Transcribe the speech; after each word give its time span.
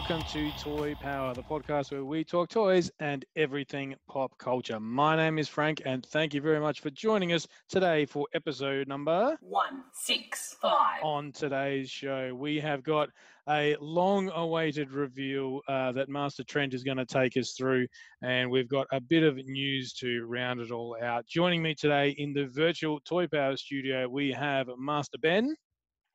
Welcome 0.00 0.26
to 0.32 0.50
Toy 0.52 0.94
Power, 0.94 1.34
the 1.34 1.42
podcast 1.42 1.92
where 1.92 2.06
we 2.06 2.24
talk 2.24 2.48
toys 2.48 2.90
and 3.00 3.22
everything 3.36 3.94
pop 4.08 4.32
culture. 4.38 4.80
My 4.80 5.14
name 5.14 5.38
is 5.38 5.46
Frank, 5.46 5.82
and 5.84 6.06
thank 6.06 6.32
you 6.32 6.40
very 6.40 6.58
much 6.58 6.80
for 6.80 6.88
joining 6.88 7.34
us 7.34 7.46
today 7.68 8.06
for 8.06 8.26
episode 8.32 8.88
number. 8.88 9.36
One, 9.42 9.82
six, 9.92 10.56
five. 10.62 11.02
On 11.02 11.32
today's 11.32 11.90
show, 11.90 12.34
we 12.34 12.58
have 12.60 12.82
got 12.82 13.10
a 13.46 13.76
long 13.78 14.30
awaited 14.30 14.90
reveal 14.90 15.60
uh, 15.68 15.92
that 15.92 16.08
Master 16.08 16.44
Trent 16.44 16.72
is 16.72 16.82
going 16.82 16.96
to 16.96 17.04
take 17.04 17.36
us 17.36 17.52
through, 17.52 17.86
and 18.22 18.50
we've 18.50 18.70
got 18.70 18.86
a 18.92 19.02
bit 19.02 19.22
of 19.22 19.36
news 19.36 19.92
to 19.94 20.24
round 20.24 20.60
it 20.60 20.70
all 20.70 20.96
out. 21.02 21.26
Joining 21.26 21.60
me 21.60 21.74
today 21.74 22.14
in 22.16 22.32
the 22.32 22.46
virtual 22.46 23.00
Toy 23.00 23.26
Power 23.26 23.54
studio, 23.54 24.08
we 24.08 24.32
have 24.32 24.66
Master 24.78 25.18
Ben, 25.20 25.54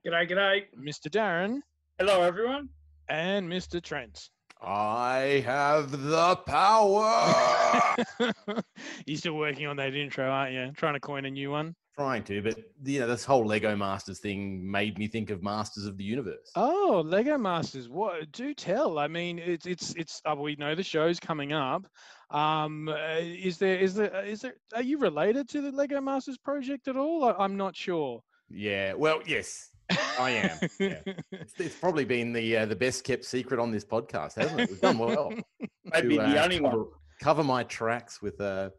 G'day, 0.08 0.28
g'day. 0.28 0.62
Mr. 0.76 1.08
Darren, 1.08 1.60
Hello, 2.00 2.24
everyone. 2.24 2.70
And 3.10 3.50
Mr. 3.50 3.82
Trent. 3.82 4.30
I 4.62 5.44
have 5.46 5.92
the 5.92 6.36
power. 6.48 7.96
You're 9.06 9.18
still 9.18 9.36
working 9.36 9.68
on 9.68 9.76
that 9.78 9.94
intro, 9.94 10.30
aren't 10.30 10.54
you? 10.54 10.72
Trying 10.76 10.94
to 10.94 11.00
coin 11.00 11.26
a 11.26 11.30
new 11.30 11.52
one. 11.52 11.76
Trying 11.96 12.24
to, 12.26 12.42
but 12.42 12.58
you 12.84 13.00
know, 13.00 13.08
this 13.08 13.24
whole 13.24 13.46
Lego 13.46 13.76
Masters 13.76 14.20
thing 14.20 14.70
made 14.70 14.98
me 14.98 15.08
think 15.08 15.30
of 15.30 15.42
Masters 15.42 15.86
of 15.86 15.98
the 15.98 16.04
Universe. 16.04 16.52
Oh, 16.56 17.02
Lego 17.06 17.38
Masters. 17.38 17.88
What? 17.88 18.32
Do 18.34 18.54
tell. 18.54 19.00
I 19.00 19.08
mean, 19.08 19.40
it's 19.40 19.66
it's 19.66 19.94
it's. 19.96 20.22
Uh, 20.30 20.36
we 20.36 20.58
know 20.58 20.76
the 20.76 20.84
show's 20.84 21.22
coming 21.22 21.54
up. 21.54 21.88
Um, 22.32 22.90
uh, 22.90 23.20
is 23.20 23.58
there 23.60 23.78
is 23.78 23.94
there 23.94 24.26
is 24.26 24.42
there? 24.42 24.56
Are 24.74 24.82
you 24.82 24.98
related 24.98 25.48
to 25.50 25.62
the 25.62 25.72
Lego 25.72 26.02
Masters 26.02 26.38
project 26.38 26.90
at 26.90 26.98
all? 26.98 27.24
I, 27.24 27.32
I'm 27.42 27.56
not 27.56 27.78
sure. 27.78 28.22
Yeah, 28.50 28.94
well, 28.94 29.22
yes, 29.26 29.70
I 30.20 30.30
am. 30.32 30.70
Yeah. 30.80 31.00
It's, 31.32 31.54
it's 31.60 31.76
probably 31.76 32.06
been 32.06 32.34
the 32.34 32.58
uh, 32.58 32.66
the 32.66 32.76
best 32.76 33.04
kept 33.04 33.26
secret 33.26 33.60
on 33.60 33.72
this 33.72 33.86
podcast, 33.86 34.36
hasn't 34.36 34.60
it? 34.62 34.70
We've 34.70 34.82
done 34.82 34.98
well. 34.98 35.32
Maybe 35.86 36.18
to, 36.18 36.24
the 36.24 36.40
uh, 36.42 36.44
only 36.44 36.60
cover, 36.60 36.78
one. 36.78 36.88
cover 37.22 37.44
my 37.44 37.64
tracks 37.64 38.22
with 38.22 38.40
a 38.40 38.72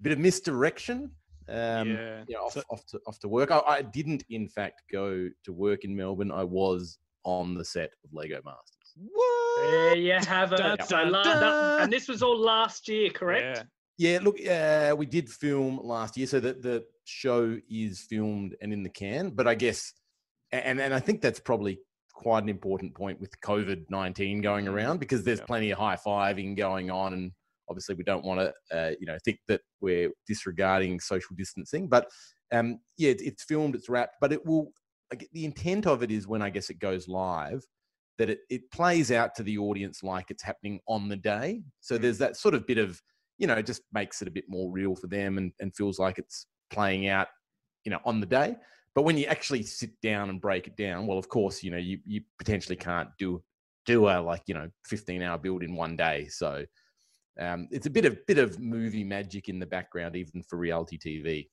bit 0.00 0.12
of 0.12 0.18
misdirection. 0.18 1.10
Um, 1.48 1.88
Yeah, 1.90 2.24
you 2.28 2.36
know, 2.36 2.42
off, 2.44 2.52
so- 2.52 2.62
off 2.70 2.84
to 2.86 3.00
off 3.06 3.18
to 3.20 3.28
work. 3.28 3.50
I, 3.50 3.60
I 3.66 3.82
didn't, 3.82 4.24
in 4.30 4.48
fact, 4.48 4.82
go 4.92 5.28
to 5.44 5.52
work 5.52 5.84
in 5.84 5.94
Melbourne. 5.96 6.30
I 6.32 6.44
was 6.44 6.98
on 7.24 7.54
the 7.54 7.64
set 7.64 7.90
of 8.04 8.12
Lego 8.12 8.40
Masters. 8.44 8.94
what? 8.96 9.62
There 9.62 9.96
you 9.96 10.12
have 10.26 10.52
it. 10.52 10.58
Dun, 10.58 10.76
So 10.84 10.96
dun, 10.96 11.12
la- 11.12 11.22
that- 11.22 11.82
and 11.82 11.92
this 11.92 12.08
was 12.08 12.22
all 12.22 12.38
last 12.38 12.88
year, 12.88 13.10
correct? 13.10 13.58
Yeah. 13.58 13.62
Yeah, 13.98 14.18
look, 14.22 14.44
uh, 14.44 14.96
we 14.96 15.06
did 15.06 15.28
film 15.30 15.78
last 15.82 16.16
year, 16.16 16.26
so 16.26 16.40
that 16.40 16.62
the 16.62 16.84
show 17.04 17.58
is 17.70 18.00
filmed 18.00 18.56
and 18.60 18.72
in 18.72 18.82
the 18.82 18.88
can. 18.88 19.30
But 19.30 19.46
I 19.46 19.54
guess, 19.54 19.92
and 20.52 20.80
and 20.80 20.94
I 20.94 21.00
think 21.00 21.20
that's 21.20 21.40
probably 21.40 21.78
quite 22.12 22.42
an 22.42 22.48
important 22.48 22.94
point 22.94 23.20
with 23.20 23.38
COVID 23.40 23.86
nineteen 23.90 24.40
going 24.40 24.68
around 24.68 25.00
because 25.00 25.24
there's 25.24 25.40
Yeah. 25.40 25.46
plenty 25.46 25.70
of 25.70 25.78
high 25.78 25.96
fiving 25.96 26.56
going 26.56 26.90
on, 26.90 27.14
and 27.14 27.32
obviously 27.68 27.94
we 27.94 28.04
don't 28.04 28.24
want 28.24 28.40
to, 28.40 28.76
uh, 28.76 28.92
you 29.00 29.06
know, 29.06 29.18
think 29.24 29.38
that 29.48 29.62
we're 29.80 30.10
disregarding 30.26 31.00
social 31.00 31.34
distancing. 31.36 31.88
But 31.88 32.08
um, 32.52 32.80
yeah, 32.98 33.10
it, 33.10 33.22
it's 33.22 33.44
filmed, 33.44 33.74
it's 33.74 33.88
wrapped, 33.88 34.16
but 34.20 34.32
it 34.32 34.44
will. 34.44 34.72
Like, 35.10 35.28
the 35.34 35.44
intent 35.44 35.86
of 35.86 36.02
it 36.02 36.10
is 36.10 36.26
when 36.26 36.40
I 36.40 36.48
guess 36.48 36.70
it 36.70 36.78
goes 36.78 37.06
live, 37.06 37.62
that 38.18 38.30
it 38.30 38.40
it 38.48 38.70
plays 38.70 39.10
out 39.12 39.34
to 39.34 39.42
the 39.42 39.58
audience 39.58 40.02
like 40.02 40.30
it's 40.30 40.42
happening 40.42 40.80
on 40.88 41.08
the 41.08 41.16
day. 41.16 41.62
So 41.80 41.98
there's 41.98 42.18
that 42.18 42.36
sort 42.36 42.54
of 42.54 42.66
bit 42.66 42.78
of 42.78 43.00
you 43.38 43.46
know, 43.46 43.54
it 43.56 43.66
just 43.66 43.82
makes 43.92 44.22
it 44.22 44.28
a 44.28 44.30
bit 44.30 44.44
more 44.48 44.70
real 44.70 44.94
for 44.94 45.08
them 45.08 45.36
and, 45.36 45.52
and 45.58 45.74
feels 45.74 45.98
like 45.98 46.18
it's 46.18 46.46
playing 46.70 47.08
out, 47.08 47.26
you 47.84 47.90
know, 47.90 47.98
on 48.04 48.20
the 48.20 48.26
day. 48.26 48.54
But 48.94 49.02
when 49.02 49.16
you 49.16 49.26
actually 49.26 49.62
sit 49.62 49.98
down 50.02 50.28
and 50.28 50.40
break 50.40 50.66
it 50.66 50.76
down, 50.76 51.06
well, 51.06 51.18
of 51.18 51.28
course, 51.28 51.62
you 51.62 51.70
know, 51.70 51.78
you, 51.78 51.98
you 52.04 52.22
potentially 52.38 52.76
can't 52.76 53.08
do 53.18 53.42
do 53.84 54.08
a 54.08 54.20
like, 54.20 54.42
you 54.46 54.54
know, 54.54 54.68
15 54.86 55.22
hour 55.22 55.38
build 55.38 55.62
in 55.62 55.74
one 55.74 55.96
day. 55.96 56.28
So 56.28 56.64
um, 57.40 57.68
it's 57.70 57.86
a 57.86 57.90
bit 57.90 58.04
of 58.04 58.24
bit 58.26 58.38
of 58.38 58.58
movie 58.60 59.04
magic 59.04 59.48
in 59.48 59.58
the 59.58 59.66
background, 59.66 60.16
even 60.16 60.42
for 60.42 60.56
reality 60.56 60.98
TV. 60.98 61.48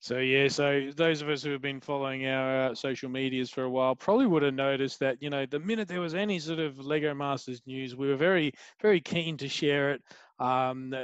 So 0.00 0.18
yeah, 0.18 0.48
so 0.48 0.90
those 0.96 1.20
of 1.20 1.28
us 1.28 1.42
who 1.42 1.50
have 1.50 1.60
been 1.60 1.80
following 1.80 2.26
our 2.26 2.70
uh, 2.70 2.74
social 2.74 3.10
medias 3.10 3.50
for 3.50 3.64
a 3.64 3.70
while 3.70 3.94
probably 3.94 4.26
would 4.26 4.42
have 4.42 4.54
noticed 4.54 5.00
that 5.00 5.20
you 5.20 5.28
know 5.28 5.44
the 5.46 5.58
minute 5.58 5.88
there 5.88 6.00
was 6.00 6.14
any 6.14 6.38
sort 6.38 6.60
of 6.60 6.78
Lego 6.78 7.14
Masters 7.14 7.60
news, 7.66 7.94
we 7.94 8.08
were 8.08 8.16
very 8.16 8.52
very 8.80 9.00
keen 9.00 9.36
to 9.38 9.48
share 9.48 9.92
it. 9.92 10.02
Um, 10.38 10.94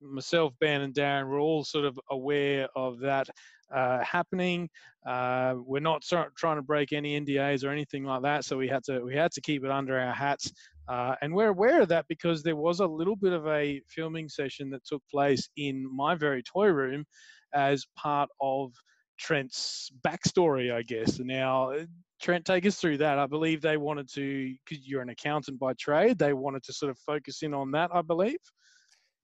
myself, 0.00 0.52
Ben, 0.60 0.82
and 0.82 0.94
Darren 0.94 1.28
were 1.28 1.38
all 1.38 1.64
sort 1.64 1.84
of 1.84 1.98
aware 2.10 2.68
of 2.76 3.00
that 3.00 3.28
uh, 3.74 4.02
happening. 4.02 4.68
Uh, 5.06 5.54
we're 5.56 5.80
not 5.80 6.02
trying 6.36 6.56
to 6.56 6.62
break 6.62 6.92
any 6.92 7.18
NDAs 7.20 7.64
or 7.64 7.70
anything 7.70 8.04
like 8.04 8.22
that, 8.22 8.44
so 8.44 8.56
we 8.56 8.68
had 8.68 8.84
to 8.84 9.00
we 9.00 9.14
had 9.14 9.32
to 9.32 9.40
keep 9.40 9.64
it 9.64 9.70
under 9.70 9.98
our 9.98 10.12
hats. 10.12 10.52
Uh, 10.88 11.14
and 11.20 11.34
we're 11.34 11.48
aware 11.48 11.82
of 11.82 11.88
that 11.88 12.06
because 12.08 12.42
there 12.42 12.56
was 12.56 12.80
a 12.80 12.86
little 12.86 13.16
bit 13.16 13.32
of 13.32 13.46
a 13.46 13.80
filming 13.88 14.28
session 14.28 14.70
that 14.70 14.84
took 14.84 15.02
place 15.10 15.48
in 15.56 15.86
my 15.94 16.14
very 16.14 16.42
toy 16.42 16.68
room 16.68 17.04
as 17.52 17.86
part 17.96 18.30
of 18.40 18.72
Trent's 19.18 19.90
backstory, 20.06 20.72
I 20.72 20.82
guess. 20.82 21.18
Now, 21.18 21.72
uh, 21.72 21.84
Trent, 22.20 22.44
take 22.44 22.66
us 22.66 22.76
through 22.76 22.98
that. 22.98 23.18
I 23.18 23.26
believe 23.26 23.60
they 23.60 23.76
wanted 23.76 24.08
to, 24.14 24.54
because 24.64 24.86
you're 24.86 25.02
an 25.02 25.10
accountant 25.10 25.58
by 25.58 25.74
trade, 25.74 26.18
they 26.18 26.32
wanted 26.32 26.62
to 26.64 26.72
sort 26.72 26.90
of 26.90 26.98
focus 26.98 27.42
in 27.42 27.54
on 27.54 27.72
that, 27.72 27.90
I 27.92 28.02
believe. 28.02 28.38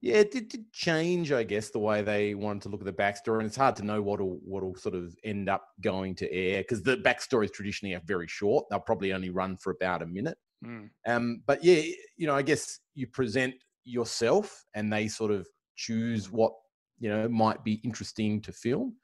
Yeah, 0.05 0.17
it 0.17 0.33
did, 0.33 0.51
did 0.51 0.71
change, 0.71 1.33
I 1.33 1.45
guess, 1.45 1.71
the 1.71 1.79
way 1.79 2.03
they 2.03 2.35
wanted 2.35 2.65
to 2.65 2.69
look 2.69 2.83
at 2.83 2.85
the 2.85 2.93
backstory, 2.93 3.39
and 3.39 3.47
it's 3.47 3.57
hard 3.57 3.75
to 3.77 3.87
know 3.87 4.03
what'll 4.03 4.39
what'll 4.45 4.75
sort 4.75 4.95
of 4.95 5.17
end 5.25 5.49
up 5.49 5.67
going 5.81 6.15
to 6.17 6.31
air 6.31 6.61
because 6.61 6.83
the 6.83 6.99
backstories 6.99 7.51
traditionally 7.51 7.95
are 7.95 8.03
very 8.05 8.29
short. 8.29 8.67
They'll 8.69 8.81
probably 8.81 9.15
only 9.15 9.31
run 9.31 9.57
for 9.57 9.71
about 9.71 10.03
a 10.03 10.07
minute. 10.07 10.37
Mm. 10.63 10.91
Um, 11.07 11.43
but 11.47 11.65
yeah, 11.65 11.81
you 12.19 12.27
know, 12.27 12.35
I 12.35 12.43
guess 12.43 12.81
you 12.93 13.07
present 13.07 13.55
yourself, 13.87 14.67
and 14.75 14.93
they 14.93 15.09
sort 15.09 15.31
of 15.31 15.49
choose 15.75 16.31
what 16.31 16.53
you 16.99 17.09
know 17.09 17.27
might 17.27 17.65
be 17.65 17.81
interesting 17.83 18.43
to 18.43 18.53
film. 18.53 18.97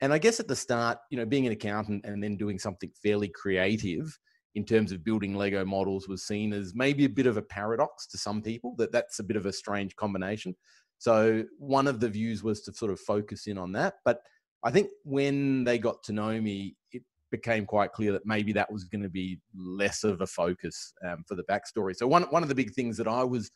And 0.00 0.10
I 0.10 0.16
guess 0.16 0.40
at 0.40 0.48
the 0.48 0.56
start, 0.56 0.96
you 1.10 1.18
know, 1.18 1.26
being 1.26 1.44
an 1.44 1.52
accountant 1.52 2.06
and 2.06 2.22
then 2.24 2.38
doing 2.38 2.58
something 2.58 2.90
fairly 3.02 3.28
creative 3.28 4.18
in 4.56 4.64
terms 4.64 4.90
of 4.90 5.04
building 5.04 5.34
Lego 5.34 5.66
models 5.66 6.08
was 6.08 6.24
seen 6.24 6.54
as 6.54 6.74
maybe 6.74 7.04
a 7.04 7.10
bit 7.10 7.26
of 7.26 7.36
a 7.36 7.42
paradox 7.42 8.06
to 8.06 8.16
some 8.16 8.40
people. 8.40 8.74
That 8.78 8.90
that's 8.90 9.18
a 9.18 9.22
bit 9.22 9.36
of 9.36 9.44
a 9.44 9.52
strange 9.52 9.94
combination. 9.96 10.56
So 10.98 11.44
one 11.58 11.86
of 11.86 12.00
the 12.00 12.08
views 12.08 12.42
was 12.42 12.62
to 12.62 12.72
sort 12.72 12.90
of 12.90 12.98
focus 12.98 13.46
in 13.46 13.58
on 13.58 13.70
that. 13.72 13.96
But 14.02 14.20
I 14.64 14.70
think 14.70 14.88
when 15.04 15.62
they 15.64 15.78
got 15.78 16.02
to 16.04 16.12
know 16.14 16.40
me, 16.40 16.74
it 16.90 17.02
became 17.30 17.66
quite 17.66 17.92
clear 17.92 18.12
that 18.12 18.24
maybe 18.24 18.54
that 18.54 18.72
was 18.72 18.84
going 18.84 19.02
to 19.02 19.10
be 19.10 19.38
less 19.54 20.04
of 20.04 20.22
a 20.22 20.26
focus 20.26 20.94
um, 21.06 21.22
for 21.28 21.34
the 21.34 21.44
backstory. 21.44 21.94
So 21.94 22.06
one 22.06 22.22
one 22.24 22.42
of 22.42 22.48
the 22.48 22.54
big 22.54 22.72
things 22.72 22.96
that 22.96 23.06
I 23.06 23.24
was 23.24 23.50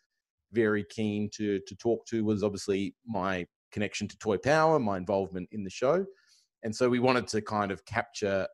very 0.52 0.84
keen 0.90 1.30
to 1.36 1.60
to 1.66 1.74
talk 1.76 2.04
to 2.08 2.24
was 2.24 2.44
obviously 2.44 2.94
my 3.06 3.46
connection 3.72 4.06
to 4.08 4.18
Toy 4.18 4.36
Power, 4.36 4.78
my 4.78 4.98
involvement 4.98 5.48
in 5.50 5.64
the 5.64 5.70
show, 5.70 6.04
and 6.62 6.76
so 6.76 6.90
we 6.90 6.98
wanted 6.98 7.26
to 7.28 7.40
kind 7.40 7.70
of 7.70 7.82
capture 7.86 8.46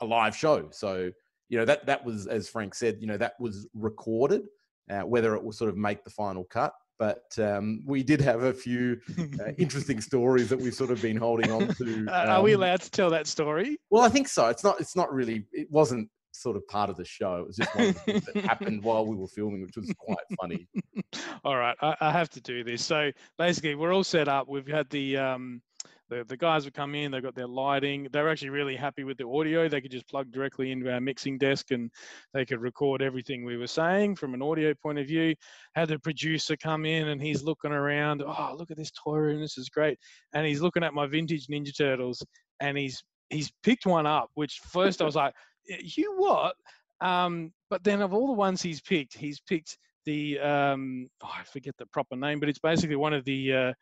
a 0.00 0.04
live 0.04 0.36
show. 0.36 0.68
So 0.72 1.10
you 1.48 1.58
know 1.58 1.64
that 1.64 1.86
that 1.86 2.04
was 2.04 2.26
as 2.26 2.48
Frank 2.48 2.74
said, 2.74 2.98
you 3.00 3.06
know 3.06 3.16
that 3.16 3.34
was 3.40 3.68
recorded. 3.74 4.42
Uh, 4.88 5.00
whether 5.00 5.34
it 5.34 5.42
will 5.42 5.50
sort 5.50 5.68
of 5.68 5.76
make 5.76 6.04
the 6.04 6.10
final 6.10 6.44
cut, 6.44 6.72
but 6.98 7.36
um, 7.38 7.82
we 7.84 8.02
did 8.02 8.20
have 8.20 8.42
a 8.44 8.52
few 8.52 8.98
uh, 9.18 9.50
interesting 9.58 10.00
stories 10.00 10.48
that 10.48 10.58
we've 10.58 10.74
sort 10.74 10.90
of 10.90 11.02
been 11.02 11.16
holding 11.16 11.50
on 11.50 11.68
to. 11.74 12.06
Uh, 12.16 12.26
Are 12.28 12.42
we 12.42 12.54
um, 12.54 12.60
allowed 12.60 12.80
to 12.80 12.90
tell 12.90 13.10
that 13.10 13.26
story? 13.26 13.76
well, 13.90 14.02
I 14.02 14.08
think 14.08 14.28
so. 14.28 14.46
It's 14.46 14.62
not. 14.62 14.80
It's 14.80 14.94
not 14.96 15.12
really. 15.12 15.44
It 15.52 15.70
wasn't 15.70 16.08
sort 16.32 16.56
of 16.56 16.66
part 16.68 16.90
of 16.90 16.96
the 16.96 17.04
show. 17.04 17.36
It 17.36 17.46
was 17.46 17.56
just 17.56 17.74
one 17.74 17.88
of 17.88 17.94
the 17.94 18.00
things 18.00 18.24
that 18.26 18.44
happened 18.44 18.82
while 18.82 19.06
we 19.06 19.16
were 19.16 19.26
filming, 19.26 19.62
which 19.62 19.76
was 19.76 19.92
quite 19.98 20.18
funny. 20.40 20.68
all 21.44 21.56
right, 21.56 21.76
I, 21.80 21.96
I 22.00 22.12
have 22.12 22.28
to 22.30 22.40
do 22.40 22.62
this. 22.62 22.84
So 22.84 23.10
basically, 23.38 23.74
we're 23.74 23.92
all 23.92 24.04
set 24.04 24.28
up. 24.28 24.48
We've 24.48 24.66
had 24.66 24.88
the 24.90 25.16
um, 25.16 25.62
the, 26.08 26.24
the 26.28 26.36
guys 26.36 26.64
would 26.64 26.74
come 26.74 26.94
in. 26.94 27.10
They've 27.10 27.22
got 27.22 27.34
their 27.34 27.46
lighting. 27.46 28.08
They're 28.12 28.28
actually 28.28 28.50
really 28.50 28.76
happy 28.76 29.04
with 29.04 29.18
the 29.18 29.26
audio. 29.26 29.68
They 29.68 29.80
could 29.80 29.90
just 29.90 30.08
plug 30.08 30.30
directly 30.30 30.70
into 30.70 30.92
our 30.92 31.00
mixing 31.00 31.38
desk 31.38 31.70
and 31.70 31.90
they 32.32 32.44
could 32.44 32.60
record 32.60 33.02
everything 33.02 33.44
we 33.44 33.56
were 33.56 33.66
saying 33.66 34.16
from 34.16 34.34
an 34.34 34.42
audio 34.42 34.74
point 34.74 34.98
of 34.98 35.06
view. 35.06 35.34
Had 35.74 35.88
the 35.88 35.98
producer 35.98 36.56
come 36.56 36.84
in 36.84 37.08
and 37.08 37.20
he's 37.20 37.42
looking 37.42 37.72
around. 37.72 38.22
Oh, 38.22 38.54
look 38.56 38.70
at 38.70 38.76
this 38.76 38.92
toy 38.92 39.16
room. 39.16 39.40
This 39.40 39.58
is 39.58 39.68
great. 39.68 39.98
And 40.32 40.46
he's 40.46 40.62
looking 40.62 40.84
at 40.84 40.94
my 40.94 41.06
vintage 41.06 41.48
Ninja 41.48 41.76
Turtles 41.76 42.24
and 42.60 42.78
he's 42.78 43.02
he's 43.30 43.50
picked 43.62 43.86
one 43.86 44.06
up. 44.06 44.30
Which 44.34 44.60
first 44.70 45.02
I 45.02 45.04
was 45.04 45.16
like, 45.16 45.34
"Y- 45.68 45.80
you 45.96 46.14
what? 46.16 46.54
Um, 47.00 47.52
but 47.68 47.84
then 47.84 48.00
of 48.00 48.14
all 48.14 48.28
the 48.28 48.32
ones 48.32 48.62
he's 48.62 48.80
picked, 48.80 49.16
he's 49.16 49.40
picked 49.40 49.76
the 50.06 50.38
um, 50.38 51.08
oh, 51.22 51.30
I 51.36 51.42
forget 51.44 51.74
the 51.78 51.86
proper 51.86 52.16
name, 52.16 52.40
but 52.40 52.48
it's 52.48 52.60
basically 52.60 52.96
one 52.96 53.12
of 53.12 53.24
the 53.24 53.52
uh, 53.52 53.72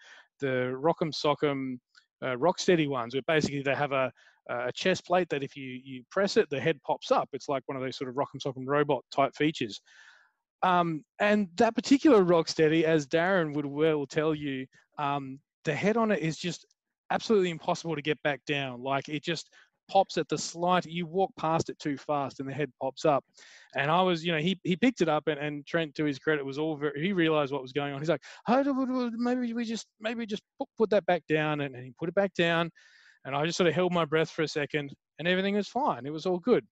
the 0.41 0.75
Rock'em 0.75 1.13
Sock'em 1.13 1.79
uh, 2.23 2.37
Rocksteady 2.37 2.89
ones, 2.89 3.15
where 3.15 3.23
basically 3.27 3.63
they 3.63 3.75
have 3.75 3.93
a 3.93 4.13
a 4.51 4.71
chest 4.73 5.07
plate 5.07 5.29
that 5.31 5.43
if 5.43 5.57
you 5.57 5.81
you 5.83 6.03
press 6.11 6.37
it, 6.37 6.51
the 6.51 6.61
head 6.61 6.81
pops 6.83 7.11
up. 7.11 7.29
It's 7.33 7.49
like 7.49 7.63
one 7.67 7.77
of 7.77 7.83
those 7.83 7.97
sort 7.97 8.11
of 8.11 8.17
rock 8.17 8.29
and 8.35 8.43
Rock'em 8.43 8.55
Sock'em 8.55 8.67
robot 8.67 9.05
type 9.11 9.35
features. 9.35 9.81
Um, 10.63 11.05
and 11.19 11.49
that 11.57 11.75
particular 11.75 12.25
Rocksteady, 12.25 12.85
as 12.85 13.07
Darren 13.07 13.55
would 13.55 13.67
well 13.67 14.07
tell 14.07 14.35
you, 14.35 14.67
um, 14.99 15.39
the 15.65 15.75
head 15.75 15.97
on 15.97 16.11
it 16.11 16.21
is 16.21 16.37
just 16.39 16.67
absolutely 17.11 17.51
impossible 17.51 17.95
to 17.95 18.03
get 18.03 18.23
back 18.23 18.41
down. 18.47 18.83
Like 18.83 19.09
it 19.09 19.23
just 19.23 19.51
pops 19.89 20.17
at 20.19 20.29
the 20.29 20.39
slight 20.39 20.87
you 20.87 21.07
walk 21.07 21.31
past 21.39 21.69
it 21.69 21.79
too 21.79 21.97
fast 21.97 22.41
and 22.41 22.49
the 22.49 22.53
head 22.53 22.71
pops 22.81 23.05
up. 23.05 23.25
And 23.77 23.91
i 23.91 24.01
was 24.03 24.25
you 24.25 24.33
know 24.33 24.39
he, 24.39 24.59
he 24.63 24.77
picked 24.77 25.01
it 25.01 25.09
up 25.09 25.29
and, 25.29 25.39
and 25.39 25.67
trent 25.67 25.95
to 25.97 26.05
his 26.05 26.19
credit 26.19 26.45
was 26.45 26.59
all 26.59 26.77
very 26.77 27.01
he 27.01 27.13
realized 27.13 27.53
what 27.53 27.63
was 27.63 27.73
going 27.73 27.93
on. 27.93 28.01
He's 28.01 28.09
like 28.09 28.23
oh, 28.49 29.11
maybe 29.17 29.53
we 29.53 29.65
just 29.65 29.87
maybe 30.01 30.27
just 30.27 30.43
put, 30.79 30.91
that 30.91 31.07
back 31.07 31.23
down 31.29 31.61
and, 31.61 31.75
and 31.75 31.85
he 31.85 31.93
put 31.99 32.09
it 32.09 32.15
back 32.15 32.35
down. 32.35 32.71
And 33.25 33.35
i 33.35 33.45
just 33.47 33.57
sort 33.57 33.69
of 33.69 33.75
held 33.75 33.93
my 33.93 34.05
breath 34.05 34.31
for 34.31 34.43
a 34.43 34.49
second 34.49 34.93
and 35.19 35.29
everything 35.29 35.55
was 35.55 35.69
fine. 35.69 36.07
It 36.07 36.13
was 36.13 36.27
all 36.27 36.39
good. 36.39 36.65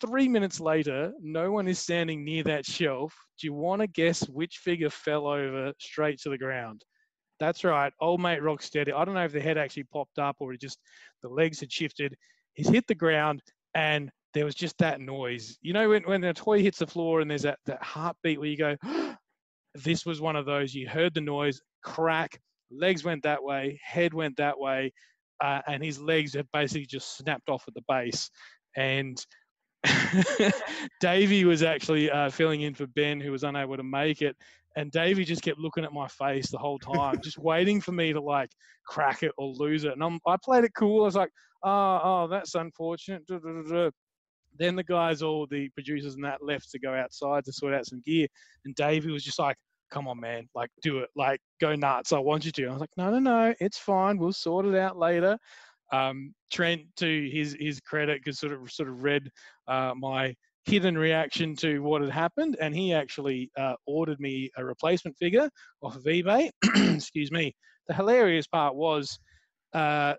Three 0.00 0.28
minutes 0.28 0.60
later 0.60 1.12
no 1.20 1.52
one 1.52 1.68
is 1.68 1.78
standing 1.78 2.24
near 2.24 2.42
that 2.44 2.66
shelf. 2.66 3.14
Do 3.40 3.46
you 3.46 3.52
want 3.52 3.80
to 3.82 3.86
guess 3.86 4.28
which 4.28 4.58
figure 4.58 4.90
fell 4.90 5.26
over 5.26 5.72
straight 5.78 6.18
to 6.20 6.30
the 6.30 6.38
ground 6.38 6.82
that's 7.38 7.64
right. 7.64 7.92
Old 8.00 8.20
mate 8.20 8.40
Rocksteady. 8.40 8.92
I 8.94 9.04
don't 9.04 9.14
know 9.14 9.24
if 9.24 9.32
the 9.32 9.40
head 9.40 9.58
actually 9.58 9.84
popped 9.84 10.18
up 10.18 10.36
or 10.40 10.52
it 10.52 10.60
just 10.60 10.78
the 11.22 11.28
legs 11.28 11.60
had 11.60 11.72
shifted. 11.72 12.16
He's 12.54 12.68
hit 12.68 12.86
the 12.86 12.94
ground 12.94 13.42
and 13.74 14.10
there 14.34 14.44
was 14.44 14.54
just 14.54 14.78
that 14.78 15.00
noise. 15.00 15.58
You 15.62 15.72
know, 15.72 15.88
when, 15.88 16.02
when 16.02 16.24
a 16.24 16.34
toy 16.34 16.62
hits 16.62 16.78
the 16.78 16.86
floor 16.86 17.20
and 17.20 17.30
there's 17.30 17.42
that, 17.42 17.58
that 17.66 17.82
heartbeat 17.82 18.38
where 18.38 18.48
you 18.48 18.56
go, 18.56 18.76
this 19.74 20.06
was 20.06 20.20
one 20.20 20.36
of 20.36 20.46
those. 20.46 20.74
You 20.74 20.88
heard 20.88 21.14
the 21.14 21.20
noise, 21.20 21.60
crack, 21.82 22.40
legs 22.70 23.04
went 23.04 23.22
that 23.22 23.42
way, 23.42 23.80
head 23.82 24.14
went 24.14 24.36
that 24.36 24.58
way, 24.58 24.92
uh, 25.42 25.60
and 25.66 25.82
his 25.82 26.00
legs 26.00 26.34
had 26.34 26.46
basically 26.52 26.86
just 26.86 27.16
snapped 27.16 27.48
off 27.48 27.64
at 27.68 27.74
the 27.74 27.82
base. 27.88 28.30
And 28.76 29.24
Davey 31.00 31.44
was 31.44 31.62
actually 31.62 32.10
uh, 32.10 32.30
filling 32.30 32.62
in 32.62 32.74
for 32.74 32.86
Ben, 32.86 33.20
who 33.20 33.32
was 33.32 33.44
unable 33.44 33.76
to 33.76 33.82
make 33.82 34.22
it 34.22 34.36
and 34.76 34.92
Davey 34.92 35.24
just 35.24 35.42
kept 35.42 35.58
looking 35.58 35.84
at 35.84 35.92
my 35.92 36.06
face 36.06 36.50
the 36.50 36.58
whole 36.58 36.78
time, 36.78 37.18
just 37.22 37.38
waiting 37.38 37.80
for 37.80 37.92
me 37.92 38.12
to 38.12 38.20
like 38.20 38.50
crack 38.86 39.22
it 39.22 39.32
or 39.38 39.48
lose 39.48 39.84
it. 39.84 39.92
And 39.92 40.04
I'm, 40.04 40.20
I 40.26 40.36
played 40.42 40.64
it 40.64 40.72
cool. 40.76 41.02
I 41.02 41.06
was 41.06 41.16
like, 41.16 41.30
oh, 41.64 42.00
oh, 42.02 42.28
that's 42.30 42.54
unfortunate. 42.54 43.22
Then 44.58 44.76
the 44.76 44.84
guys, 44.84 45.22
all 45.22 45.46
the 45.46 45.68
producers 45.70 46.14
and 46.14 46.24
that, 46.24 46.42
left 46.42 46.70
to 46.70 46.78
go 46.78 46.94
outside 46.94 47.44
to 47.44 47.52
sort 47.52 47.74
out 47.74 47.86
some 47.86 48.02
gear. 48.04 48.26
And 48.64 48.74
Davey 48.74 49.10
was 49.10 49.24
just 49.24 49.38
like, 49.38 49.56
come 49.90 50.08
on, 50.08 50.20
man, 50.20 50.48
like 50.54 50.70
do 50.82 50.98
it, 50.98 51.08
like 51.16 51.40
go 51.60 51.74
nuts. 51.74 52.12
I 52.12 52.18
want 52.18 52.44
you 52.44 52.52
to. 52.52 52.66
I 52.66 52.72
was 52.72 52.80
like, 52.80 52.90
no, 52.96 53.10
no, 53.10 53.18
no, 53.18 53.54
it's 53.60 53.78
fine. 53.78 54.18
We'll 54.18 54.32
sort 54.32 54.66
it 54.66 54.74
out 54.74 54.98
later. 54.98 55.38
Um, 55.92 56.34
Trent, 56.50 56.82
to 56.96 57.30
his 57.30 57.56
his 57.60 57.80
credit, 57.80 58.24
could 58.24 58.36
sort 58.36 58.52
of 58.52 58.70
sort 58.70 58.88
of 58.88 59.02
read 59.02 59.30
uh, 59.68 59.92
my 59.96 60.34
hidden 60.66 60.98
reaction 60.98 61.54
to 61.56 61.78
what 61.78 62.02
had 62.02 62.10
happened, 62.10 62.56
and 62.60 62.74
he 62.74 62.92
actually 62.92 63.50
uh, 63.56 63.74
ordered 63.86 64.20
me 64.20 64.50
a 64.56 64.64
replacement 64.64 65.16
figure 65.16 65.48
off 65.80 65.96
of 65.96 66.02
eBay. 66.04 66.50
Excuse 66.94 67.30
me. 67.30 67.54
The 67.86 67.94
hilarious 67.94 68.48
part 68.48 68.74
was, 68.74 69.18
uh, 69.72 70.14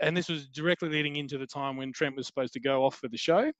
and 0.00 0.16
this 0.16 0.28
was 0.28 0.48
directly 0.48 0.88
leading 0.88 1.16
into 1.16 1.38
the 1.38 1.46
time 1.46 1.76
when 1.76 1.92
Trent 1.92 2.16
was 2.16 2.26
supposed 2.26 2.52
to 2.54 2.60
go 2.60 2.84
off 2.84 2.96
for 2.96 3.08
the 3.08 3.16
show. 3.16 3.52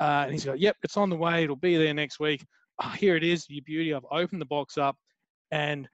Uh, 0.00 0.22
and 0.24 0.32
he's 0.32 0.46
like, 0.46 0.60
"Yep, 0.60 0.76
it's 0.82 0.96
on 0.96 1.08
the 1.08 1.16
way. 1.16 1.44
It'll 1.44 1.56
be 1.56 1.76
there 1.76 1.94
next 1.94 2.18
week. 2.18 2.44
Oh, 2.82 2.88
here 2.90 3.16
it 3.16 3.22
is, 3.24 3.46
your 3.48 3.62
beauty. 3.64 3.94
I've 3.94 4.02
opened 4.10 4.42
the 4.42 4.46
box 4.46 4.76
up, 4.76 4.96
and 5.52 5.88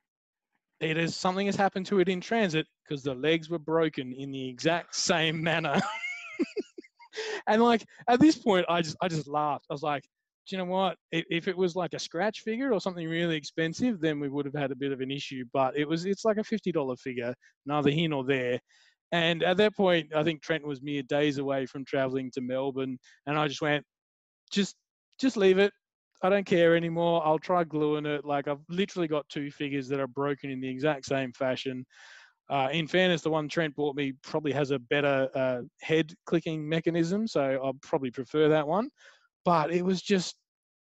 it 0.81 0.97
is 0.97 1.15
something 1.15 1.47
has 1.47 1.55
happened 1.55 1.87
to 1.87 2.01
it 2.01 2.09
in 2.09 2.21
transit 2.21 2.67
because 2.83 3.03
the 3.05 3.15
legs 3.15 3.51
were 3.51 3.59
broken 3.59 4.13
in 4.13 4.33
the 4.33 4.49
exact 4.49 4.97
same 4.97 5.43
manner." 5.43 5.81
and 7.47 7.63
like 7.63 7.85
at 8.09 8.21
this 8.21 8.37
point, 8.37 8.67
I 8.69 8.83
just 8.83 8.97
I 9.03 9.09
just 9.09 9.29
laughed. 9.29 9.67
I 9.71 9.75
was 9.75 9.83
like, 9.83 10.03
do 10.47 10.57
you 10.57 10.63
know 10.63 10.71
what? 10.71 10.97
If 11.13 11.47
it 11.49 11.57
was 11.57 11.77
like 11.77 11.93
a 11.95 11.99
scratch 11.99 12.41
figure 12.41 12.73
or 12.73 12.81
something 12.81 13.09
really 13.09 13.37
expensive, 13.37 14.01
then 14.01 14.19
we 14.19 14.29
would 14.29 14.47
have 14.47 14.55
had 14.55 14.73
a 14.73 14.77
bit 14.77 14.93
of 14.93 15.01
an 15.01 15.11
issue. 15.11 15.45
But 15.53 15.77
it 15.77 15.89
was 15.89 16.05
it's 16.05 16.25
like 16.25 16.39
a 16.39 16.45
fifty 16.45 16.73
dollar 16.73 16.97
figure, 16.97 17.35
neither 17.67 17.91
here 17.91 18.09
nor 18.09 18.25
there. 18.25 18.59
And 19.13 19.43
at 19.43 19.59
that 19.59 19.77
point, 19.77 20.15
I 20.15 20.25
think 20.25 20.43
Trent 20.43 20.67
was 20.67 20.83
mere 20.83 21.03
days 21.03 21.39
away 21.39 21.67
from 21.67 21.85
traveling 21.85 22.31
to 22.33 22.41
Melbourne, 22.41 22.99
and 23.27 23.39
I 23.39 23.47
just 23.47 23.61
went, 23.63 23.85
just 24.51 24.75
just 25.21 25.37
leave 25.37 25.59
it. 25.59 25.73
I 26.25 26.29
don't 26.29 26.47
care 26.47 26.77
anymore. 26.77 27.25
I'll 27.27 27.39
try 27.39 27.65
gluing 27.65 28.07
it. 28.07 28.25
Like 28.25 28.49
I've 28.49 28.63
literally 28.69 29.09
got 29.09 29.29
two 29.29 29.51
figures 29.51 29.89
that 29.89 30.01
are 30.01 30.07
broken 30.07 30.51
in 30.51 30.61
the 30.61 30.69
exact 30.69 31.07
same 31.07 31.33
fashion. 31.33 31.85
Uh, 32.53 32.69
in 32.71 32.87
fairness, 32.87 33.23
the 33.23 33.31
one 33.31 33.49
Trent 33.49 33.75
bought 33.75 33.97
me 33.97 34.13
probably 34.23 34.53
has 34.53 34.73
a 34.73 34.79
better 34.79 35.27
uh, 35.35 35.63
head 35.81 36.13
clicking 36.27 36.69
mechanism, 36.69 37.27
so 37.27 37.41
I 37.65 37.73
probably 37.81 38.11
prefer 38.11 38.51
that 38.51 38.69
one. 38.69 38.91
But 39.43 39.73
it 39.73 39.83
was 39.83 40.03
just, 40.03 40.37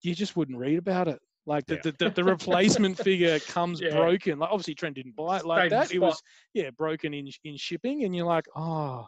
you 0.01 0.15
just 0.15 0.35
wouldn't 0.35 0.57
read 0.57 0.79
about 0.79 1.07
it. 1.07 1.19
Like 1.45 1.67
the, 1.67 1.75
yeah. 1.75 1.81
the, 1.83 1.91
the, 1.99 2.09
the, 2.09 2.23
replacement 2.23 2.97
figure 2.97 3.37
comes 3.47 3.79
yeah. 3.79 3.95
broken. 3.95 4.39
Like 4.39 4.49
obviously 4.49 4.73
Trent 4.73 4.95
didn't 4.95 5.15
buy 5.15 5.37
it 5.37 5.45
like 5.45 5.61
Same 5.61 5.69
that. 5.69 5.85
Spot. 5.89 5.95
It 5.95 5.99
was 5.99 6.21
yeah 6.55 6.69
broken 6.71 7.13
in 7.13 7.29
in 7.43 7.57
shipping, 7.57 8.05
and 8.05 8.15
you're 8.15 8.25
like, 8.25 8.45
oh, 8.55 9.05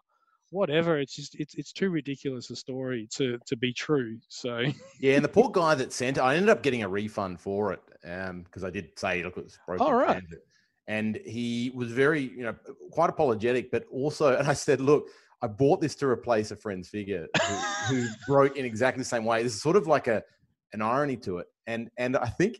whatever. 0.51 0.99
It's 0.99 1.15
just 1.15 1.35
it's 1.39 1.55
it's 1.55 1.73
too 1.73 1.89
ridiculous 1.89 2.51
a 2.51 2.55
story 2.55 3.07
to 3.15 3.39
to 3.47 3.57
be 3.57 3.73
true. 3.73 4.19
So 4.29 4.63
yeah, 4.99 5.15
and 5.15 5.25
the 5.25 5.29
poor 5.29 5.49
guy 5.53 5.73
that 5.73 5.91
sent 5.91 6.17
it, 6.17 6.21
I 6.21 6.35
ended 6.35 6.49
up 6.49 6.61
getting 6.61 6.83
a 6.83 6.87
refund 6.87 7.39
for 7.39 7.73
it 7.73 7.81
um 8.05 8.43
because 8.43 8.63
I 8.63 8.69
did 8.69 8.97
say 8.97 9.23
look 9.23 9.37
it 9.37 9.43
was 9.43 9.57
broken. 9.65 9.85
All 9.87 9.95
right. 9.95 10.19
Transit 10.19 10.43
and 10.87 11.19
he 11.25 11.71
was 11.73 11.91
very 11.91 12.21
you 12.21 12.43
know 12.43 12.55
quite 12.91 13.09
apologetic 13.09 13.71
but 13.71 13.85
also 13.91 14.35
and 14.37 14.47
i 14.47 14.53
said 14.53 14.81
look 14.81 15.07
i 15.41 15.47
bought 15.47 15.79
this 15.79 15.95
to 15.95 16.07
replace 16.07 16.51
a 16.51 16.55
friend's 16.55 16.89
figure 16.89 17.27
who, 17.47 17.95
who 17.95 18.07
broke 18.27 18.57
in 18.57 18.65
exactly 18.65 19.01
the 19.01 19.07
same 19.07 19.25
way 19.25 19.43
this 19.43 19.55
is 19.55 19.61
sort 19.61 19.75
of 19.75 19.87
like 19.87 20.07
a 20.07 20.21
an 20.73 20.81
irony 20.81 21.15
to 21.15 21.37
it 21.37 21.47
and 21.67 21.89
and 21.97 22.17
i 22.17 22.25
think 22.25 22.59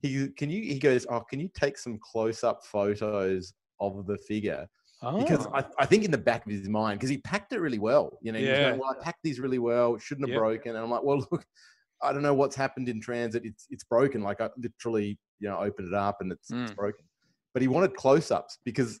he 0.00 0.28
can 0.28 0.50
you 0.50 0.62
he 0.62 0.78
goes 0.78 1.06
oh 1.10 1.20
can 1.20 1.40
you 1.40 1.48
take 1.54 1.78
some 1.78 1.98
close-up 1.98 2.64
photos 2.64 3.54
of 3.80 4.06
the 4.06 4.18
figure 4.18 4.66
oh. 5.02 5.18
because 5.18 5.46
I, 5.52 5.64
I 5.78 5.86
think 5.86 6.04
in 6.04 6.10
the 6.10 6.18
back 6.18 6.46
of 6.46 6.52
his 6.52 6.68
mind 6.68 6.98
because 7.00 7.10
he 7.10 7.18
packed 7.18 7.52
it 7.52 7.60
really 7.60 7.78
well 7.78 8.18
you 8.22 8.32
know 8.32 8.38
yeah. 8.38 8.70
Going, 8.70 8.80
well 8.80 8.94
i 8.98 9.04
packed 9.04 9.22
these 9.22 9.40
really 9.40 9.58
well 9.58 9.98
shouldn't 9.98 10.28
have 10.28 10.34
yep. 10.34 10.40
broken 10.40 10.76
and 10.76 10.84
i'm 10.84 10.90
like 10.90 11.02
well 11.02 11.26
look 11.30 11.44
i 12.02 12.12
don't 12.12 12.22
know 12.22 12.34
what's 12.34 12.54
happened 12.54 12.88
in 12.88 13.00
transit 13.00 13.44
it's 13.44 13.66
it's 13.70 13.84
broken 13.84 14.22
like 14.22 14.40
i 14.40 14.50
literally 14.58 15.18
you 15.40 15.48
know 15.48 15.58
opened 15.58 15.88
it 15.88 15.94
up 15.94 16.18
and 16.20 16.30
it's, 16.30 16.50
mm. 16.50 16.62
it's 16.62 16.72
broken 16.72 17.05
but 17.56 17.62
he 17.62 17.68
wanted 17.68 17.96
close-ups 17.96 18.58
because 18.66 19.00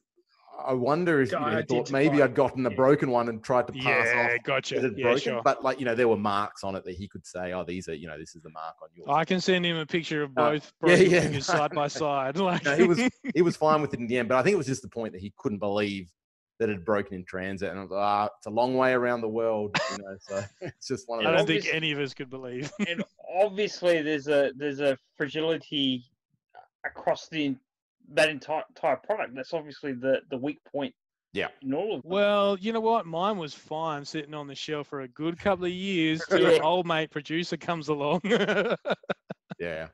I 0.66 0.72
wonder 0.72 1.20
if 1.20 1.30
you 1.30 1.38
know, 1.38 1.58
he 1.58 1.62
thought 1.62 1.90
maybe 1.90 2.22
I'd 2.22 2.34
gotten 2.34 2.64
a 2.64 2.70
broken 2.70 3.10
one 3.10 3.28
and 3.28 3.44
tried 3.44 3.66
to 3.66 3.74
pass 3.74 4.08
yeah, 4.14 4.30
off. 4.32 4.42
Gotcha. 4.44 4.82
It 4.82 4.94
yeah, 4.96 5.02
broken. 5.02 5.20
Sure. 5.20 5.42
But 5.44 5.62
like 5.62 5.78
you 5.78 5.84
know, 5.84 5.94
there 5.94 6.08
were 6.08 6.16
marks 6.16 6.64
on 6.64 6.74
it 6.74 6.82
that 6.86 6.94
he 6.94 7.06
could 7.06 7.26
say, 7.26 7.52
"Oh, 7.52 7.64
these 7.64 7.86
are 7.90 7.94
you 7.94 8.06
know, 8.06 8.18
this 8.18 8.34
is 8.34 8.40
the 8.40 8.48
mark 8.48 8.76
on 8.82 8.88
yours." 8.94 9.08
I 9.12 9.26
can 9.26 9.42
send 9.42 9.66
him 9.66 9.76
a 9.76 9.84
picture 9.84 10.22
of 10.22 10.34
both 10.34 10.72
uh, 10.82 10.88
yeah, 10.88 10.96
yeah. 10.96 11.20
fingers 11.20 11.44
side 11.44 11.72
by 11.72 11.86
side. 12.02 12.38
Like 12.38 12.64
no, 12.64 12.74
he 12.76 12.84
was 12.84 12.98
he 13.34 13.42
was 13.42 13.56
fine 13.56 13.82
with 13.82 13.92
it 13.92 14.00
in 14.00 14.06
the 14.06 14.16
end, 14.16 14.30
but 14.30 14.38
I 14.38 14.42
think 14.42 14.54
it 14.54 14.56
was 14.56 14.66
just 14.66 14.80
the 14.80 14.88
point 14.88 15.12
that 15.12 15.20
he 15.20 15.34
couldn't 15.36 15.58
believe 15.58 16.10
that 16.58 16.70
it 16.70 16.72
had 16.72 16.84
broken 16.86 17.12
in 17.12 17.26
transit, 17.26 17.68
and 17.68 17.78
I 17.78 17.82
was 17.82 17.90
like, 17.90 18.00
ah, 18.02 18.30
it's 18.38 18.46
a 18.46 18.50
long 18.50 18.74
way 18.74 18.94
around 18.94 19.20
the 19.20 19.28
world, 19.28 19.76
you 19.92 19.98
know. 19.98 20.16
So 20.18 20.42
it's 20.62 20.88
just 20.88 21.10
one 21.10 21.20
of. 21.20 21.26
I 21.26 21.36
don't 21.36 21.46
think 21.46 21.66
any 21.70 21.92
of 21.92 21.98
us 21.98 22.14
could 22.14 22.30
believe. 22.30 22.72
and 22.88 23.04
obviously, 23.38 24.00
there's 24.00 24.28
a 24.28 24.52
there's 24.56 24.80
a 24.80 24.96
fragility 25.14 26.06
across 26.86 27.28
the 27.28 27.54
that 28.14 28.28
entire, 28.28 28.62
entire 28.68 28.96
product. 28.96 29.34
That's 29.34 29.52
obviously 29.52 29.92
the 29.92 30.20
the 30.30 30.36
weak 30.36 30.58
point. 30.70 30.94
Yeah. 31.32 31.48
In 31.60 31.74
all 31.74 31.96
of. 31.96 32.02
Well, 32.04 32.56
you 32.58 32.72
know 32.72 32.80
what? 32.80 33.06
Mine 33.06 33.36
was 33.36 33.52
fine 33.52 34.04
sitting 34.04 34.32
on 34.32 34.46
the 34.46 34.54
shelf 34.54 34.88
for 34.88 35.02
a 35.02 35.08
good 35.08 35.38
couple 35.38 35.66
of 35.66 35.72
years 35.72 36.22
till 36.28 36.46
an 36.46 36.62
old 36.62 36.86
mate 36.86 37.10
producer 37.10 37.56
comes 37.56 37.88
along. 37.88 38.20
yeah. 39.58 39.88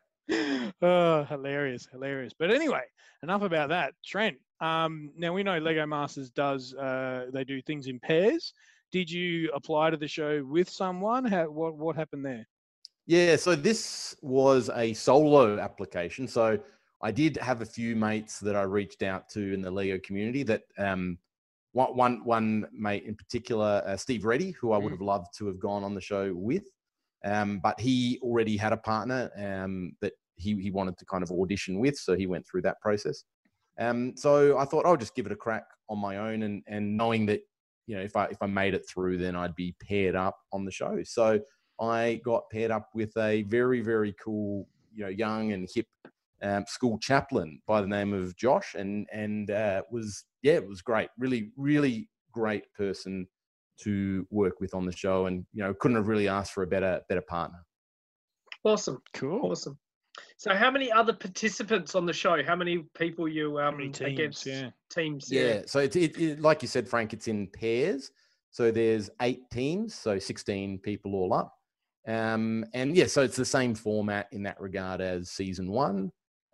Oh, 0.80 1.24
hilarious, 1.24 1.88
hilarious. 1.90 2.32
But 2.38 2.52
anyway, 2.52 2.82
enough 3.22 3.42
about 3.42 3.70
that. 3.70 3.94
Trent, 4.04 4.36
um, 4.60 5.10
now 5.16 5.32
we 5.32 5.42
know 5.42 5.58
Lego 5.58 5.84
Masters 5.84 6.30
does 6.30 6.74
uh, 6.74 7.26
they 7.32 7.44
do 7.44 7.60
things 7.60 7.88
in 7.88 7.98
pairs. 7.98 8.52
Did 8.92 9.10
you 9.10 9.50
apply 9.52 9.90
to 9.90 9.96
the 9.96 10.06
show 10.08 10.44
with 10.44 10.68
someone? 10.68 11.24
How, 11.24 11.46
what 11.46 11.74
what 11.76 11.96
happened 11.96 12.24
there? 12.24 12.46
Yeah, 13.06 13.36
so 13.36 13.56
this 13.56 14.14
was 14.22 14.70
a 14.74 14.92
solo 14.92 15.58
application. 15.58 16.28
So 16.28 16.58
I 17.02 17.10
did 17.10 17.36
have 17.38 17.60
a 17.60 17.66
few 17.66 17.96
mates 17.96 18.38
that 18.40 18.54
I 18.54 18.62
reached 18.62 19.02
out 19.02 19.28
to 19.30 19.52
in 19.52 19.60
the 19.60 19.70
Lego 19.70 19.98
community 20.04 20.44
that 20.44 20.62
um, 20.78 21.18
one, 21.72 21.96
one, 21.96 22.24
one 22.24 22.66
mate 22.72 23.04
in 23.04 23.16
particular, 23.16 23.82
uh, 23.86 23.96
Steve 23.96 24.24
Reddy, 24.24 24.52
who 24.52 24.72
I 24.72 24.78
would 24.78 24.88
mm. 24.88 24.92
have 24.92 25.00
loved 25.00 25.26
to 25.38 25.46
have 25.46 25.58
gone 25.58 25.82
on 25.82 25.94
the 25.94 26.00
show 26.00 26.32
with. 26.34 26.64
Um, 27.24 27.60
but 27.60 27.78
he 27.80 28.18
already 28.22 28.56
had 28.56 28.72
a 28.72 28.76
partner 28.76 29.30
um, 29.36 29.96
that 30.00 30.12
he, 30.36 30.60
he 30.60 30.70
wanted 30.70 30.98
to 30.98 31.04
kind 31.06 31.22
of 31.22 31.30
audition 31.30 31.78
with. 31.78 31.96
So 31.96 32.14
he 32.14 32.26
went 32.26 32.46
through 32.46 32.62
that 32.62 32.80
process. 32.80 33.24
Um, 33.80 34.14
so 34.16 34.58
I 34.58 34.64
thought 34.64 34.86
I'll 34.86 34.96
just 34.96 35.14
give 35.14 35.26
it 35.26 35.32
a 35.32 35.36
crack 35.36 35.64
on 35.88 35.98
my 35.98 36.18
own 36.18 36.42
and, 36.42 36.62
and 36.66 36.96
knowing 36.96 37.26
that, 37.26 37.40
you 37.86 37.96
know, 37.96 38.02
if 38.02 38.16
I, 38.16 38.26
if 38.26 38.38
I 38.40 38.46
made 38.46 38.74
it 38.74 38.86
through, 38.88 39.18
then 39.18 39.34
I'd 39.34 39.56
be 39.56 39.74
paired 39.80 40.14
up 40.14 40.36
on 40.52 40.64
the 40.64 40.70
show. 40.70 41.02
So 41.04 41.40
I 41.80 42.20
got 42.24 42.50
paired 42.50 42.70
up 42.70 42.90
with 42.94 43.16
a 43.16 43.42
very, 43.42 43.80
very 43.80 44.14
cool, 44.22 44.68
you 44.94 45.04
know, 45.04 45.10
young 45.10 45.52
and 45.52 45.68
hip 45.74 45.86
um, 46.42 46.64
school 46.66 46.98
chaplain 46.98 47.60
by 47.66 47.80
the 47.80 47.86
name 47.86 48.12
of 48.12 48.36
Josh, 48.36 48.74
and 48.74 49.06
and 49.12 49.50
uh, 49.50 49.82
was 49.90 50.24
yeah, 50.42 50.54
it 50.54 50.66
was 50.66 50.82
great. 50.82 51.08
Really, 51.18 51.52
really 51.56 52.08
great 52.32 52.64
person 52.74 53.26
to 53.80 54.26
work 54.30 54.60
with 54.60 54.74
on 54.74 54.84
the 54.86 54.96
show, 54.96 55.26
and 55.26 55.44
you 55.52 55.62
know, 55.62 55.74
couldn't 55.74 55.96
have 55.96 56.08
really 56.08 56.28
asked 56.28 56.52
for 56.52 56.62
a 56.62 56.66
better 56.66 57.00
better 57.08 57.22
partner. 57.22 57.58
Awesome. 58.64 59.02
Cool. 59.14 59.50
Awesome. 59.50 59.78
So, 60.36 60.54
how 60.54 60.70
many 60.70 60.92
other 60.92 61.12
participants 61.12 61.94
on 61.94 62.06
the 62.06 62.12
show? 62.12 62.42
How 62.42 62.56
many 62.56 62.84
people 62.96 63.28
you 63.28 63.58
um 63.58 63.78
teams? 63.78 64.00
against 64.00 64.46
Yeah. 64.46 64.70
teams? 64.90 65.30
Yeah, 65.30 65.62
so 65.66 65.80
it, 65.80 65.96
it, 65.96 66.18
it 66.18 66.40
like 66.40 66.62
you 66.62 66.68
said, 66.68 66.88
Frank, 66.88 67.12
it's 67.12 67.28
in 67.28 67.46
pairs. 67.48 68.10
So 68.50 68.70
there's 68.70 69.08
eight 69.22 69.50
teams, 69.50 69.94
so 69.94 70.18
16 70.18 70.78
people 70.80 71.14
all 71.14 71.32
up. 71.32 71.54
Um, 72.06 72.66
and 72.74 72.94
yeah, 72.94 73.06
so 73.06 73.22
it's 73.22 73.36
the 73.36 73.46
same 73.46 73.74
format 73.74 74.28
in 74.30 74.42
that 74.42 74.60
regard 74.60 75.00
as 75.00 75.30
season 75.30 75.70
one. 75.70 76.12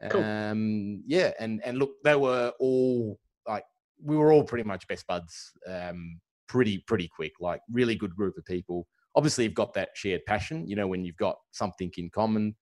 Cool. 0.09 0.23
Um, 0.23 1.03
yeah, 1.07 1.33
and 1.39 1.63
and 1.65 1.79
look, 1.79 2.03
they 2.05 2.17
were 2.17 2.53
all 2.61 3.19
like 3.47 3.65
we 4.03 4.17
were 4.17 4.33
all 4.33 4.45
pretty 4.45 4.65
much 4.65 4.87
best 4.89 5.07
buds, 5.07 5.53
um, 5.67 6.21
pretty 6.47 6.79
pretty 6.87 7.09
quick. 7.09 7.33
Like 7.41 7.61
really 7.71 7.97
good 7.97 8.15
group 8.15 8.37
of 8.39 8.45
people. 8.45 8.87
Obviously, 9.15 9.45
you've 9.45 9.55
got 9.55 9.75
that 9.75 9.91
shared 9.95 10.25
passion. 10.27 10.67
You 10.69 10.77
know, 10.77 10.87
when 10.87 11.05
you've 11.05 11.17
got 11.17 11.37
something 11.51 11.93
in 11.97 12.11
common, 12.11 12.57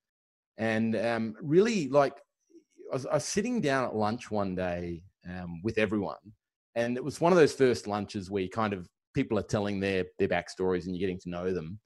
and 0.59 0.97
um, 0.97 1.37
really 1.43 1.89
like 1.89 2.19
I 2.91 2.95
was, 2.95 3.07
I 3.07 3.15
was 3.15 3.25
sitting 3.25 3.61
down 3.61 3.85
at 3.85 3.95
lunch 3.95 4.31
one 4.31 4.55
day 4.55 5.03
um, 5.29 5.61
with 5.63 5.79
everyone, 5.79 6.35
and 6.75 6.97
it 6.97 7.05
was 7.05 7.21
one 7.21 7.33
of 7.33 7.39
those 7.39 7.53
first 7.55 7.87
lunches 7.87 8.31
where 8.31 8.43
you 8.43 8.51
kind 8.51 8.73
of 8.73 8.89
people 9.15 9.39
are 9.39 9.43
telling 9.43 9.81
their 9.81 10.07
their 10.19 10.29
backstories 10.29 10.87
and 10.87 10.97
you're 10.97 11.07
getting 11.07 11.21
to 11.21 11.31
know 11.31 11.53
them, 11.53 11.81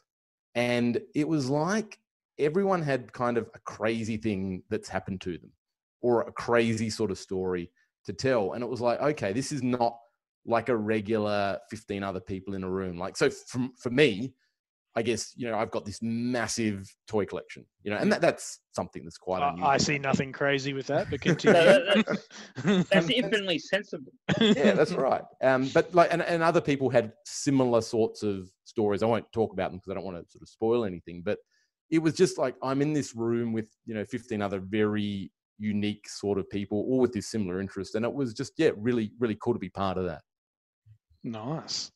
and 0.54 1.00
it 1.14 1.28
was 1.28 1.50
like 1.50 2.00
everyone 2.40 2.82
had 2.82 3.12
kind 3.12 3.37
of 3.38 3.49
a 3.54 3.59
crazy 3.61 4.16
thing 4.16 4.62
that's 4.70 4.88
happened 4.88 5.20
to 5.23 5.38
them, 5.38 5.52
or 6.00 6.23
a 6.23 6.32
crazy 6.32 6.90
sort 6.90 7.11
of 7.11 7.18
story 7.18 7.70
to 8.06 8.12
tell, 8.12 8.52
and 8.52 8.62
it 8.64 8.68
was 8.70 8.80
like, 8.80 9.00
okay, 9.00 9.32
this 9.32 9.52
is 9.52 9.62
not 9.62 9.97
like 10.47 10.68
a 10.70 10.76
regular 10.76 11.59
15 11.70 12.02
other 12.02 12.20
people 12.20 12.54
in 12.54 12.64
a 12.64 12.70
room. 12.70 12.99
Like 12.99 13.16
so, 13.16 13.28
from 13.30 13.73
for 13.78 13.90
me, 13.90 14.32
I 14.97 15.02
guess 15.02 15.32
you 15.37 15.49
know 15.49 15.56
I've 15.59 15.70
got 15.70 15.85
this 15.85 16.00
massive 16.02 16.92
toy 17.06 17.26
collection, 17.26 17.64
you 17.85 17.90
know, 17.90 17.99
and 17.99 18.11
that, 18.12 18.20
that's 18.20 18.61
something 18.73 19.04
that's 19.04 19.18
quite 19.18 19.42
I, 19.42 19.49
unusual. 19.50 19.68
I 19.68 19.76
see 19.76 19.99
nothing 19.99 20.32
crazy 20.32 20.73
with 20.73 20.87
that, 20.88 21.09
but 21.11 21.25
No, 21.25 21.35
continue. 21.35 21.62
that- 21.62 22.18
That's 22.90 23.06
Um, 23.06 23.11
infinitely 23.14 23.59
sensible. 23.61 24.12
yeah, 24.40 24.73
that's 24.73 24.92
right. 24.92 25.23
Um, 25.42 25.68
but 25.73 25.94
like, 25.94 26.12
and, 26.12 26.23
and 26.23 26.42
other 26.42 26.61
people 26.61 26.90
had 26.90 27.12
similar 27.25 27.80
sorts 27.82 28.25
of 28.25 28.50
stories. 28.64 29.02
I 29.04 29.06
won't 29.06 29.30
talk 29.32 29.52
about 29.52 29.70
them 29.70 29.78
because 29.78 29.92
I 29.92 29.94
don't 29.94 30.04
want 30.04 30.16
to 30.16 30.28
sort 30.28 30.42
of 30.42 30.49
spoil 30.49 30.85
anything. 30.85 31.23
But 31.25 31.38
it 31.90 31.99
was 31.99 32.14
just 32.14 32.38
like 32.38 32.54
I'm 32.62 32.82
in 32.82 32.92
this 32.92 33.14
room 33.14 33.52
with 33.52 33.68
you 33.85 33.94
know 33.94 34.04
15 34.04 34.40
other 34.40 34.61
very 34.61 35.30
unique 35.59 36.09
sort 36.09 36.38
of 36.38 36.49
people, 36.49 36.78
all 36.88 36.99
with 36.99 37.12
this 37.12 37.30
similar 37.30 37.61
interest, 37.61 37.94
and 37.94 38.04
it 38.04 38.12
was 38.12 38.32
just 38.32 38.52
yeah, 38.56 38.70
really 38.76 39.12
really 39.18 39.37
cool 39.40 39.52
to 39.52 39.59
be 39.59 39.68
part 39.68 39.99
of 39.99 40.04
that. 40.06 40.23
Nice. 41.23 41.90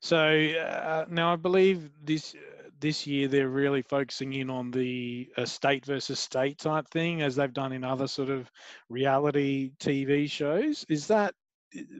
So 0.00 0.18
uh, 0.18 1.06
now 1.08 1.32
I 1.32 1.36
believe 1.36 1.90
this 2.02 2.34
uh, 2.34 2.68
this 2.78 3.06
year 3.06 3.28
they're 3.28 3.48
really 3.48 3.82
focusing 3.82 4.34
in 4.34 4.50
on 4.50 4.70
the 4.70 5.28
uh, 5.36 5.44
state 5.44 5.86
versus 5.86 6.20
state 6.20 6.58
type 6.58 6.88
thing, 6.88 7.22
as 7.22 7.36
they've 7.36 7.52
done 7.52 7.72
in 7.72 7.84
other 7.84 8.06
sort 8.06 8.30
of 8.30 8.50
reality 8.88 9.72
TV 9.78 10.30
shows. 10.30 10.84
Is 10.88 11.06
that 11.06 11.34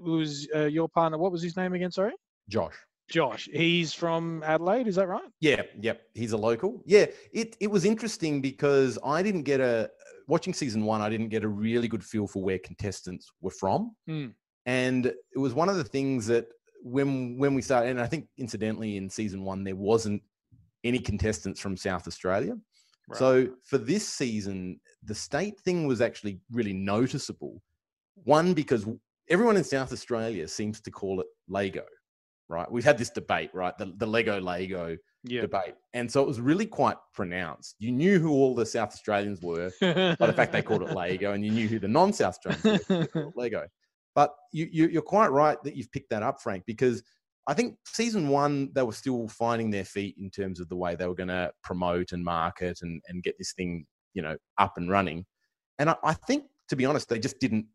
was 0.00 0.48
uh, 0.54 0.64
your 0.64 0.88
partner? 0.88 1.18
What 1.18 1.32
was 1.32 1.42
his 1.42 1.56
name 1.56 1.72
again? 1.72 1.92
Sorry, 1.92 2.12
Josh. 2.48 2.76
Josh. 3.08 3.48
He's 3.52 3.92
from 3.92 4.42
Adelaide. 4.44 4.88
Is 4.88 4.96
that 4.96 5.08
right? 5.08 5.28
Yeah, 5.40 5.62
yep. 5.80 6.02
He's 6.14 6.32
a 6.32 6.36
local. 6.36 6.82
Yeah, 6.86 7.06
it 7.32 7.56
it 7.60 7.70
was 7.70 7.84
interesting 7.84 8.40
because 8.40 8.98
I 9.04 9.22
didn't 9.22 9.42
get 9.44 9.60
a 9.60 9.90
watching 10.26 10.52
season 10.54 10.84
one. 10.84 11.00
I 11.00 11.08
didn't 11.08 11.28
get 11.28 11.44
a 11.44 11.48
really 11.48 11.88
good 11.88 12.04
feel 12.04 12.26
for 12.26 12.42
where 12.42 12.58
contestants 12.58 13.30
were 13.40 13.50
from, 13.50 13.94
Hmm. 14.06 14.28
and 14.66 15.06
it 15.06 15.38
was 15.38 15.54
one 15.54 15.68
of 15.68 15.76
the 15.76 15.84
things 15.84 16.26
that 16.26 16.48
when 16.82 17.38
when 17.38 17.54
we 17.54 17.62
started, 17.62 17.90
and 17.90 18.00
I 18.00 18.06
think 18.06 18.28
incidentally 18.38 18.96
in 18.96 19.08
season 19.08 19.44
one 19.44 19.64
there 19.64 19.76
wasn't 19.76 20.22
any 20.84 20.98
contestants 20.98 21.60
from 21.60 21.76
South 21.76 22.06
Australia. 22.06 22.56
Right. 23.08 23.18
So 23.18 23.48
for 23.62 23.78
this 23.78 24.06
season, 24.08 24.80
the 25.04 25.14
state 25.14 25.60
thing 25.60 25.86
was 25.86 26.00
actually 26.00 26.40
really 26.50 26.72
noticeable. 26.72 27.62
One 28.24 28.52
because 28.54 28.86
everyone 29.28 29.56
in 29.56 29.64
South 29.64 29.92
Australia 29.92 30.46
seems 30.48 30.80
to 30.80 30.90
call 30.90 31.20
it 31.20 31.26
Lego, 31.48 31.84
right? 32.48 32.70
We've 32.70 32.84
had 32.84 32.98
this 32.98 33.10
debate, 33.10 33.50
right? 33.54 33.76
The 33.76 33.92
the 33.96 34.06
Lego 34.06 34.40
Lego 34.40 34.96
Yeah. 35.24 35.40
debate. 35.42 35.74
And 35.94 36.10
so 36.10 36.22
it 36.22 36.26
was 36.28 36.40
really 36.40 36.66
quite 36.66 36.96
pronounced. 37.14 37.76
You 37.78 37.92
knew 37.92 38.18
who 38.18 38.30
all 38.30 38.54
the 38.54 38.66
South 38.66 38.90
Australians 38.90 39.40
were 39.42 39.70
by 39.80 40.26
the 40.26 40.32
fact 40.32 40.52
they 40.52 40.62
called 40.62 40.82
it 40.82 40.92
Lego, 40.92 41.32
and 41.32 41.44
you 41.44 41.50
knew 41.50 41.68
who 41.68 41.78
the 41.78 41.88
non 41.88 42.12
South 42.12 42.38
Australians 42.46 42.88
were 42.88 43.06
called 43.06 43.34
Lego. 43.36 43.66
But 44.14 44.34
you, 44.50 44.66
you, 44.72 44.88
you're 44.88 45.02
quite 45.02 45.30
right 45.30 45.62
that 45.62 45.76
you've 45.76 45.92
picked 45.92 46.08
that 46.08 46.22
up, 46.22 46.40
Frank, 46.40 46.64
because 46.66 47.02
I 47.46 47.52
think 47.52 47.76
season 47.84 48.28
one, 48.30 48.70
they 48.74 48.82
were 48.82 48.94
still 48.94 49.28
finding 49.28 49.70
their 49.70 49.84
feet 49.84 50.16
in 50.18 50.30
terms 50.30 50.58
of 50.58 50.70
the 50.70 50.76
way 50.76 50.96
they 50.96 51.06
were 51.06 51.14
going 51.14 51.28
to 51.28 51.52
promote 51.62 52.12
and 52.12 52.24
market 52.24 52.78
and, 52.80 53.02
and 53.08 53.22
get 53.22 53.34
this 53.38 53.52
thing, 53.52 53.84
you 54.14 54.22
know, 54.22 54.38
up 54.56 54.72
and 54.78 54.90
running. 54.90 55.26
And 55.78 55.90
I, 55.90 55.96
I 56.02 56.14
think, 56.14 56.44
to 56.70 56.76
be 56.76 56.86
honest, 56.86 57.10
they 57.10 57.18
just 57.18 57.38
didn't 57.40 57.66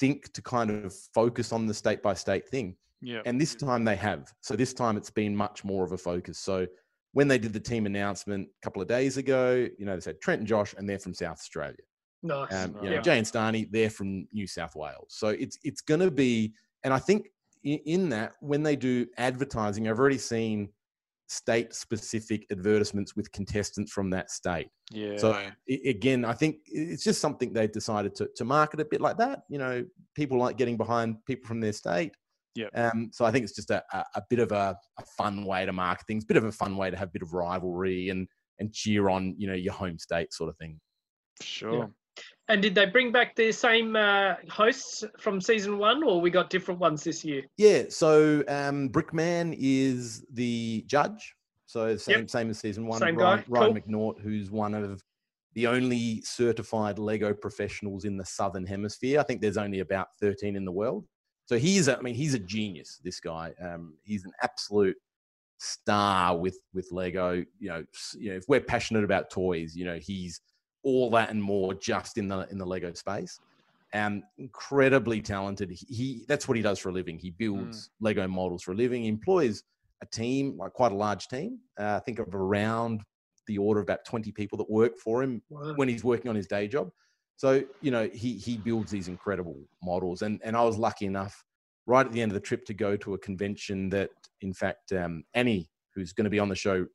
think 0.00 0.32
to 0.32 0.42
kind 0.42 0.68
of 0.70 0.92
focus 1.14 1.52
on 1.52 1.66
the 1.66 1.74
state 1.74 2.02
by 2.02 2.14
state 2.14 2.48
thing. 2.48 2.76
Yeah. 3.00 3.20
And 3.26 3.40
this 3.40 3.54
time 3.54 3.84
they 3.84 3.96
have. 3.96 4.32
So 4.40 4.56
this 4.56 4.72
time 4.74 4.96
it's 4.96 5.10
been 5.10 5.34
much 5.36 5.64
more 5.64 5.84
of 5.84 5.92
a 5.92 5.98
focus. 5.98 6.38
So 6.38 6.66
when 7.12 7.28
they 7.28 7.38
did 7.38 7.52
the 7.52 7.60
team 7.60 7.86
announcement 7.86 8.48
a 8.48 8.64
couple 8.64 8.82
of 8.82 8.88
days 8.88 9.16
ago, 9.16 9.68
you 9.78 9.84
know, 9.86 9.94
they 9.94 10.00
said 10.00 10.20
Trent 10.20 10.40
and 10.40 10.48
Josh, 10.48 10.74
and 10.76 10.88
they're 10.88 10.98
from 10.98 11.14
South 11.14 11.38
Australia. 11.38 11.76
Nice. 12.22 12.54
Um, 12.54 12.76
you 12.82 12.90
know, 12.90 12.96
yeah. 12.96 13.02
Jay 13.02 13.18
and 13.18 13.26
Starney, 13.26 13.68
they're 13.70 13.90
from 13.90 14.26
New 14.32 14.46
South 14.46 14.74
Wales. 14.74 15.08
So 15.10 15.28
it's 15.28 15.58
it's 15.62 15.82
going 15.82 16.00
to 16.00 16.10
be, 16.10 16.54
and 16.82 16.94
I 16.94 16.98
think 16.98 17.28
in, 17.62 17.78
in 17.84 18.08
that 18.08 18.32
when 18.40 18.62
they 18.62 18.76
do 18.76 19.06
advertising, 19.18 19.88
I've 19.88 19.98
already 19.98 20.18
seen 20.18 20.70
state-specific 21.26 22.46
advertisements 22.50 23.16
with 23.16 23.30
contestants 23.32 23.90
from 23.92 24.10
that 24.10 24.30
state. 24.30 24.68
yeah. 24.90 25.16
So 25.16 25.38
again, 25.86 26.24
I 26.24 26.32
think 26.32 26.56
it's 26.66 27.02
just 27.02 27.20
something 27.20 27.52
they've 27.52 27.70
decided 27.70 28.14
to 28.16 28.28
to 28.36 28.44
market 28.44 28.80
a 28.80 28.84
bit 28.84 29.00
like 29.00 29.18
that. 29.18 29.42
You 29.48 29.58
know, 29.58 29.84
people 30.14 30.38
like 30.38 30.56
getting 30.56 30.76
behind 30.76 31.16
people 31.26 31.46
from 31.46 31.60
their 31.60 31.72
state. 31.72 32.12
Yep. 32.54 32.70
Um, 32.74 33.10
so 33.12 33.24
I 33.24 33.32
think 33.32 33.44
it's 33.44 33.54
just 33.54 33.70
a, 33.70 33.82
a, 33.92 34.04
a 34.16 34.22
bit 34.30 34.38
of 34.38 34.52
a, 34.52 34.76
a 34.98 35.02
fun 35.16 35.44
way 35.44 35.66
to 35.66 35.72
market 35.72 36.06
things, 36.06 36.24
bit 36.24 36.36
of 36.36 36.44
a 36.44 36.52
fun 36.52 36.76
way 36.76 36.90
to 36.90 36.96
have 36.96 37.08
a 37.08 37.12
bit 37.12 37.22
of 37.22 37.32
rivalry 37.32 38.10
and 38.10 38.28
and 38.60 38.72
cheer 38.72 39.10
on 39.10 39.34
you 39.36 39.48
know 39.48 39.54
your 39.54 39.72
home 39.72 39.98
state 39.98 40.32
sort 40.32 40.48
of 40.50 40.56
thing. 40.56 40.78
sure. 41.40 41.90
And 42.48 42.60
did 42.60 42.74
they 42.74 42.86
bring 42.86 43.10
back 43.10 43.34
the 43.34 43.50
same 43.50 43.96
uh, 43.96 44.34
hosts 44.50 45.02
from 45.18 45.40
season 45.40 45.78
one, 45.78 46.04
or 46.04 46.20
we 46.20 46.30
got 46.30 46.50
different 46.50 46.78
ones 46.78 47.02
this 47.02 47.24
year? 47.24 47.42
Yeah. 47.56 47.84
So 47.88 48.44
um, 48.48 48.90
Brickman 48.90 49.56
is 49.58 50.24
the 50.32 50.84
judge. 50.86 51.34
So 51.66 51.96
same 51.96 52.28
same 52.28 52.50
as 52.50 52.58
season 52.58 52.86
one. 52.86 53.00
Same 53.00 53.16
Ryan, 53.16 53.38
guy, 53.40 53.44
Ryan 53.48 53.80
McNaught, 53.80 54.20
who's 54.20 54.50
one 54.50 54.74
of 54.74 55.02
the 55.54 55.66
only 55.66 56.20
certified 56.22 56.98
Lego 56.98 57.32
professionals 57.32 58.04
in 58.04 58.16
the 58.16 58.24
southern 58.24 58.66
hemisphere. 58.66 59.18
I 59.18 59.22
think 59.22 59.40
there's 59.40 59.56
only 59.56 59.80
about 59.80 60.08
13 60.20 60.54
in 60.54 60.64
the 60.64 60.72
world. 60.72 61.06
So 61.46 61.58
he's, 61.58 61.88
a, 61.88 61.98
I 61.98 62.00
mean, 62.00 62.14
he's 62.14 62.34
a 62.34 62.38
genius. 62.38 63.00
This 63.04 63.20
guy, 63.20 63.52
um, 63.60 63.94
he's 64.02 64.24
an 64.24 64.32
absolute 64.42 64.96
star 65.58 66.36
with 66.36 66.58
with 66.72 66.88
Lego. 66.90 67.44
You 67.58 67.68
know, 67.68 67.84
you 68.18 68.30
know, 68.30 68.36
if 68.36 68.44
we're 68.48 68.60
passionate 68.60 69.04
about 69.04 69.30
toys, 69.30 69.74
you 69.76 69.84
know, 69.84 69.98
he's 69.98 70.40
all 70.82 71.10
that 71.10 71.30
and 71.30 71.42
more 71.42 71.74
just 71.74 72.18
in 72.18 72.28
the 72.28 72.48
in 72.50 72.58
the 72.58 72.66
Lego 72.66 72.92
space. 72.94 73.40
Um, 73.92 74.24
incredibly 74.38 75.20
talented. 75.22 75.70
He, 75.70 75.86
he 75.94 76.24
that's 76.26 76.48
what 76.48 76.56
he 76.56 76.62
does 76.62 76.78
for 76.78 76.88
a 76.88 76.92
living. 76.92 77.18
He 77.18 77.30
builds 77.30 77.90
Lego 78.00 78.26
models 78.26 78.62
for 78.62 78.72
a 78.72 78.74
living. 78.74 79.02
He 79.02 79.08
employs 79.08 79.62
a 80.02 80.06
team, 80.06 80.56
like 80.58 80.72
quite 80.72 80.92
a 80.92 80.96
large 80.96 81.28
team. 81.28 81.60
Uh, 81.78 81.96
I 81.96 82.00
think 82.00 82.18
of 82.18 82.34
around 82.34 83.02
the 83.46 83.58
order 83.58 83.80
of 83.80 83.84
about 83.84 84.04
20 84.04 84.32
people 84.32 84.58
that 84.58 84.68
work 84.70 84.96
for 84.98 85.22
him 85.22 85.42
Wow. 85.50 85.74
when 85.76 85.86
he's 85.88 86.02
working 86.02 86.28
on 86.28 86.34
his 86.34 86.46
day 86.46 86.66
job. 86.66 86.90
So, 87.36 87.62
you 87.80 87.90
know, 87.90 88.08
he 88.12 88.34
he 88.34 88.56
builds 88.56 88.90
these 88.90 89.08
incredible 89.08 89.56
models. 89.82 90.22
And 90.22 90.40
and 90.44 90.56
I 90.56 90.62
was 90.62 90.78
lucky 90.78 91.06
enough 91.06 91.44
right 91.86 92.06
at 92.06 92.12
the 92.12 92.22
end 92.22 92.32
of 92.32 92.34
the 92.34 92.40
trip 92.40 92.64
to 92.66 92.74
go 92.74 92.96
to 92.96 93.14
a 93.14 93.18
convention 93.18 93.90
that 93.90 94.10
in 94.40 94.54
fact 94.54 94.92
um, 94.92 95.24
Annie, 95.34 95.68
who's 95.94 96.12
going 96.12 96.24
to 96.24 96.30
be 96.30 96.38
on 96.38 96.48
the 96.48 96.54
show, 96.54 96.86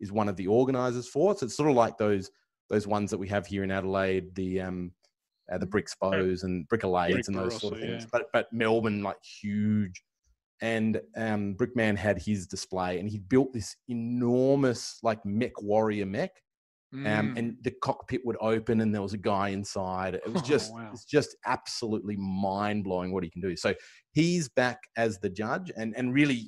is 0.00 0.12
one 0.12 0.28
of 0.28 0.36
the 0.36 0.46
organizers 0.46 1.08
for. 1.08 1.36
So 1.36 1.46
it's 1.46 1.56
sort 1.56 1.70
of 1.70 1.76
like 1.76 1.98
those 1.98 2.30
those 2.68 2.86
ones 2.86 3.10
that 3.10 3.18
we 3.18 3.28
have 3.28 3.46
here 3.46 3.64
in 3.64 3.70
Adelaide, 3.70 4.34
the 4.34 4.60
um 4.60 4.92
uh, 5.50 5.58
the 5.58 5.66
Brickspos 5.66 6.42
and 6.42 6.68
Brickolades 6.68 7.28
and 7.28 7.36
those 7.36 7.60
sort 7.60 7.74
of 7.74 7.80
things. 7.80 8.04
Barossa, 8.04 8.10
But 8.10 8.26
but 8.32 8.52
Melbourne 8.52 9.02
like 9.02 9.22
huge. 9.22 10.02
And 10.62 11.00
um, 11.16 11.54
Brickman 11.54 11.96
had 11.96 12.18
his 12.18 12.46
display, 12.46 12.98
and 12.98 13.10
he 13.10 13.18
built 13.18 13.52
this 13.52 13.76
enormous 13.88 14.98
like 15.02 15.24
mech 15.26 15.60
warrior 15.60 16.06
mech 16.06 16.30
um, 16.92 17.04
Mm. 17.04 17.38
and 17.38 17.56
the 17.62 17.72
cockpit 17.82 18.20
would 18.24 18.36
open 18.40 18.80
and 18.80 18.94
there 18.94 19.02
was 19.02 19.12
a 19.12 19.18
guy 19.18 19.48
inside. 19.50 20.14
It 20.14 20.32
was 20.32 20.42
Oh, 20.42 20.46
just 20.46 20.72
wow. 20.72 20.90
it's 20.92 21.04
just 21.04 21.36
absolutely 21.44 22.16
mind 22.16 22.84
blowing 22.84 23.12
what 23.12 23.24
he 23.24 23.30
can 23.30 23.42
do. 23.42 23.56
So 23.56 23.74
he's 24.12 24.48
back 24.48 24.78
as 24.96 25.18
the 25.18 25.28
judge, 25.30 25.70
and 25.76 25.94
and 25.96 26.14
really, 26.14 26.38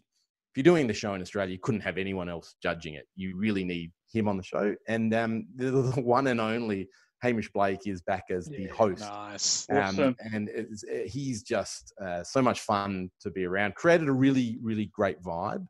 if 0.50 0.57
you're 0.57 0.62
doing 0.64 0.87
the 0.87 0.95
show 0.95 1.14
in 1.14 1.21
Australia, 1.21 1.52
you 1.52 1.59
couldn't 1.61 1.80
have 1.83 1.99
anyone 1.99 2.28
else 2.28 2.54
judging 2.62 2.95
it. 2.95 3.07
You 3.16 3.37
really 3.37 3.64
need 3.64 3.90
him 4.12 4.28
on 4.28 4.37
the 4.37 4.42
show. 4.42 4.75
And 4.88 5.12
um, 5.14 5.47
the, 5.57 5.71
the 5.95 6.00
one 6.00 6.26
and 6.28 6.40
only 6.40 6.88
Hamish 7.21 7.50
Blake 7.52 7.87
is 7.87 8.00
back 8.00 8.25
as 8.30 8.47
the 8.47 8.68
host. 8.68 9.00
Nice. 9.02 9.66
Um, 9.71 9.76
Awesome. 9.78 10.16
and 10.33 10.49
it's, 10.49 10.85
uh, 10.85 11.00
he's 11.04 11.42
just 11.42 11.92
uh, 12.00 12.23
so 12.23 12.40
much 12.40 12.61
fun 12.61 13.11
to 13.21 13.30
be 13.30 13.45
around. 13.45 13.75
Created 13.75 14.09
a 14.09 14.12
really, 14.12 14.57
really 14.62 14.87
great 14.95 15.21
vibe 15.21 15.66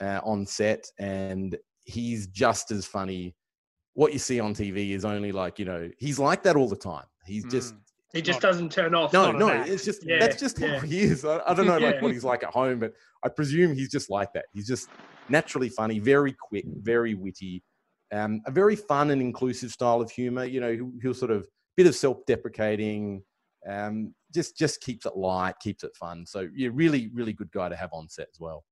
uh, 0.00 0.20
on 0.22 0.46
set, 0.46 0.86
and 1.00 1.58
he's 1.84 2.28
just 2.28 2.70
as 2.70 2.86
funny. 2.86 3.34
What 3.98 4.12
you 4.12 4.20
see 4.20 4.38
on 4.38 4.54
TV 4.54 4.92
is 4.92 5.04
only 5.04 5.32
like 5.32 5.58
you 5.58 5.64
know 5.64 5.90
he's 5.98 6.20
like 6.20 6.44
that 6.44 6.54
all 6.54 6.68
the 6.68 6.76
time. 6.76 7.06
He's 7.26 7.44
just 7.46 7.74
Mm. 7.74 7.78
He 8.12 8.22
just 8.22 8.40
not- 8.40 8.48
doesn't 8.52 8.70
turn 8.72 8.94
off. 8.94 9.12
no, 9.12 9.32
no. 9.32 9.50
act. 9.50 9.68
It's 9.68 9.84
just 9.84 10.06
Yeah, 10.06 10.20
that's 10.20 10.38
just 10.38 10.56
yeah. 10.60 10.78
how 10.78 10.86
he 10.86 11.00
is. 11.00 11.24
I, 11.24 11.40
I 11.44 11.52
don't 11.52 11.66
know 11.66 11.78
like 11.78 12.00
what 12.00 12.12
he's 12.12 12.22
like 12.22 12.44
at 12.44 12.50
home, 12.50 12.78
but 12.78 12.92
I 13.24 13.28
presume 13.28 13.74
he's 13.74 13.90
just 13.90 14.08
like 14.08 14.32
that. 14.34 14.44
He's 14.52 14.68
just 14.68 14.88
naturally 15.28 15.68
funny, 15.68 15.98
very 15.98 16.32
quick, 16.48 16.64
very 16.76 17.14
witty, 17.14 17.62
um, 18.12 18.40
a 18.46 18.52
very 18.52 18.76
fun 18.76 19.10
and 19.10 19.20
inclusive 19.20 19.72
style 19.72 20.00
of 20.00 20.10
humor. 20.12 20.44
You 20.44 20.60
know, 20.60 20.72
he'll, 20.72 20.92
he'll 21.02 21.12
sort 21.14 21.32
of 21.32 21.48
bit 21.76 21.86
of 21.88 21.94
self-deprecating, 21.96 23.22
um, 23.68 24.14
just 24.32 24.56
just 24.56 24.80
keeps 24.80 25.06
it 25.06 25.16
light, 25.16 25.56
keeps 25.60 25.82
it 25.82 25.94
fun. 25.96 26.24
So 26.24 26.48
yeah, 26.54 26.70
really, 26.72 27.10
really 27.12 27.32
good 27.32 27.50
guy 27.50 27.68
to 27.68 27.76
have 27.76 27.90
on 27.92 28.08
set 28.08 28.28
as 28.32 28.38
well. 28.38 28.64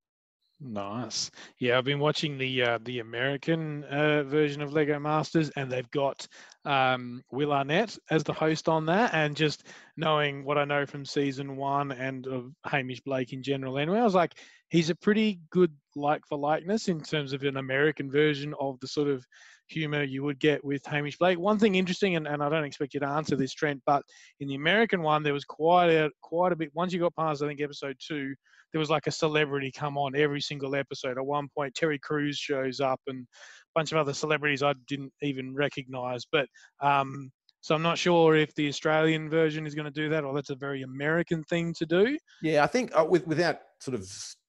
Nice. 0.58 1.30
Yeah, 1.58 1.76
I've 1.76 1.84
been 1.84 1.98
watching 1.98 2.38
the 2.38 2.62
uh, 2.62 2.78
the 2.82 3.00
American 3.00 3.84
uh, 3.84 4.22
version 4.22 4.62
of 4.62 4.72
Lego 4.72 4.98
Masters, 4.98 5.50
and 5.50 5.70
they've 5.70 5.90
got 5.90 6.26
um, 6.64 7.22
Will 7.30 7.52
Arnett 7.52 7.98
as 8.10 8.24
the 8.24 8.32
host 8.32 8.66
on 8.66 8.86
that. 8.86 9.12
And 9.12 9.36
just 9.36 9.66
knowing 9.98 10.44
what 10.44 10.56
I 10.56 10.64
know 10.64 10.86
from 10.86 11.04
season 11.04 11.56
one 11.56 11.92
and 11.92 12.26
of 12.26 12.52
Hamish 12.64 13.00
Blake 13.02 13.34
in 13.34 13.42
general, 13.42 13.76
anyway, 13.76 13.98
I 13.98 14.04
was 14.04 14.14
like, 14.14 14.32
he's 14.70 14.88
a 14.88 14.94
pretty 14.94 15.40
good 15.50 15.72
like 15.94 16.22
for 16.26 16.38
likeness 16.38 16.88
in 16.88 17.02
terms 17.02 17.34
of 17.34 17.42
an 17.42 17.58
American 17.58 18.10
version 18.10 18.54
of 18.58 18.80
the 18.80 18.88
sort 18.88 19.08
of 19.08 19.26
humor 19.68 20.02
you 20.02 20.22
would 20.22 20.38
get 20.38 20.64
with 20.64 20.84
Hamish 20.86 21.18
Blake. 21.18 21.38
One 21.38 21.58
thing 21.58 21.74
interesting, 21.74 22.16
and, 22.16 22.26
and 22.26 22.42
I 22.42 22.48
don't 22.48 22.64
expect 22.64 22.94
you 22.94 23.00
to 23.00 23.08
answer 23.08 23.36
this, 23.36 23.52
Trent, 23.52 23.82
but 23.86 24.02
in 24.40 24.48
the 24.48 24.54
American 24.54 25.02
one, 25.02 25.22
there 25.22 25.32
was 25.32 25.44
quite 25.44 25.90
a 25.90 26.10
quite 26.22 26.52
a 26.52 26.56
bit. 26.56 26.70
Once 26.74 26.92
you 26.92 27.00
got 27.00 27.16
past, 27.16 27.42
I 27.42 27.46
think 27.46 27.60
episode 27.60 27.96
two 28.00 28.34
there 28.72 28.78
was 28.80 28.90
like 28.90 29.06
a 29.06 29.10
celebrity 29.10 29.72
come 29.72 29.96
on 29.96 30.16
every 30.16 30.40
single 30.40 30.74
episode. 30.74 31.18
At 31.18 31.24
one 31.24 31.48
point, 31.56 31.74
Terry 31.74 31.98
Crews 31.98 32.36
shows 32.36 32.80
up 32.80 33.00
and 33.06 33.20
a 33.22 33.26
bunch 33.74 33.92
of 33.92 33.98
other 33.98 34.12
celebrities 34.12 34.62
I 34.62 34.74
didn't 34.86 35.12
even 35.22 35.54
recognize. 35.54 36.26
But 36.30 36.46
um, 36.80 37.30
so 37.60 37.74
I'm 37.74 37.82
not 37.82 37.98
sure 37.98 38.36
if 38.36 38.54
the 38.54 38.68
Australian 38.68 39.30
version 39.30 39.66
is 39.66 39.74
going 39.74 39.86
to 39.86 39.90
do 39.90 40.08
that 40.10 40.24
or 40.24 40.34
that's 40.34 40.50
a 40.50 40.56
very 40.56 40.82
American 40.82 41.42
thing 41.44 41.74
to 41.78 41.86
do. 41.86 42.18
Yeah, 42.42 42.64
I 42.64 42.66
think 42.66 42.96
uh, 42.96 43.04
with, 43.08 43.26
without 43.26 43.58
sort 43.80 43.94
of 43.94 44.06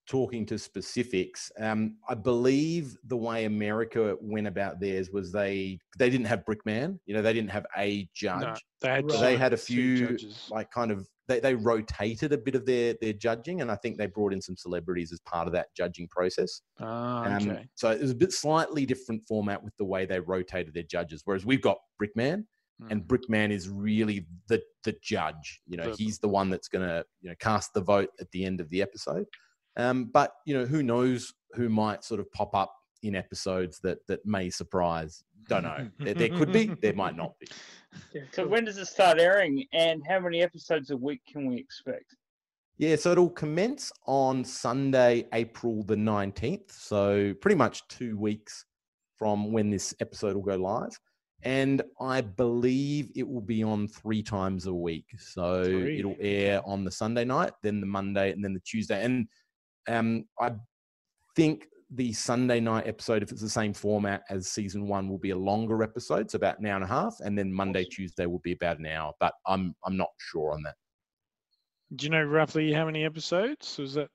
talking 0.08 0.46
to 0.46 0.58
specifics, 0.58 1.52
um, 1.60 1.98
I 2.08 2.16
believe 2.16 2.98
the 3.06 3.18
way 3.18 3.46
America 3.46 4.16
went 4.22 4.48
about 4.48 4.80
theirs 4.80 5.12
was 5.12 5.32
they 5.32 5.80
they 5.98 6.10
didn't 6.10 6.28
have 6.28 6.46
Brickman. 6.46 7.00
You 7.06 7.14
know, 7.14 7.22
they 7.22 7.34
didn't 7.34 7.52
have 7.52 7.66
a 7.78 8.10
judge. 8.14 8.42
No, 8.42 8.56
they 8.82 8.90
had, 8.90 9.12
So 9.12 9.20
they 9.20 9.38
had 9.38 9.54
a 9.54 9.58
few 9.58 10.18
like 10.50 10.72
kind 10.72 10.92
of 10.92 11.08
they, 11.28 11.42
they 11.42 11.56
rotated 11.56 12.32
a 12.32 12.38
bit 12.38 12.56
of 12.56 12.66
their 12.66 12.96
their 13.02 13.14
judging, 13.14 13.62
and 13.62 13.70
I 13.70 13.76
think 13.76 13.98
they 13.98 14.08
brought 14.08 14.34
in 14.34 14.42
some 14.42 14.56
celebrities 14.56 15.12
as 15.12 15.20
part 15.22 15.48
of 15.48 15.54
that 15.54 15.68
judging 15.76 16.08
process. 16.08 16.62
Ah, 16.80 17.26
Um, 17.26 17.50
okay. 17.50 17.66
So 17.76 17.92
it 17.92 18.02
was 18.02 18.12
a 18.12 18.16
bit 18.16 18.32
slightly 18.32 18.86
different 18.86 19.28
format 19.28 19.62
with 19.62 19.76
the 19.78 19.86
way 19.86 20.06
they 20.06 20.20
rotated 20.22 20.74
their 20.74 20.84
judges. 20.84 21.22
Whereas 21.26 21.46
we've 21.46 21.62
got 21.62 21.78
Brickman, 22.02 22.46
and 22.90 23.02
Mm. 23.02 23.08
Brickman 23.08 23.52
is 23.52 23.68
really 23.70 24.26
the 24.48 24.62
the 24.86 24.96
judge. 25.02 25.62
You 25.68 25.78
know, 25.78 25.94
he's 25.98 26.20
the 26.20 26.30
one 26.30 26.50
that's 26.50 26.70
going 26.70 26.88
to 26.88 27.04
you 27.22 27.30
know 27.30 27.36
cast 27.40 27.74
the 27.74 27.82
vote 27.82 28.10
at 28.22 28.32
the 28.32 28.46
end 28.46 28.62
of 28.62 28.70
the 28.70 28.82
episode. 28.82 29.26
Um, 29.77 30.05
but 30.05 30.34
you 30.46 30.57
know, 30.57 30.65
who 30.65 30.84
knows 30.84 31.34
who 31.53 31.69
might 31.69 32.03
sort 32.03 32.19
of 32.19 32.31
pop 32.31 32.53
up 32.55 32.74
in 33.03 33.15
episodes 33.15 33.79
that 33.84 34.00
that 34.07 34.25
may 34.25 34.50
surprise. 34.50 35.24
Don't 35.48 35.63
know. 35.63 35.89
there, 36.00 36.13
there 36.13 36.29
could 36.29 36.51
be. 36.51 36.65
There 36.81 36.93
might 36.93 37.15
not 37.15 37.39
be. 37.39 37.48
Yeah, 38.13 38.24
So 38.31 38.46
when 38.46 38.65
does 38.65 38.77
it 38.77 38.88
start 38.88 39.19
airing, 39.19 39.66
and 39.72 40.01
how 40.07 40.20
many 40.20 40.42
episodes 40.42 40.90
a 40.90 40.98
week 40.98 41.22
can 41.31 41.48
we 41.48 41.57
expect? 41.57 42.16
Yeah, 42.77 42.96
so 42.96 43.11
it'll 43.11 43.29
commence 43.29 43.92
on 44.05 44.44
Sunday, 44.44 45.25
April 45.33 45.81
the 45.83 45.96
19th. 45.96 46.72
So 46.72 47.33
pretty 47.42 47.55
much 47.55 47.87
two 47.87 48.18
weeks 48.18 48.66
from 49.18 49.51
when 49.51 49.72
this 49.72 49.96
episode 50.00 50.35
will 50.35 50.44
go 50.44 50.57
live. 50.57 50.92
And 51.42 51.81
I 52.00 52.22
believe 52.22 53.09
it 53.16 53.27
will 53.27 53.42
be 53.42 53.63
on 53.63 53.87
three 53.87 54.22
times 54.22 54.68
a 54.68 54.74
week. 54.74 55.05
So 55.18 55.63
Three, 55.63 56.00
it'll 56.00 56.16
air 56.20 56.61
on 56.66 56.83
the 56.83 56.92
Sunday 56.92 57.25
night, 57.25 57.53
then 57.63 57.79
the 57.79 57.87
Monday, 57.87 58.31
and 58.31 58.44
then 58.44 58.53
the 58.53 58.59
Tuesday. 58.59 59.03
And 59.03 59.27
um, 59.88 60.26
I 60.40 60.52
think 61.36 61.68
the 61.92 62.12
Sunday 62.14 62.60
night 62.60 62.88
episode, 62.88 63.24
if 63.24 63.32
it's 63.32 63.42
the 63.42 63.50
same 63.50 63.74
format 63.74 64.24
as 64.30 64.50
season 64.50 64.88
one, 64.88 65.08
will 65.08 65.18
be 65.18 65.30
a 65.30 65.38
longer 65.38 65.84
episode, 65.84 66.30
so 66.30 66.36
about 66.36 66.60
an 66.60 66.66
hour 66.66 66.76
and 66.76 66.84
a 66.84 66.88
half. 66.88 67.16
And 67.22 67.38
then 67.38 67.52
Monday, 67.52 67.86
Tuesday 67.86 68.26
will 68.26 68.40
be 68.40 68.52
about 68.52 68.80
an 68.80 68.88
hour. 68.88 69.14
But 69.20 69.34
I'm 69.46 69.76
I'm 69.86 69.96
not 69.96 70.10
sure 70.18 70.52
on 70.52 70.64
that. 70.64 70.76
Do 71.96 72.06
you 72.06 72.10
know 72.10 72.24
roughly 72.24 72.74
how 72.74 72.86
many 72.86 73.06
episodes? 73.06 73.78
Was 73.78 73.94
that 73.94 74.10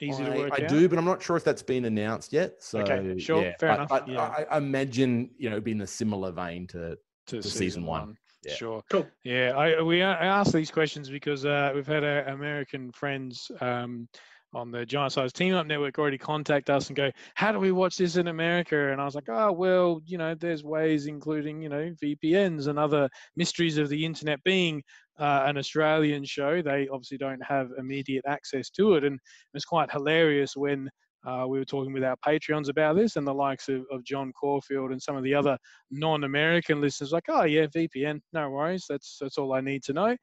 easy 0.00 0.24
to 0.24 0.30
work 0.30 0.52
I 0.58 0.64
out? 0.64 0.68
do, 0.68 0.88
but 0.88 0.98
I'm 0.98 1.04
not 1.04 1.22
sure 1.22 1.36
if 1.36 1.44
that's 1.44 1.62
been 1.62 1.84
announced 1.84 2.32
yet. 2.32 2.54
So 2.60 2.80
Okay, 2.80 3.18
sure, 3.20 3.42
yeah, 3.42 3.52
fair 3.60 3.68
but 3.68 3.74
enough, 3.74 3.92
I, 3.92 4.10
yeah. 4.10 4.20
I, 4.20 4.54
I 4.54 4.58
imagine 4.58 5.30
you 5.38 5.48
know, 5.48 5.54
it'd 5.56 5.64
be 5.64 5.72
in 5.72 5.82
a 5.82 5.86
similar 5.86 6.32
vein 6.32 6.66
to 6.68 6.98
to 7.28 7.40
to 7.40 7.48
season 7.48 7.86
one. 7.86 8.16
Yeah. 8.44 8.54
Sure. 8.54 8.82
Cool. 8.90 9.06
Yeah, 9.22 9.52
I 9.56 9.80
we 9.82 10.00
a- 10.00 10.18
I 10.18 10.26
asked 10.26 10.52
these 10.52 10.72
questions 10.72 11.08
because 11.08 11.44
uh, 11.46 11.70
we've 11.72 11.86
had 11.86 12.02
our 12.02 12.24
American 12.24 12.90
friends 12.90 13.48
um, 13.60 14.08
on 14.54 14.70
the 14.70 14.84
Giant 14.84 15.12
Size 15.12 15.32
Team 15.32 15.54
Up 15.54 15.66
Network 15.66 15.98
already 15.98 16.18
contact 16.18 16.70
us 16.70 16.88
and 16.88 16.96
go, 16.96 17.10
"How 17.34 17.52
do 17.52 17.58
we 17.58 17.72
watch 17.72 17.96
this 17.96 18.16
in 18.16 18.28
America?" 18.28 18.92
And 18.92 19.00
I 19.00 19.04
was 19.04 19.14
like, 19.14 19.28
"Oh, 19.28 19.52
well, 19.52 20.00
you 20.04 20.18
know, 20.18 20.34
there's 20.34 20.62
ways, 20.62 21.06
including 21.06 21.62
you 21.62 21.68
know 21.68 21.94
VPNs 22.02 22.66
and 22.66 22.78
other 22.78 23.08
mysteries 23.36 23.78
of 23.78 23.88
the 23.88 24.04
internet. 24.04 24.42
Being 24.44 24.82
uh, 25.18 25.44
an 25.46 25.56
Australian 25.58 26.24
show, 26.24 26.62
they 26.62 26.88
obviously 26.88 27.18
don't 27.18 27.42
have 27.42 27.70
immediate 27.78 28.24
access 28.26 28.70
to 28.70 28.94
it, 28.94 29.04
and 29.04 29.18
it's 29.54 29.64
quite 29.64 29.90
hilarious 29.90 30.56
when." 30.56 30.88
Uh, 31.24 31.46
we 31.46 31.56
were 31.56 31.64
talking 31.64 31.92
with 31.92 32.02
our 32.02 32.16
Patreons 32.26 32.68
about 32.68 32.96
this, 32.96 33.14
and 33.14 33.24
the 33.24 33.32
likes 33.32 33.68
of, 33.68 33.84
of 33.92 34.02
John 34.02 34.32
Caulfield 34.32 34.90
and 34.90 35.00
some 35.00 35.14
of 35.14 35.22
the 35.22 35.34
other 35.34 35.56
non-American 35.92 36.80
listeners, 36.80 37.12
like, 37.12 37.26
oh 37.28 37.44
yeah, 37.44 37.66
VPN, 37.66 38.20
no 38.32 38.50
worries, 38.50 38.86
that's 38.88 39.18
that's 39.20 39.38
all 39.38 39.52
I 39.52 39.60
need 39.60 39.84
to 39.84 39.92
know. 39.92 40.16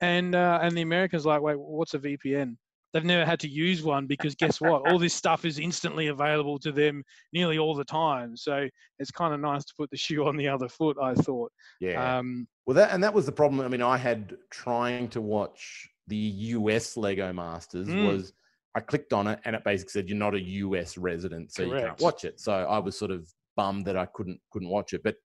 And 0.00 0.34
uh, 0.34 0.58
and 0.62 0.74
the 0.74 0.80
Americans 0.80 1.26
like, 1.26 1.42
wait, 1.42 1.58
what's 1.58 1.92
a 1.92 1.98
VPN? 1.98 2.56
They've 2.92 3.04
never 3.04 3.24
had 3.24 3.38
to 3.40 3.48
use 3.48 3.82
one 3.82 4.06
because 4.06 4.34
guess 4.34 4.60
what? 4.60 4.88
All 4.88 4.98
this 4.98 5.12
stuff 5.12 5.44
is 5.44 5.58
instantly 5.58 6.06
available 6.06 6.58
to 6.60 6.72
them 6.72 7.04
nearly 7.34 7.58
all 7.58 7.74
the 7.74 7.84
time. 7.84 8.34
So 8.36 8.66
it's 8.98 9.10
kind 9.10 9.34
of 9.34 9.40
nice 9.40 9.64
to 9.66 9.74
put 9.76 9.90
the 9.90 9.96
shoe 9.96 10.26
on 10.26 10.36
the 10.36 10.48
other 10.48 10.68
foot. 10.68 10.96
I 11.02 11.14
thought. 11.14 11.52
yeah. 11.80 12.18
Um, 12.18 12.48
well, 12.66 12.74
that 12.74 12.92
and 12.92 13.02
that 13.04 13.12
was 13.12 13.26
the 13.26 13.32
problem. 13.32 13.60
I 13.64 13.68
mean, 13.68 13.82
I 13.82 13.96
had 13.98 14.36
trying 14.50 15.08
to 15.08 15.20
watch 15.20 15.88
the 16.06 16.16
US 16.16 16.96
Lego 16.96 17.32
Masters 17.32 17.88
Mm. 17.88 18.06
was 18.06 18.32
I 18.74 18.80
clicked 18.80 19.12
on 19.12 19.26
it 19.26 19.40
and 19.44 19.54
it 19.54 19.64
basically 19.64 19.90
said 19.90 20.08
you're 20.08 20.16
not 20.18 20.34
a 20.34 20.40
US 20.40 20.96
resident, 20.96 21.52
so 21.52 21.62
you 21.64 21.72
can't 21.72 22.00
watch 22.00 22.24
it. 22.24 22.40
So 22.40 22.52
I 22.52 22.78
was 22.78 22.96
sort 22.98 23.10
of 23.10 23.28
bummed 23.56 23.84
that 23.86 23.96
I 23.96 24.06
couldn't 24.06 24.40
couldn't 24.50 24.68
watch 24.70 24.92
it, 24.92 25.02
but. 25.02 25.16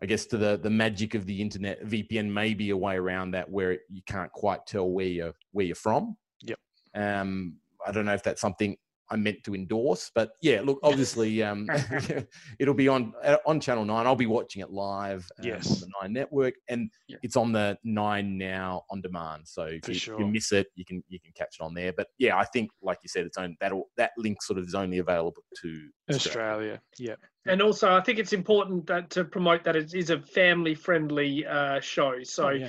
I 0.00 0.06
guess 0.06 0.26
to 0.26 0.36
the 0.36 0.56
the 0.56 0.70
magic 0.70 1.16
of 1.16 1.26
the 1.26 1.42
internet, 1.42 1.84
VPN 1.84 2.30
may 2.30 2.54
be 2.54 2.70
a 2.70 2.76
way 2.76 2.94
around 2.94 3.32
that 3.32 3.50
where 3.50 3.72
it, 3.72 3.80
you 3.90 4.00
can't 4.06 4.30
quite 4.30 4.64
tell 4.64 4.88
where 4.88 5.06
you're 5.06 5.34
where 5.50 5.66
you're 5.66 5.74
from. 5.74 6.16
Yep. 6.44 6.56
Um, 6.94 7.56
I 7.86 7.92
don't 7.92 8.04
know 8.04 8.14
if 8.14 8.22
that's 8.22 8.40
something 8.40 8.76
I 9.10 9.16
meant 9.16 9.42
to 9.44 9.54
endorse, 9.54 10.10
but 10.14 10.30
yeah, 10.42 10.60
look, 10.62 10.78
obviously, 10.82 11.42
um, 11.42 11.66
it'll 12.58 12.74
be 12.74 12.88
on 12.88 13.12
uh, 13.24 13.36
on 13.46 13.60
Channel 13.60 13.84
Nine. 13.84 14.06
I'll 14.06 14.16
be 14.16 14.26
watching 14.26 14.62
it 14.62 14.70
live 14.70 15.28
um, 15.38 15.44
on 15.44 15.46
Yes. 15.46 15.80
the 15.80 15.90
Nine 16.00 16.12
Network, 16.12 16.54
and 16.68 16.90
Yeah. 17.08 17.16
it's 17.22 17.36
on 17.36 17.52
the 17.52 17.78
Nine 17.84 18.36
now 18.38 18.84
on 18.90 19.00
demand. 19.00 19.42
So 19.46 19.64
if 19.64 19.88
you, 19.88 19.94
sure. 19.94 20.20
you 20.20 20.26
miss 20.26 20.52
it, 20.52 20.68
you 20.74 20.84
can 20.84 21.02
you 21.08 21.18
can 21.20 21.32
catch 21.36 21.56
it 21.60 21.62
on 21.64 21.74
there. 21.74 21.92
But 21.92 22.08
yeah, 22.18 22.36
I 22.36 22.44
think, 22.44 22.70
like 22.82 22.98
you 23.02 23.08
said, 23.08 23.26
it's 23.26 23.38
on 23.38 23.56
that 23.60 23.72
that 23.96 24.12
link 24.16 24.42
sort 24.42 24.58
of 24.58 24.66
is 24.66 24.74
only 24.74 24.98
available 24.98 25.42
to 25.62 25.88
Australia. 26.10 26.80
Yeah. 26.98 27.16
And 27.46 27.62
also, 27.62 27.90
I 27.90 28.02
think 28.02 28.18
it's 28.18 28.34
important 28.34 28.86
that 28.88 29.08
to 29.10 29.24
promote 29.24 29.64
that 29.64 29.74
it 29.74 29.94
is 29.94 30.10
a 30.10 30.20
family-friendly 30.20 31.46
uh, 31.46 31.80
show. 31.80 32.22
So, 32.22 32.48
Oh, 32.48 32.50
yeah. 32.50 32.68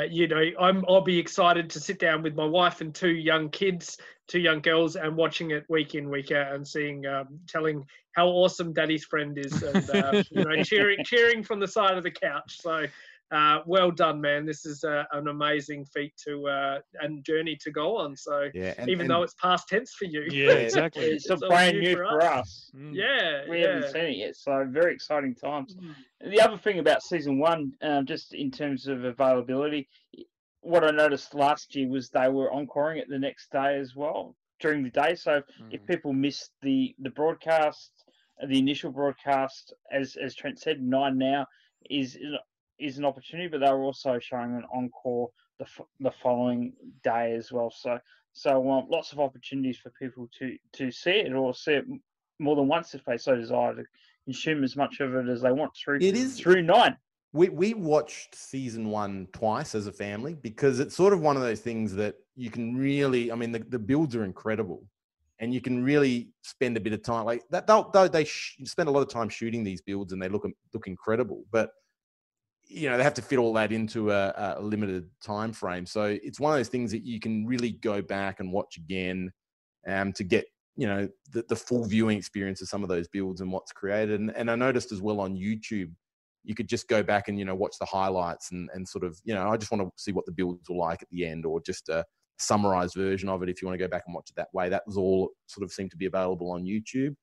uh, 0.00 0.02
you 0.02 0.28
know, 0.28 0.42
I'm 0.60 0.84
I'll 0.86 1.00
be 1.00 1.18
excited 1.18 1.70
to 1.70 1.80
sit 1.80 1.98
down 1.98 2.22
with 2.22 2.34
my 2.34 2.44
wife 2.44 2.82
and 2.82 2.94
two 2.94 3.10
young 3.10 3.48
kids, 3.48 3.96
two 4.28 4.38
young 4.40 4.60
girls, 4.60 4.96
and 4.96 5.16
watching 5.16 5.50
it 5.50 5.64
week 5.68 5.94
in 5.94 6.08
week 6.08 6.30
out 6.30 6.54
and 6.54 6.66
seeing, 6.66 7.06
um, 7.06 7.40
telling 7.48 7.84
how 8.12 8.28
awesome 8.28 8.72
Daddy's 8.72 9.04
friend 9.04 9.36
is, 9.38 9.62
and 9.62 9.90
uh, 9.90 10.22
you 10.30 10.44
know, 10.44 10.62
cheering 10.62 10.98
cheering 11.04 11.42
from 11.42 11.58
the 11.60 11.68
side 11.68 11.96
of 11.96 12.04
the 12.04 12.10
couch. 12.10 12.58
So. 12.60 12.86
Uh, 13.30 13.58
well 13.66 13.90
done, 13.90 14.22
man. 14.22 14.46
This 14.46 14.64
is 14.64 14.84
uh, 14.84 15.04
an 15.12 15.28
amazing 15.28 15.84
feat 15.84 16.14
to 16.26 16.48
uh, 16.48 16.78
and 17.02 17.22
journey 17.22 17.58
to 17.60 17.70
go 17.70 17.98
on. 17.98 18.16
So 18.16 18.48
yeah. 18.54 18.72
And, 18.78 18.88
even 18.88 19.02
and 19.02 19.10
though 19.10 19.22
it's 19.22 19.34
past 19.34 19.68
tense 19.68 19.92
for 19.92 20.06
you, 20.06 20.22
Yeah, 20.30 20.52
exactly. 20.52 21.04
It's, 21.04 21.28
It's 21.28 21.42
a 21.42 21.46
brand 21.46 21.76
new 21.76 21.90
new 21.90 21.96
for 21.96 22.06
for 22.06 22.22
us. 22.22 22.38
us. 22.38 22.70
Mm. 22.74 22.94
yeah, 22.94 23.42
We 23.46 23.60
yeah. 23.60 23.74
haven't 23.74 23.92
seen 23.92 24.04
it 24.04 24.16
yet, 24.16 24.34
so 24.34 24.66
very 24.70 24.94
exciting 24.94 25.34
times. 25.34 25.76
Mm. 25.76 26.30
The 26.30 26.40
other 26.40 26.56
thing 26.56 26.78
about 26.78 27.02
season 27.02 27.38
one, 27.38 27.72
um, 27.82 28.06
just 28.06 28.32
in 28.32 28.50
terms 28.50 28.86
of 28.86 29.04
availability, 29.04 29.90
what 30.60 30.84
I 30.84 30.90
noticed 30.90 31.34
last 31.34 31.74
year 31.74 31.88
was 31.88 32.10
they 32.10 32.28
were 32.28 32.50
encoring 32.52 32.98
it 32.98 33.08
the 33.08 33.18
next 33.18 33.50
day 33.50 33.78
as 33.78 33.94
well 33.94 34.36
during 34.60 34.82
the 34.82 34.90
day. 34.90 35.14
So 35.14 35.42
if 35.70 35.80
Mm. 35.82 35.86
people 35.86 36.12
missed 36.12 36.52
the 36.62 36.94
the 36.98 37.10
broadcast, 37.10 37.92
the 38.46 38.58
initial 38.58 38.90
broadcast, 38.92 39.72
as 39.92 40.16
as 40.16 40.34
Trent 40.34 40.58
said, 40.58 40.80
nine 40.82 41.18
now 41.18 41.46
is 41.88 42.18
is 42.78 42.98
an 42.98 43.04
opportunity, 43.04 43.48
but 43.48 43.58
they 43.60 43.70
were 43.70 43.82
also 43.82 44.18
showing 44.18 44.54
an 44.54 44.64
encore 44.72 45.30
the 45.58 45.66
the 46.00 46.10
following 46.12 46.72
day 47.02 47.32
as 47.34 47.50
well. 47.52 47.70
So 47.70 47.98
so 48.32 48.70
um, 48.70 48.86
lots 48.88 49.12
of 49.12 49.20
opportunities 49.20 49.78
for 49.78 49.90
people 49.90 50.28
to 50.38 50.56
to 50.72 50.90
see 50.90 51.10
it 51.20 51.32
or 51.32 51.54
see 51.54 51.74
it 51.74 51.84
more 52.38 52.54
than 52.56 52.68
once 52.68 52.94
if 52.94 53.04
they 53.04 53.16
so 53.16 53.34
desire 53.34 53.74
to 53.74 53.84
consume 54.24 54.62
as 54.62 54.76
much 54.76 55.00
of 55.00 55.14
it 55.14 55.28
as 55.28 55.40
they 55.42 55.50
want 55.52 55.74
through 55.76 55.96
It 56.00 56.14
is- 56.14 56.38
through 56.38 56.62
nine. 56.62 56.96
We 57.32 57.48
we 57.48 57.74
watched 57.74 58.34
season 58.34 58.88
one 58.88 59.28
twice 59.32 59.74
as 59.74 59.86
a 59.86 59.92
family 59.92 60.34
because 60.34 60.80
it's 60.80 60.96
sort 60.96 61.12
of 61.12 61.20
one 61.20 61.36
of 61.36 61.42
those 61.42 61.60
things 61.60 61.94
that 61.94 62.14
you 62.36 62.50
can 62.50 62.76
really 62.76 63.30
i 63.30 63.34
mean 63.34 63.52
the, 63.52 63.58
the 63.58 63.78
builds 63.78 64.16
are 64.16 64.24
incredible 64.24 64.82
and 65.40 65.52
you 65.52 65.60
can 65.60 65.84
really 65.84 66.30
spend 66.42 66.76
a 66.76 66.80
bit 66.80 66.92
of 66.92 67.02
time 67.02 67.24
like 67.24 67.42
that 67.50 67.66
they'll, 67.66 67.90
they'll, 67.90 68.08
they 68.08 68.24
sh- 68.24 68.56
spend 68.64 68.88
a 68.88 68.92
lot 68.92 69.00
of 69.00 69.08
time 69.08 69.28
shooting 69.28 69.62
these 69.62 69.80
builds 69.82 70.12
and 70.12 70.22
they 70.22 70.28
look 70.28 70.46
look 70.72 70.86
incredible 70.86 71.44
but 71.52 71.70
you 72.68 72.88
know 72.88 72.96
they 72.96 73.02
have 73.02 73.14
to 73.14 73.22
fit 73.22 73.38
all 73.38 73.52
that 73.54 73.72
into 73.72 74.12
a, 74.12 74.56
a 74.58 74.62
limited 74.62 75.08
time 75.22 75.52
frame. 75.52 75.86
So 75.86 76.18
it's 76.22 76.38
one 76.38 76.52
of 76.52 76.58
those 76.58 76.68
things 76.68 76.90
that 76.92 77.02
you 77.02 77.18
can 77.18 77.46
really 77.46 77.72
go 77.72 78.02
back 78.02 78.40
and 78.40 78.52
watch 78.52 78.76
again 78.76 79.32
um, 79.88 80.12
to 80.12 80.24
get 80.24 80.46
you 80.76 80.86
know 80.86 81.08
the, 81.32 81.44
the 81.48 81.56
full 81.56 81.84
viewing 81.84 82.18
experience 82.18 82.60
of 82.62 82.68
some 82.68 82.82
of 82.82 82.88
those 82.88 83.08
builds 83.08 83.40
and 83.40 83.50
what's 83.50 83.72
created. 83.72 84.20
And, 84.20 84.30
and 84.36 84.50
i 84.50 84.54
noticed 84.54 84.92
as 84.92 85.00
well 85.00 85.20
on 85.20 85.34
youtube 85.34 85.90
you 86.44 86.54
could 86.54 86.68
just 86.68 86.88
go 86.88 87.02
back 87.02 87.28
and 87.28 87.38
you 87.38 87.44
know 87.44 87.54
watch 87.54 87.76
the 87.78 87.86
highlights 87.86 88.50
and 88.52 88.68
and 88.72 88.88
sort 88.88 89.04
of 89.04 89.18
you 89.24 89.34
know 89.34 89.48
I 89.48 89.56
just 89.56 89.70
want 89.70 89.82
to 89.82 89.90
see 89.96 90.12
what 90.12 90.26
the 90.26 90.32
builds 90.32 90.68
were 90.68 90.76
like 90.76 91.02
at 91.02 91.08
the 91.10 91.26
end 91.26 91.44
or 91.44 91.60
just 91.60 91.88
a 91.88 92.04
summarized 92.38 92.94
version 92.94 93.28
of 93.28 93.42
it 93.42 93.48
if 93.48 93.60
you 93.60 93.66
want 93.66 93.78
to 93.78 93.84
go 93.84 93.90
back 93.90 94.04
and 94.06 94.14
watch 94.14 94.30
it 94.30 94.36
that 94.36 94.48
way. 94.52 94.68
That 94.68 94.86
was 94.86 94.96
all 94.96 95.30
sort 95.46 95.64
of 95.64 95.72
seemed 95.72 95.90
to 95.90 95.96
be 95.96 96.06
available 96.06 96.50
on 96.50 96.64
YouTube. 96.64 97.14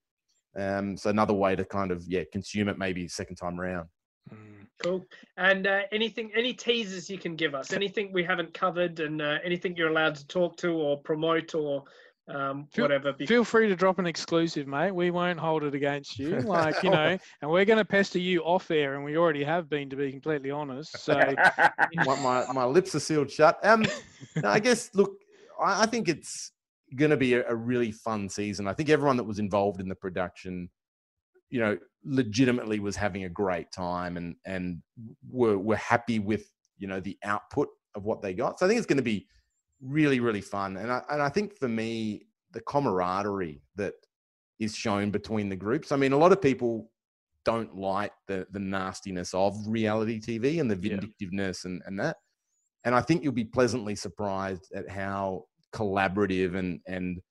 Um, 0.58 0.98
so 0.98 1.10
another 1.10 1.34
way 1.34 1.56
to 1.56 1.66
kind 1.66 1.92
of 1.92 2.04
yeah 2.08 2.24
consume 2.32 2.70
it 2.70 2.78
maybe 2.78 3.08
second 3.08 3.36
time 3.36 3.60
around. 3.60 3.88
Mm. 4.32 4.66
Cool. 4.84 5.06
And 5.38 5.68
uh, 5.68 5.84
anything, 5.92 6.32
any 6.36 6.54
teasers 6.54 7.10
you 7.10 7.18
can 7.18 7.36
give 7.36 7.56
us? 7.56 7.72
Anything 7.72 8.12
we 8.12 8.24
haven't 8.24 8.54
covered, 8.54 9.00
and 9.00 9.22
uh, 9.22 9.38
anything 9.44 9.76
you're 9.76 9.90
allowed 9.90 10.16
to 10.16 10.28
talk 10.28 10.58
to 10.58 10.74
or 10.74 11.00
promote 11.02 11.56
or 11.56 11.84
um, 12.28 12.68
Feel- 12.74 12.86
whatever. 12.86 13.14
be- 13.14 13.26
Feel 13.26 13.44
free 13.44 13.68
to 13.68 13.76
drop 13.76 14.00
an 14.00 14.06
exclusive, 14.06 14.68
mate. 14.68 14.92
We 14.92 15.12
won't 15.12 15.40
hold 15.40 15.64
it 15.64 15.76
against 15.76 16.18
you. 16.18 16.40
Like, 16.46 16.82
you 16.84 16.90
know, 16.90 17.18
and 17.42 17.52
we're 17.52 17.66
going 17.66 17.78
to 17.78 17.86
pester 17.86 18.20
you 18.20 18.42
off 18.42 18.70
air, 18.72 18.96
and 18.96 19.04
we 19.04 19.18
already 19.18 19.44
have 19.44 19.70
been, 19.70 19.90
to 19.90 19.96
be 19.96 20.12
completely 20.12 20.52
honest. 20.52 20.98
So, 21.00 21.14
my, 21.96 22.22
my, 22.22 22.46
my 22.54 22.66
lips 22.66 22.96
are 22.96 23.00
sealed 23.00 23.30
shut. 23.32 23.60
Um, 23.64 23.86
no, 24.38 24.50
I 24.50 24.60
guess, 24.60 24.90
look, 24.94 25.14
I, 25.64 25.84
I 25.84 25.86
think 25.86 26.08
it's 26.08 26.52
going 26.96 27.12
to 27.12 27.18
be 27.18 27.34
a, 27.34 27.48
a 27.48 27.56
really 27.56 27.92
fun 27.92 28.30
season. 28.30 28.68
I 28.68 28.74
think 28.74 28.90
everyone 28.90 29.18
that 29.18 29.24
was 29.24 29.40
involved 29.40 29.82
in 29.82 29.88
the 29.90 29.96
production, 29.96 30.70
you 31.50 31.60
know, 31.60 31.78
legitimately 32.04 32.80
was 32.80 32.96
having 32.96 33.24
a 33.26 33.30
great 33.30 33.72
time 33.72 34.18
and 34.18 34.36
and 34.46 34.82
were 35.30 35.58
were 35.58 35.76
happy 35.76 36.20
with 36.20 36.46
you 36.78 36.88
know 36.88 37.00
the 37.00 37.18
output 37.24 37.68
of 37.96 38.04
what 38.04 38.22
they 38.22 38.34
got. 38.34 38.60
So 38.60 38.66
I 38.66 38.70
think 38.70 38.78
it's 38.78 38.86
going 38.88 38.98
to 38.98 39.04
be 39.04 39.28
really 39.82 40.20
really 40.20 40.42
fun. 40.42 40.78
And 40.78 40.92
I 40.92 41.02
and 41.10 41.22
I 41.22 41.30
think 41.30 41.58
for 41.58 41.68
me 41.68 42.28
the 42.52 42.62
camaraderie 42.62 43.62
that 43.76 43.94
is 44.60 44.76
shown 44.76 45.12
between 45.12 45.50
the 45.50 45.56
groups. 45.56 45.92
I 45.92 45.98
mean, 45.98 46.14
a 46.14 46.18
lot 46.18 46.32
of 46.32 46.42
people 46.42 46.92
don't 47.44 47.76
like 47.76 48.14
the 48.28 48.48
the 48.52 48.60
nastiness 48.60 49.34
of 49.34 49.56
reality 49.68 50.20
TV 50.20 50.60
and 50.60 50.70
the 50.72 50.76
Yeah. 50.76 50.82
vindictiveness 50.90 51.66
and 51.66 51.82
and 51.86 52.00
that. 52.00 52.18
And 52.84 52.96
I 52.96 53.02
think 53.02 53.24
you'll 53.24 53.34
be 53.34 53.46
pleasantly 53.46 53.96
surprised 53.96 54.72
at 54.74 54.90
how 54.90 55.46
collaborative 55.74 56.56
and 56.56 56.80
and 56.88 57.22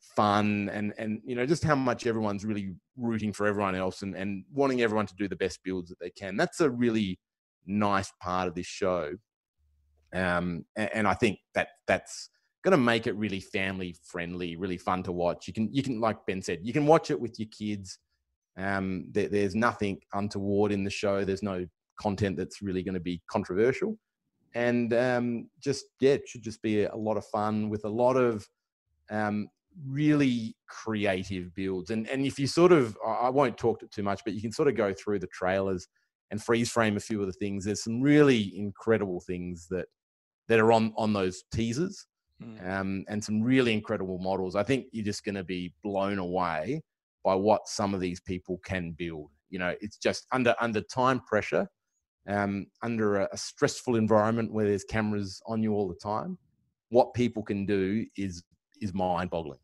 fun 0.00 0.68
and 0.70 0.92
and 0.98 1.20
you 1.24 1.34
know 1.34 1.46
just 1.46 1.64
how 1.64 1.74
much 1.74 2.06
everyone's 2.06 2.44
really 2.44 2.74
rooting 2.96 3.32
for 3.32 3.46
everyone 3.46 3.74
else 3.74 4.02
and 4.02 4.14
and 4.16 4.44
wanting 4.52 4.82
everyone 4.82 5.06
to 5.06 5.14
do 5.16 5.28
the 5.28 5.36
best 5.36 5.60
builds 5.64 5.88
that 5.90 5.98
they 6.00 6.10
can. 6.10 6.36
That's 6.36 6.60
a 6.60 6.70
really 6.70 7.18
nice 7.66 8.12
part 8.20 8.48
of 8.48 8.54
this 8.54 8.66
show. 8.66 9.14
Um, 10.14 10.64
a- 10.78 10.96
and, 10.96 11.08
I 11.08 11.14
think 11.14 11.40
that 11.54 11.68
that's 11.88 12.30
going 12.62 12.72
to 12.72 12.78
make 12.78 13.06
it 13.06 13.16
really 13.16 13.40
family 13.40 13.96
friendly, 14.04 14.56
really 14.56 14.78
fun 14.78 15.02
to 15.04 15.12
watch. 15.12 15.48
You 15.48 15.52
can 15.52 15.68
you 15.72 15.82
can 15.82 16.00
like 16.00 16.24
Ben 16.26 16.40
said, 16.40 16.60
you 16.62 16.72
can 16.72 16.86
watch 16.86 17.10
it 17.10 17.20
with 17.20 17.38
your 17.38 17.48
kids. 17.48 17.98
Um, 18.56 19.06
there, 19.10 19.28
there's 19.28 19.54
nothing 19.56 19.98
untoward 20.12 20.70
in 20.70 20.84
the 20.84 20.90
show. 20.90 21.24
There's 21.24 21.42
no 21.42 21.66
content 22.00 22.36
that's 22.36 22.62
really 22.62 22.82
going 22.82 22.94
to 22.94 23.00
be 23.00 23.20
controversial, 23.28 23.98
and 24.54 24.94
um, 24.94 25.50
just 25.60 25.86
yeah, 26.00 26.12
it 26.12 26.28
should 26.28 26.42
just 26.42 26.62
be 26.62 26.84
a 26.84 26.96
lot 26.96 27.16
of 27.16 27.26
fun 27.26 27.68
with 27.68 27.84
a 27.84 27.88
lot 27.88 28.14
of 28.14 28.46
um, 29.10 29.48
really 29.86 30.56
creative 30.68 31.54
builds. 31.54 31.90
And 31.90 32.08
and 32.08 32.24
if 32.24 32.38
you 32.38 32.46
sort 32.46 32.72
of, 32.72 32.96
I 33.06 33.28
won't 33.28 33.58
talk 33.58 33.82
it 33.82 33.90
too 33.90 34.02
much, 34.04 34.22
but 34.24 34.34
you 34.34 34.40
can 34.40 34.52
sort 34.52 34.68
of 34.68 34.76
go 34.76 34.92
through 34.92 35.18
the 35.18 35.26
trailers 35.28 35.86
and 36.30 36.42
freeze 36.42 36.70
frame 36.70 36.96
a 36.96 37.00
few 37.00 37.20
of 37.20 37.26
the 37.26 37.32
things. 37.32 37.64
There's 37.64 37.84
some 37.84 38.00
really 38.00 38.56
incredible 38.56 39.20
things 39.20 39.66
that 39.70 39.86
that 40.48 40.60
are 40.60 40.72
on 40.72 40.92
on 40.96 41.12
those 41.12 41.44
teasers, 41.52 42.06
Mm. 42.42 42.68
um, 42.68 43.04
and 43.08 43.22
some 43.22 43.42
really 43.42 43.72
incredible 43.72 44.18
models. 44.18 44.56
I 44.56 44.64
think 44.64 44.86
you're 44.90 45.04
just 45.04 45.24
going 45.24 45.36
to 45.36 45.44
be 45.44 45.72
blown 45.84 46.18
away 46.18 46.82
by 47.22 47.34
what 47.34 47.68
some 47.68 47.94
of 47.94 48.00
these 48.00 48.20
people 48.20 48.58
can 48.64 48.90
build. 48.90 49.30
You 49.50 49.60
know, 49.60 49.74
it's 49.80 49.96
just 49.96 50.26
under 50.32 50.54
under 50.60 50.80
time 50.80 51.20
pressure, 51.20 51.68
um, 52.28 52.66
under 52.82 53.20
a, 53.20 53.28
a 53.32 53.36
stressful 53.36 53.94
environment 53.96 54.52
where 54.52 54.66
there's 54.66 54.84
cameras 54.84 55.40
on 55.46 55.62
you 55.62 55.74
all 55.74 55.88
the 55.88 55.94
time. 55.94 56.36
What 56.88 57.14
people 57.14 57.42
can 57.42 57.66
do 57.66 58.04
is 58.16 58.42
is 58.80 58.92
mind 58.92 59.30
boggling. 59.30 59.60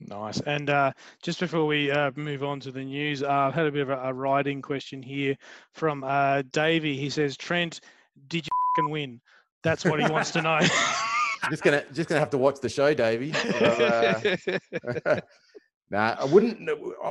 Nice. 0.00 0.40
And 0.40 0.70
uh, 0.70 0.92
just 1.22 1.38
before 1.38 1.66
we 1.66 1.90
uh, 1.90 2.12
move 2.16 2.42
on 2.42 2.58
to 2.60 2.72
the 2.72 2.82
news, 2.82 3.22
uh, 3.22 3.28
I've 3.28 3.54
had 3.54 3.66
a 3.66 3.72
bit 3.72 3.82
of 3.82 3.90
a, 3.90 3.98
a 4.04 4.14
writing 4.14 4.62
question 4.62 5.02
here 5.02 5.36
from 5.74 6.02
uh, 6.02 6.40
Davey. 6.50 6.96
He 6.96 7.10
says, 7.10 7.36
Trent, 7.36 7.82
did 8.28 8.46
you 8.46 8.50
fing 8.76 8.88
win? 8.90 9.20
That's 9.62 9.84
what 9.84 10.00
he 10.00 10.10
wants 10.10 10.30
to 10.32 10.42
know. 10.42 10.60
just 11.50 11.62
gonna 11.62 11.84
just 11.92 12.08
gonna 12.08 12.20
have 12.20 12.30
to 12.30 12.38
watch 12.38 12.60
the 12.60 12.68
show, 12.68 12.94
Davey. 12.94 13.32
So, 13.32 13.48
uh, 13.58 15.20
nah, 15.90 16.16
I 16.18 16.24
wouldn't. 16.24 16.68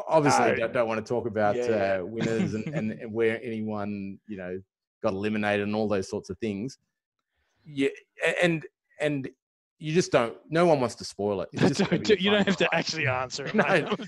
Obviously, 0.08 0.46
No. 0.46 0.52
I 0.52 0.56
don't, 0.56 0.74
don't 0.74 0.88
want 0.88 1.06
to 1.06 1.08
talk 1.08 1.28
about 1.28 1.56
Yeah, 1.56 1.70
yeah. 1.70 2.00
uh, 2.02 2.06
winners 2.06 2.54
and, 2.54 2.68
and, 2.68 2.92
and 2.92 3.14
where 3.14 3.40
anyone 3.44 4.20
you 4.28 4.38
know 4.38 4.60
got 5.04 5.14
eliminated 5.14 5.66
and 5.68 5.76
all 5.76 5.88
those 5.88 6.10
sorts 6.10 6.30
of 6.30 6.38
things. 6.40 6.78
Yeah, 7.66 7.90
and 8.42 8.66
and 9.00 9.30
you 9.80 9.94
just 9.94 10.12
don't. 10.12 10.36
No 10.50 10.66
one 10.66 10.82
wants 10.82 10.96
to 10.96 11.06
spoil 11.06 11.42
it. 11.42 11.50
It's 11.54 11.78
just 11.78 11.90
Don't- 11.90 12.06
be 12.06 12.18
you 12.20 12.32
don't 12.32 12.46
have 12.46 12.58
to 12.58 12.66
ride. 12.66 12.80
actually 12.80 13.08
answer 13.08 13.46
it. 13.46 13.54
No, 13.60 13.64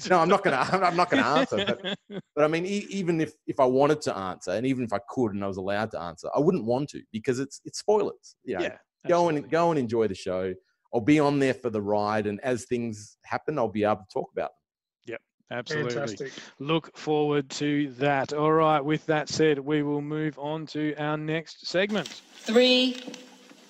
no, 0.10 0.20
I'm 0.20 0.28
not 0.28 0.44
gonna. 0.44 0.58
I'm 0.58 0.98
not 0.98 1.10
gonna 1.10 1.40
answer. 1.40 1.66
But, 1.66 1.98
but 2.36 2.44
I 2.44 2.48
mean, 2.48 2.66
e- 2.66 2.88
even 2.90 3.22
if 3.22 3.34
if 3.48 3.60
I 3.60 3.66
wanted 3.66 4.02
to 4.02 4.18
answer, 4.18 4.52
and 4.52 4.66
even 4.66 4.84
if 4.84 4.92
I 4.92 5.00
could 5.10 5.34
and 5.34 5.44
I 5.44 5.48
was 5.48 5.58
allowed 5.58 5.92
to 5.92 6.02
answer, 6.02 6.30
I 6.36 6.40
wouldn't 6.40 6.66
want 6.66 6.90
to 6.90 7.02
because 7.12 7.40
it's 7.40 7.62
it's 7.64 7.80
spoilers. 7.80 8.36
You 8.44 8.56
know, 8.56 8.62
yeah. 8.64 8.78
go 9.08 9.28
absolutely. 9.30 9.38
and 9.38 9.52
go 9.52 9.70
and 9.72 9.80
enjoy 9.80 10.08
the 10.08 10.16
show. 10.16 10.54
I'll 10.94 11.00
be 11.00 11.20
on 11.22 11.40
there 11.40 11.54
for 11.54 11.70
the 11.70 11.82
ride, 11.82 12.28
and 12.28 12.42
as 12.42 12.66
things 12.66 13.18
happen, 13.24 13.58
I'll 13.58 13.70
be 13.70 13.86
able 13.86 13.96
to 13.98 14.14
talk 14.14 14.30
about 14.34 14.50
them. 14.50 15.14
Yep. 15.14 15.22
Absolutely. 15.52 15.94
Fantastic. 15.94 16.34
Look 16.60 16.98
forward 16.98 17.50
to 17.52 17.92
that. 17.94 18.34
All 18.34 18.52
right. 18.52 18.82
With 18.82 19.06
that 19.06 19.30
said, 19.30 19.58
we 19.58 19.84
will 19.84 20.02
move 20.02 20.38
on 20.38 20.66
to 20.68 20.94
our 20.96 21.16
next 21.16 21.66
segment. 21.66 22.22
Three, 22.36 23.02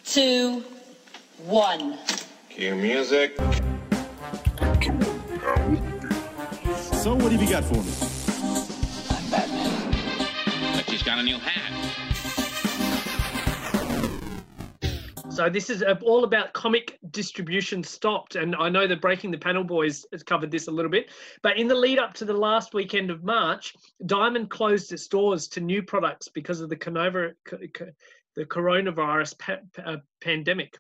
two, 0.04 0.64
one. 1.45 1.97
Cue 2.49 2.75
music. 2.75 3.36
So 7.01 7.15
what 7.15 7.32
have 7.32 7.41
you 7.41 7.49
got 7.49 7.63
for 7.63 7.75
me? 7.75 7.93
I'm 9.10 9.30
Batman. 9.32 10.75
But 10.75 10.89
she's 10.89 11.04
got 11.04 11.17
a 11.19 11.23
new 11.23 11.38
hat. 11.38 11.71
So 15.32 15.49
this 15.49 15.71
is 15.71 15.84
all 16.04 16.23
about 16.23 16.54
comic 16.54 16.99
distribution 17.10 17.84
stopped, 17.84 18.36
and 18.36 18.56
I 18.56 18.69
know 18.69 18.86
that 18.86 19.01
Breaking 19.01 19.32
the 19.32 19.38
Panel 19.39 19.63
Boys 19.63 20.06
has 20.12 20.21
covered 20.21 20.51
this 20.51 20.67
a 20.67 20.71
little 20.71 20.91
bit. 20.91 21.10
But 21.41 21.58
in 21.58 21.67
the 21.67 21.73
lead 21.73 21.97
up 21.97 22.13
to 22.15 22.25
the 22.25 22.34
last 22.34 22.75
weekend 22.75 23.10
of 23.10 23.23
March, 23.23 23.73
Diamond 24.06 24.51
closed 24.51 24.91
its 24.91 25.08
doors 25.08 25.47
to 25.49 25.62
new 25.62 25.82
products 25.82 26.27
because 26.27 26.62
of 26.62 26.69
the 26.69 26.75
conova- 26.75 27.34
co- 27.45 27.58
co- 27.73 27.91
the 28.36 28.45
coronavirus 28.45 29.39
pa- 29.39 29.58
pa- 29.75 29.82
uh, 29.84 29.97
pandemic. 30.21 30.77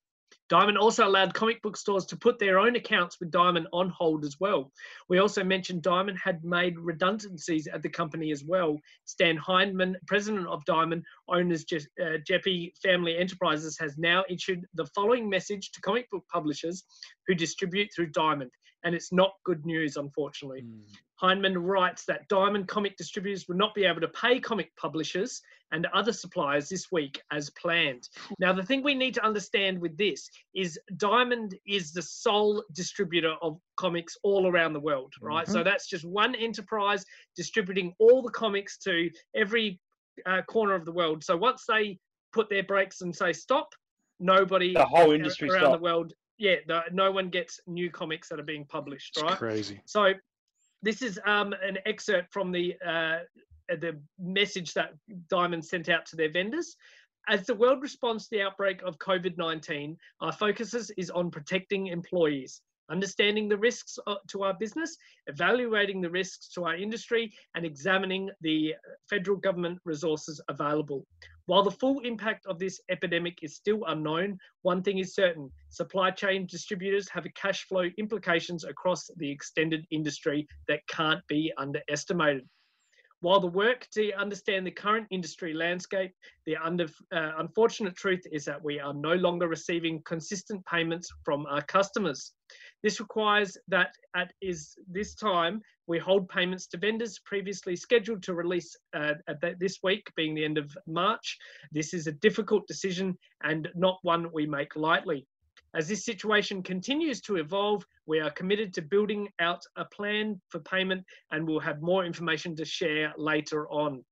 Diamond 0.51 0.77
also 0.77 1.07
allowed 1.07 1.33
comic 1.33 1.61
book 1.61 1.77
stores 1.77 2.05
to 2.07 2.17
put 2.17 2.37
their 2.37 2.59
own 2.59 2.75
accounts 2.75 3.21
with 3.21 3.31
Diamond 3.31 3.67
on 3.71 3.87
hold 3.87 4.25
as 4.25 4.37
well. 4.41 4.69
We 5.07 5.19
also 5.19 5.45
mentioned 5.45 5.81
Diamond 5.81 6.19
had 6.21 6.43
made 6.43 6.77
redundancies 6.77 7.67
at 7.67 7.81
the 7.81 7.87
company 7.87 8.33
as 8.33 8.43
well. 8.43 8.77
Stan 9.05 9.37
Hindman, 9.37 9.95
president 10.07 10.47
of 10.47 10.65
Diamond, 10.65 11.05
owners 11.29 11.63
Je- 11.63 11.77
uh, 12.01 12.17
Geppi 12.29 12.73
Family 12.83 13.17
Enterprises, 13.17 13.77
has 13.79 13.97
now 13.97 14.25
issued 14.29 14.65
the 14.73 14.87
following 14.87 15.29
message 15.29 15.71
to 15.71 15.79
comic 15.79 16.09
book 16.11 16.25
publishers 16.29 16.83
who 17.27 17.33
distribute 17.33 17.89
through 17.95 18.07
Diamond. 18.07 18.51
and 18.83 18.95
it's 18.95 19.13
not 19.13 19.33
good 19.45 19.63
news, 19.63 19.95
unfortunately. 19.95 20.63
Mm. 20.63 20.81
Heinemann 21.21 21.57
writes 21.57 22.03
that 22.05 22.27
Diamond 22.29 22.67
comic 22.67 22.97
distributors 22.97 23.47
will 23.47 23.55
not 23.55 23.75
be 23.75 23.85
able 23.85 24.01
to 24.01 24.07
pay 24.07 24.39
comic 24.39 24.75
publishers 24.75 25.41
and 25.71 25.85
other 25.93 26.11
suppliers 26.11 26.67
this 26.67 26.91
week 26.91 27.21
as 27.31 27.49
planned. 27.51 28.09
Now, 28.39 28.51
the 28.51 28.63
thing 28.63 28.83
we 28.83 28.95
need 28.95 29.13
to 29.13 29.23
understand 29.23 29.79
with 29.79 29.95
this 29.97 30.29
is 30.53 30.77
Diamond 30.97 31.55
is 31.65 31.93
the 31.93 32.01
sole 32.01 32.63
distributor 32.73 33.35
of 33.41 33.57
comics 33.77 34.17
all 34.23 34.47
around 34.47 34.73
the 34.73 34.79
world, 34.79 35.13
right? 35.21 35.47
So 35.47 35.63
that's 35.63 35.87
just 35.87 36.03
one 36.03 36.35
enterprise 36.35 37.05
distributing 37.37 37.93
all 37.99 38.21
the 38.21 38.31
comics 38.31 38.77
to 38.79 39.09
every 39.35 39.79
uh, 40.25 40.41
corner 40.41 40.73
of 40.73 40.85
the 40.85 40.91
world. 40.91 41.23
So 41.23 41.37
once 41.37 41.63
they 41.67 41.99
put 42.33 42.49
their 42.49 42.63
brakes 42.63 43.01
and 43.01 43.15
say 43.15 43.31
stop, 43.31 43.69
nobody 44.19 44.73
The 44.73 44.85
whole 44.85 45.11
industry 45.11 45.49
around 45.49 45.61
stop. 45.61 45.77
the 45.77 45.83
world, 45.83 46.13
yeah, 46.37 46.55
no 46.91 47.11
one 47.11 47.29
gets 47.29 47.59
new 47.67 47.89
comics 47.91 48.27
that 48.29 48.39
are 48.39 48.43
being 48.43 48.65
published, 48.65 49.15
It's 49.15 49.23
right? 49.23 49.37
crazy. 49.37 49.81
So 49.85 50.13
this 50.81 51.01
is 51.01 51.19
um, 51.25 51.53
an 51.63 51.77
excerpt 51.85 52.33
from 52.33 52.51
the 52.51 52.75
uh, 52.85 53.19
the 53.69 53.97
message 54.19 54.73
that 54.73 54.93
Diamond 55.29 55.63
sent 55.63 55.89
out 55.89 56.05
to 56.07 56.15
their 56.15 56.31
vendors. 56.31 56.75
As 57.29 57.45
the 57.45 57.55
world 57.55 57.81
responds 57.81 58.27
to 58.27 58.29
the 58.31 58.41
outbreak 58.41 58.81
of 58.81 58.97
COVID 58.97 59.37
19, 59.37 59.97
our 60.21 60.31
focus 60.31 60.73
is- 60.73 61.09
on 61.11 61.29
protecting 61.31 61.87
employees, 61.87 62.61
understanding 62.89 63.47
the 63.47 63.57
risks 63.57 63.97
uh, 64.07 64.15
to 64.27 64.43
our 64.43 64.55
business, 64.55 64.97
evaluating 65.27 66.01
the 66.01 66.09
risks 66.09 66.49
to 66.53 66.65
our 66.65 66.75
industry, 66.75 67.31
and 67.55 67.65
examining 67.65 68.29
the 68.41 68.75
federal 69.09 69.37
government 69.37 69.79
resources 69.85 70.41
available. 70.49 71.05
While 71.51 71.63
the 71.63 71.71
full 71.71 71.99
impact 72.05 72.45
of 72.45 72.59
this 72.59 72.79
epidemic 72.87 73.39
is 73.41 73.57
still 73.57 73.83
unknown, 73.87 74.39
one 74.61 74.81
thing 74.81 74.99
is 74.99 75.13
certain 75.13 75.51
supply 75.67 76.09
chain 76.09 76.45
distributors 76.45 77.09
have 77.09 77.27
cash 77.35 77.67
flow 77.67 77.89
implications 77.97 78.63
across 78.63 79.11
the 79.17 79.29
extended 79.29 79.85
industry 79.91 80.47
that 80.69 80.87
can't 80.87 81.19
be 81.27 81.51
underestimated. 81.57 82.47
While 83.19 83.41
the 83.41 83.47
work 83.47 83.85
to 83.95 84.13
understand 84.13 84.65
the 84.65 84.71
current 84.71 85.07
industry 85.11 85.53
landscape, 85.53 86.13
the 86.45 86.55
under, 86.55 86.85
uh, 87.13 87.33
unfortunate 87.39 87.97
truth 87.97 88.25
is 88.31 88.45
that 88.45 88.63
we 88.63 88.79
are 88.79 88.93
no 88.93 89.15
longer 89.15 89.49
receiving 89.49 90.01
consistent 90.03 90.65
payments 90.65 91.09
from 91.25 91.45
our 91.47 91.63
customers. 91.63 92.31
This 92.83 92.99
requires 92.99 93.57
that 93.67 93.93
at 94.15 94.33
is 94.41 94.75
this 94.87 95.15
time 95.15 95.61
we 95.87 95.99
hold 95.99 96.29
payments 96.29 96.67
to 96.67 96.77
vendors 96.77 97.19
previously 97.25 97.75
scheduled 97.75 98.23
to 98.23 98.33
release 98.33 98.75
uh, 98.93 99.13
this 99.59 99.79
week, 99.83 100.11
being 100.15 100.33
the 100.33 100.45
end 100.45 100.57
of 100.57 100.75
March. 100.87 101.37
This 101.71 101.93
is 101.93 102.07
a 102.07 102.13
difficult 102.13 102.67
decision 102.67 103.17
and 103.43 103.67
not 103.75 103.99
one 104.01 104.31
we 104.33 104.45
make 104.45 104.75
lightly. 104.75 105.27
As 105.73 105.87
this 105.87 106.03
situation 106.03 106.61
continues 106.63 107.21
to 107.21 107.37
evolve, 107.37 107.85
we 108.05 108.19
are 108.19 108.31
committed 108.31 108.73
to 108.73 108.81
building 108.81 109.29
out 109.39 109.61
a 109.77 109.85
plan 109.85 110.41
for 110.49 110.59
payment 110.59 111.05
and 111.31 111.47
we'll 111.47 111.59
have 111.61 111.81
more 111.81 112.05
information 112.05 112.55
to 112.57 112.65
share 112.65 113.13
later 113.17 113.69
on. 113.69 114.03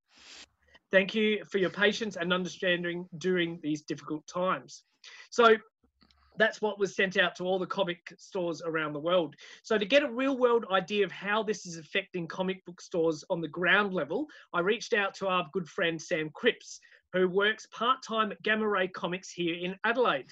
Thank 0.91 1.13
you 1.13 1.43
for 1.51 1.58
your 1.58 1.69
patience 1.69 2.15
and 2.15 2.34
understanding 2.34 3.08
during 3.17 3.60
these 3.62 3.82
difficult 3.82 4.25
times. 4.25 4.84
So 5.29 5.58
that's 6.39 6.62
what 6.62 6.80
was 6.80 6.95
sent 6.95 7.17
out 7.17 7.36
to 7.36 7.43
all 7.43 7.60
the 7.60 7.67
comic 7.67 8.13
stores 8.17 8.62
around 8.65 8.93
the 8.93 8.99
world. 8.99 9.36
So 9.62 9.78
to 9.78 9.86
get 9.86 10.04
a 10.04 10.10
real 10.10 10.38
world 10.38 10.65
idea 10.71 11.06
of 11.06 11.12
how 11.12 11.43
this 11.43 11.65
is 11.65 11.78
affecting 11.78 12.28
comic 12.28 12.65
book 12.65 12.82
stores 12.82 13.23
on 13.30 13.41
the 13.41 13.47
ground 13.47 13.93
level, 13.93 14.25
I 14.54 14.62
reached 14.62 14.93
out 14.93 15.13
to 15.15 15.28
our 15.28 15.47
good 15.54 15.67
friend 15.67 16.02
Sam 16.02 16.32
Cripps, 16.34 16.80
who 17.13 17.28
works 17.28 17.67
part-time 17.71 18.32
at 18.32 18.41
Gamma 18.41 18.67
Ray 18.67 18.88
Comics 18.88 19.30
here 19.30 19.56
in 19.56 19.75
Adelaide. 19.84 20.32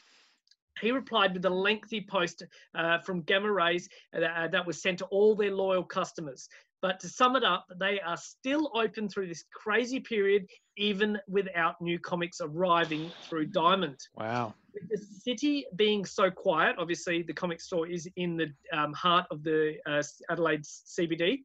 He 0.80 0.92
replied 0.92 1.34
with 1.34 1.44
a 1.46 1.50
lengthy 1.50 2.06
post 2.08 2.44
uh, 2.76 3.00
from 3.00 3.24
Gamma 3.24 3.52
Rays 3.52 3.90
uh, 4.16 4.20
that, 4.20 4.52
that 4.52 4.66
was 4.66 4.82
sent 4.82 5.00
to 5.00 5.06
all 5.06 5.36
their 5.36 5.52
loyal 5.52 5.84
customers. 5.84 6.48
But 6.82 7.00
to 7.00 7.10
sum 7.10 7.36
it 7.36 7.44
up, 7.44 7.66
they 7.80 8.00
are 8.02 8.18
still 8.18 8.72
open 8.76 9.10
through 9.10 9.28
this 9.28 9.44
crazy 9.54 10.00
period, 10.00 10.46
even 10.78 11.18
without 11.28 11.82
new 11.82 12.00
comics 12.00 12.38
arriving 12.42 13.12
through 13.28 13.48
Diamond 13.48 13.98
Wow. 14.16 14.54
with 14.74 14.90
the 14.90 14.98
city 14.98 15.66
being 15.76 16.06
so 16.06 16.30
quiet, 16.30 16.76
obviously 16.78 17.24
the 17.24 17.34
comic 17.34 17.62
store 17.62 17.88
is 17.88 18.08
in 18.16 18.38
the 18.38 18.52
um, 18.72 18.94
heart 18.94 19.26
of 19.32 19.44
the 19.44 19.78
uh, 19.86 20.04
Adelaide 20.30 20.64
CBD. 20.64 21.40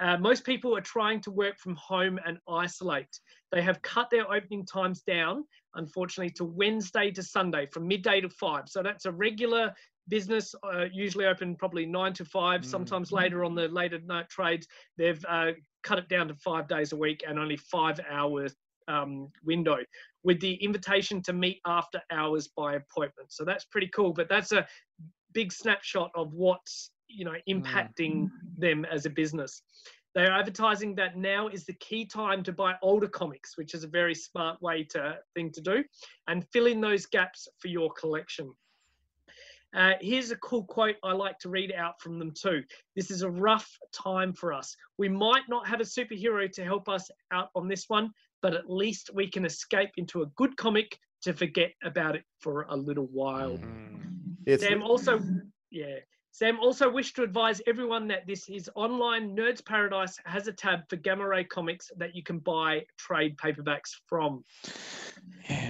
Uh, 0.00 0.16
most 0.16 0.44
people 0.44 0.76
are 0.76 0.80
trying 0.80 1.20
to 1.20 1.30
work 1.30 1.58
from 1.58 1.76
home 1.76 2.18
and 2.26 2.38
isolate. 2.48 3.20
They 3.52 3.62
have 3.62 3.80
cut 3.82 4.08
their 4.10 4.30
opening 4.32 4.64
times 4.64 5.02
down, 5.02 5.44
unfortunately, 5.74 6.32
to 6.36 6.44
Wednesday 6.44 7.10
to 7.12 7.22
Sunday 7.22 7.66
from 7.66 7.86
midday 7.86 8.20
to 8.20 8.28
five. 8.30 8.64
So 8.68 8.82
that's 8.82 9.04
a 9.04 9.12
regular 9.12 9.72
business, 10.08 10.54
uh, 10.64 10.86
usually 10.92 11.26
open 11.26 11.56
probably 11.56 11.86
nine 11.86 12.12
to 12.14 12.24
five. 12.24 12.64
Sometimes 12.64 13.12
later 13.12 13.44
on 13.44 13.54
the 13.54 13.68
later 13.68 13.98
night 14.00 14.28
trades, 14.28 14.66
they've 14.96 15.24
uh, 15.28 15.52
cut 15.82 15.98
it 15.98 16.08
down 16.08 16.28
to 16.28 16.34
five 16.34 16.68
days 16.68 16.92
a 16.92 16.96
week 16.96 17.22
and 17.26 17.38
only 17.38 17.56
five 17.56 18.00
hour 18.10 18.48
um, 18.88 19.28
window 19.44 19.78
with 20.24 20.40
the 20.40 20.54
invitation 20.54 21.22
to 21.22 21.32
meet 21.32 21.60
after 21.66 22.00
hours 22.10 22.48
by 22.48 22.74
appointment. 22.74 23.32
So 23.32 23.44
that's 23.44 23.64
pretty 23.64 23.88
cool. 23.88 24.12
But 24.12 24.28
that's 24.28 24.52
a 24.52 24.66
big 25.32 25.52
snapshot 25.52 26.10
of 26.14 26.32
what's 26.32 26.90
you 27.08 27.24
know 27.24 27.34
impacting 27.48 28.30
them 28.58 28.84
as 28.84 29.06
a 29.06 29.10
business. 29.10 29.62
They 30.14 30.26
are 30.26 30.38
advertising 30.38 30.94
that 30.96 31.16
now 31.16 31.48
is 31.48 31.64
the 31.64 31.72
key 31.74 32.04
time 32.04 32.42
to 32.42 32.52
buy 32.52 32.74
older 32.82 33.08
comics, 33.08 33.56
which 33.56 33.72
is 33.72 33.82
a 33.82 33.88
very 33.88 34.14
smart 34.14 34.60
way 34.60 34.84
to 34.90 35.18
thing 35.34 35.50
to 35.52 35.60
do, 35.60 35.84
and 36.28 36.46
fill 36.52 36.66
in 36.66 36.80
those 36.80 37.06
gaps 37.06 37.48
for 37.58 37.68
your 37.68 37.90
collection. 37.92 38.52
Uh, 39.74 39.92
here's 40.00 40.30
a 40.30 40.36
cool 40.36 40.64
quote 40.64 40.96
I 41.02 41.12
like 41.12 41.38
to 41.40 41.48
read 41.48 41.72
out 41.72 42.00
from 42.00 42.18
them 42.18 42.32
too. 42.32 42.62
This 42.94 43.10
is 43.10 43.22
a 43.22 43.30
rough 43.30 43.68
time 43.92 44.32
for 44.34 44.52
us. 44.52 44.76
We 44.98 45.08
might 45.08 45.48
not 45.48 45.66
have 45.66 45.80
a 45.80 45.84
superhero 45.84 46.50
to 46.52 46.64
help 46.64 46.88
us 46.88 47.10
out 47.32 47.48
on 47.54 47.68
this 47.68 47.88
one, 47.88 48.10
but 48.42 48.54
at 48.54 48.70
least 48.70 49.10
we 49.14 49.30
can 49.30 49.44
escape 49.44 49.90
into 49.96 50.22
a 50.22 50.26
good 50.36 50.56
comic 50.56 50.98
to 51.22 51.32
forget 51.32 51.72
about 51.82 52.16
it 52.16 52.24
for 52.40 52.66
a 52.68 52.76
little 52.76 53.08
while. 53.12 53.58
It's, 54.44 54.62
Sam 54.62 54.82
also, 54.82 55.20
yeah. 55.70 55.96
Sam 56.34 56.58
also 56.60 56.90
wished 56.90 57.14
to 57.16 57.22
advise 57.22 57.60
everyone 57.66 58.08
that 58.08 58.26
this 58.26 58.48
is 58.48 58.70
online 58.74 59.36
Nerds 59.36 59.62
Paradise 59.62 60.18
has 60.24 60.48
a 60.48 60.52
tab 60.52 60.88
for 60.88 60.96
Gamma 60.96 61.28
Ray 61.28 61.44
comics 61.44 61.90
that 61.98 62.16
you 62.16 62.22
can 62.22 62.38
buy 62.38 62.86
trade 62.96 63.36
paperbacks 63.36 63.90
from. 64.06 64.42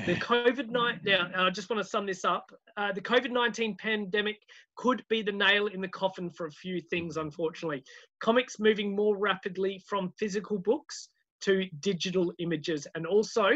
The 0.07 0.15
COVID 0.15 0.71
nine. 0.71 1.01
Now, 1.03 1.29
I 1.35 1.51
just 1.51 1.69
want 1.69 1.83
to 1.83 1.89
sum 1.89 2.07
this 2.07 2.25
up. 2.25 2.53
Uh, 2.77 2.93
the 2.93 3.01
COVID 3.01 3.33
nineteen 3.33 3.77
pandemic 3.77 4.39
could 4.77 5.05
be 5.09 5.21
the 5.21 5.33
nail 5.33 5.67
in 5.67 5.81
the 5.81 5.89
coffin 5.89 6.31
for 6.31 6.47
a 6.47 6.53
few 6.53 6.81
things. 6.81 7.17
Unfortunately, 7.17 7.83
comics 8.21 8.61
moving 8.61 8.95
more 8.95 9.17
rapidly 9.17 9.83
from 9.85 10.13
physical 10.17 10.59
books 10.59 11.09
to 11.41 11.67
digital 11.81 12.33
images, 12.39 12.87
and 12.95 13.05
also 13.05 13.51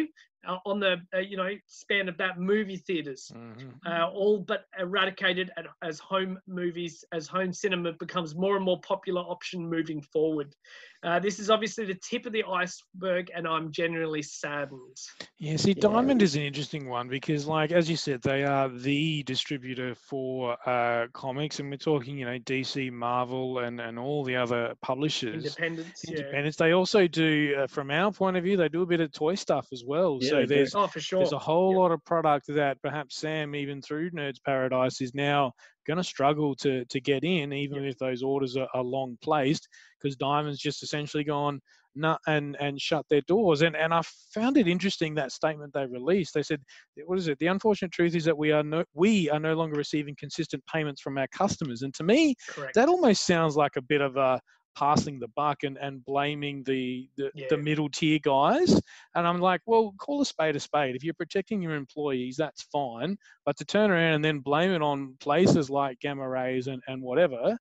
uh, 0.47 0.59
on 0.65 0.81
the 0.81 0.97
uh, 1.15 1.19
you 1.19 1.37
know 1.37 1.51
span 1.67 2.09
of 2.09 2.17
that 2.19 2.39
movie 2.39 2.77
theaters 2.77 3.33
uh, 3.87 4.09
all 4.09 4.39
but 4.39 4.67
eradicated 4.79 5.51
at, 5.57 5.67
as 5.83 5.99
home 5.99 6.39
movies, 6.47 7.05
as 7.13 7.27
home 7.27 7.53
cinema 7.53 7.93
becomes 7.93 8.35
more 8.35 8.57
and 8.57 8.65
more 8.65 8.81
popular 8.81 9.21
option 9.23 9.69
moving 9.69 10.01
forward. 10.01 10.55
Uh, 11.07 11.21
this 11.21 11.39
is 11.39 11.51
obviously 11.51 11.85
the 11.85 11.95
tip 11.95 12.27
of 12.27 12.33
the 12.33 12.43
iceberg, 12.43 13.31
and 13.33 13.47
I'm 13.47 13.71
genuinely 13.71 14.23
saddened. 14.23 14.97
Yeah, 15.39 15.57
see, 15.57 15.73
Diamond 15.73 16.21
is 16.21 16.35
an 16.35 16.43
interesting 16.43 16.89
one 16.89 17.09
because, 17.09 17.47
like 17.47 17.71
as 17.71 17.89
you 17.89 17.97
said, 17.97 18.23
they 18.23 18.43
are 18.43 18.69
the 18.69 19.23
distributor 19.23 19.95
for 19.95 20.57
uh, 20.69 21.07
comics, 21.13 21.61
and 21.61 21.71
we're 21.71 21.77
talking, 21.77 22.19
you 22.19 22.25
know, 22.25 22.41
DC, 22.41 22.91
Marvel, 22.91 23.61
and 23.61 23.81
and 23.81 24.01
all 24.01 24.25
the 24.25 24.35
other 24.35 24.75
publishers. 24.83 25.45
Independence, 25.45 26.05
yeah. 26.09 26.17
Independence. 26.19 26.57
They 26.57 26.73
also 26.73 27.07
do, 27.07 27.55
uh, 27.57 27.67
from 27.69 27.93
our 27.93 28.11
point 28.11 28.37
of 28.37 28.43
view, 28.43 28.57
they 28.57 28.69
do 28.69 28.83
a 28.83 28.87
bit 28.87 29.01
of 29.01 29.13
toy 29.13 29.37
stuff 29.37 29.69
as 29.73 29.85
well. 29.87 30.19
Yeah, 30.21 30.31
so 30.31 30.47
there's 30.47 30.75
Oh, 30.75 30.89
for 30.89 30.99
sure. 30.99 31.21
there's 31.21 31.33
a 31.33 31.39
whole 31.39 31.77
lot 31.77 31.93
of 31.93 32.05
product 32.05 32.47
that 32.49 32.83
perhaps 32.83 33.17
Sam, 33.17 33.55
even 33.55 33.81
through 33.81 34.11
Nerds 34.11 34.43
Paradise, 34.45 35.01
is 35.01 35.15
now 35.15 35.53
going 35.87 35.97
to 35.99 36.05
struggle 36.05 36.55
to 36.57 36.85
to 36.87 37.01
get 37.01 37.25
in, 37.25 37.53
even 37.53 37.85
if 37.85 37.99
those 37.99 38.23
orders 38.23 38.57
are, 38.57 38.69
are 38.75 38.83
long 38.83 39.17
placed, 39.23 39.69
because 40.01 40.17
Diamond's 40.17 40.59
just 40.59 40.83
essentially 40.83 41.25
gone 41.25 41.61
no, 41.97 42.19
and 42.27 42.57
and 42.61 42.81
shut 42.81 43.07
their 43.09 43.23
doors. 43.23 43.63
And 43.63 43.75
and 43.75 43.93
I 43.93 44.03
found 44.33 44.57
it 44.57 44.69
interesting 44.69 45.15
that 45.15 45.33
statement 45.33 45.73
they 45.73 45.87
released. 45.87 46.35
They 46.35 46.43
said, 46.43 46.61
"What 47.07 47.19
is 47.19 47.29
it? 47.29 47.39
The 47.39 47.47
unfortunate 47.47 47.91
truth 47.91 48.15
is 48.15 48.25
that 48.27 48.37
we 48.37 48.53
are 48.53 48.63
no 48.63 48.85
we 48.95 49.31
are 49.31 49.41
no 49.41 49.55
longer 49.55 49.77
receiving 49.77 50.15
consistent 50.19 50.63
payments 50.67 51.01
from 51.01 51.19
our 51.19 51.29
customers." 51.29 51.83
And 51.83 51.95
to 51.95 52.05
me, 52.05 52.35
Correct. 52.49 52.75
that 52.75 52.89
almost 52.89 53.27
sounds 53.27 53.57
like 53.57 53.77
a 53.77 53.83
bit 53.83 54.03
of 54.03 54.17
a 54.17 54.41
passing 54.77 55.19
the 55.19 55.29
buck 55.29 55.63
and, 55.65 55.79
and 55.79 56.05
blaming 56.05 56.63
the, 56.65 57.09
the, 57.17 57.31
the 57.49 57.57
middle 57.57 57.89
tier 57.89 58.19
guys. 58.19 58.81
And 59.15 59.27
I'm 59.27 59.41
like, 59.41 59.63
well, 59.67 59.95
call 59.99 60.21
a 60.21 60.27
spade 60.27 60.57
a 60.57 60.61
spade. 60.61 60.95
If 60.95 61.03
you're 61.03 61.15
protecting 61.15 61.63
your 61.63 61.75
employees, 61.75 62.37
that's 62.37 62.63
fine. 62.63 63.17
But 63.45 63.57
to 63.57 63.65
turn 63.65 63.91
around 63.91 64.15
and 64.15 64.25
then 64.25 64.41
blame 64.41 64.71
it 64.71 64.83
on 64.83 65.17
places 65.21 65.71
like 65.71 66.01
Gamma 66.01 66.29
Rays 66.29 66.67
and, 66.67 66.83
and 66.87 67.03
whatever, 67.03 67.57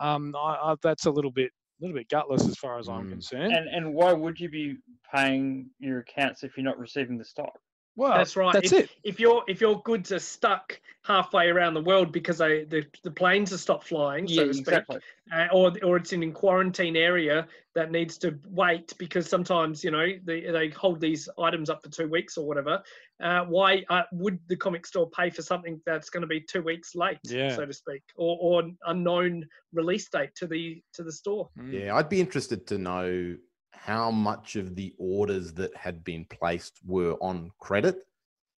um, 0.00 0.34
I, 0.36 0.72
I, 0.72 0.74
that's 0.82 1.06
a 1.06 1.10
little 1.10 1.32
bit 1.32 1.50
a 1.80 1.84
little 1.84 1.96
bit 1.96 2.08
gutless 2.08 2.46
as 2.46 2.56
far 2.56 2.78
as 2.78 2.88
I'm 2.88 3.06
Mm. 3.06 3.10
concerned. 3.12 3.52
And 3.52 3.68
and 3.68 3.94
why 3.94 4.12
would 4.12 4.38
you 4.38 4.48
be 4.48 4.76
paying 5.14 5.70
your 5.78 6.00
accounts 6.00 6.42
if 6.42 6.56
you're 6.56 6.64
not 6.64 6.78
receiving 6.78 7.18
the 7.18 7.24
stock? 7.24 7.58
Well, 7.96 8.16
That's 8.16 8.36
right. 8.36 8.52
That's 8.54 8.72
if, 8.72 8.84
it. 8.84 8.90
If 9.04 9.20
your 9.20 9.42
if 9.48 9.60
your 9.60 9.82
goods 9.82 10.12
are 10.12 10.18
stuck 10.20 10.80
halfway 11.02 11.48
around 11.48 11.74
the 11.74 11.82
world 11.82 12.12
because 12.12 12.38
they 12.38 12.64
the, 12.64 12.86
the 13.02 13.10
planes 13.10 13.50
have 13.50 13.60
stopped 13.60 13.88
flying, 13.88 14.28
so 14.28 14.34
Yeah, 14.34 14.46
to 14.46 14.54
speak, 14.54 14.68
exactly. 14.68 15.00
uh, 15.32 15.48
or 15.52 15.72
or 15.82 15.96
it's 15.96 16.12
in 16.12 16.22
a 16.22 16.30
quarantine 16.30 16.96
area 16.96 17.46
that 17.74 17.90
needs 17.90 18.16
to 18.18 18.38
wait 18.48 18.92
because 18.98 19.28
sometimes 19.28 19.82
you 19.82 19.90
know 19.90 20.06
they, 20.24 20.40
they 20.42 20.68
hold 20.70 21.00
these 21.00 21.28
items 21.38 21.68
up 21.68 21.82
for 21.82 21.90
two 21.90 22.08
weeks 22.08 22.36
or 22.38 22.46
whatever. 22.46 22.82
Uh, 23.22 23.44
why 23.44 23.84
uh, 23.90 24.02
would 24.12 24.38
the 24.48 24.56
comic 24.56 24.86
store 24.86 25.10
pay 25.10 25.28
for 25.28 25.42
something 25.42 25.80
that's 25.84 26.10
going 26.10 26.22
to 26.22 26.26
be 26.26 26.40
two 26.40 26.62
weeks 26.62 26.94
late, 26.94 27.18
Yeah. 27.24 27.54
so 27.54 27.66
to 27.66 27.72
speak, 27.72 28.02
or, 28.16 28.38
or 28.40 28.70
unknown 28.86 29.44
release 29.72 30.08
date 30.08 30.34
to 30.36 30.46
the 30.46 30.82
to 30.94 31.02
the 31.02 31.12
store? 31.12 31.50
Yeah, 31.70 31.96
I'd 31.96 32.08
be 32.08 32.20
interested 32.20 32.66
to 32.68 32.78
know 32.78 33.36
how 33.72 34.10
much 34.10 34.56
of 34.56 34.74
the 34.74 34.94
orders 34.98 35.52
that 35.54 35.74
had 35.76 36.04
been 36.04 36.24
placed 36.26 36.80
were 36.86 37.14
on 37.20 37.50
credit. 37.58 38.06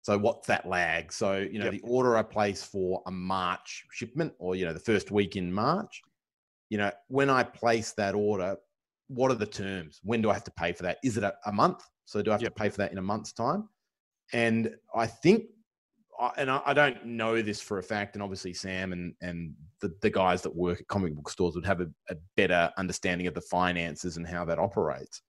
So 0.02 0.16
what's 0.16 0.46
that 0.46 0.66
lag? 0.66 1.12
So, 1.12 1.38
you 1.38 1.58
know, 1.58 1.66
Yep. 1.66 1.72
the 1.72 1.80
order 1.82 2.16
I 2.16 2.22
place 2.22 2.62
for 2.62 3.02
a 3.06 3.10
March 3.10 3.84
shipment 3.90 4.32
or, 4.38 4.56
you 4.56 4.64
know, 4.64 4.72
the 4.72 4.80
first 4.80 5.10
week 5.10 5.36
in 5.36 5.52
March, 5.52 6.00
you 6.70 6.78
know, 6.78 6.90
when 7.08 7.28
I 7.28 7.42
place 7.42 7.92
that 7.92 8.14
order, 8.14 8.56
what 9.08 9.30
are 9.30 9.34
the 9.34 9.46
terms? 9.46 10.00
When 10.02 10.22
do 10.22 10.30
I 10.30 10.34
have 10.34 10.44
to 10.44 10.52
pay 10.52 10.72
for 10.72 10.84
that? 10.84 10.98
Is 11.04 11.16
it 11.18 11.24
a, 11.24 11.34
a 11.44 11.52
month? 11.52 11.82
So 12.06 12.22
do 12.22 12.30
I 12.30 12.34
have 12.34 12.42
Yep. 12.42 12.44
to 12.44 12.50
pay 12.50 12.68
for 12.70 12.78
that 12.78 12.92
in 12.92 12.98
a 12.98 13.02
month's 13.02 13.32
time? 13.32 13.68
And 14.32 14.74
I 14.94 15.06
think 15.06 15.46
and 16.36 16.50
I, 16.50 16.60
I 16.66 16.74
don't 16.74 17.04
know 17.04 17.40
this 17.42 17.60
for 17.60 17.78
a 17.78 17.82
fact, 17.82 18.14
and 18.14 18.22
obviously 18.22 18.52
Sam 18.52 18.92
and 18.92 19.14
and 19.20 19.54
the, 19.80 19.94
the 20.02 20.10
guys 20.10 20.42
that 20.42 20.54
work 20.54 20.80
at 20.80 20.88
comic 20.88 21.14
book 21.14 21.30
stores 21.30 21.54
would 21.54 21.66
have 21.66 21.80
a, 21.80 21.88
a 22.10 22.16
better 22.36 22.70
understanding 22.76 23.26
of 23.26 23.34
the 23.34 23.40
finances 23.40 24.16
and 24.16 24.26
how 24.26 24.44
that 24.44 24.58
operates. 24.58 25.22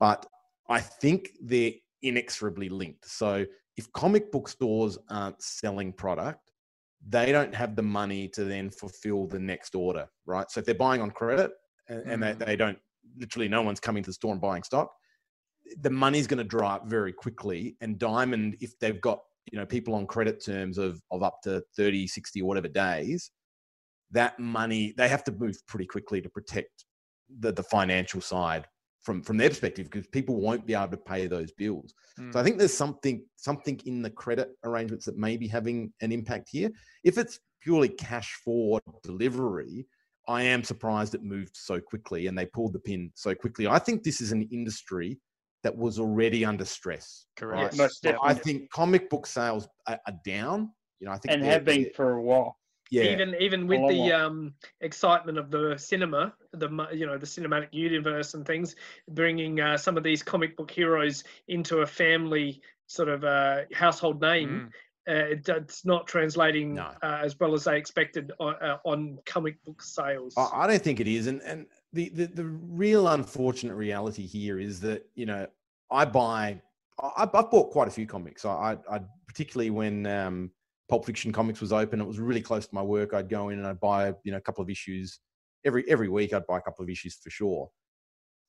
But 0.00 0.26
I 0.68 0.80
think 0.80 1.30
they're 1.42 1.72
inexorably 2.02 2.68
linked. 2.68 3.06
So 3.08 3.44
if 3.76 3.92
comic 3.92 4.30
book 4.32 4.48
stores 4.48 4.98
aren't 5.10 5.42
selling 5.42 5.92
product, 5.92 6.50
they 7.06 7.32
don't 7.32 7.54
have 7.54 7.76
the 7.76 7.82
money 7.82 8.28
to 8.28 8.44
then 8.44 8.70
fulfill 8.70 9.26
the 9.26 9.38
next 9.38 9.74
order, 9.74 10.08
right? 10.26 10.50
So 10.50 10.60
if 10.60 10.66
they're 10.66 10.74
buying 10.74 11.00
on 11.00 11.10
credit 11.10 11.52
and, 11.88 12.02
and 12.06 12.22
they, 12.22 12.32
mm. 12.32 12.46
they 12.46 12.56
don't, 12.56 12.78
literally 13.18 13.48
no 13.48 13.62
one's 13.62 13.80
coming 13.80 14.02
to 14.02 14.10
the 14.10 14.14
store 14.14 14.32
and 14.32 14.40
buying 14.40 14.62
stock, 14.62 14.90
the 15.80 15.90
money's 15.90 16.26
going 16.26 16.38
to 16.38 16.44
dry 16.44 16.74
up 16.74 16.86
very 16.86 17.12
quickly. 17.12 17.76
And 17.80 17.98
Diamond, 17.98 18.56
if 18.60 18.78
they've 18.78 19.00
got 19.00 19.20
you 19.50 19.58
know 19.58 19.66
people 19.66 19.94
on 19.94 20.06
credit 20.06 20.44
terms 20.44 20.78
of 20.78 21.00
of 21.10 21.22
up 21.22 21.40
to 21.42 21.62
30 21.76 22.06
60 22.06 22.42
or 22.42 22.44
whatever 22.46 22.68
days 22.68 23.30
that 24.10 24.38
money 24.38 24.94
they 24.96 25.08
have 25.08 25.24
to 25.24 25.32
move 25.32 25.56
pretty 25.66 25.86
quickly 25.86 26.20
to 26.20 26.28
protect 26.28 26.84
the 27.40 27.52
the 27.52 27.62
financial 27.62 28.20
side 28.20 28.66
from 29.04 29.22
from 29.22 29.36
their 29.36 29.50
perspective 29.50 29.88
because 29.90 30.06
people 30.08 30.40
won't 30.40 30.66
be 30.66 30.74
able 30.74 30.88
to 30.88 30.96
pay 30.96 31.26
those 31.26 31.52
bills. 31.52 31.94
So 32.16 32.24
i 32.24 32.26
hmm. 32.26 32.44
think 32.44 32.58
there's 32.58 32.76
something 32.76 33.24
something 33.36 33.80
in 33.84 34.02
the 34.02 34.10
credit 34.10 34.50
arrangements 34.64 35.04
that 35.06 35.18
may 35.18 35.36
be 35.36 35.46
having 35.46 35.92
an 36.00 36.10
impact 36.10 36.48
here. 36.50 36.70
If 37.04 37.18
it's 37.18 37.38
purely 37.60 37.88
cash 37.88 38.34
forward 38.44 38.82
delivery 39.02 39.86
i 40.28 40.42
am 40.42 40.62
surprised 40.62 41.14
it 41.14 41.22
moved 41.22 41.56
so 41.56 41.80
quickly 41.80 42.26
and 42.26 42.36
they 42.36 42.46
pulled 42.46 42.72
the 42.72 42.78
pin 42.78 43.10
so 43.14 43.34
quickly. 43.34 43.66
I 43.66 43.78
think 43.78 44.02
this 44.02 44.20
is 44.20 44.32
an 44.32 44.42
industry 44.50 45.18
that 45.64 45.76
was 45.76 45.98
already 45.98 46.44
under 46.44 46.64
stress. 46.64 47.26
Correct. 47.36 47.60
right? 47.72 47.76
Most 47.76 48.02
So 48.02 48.16
I 48.22 48.34
think 48.34 48.70
comic 48.70 49.10
book 49.10 49.26
sales 49.26 49.66
are, 49.88 49.98
are 50.06 50.14
down. 50.24 50.70
You 51.00 51.06
know, 51.06 51.12
I 51.12 51.18
think 51.18 51.32
and 51.34 51.42
they're- 51.42 51.50
have 51.50 51.64
been 51.64 51.90
for 51.96 52.12
a 52.12 52.22
while. 52.22 52.56
yeah. 52.90 53.02
even 53.04 53.34
even 53.40 53.66
with 53.66 53.80
the 53.88 54.12
um, 54.12 54.54
excitement 54.82 55.38
of 55.38 55.50
the 55.50 55.74
cinema, 55.76 56.32
the 56.52 56.68
you 56.92 57.06
know 57.06 57.18
the 57.18 57.26
cinematic 57.26 57.68
universe 57.72 58.34
and 58.34 58.46
things, 58.46 58.76
bringing 59.10 59.58
uh, 59.60 59.76
some 59.76 59.96
of 59.96 60.04
these 60.04 60.22
comic 60.22 60.56
book 60.56 60.70
heroes 60.70 61.24
into 61.48 61.78
a 61.78 61.86
family 61.86 62.60
sort 62.86 63.08
of 63.08 63.24
uh, 63.24 63.62
household 63.72 64.20
name, 64.20 64.70
uh, 65.08 65.12
it, 65.32 65.48
it's 65.48 65.84
not 65.86 66.06
translating 66.06 66.74
No. 66.74 66.90
uh, 67.02 67.20
as 67.24 67.40
well 67.40 67.54
as 67.54 67.64
they 67.64 67.78
expected 67.78 68.30
on, 68.38 68.54
uh, 68.62 68.76
on 68.84 69.18
comic 69.24 69.56
book 69.64 69.80
sales. 69.82 70.34
I, 70.36 70.48
I 70.52 70.66
don't 70.66 70.82
think 70.82 71.00
it 71.00 71.08
is, 71.08 71.26
and 71.26 71.40
and 71.42 71.66
the, 71.94 72.08
the 72.10 72.26
the 72.26 72.44
real 72.44 73.08
unfortunate 73.08 73.74
reality 73.74 74.26
here 74.26 74.58
is 74.58 74.80
that 74.80 75.06
you 75.14 75.26
know 75.26 75.46
I 75.90 76.04
buy 76.04 76.60
I, 77.00 77.28
I've 77.32 77.50
bought 77.50 77.70
quite 77.70 77.88
a 77.88 77.90
few 77.90 78.06
comics. 78.06 78.44
I, 78.44 78.76
I, 78.90 78.96
I 78.96 79.00
particularly 79.26 79.70
when 79.70 80.06
um, 80.06 80.50
Pulp 80.88 81.06
Fiction 81.06 81.32
Comics 81.32 81.60
was 81.60 81.72
open, 81.72 82.00
it 82.00 82.06
was 82.06 82.18
really 82.18 82.42
close 82.42 82.66
to 82.66 82.74
my 82.74 82.82
work. 82.82 83.14
I'd 83.14 83.28
go 83.28 83.48
in 83.48 83.58
and 83.58 83.66
I'd 83.66 83.80
buy 83.80 84.12
you 84.24 84.32
know 84.32 84.38
a 84.38 84.42
couple 84.42 84.62
of 84.62 84.68
issues 84.68 85.20
every 85.64 85.88
every 85.88 86.08
week. 86.08 86.32
I'd 86.32 86.46
buy 86.46 86.58
a 86.58 86.62
couple 86.62 86.82
of 86.82 86.90
issues 86.90 87.14
for 87.22 87.30
sure. 87.30 87.70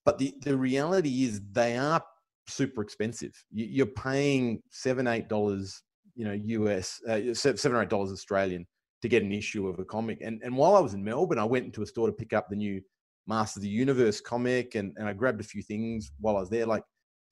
But 0.04 0.18
the 0.18 0.34
the 0.42 0.58
reality 0.58 1.24
is 1.24 1.42
they 1.52 1.78
are 1.78 2.04
super 2.48 2.82
expensive. 2.82 3.34
You, 3.52 3.66
you're 3.66 3.86
paying 3.86 4.62
seven 4.72 5.08
eight 5.08 5.30
dollars 5.30 5.82
you 6.16 6.26
know 6.26 6.34
US 6.34 7.00
uh, 7.08 7.34
seven 7.34 7.78
or 7.78 7.84
eight 7.84 7.90
dollars 7.90 8.12
Australian 8.12 8.66
to 9.02 9.08
get 9.08 9.22
an 9.22 9.32
issue 9.32 9.68
of 9.68 9.78
a 9.78 9.86
comic. 9.86 10.20
And 10.22 10.42
and 10.44 10.58
while 10.58 10.76
I 10.76 10.80
was 10.80 10.96
in 10.96 11.04
Melbourne, 11.04 11.40
I 11.40 11.46
went 11.46 11.66
into 11.66 11.84
a 11.84 11.86
store 11.86 12.08
to 12.08 12.14
pick 12.14 12.34
up 12.34 12.50
the 12.50 12.56
new 12.56 12.82
Master 13.28 13.60
of 13.60 13.64
the 13.64 13.70
Universe 13.70 14.22
comic, 14.22 14.76
and 14.76 14.94
and 14.98 15.08
I 15.08 15.14
grabbed 15.14 15.42
a 15.42 15.44
few 15.44 15.62
things 15.62 16.12
while 16.20 16.38
I 16.38 16.42
was 16.42 16.50
there, 16.50 16.66
like 16.66 16.84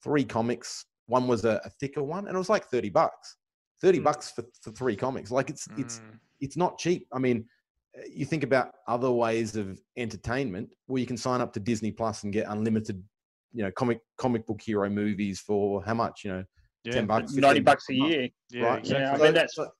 three 0.02 0.24
comics. 0.24 0.86
One 1.06 1.26
was 1.28 1.44
a, 1.44 1.60
a 1.64 1.70
thicker 1.70 2.02
one, 2.02 2.26
and 2.26 2.34
it 2.34 2.38
was 2.38 2.48
like 2.48 2.66
thirty 2.66 2.90
bucks. 2.90 3.36
Thirty 3.80 4.00
Mm. 4.00 4.04
bucks 4.04 4.30
for, 4.30 4.44
for 4.62 4.70
three 4.72 4.96
comics. 4.96 5.30
Like 5.30 5.50
it's 5.50 5.66
it's 5.76 6.00
Mm. 6.00 6.18
it's 6.40 6.56
not 6.56 6.78
cheap. 6.78 7.06
I 7.12 7.18
mean, 7.18 7.44
uh, 7.98 8.02
you 8.10 8.24
think 8.24 8.42
about 8.42 8.72
other 8.88 9.10
ways 9.10 9.56
of 9.56 9.78
entertainment 9.96 10.70
where 10.86 11.00
you 11.00 11.06
can 11.06 11.16
sign 11.16 11.40
up 11.40 11.52
to 11.54 11.60
Disney 11.60 11.90
Plus 11.92 12.22
and 12.24 12.32
get 12.32 12.46
unlimited, 12.48 13.02
you 13.52 13.62
know, 13.62 13.70
comic 13.72 14.00
comic 14.16 14.46
book 14.46 14.60
hero 14.62 14.88
movies 14.88 15.40
for 15.40 15.82
how 15.84 15.94
much? 15.94 16.24
You 16.24 16.32
know, 16.32 16.44
Yeah. 16.84 16.92
ten 16.92 17.06
bucks, 17.06 17.32
90 17.34 17.60
bucks 17.60 17.84
a 17.90 17.98
month. 17.98 18.12
year. 18.12 18.28
Yeah, 18.50 18.62
right? 18.64 18.78
exactly. 18.80 19.02
Yeah, 19.04 19.12
I 19.14 19.18
mean, 19.18 19.34
that's 19.34 19.54
so- 19.54 19.70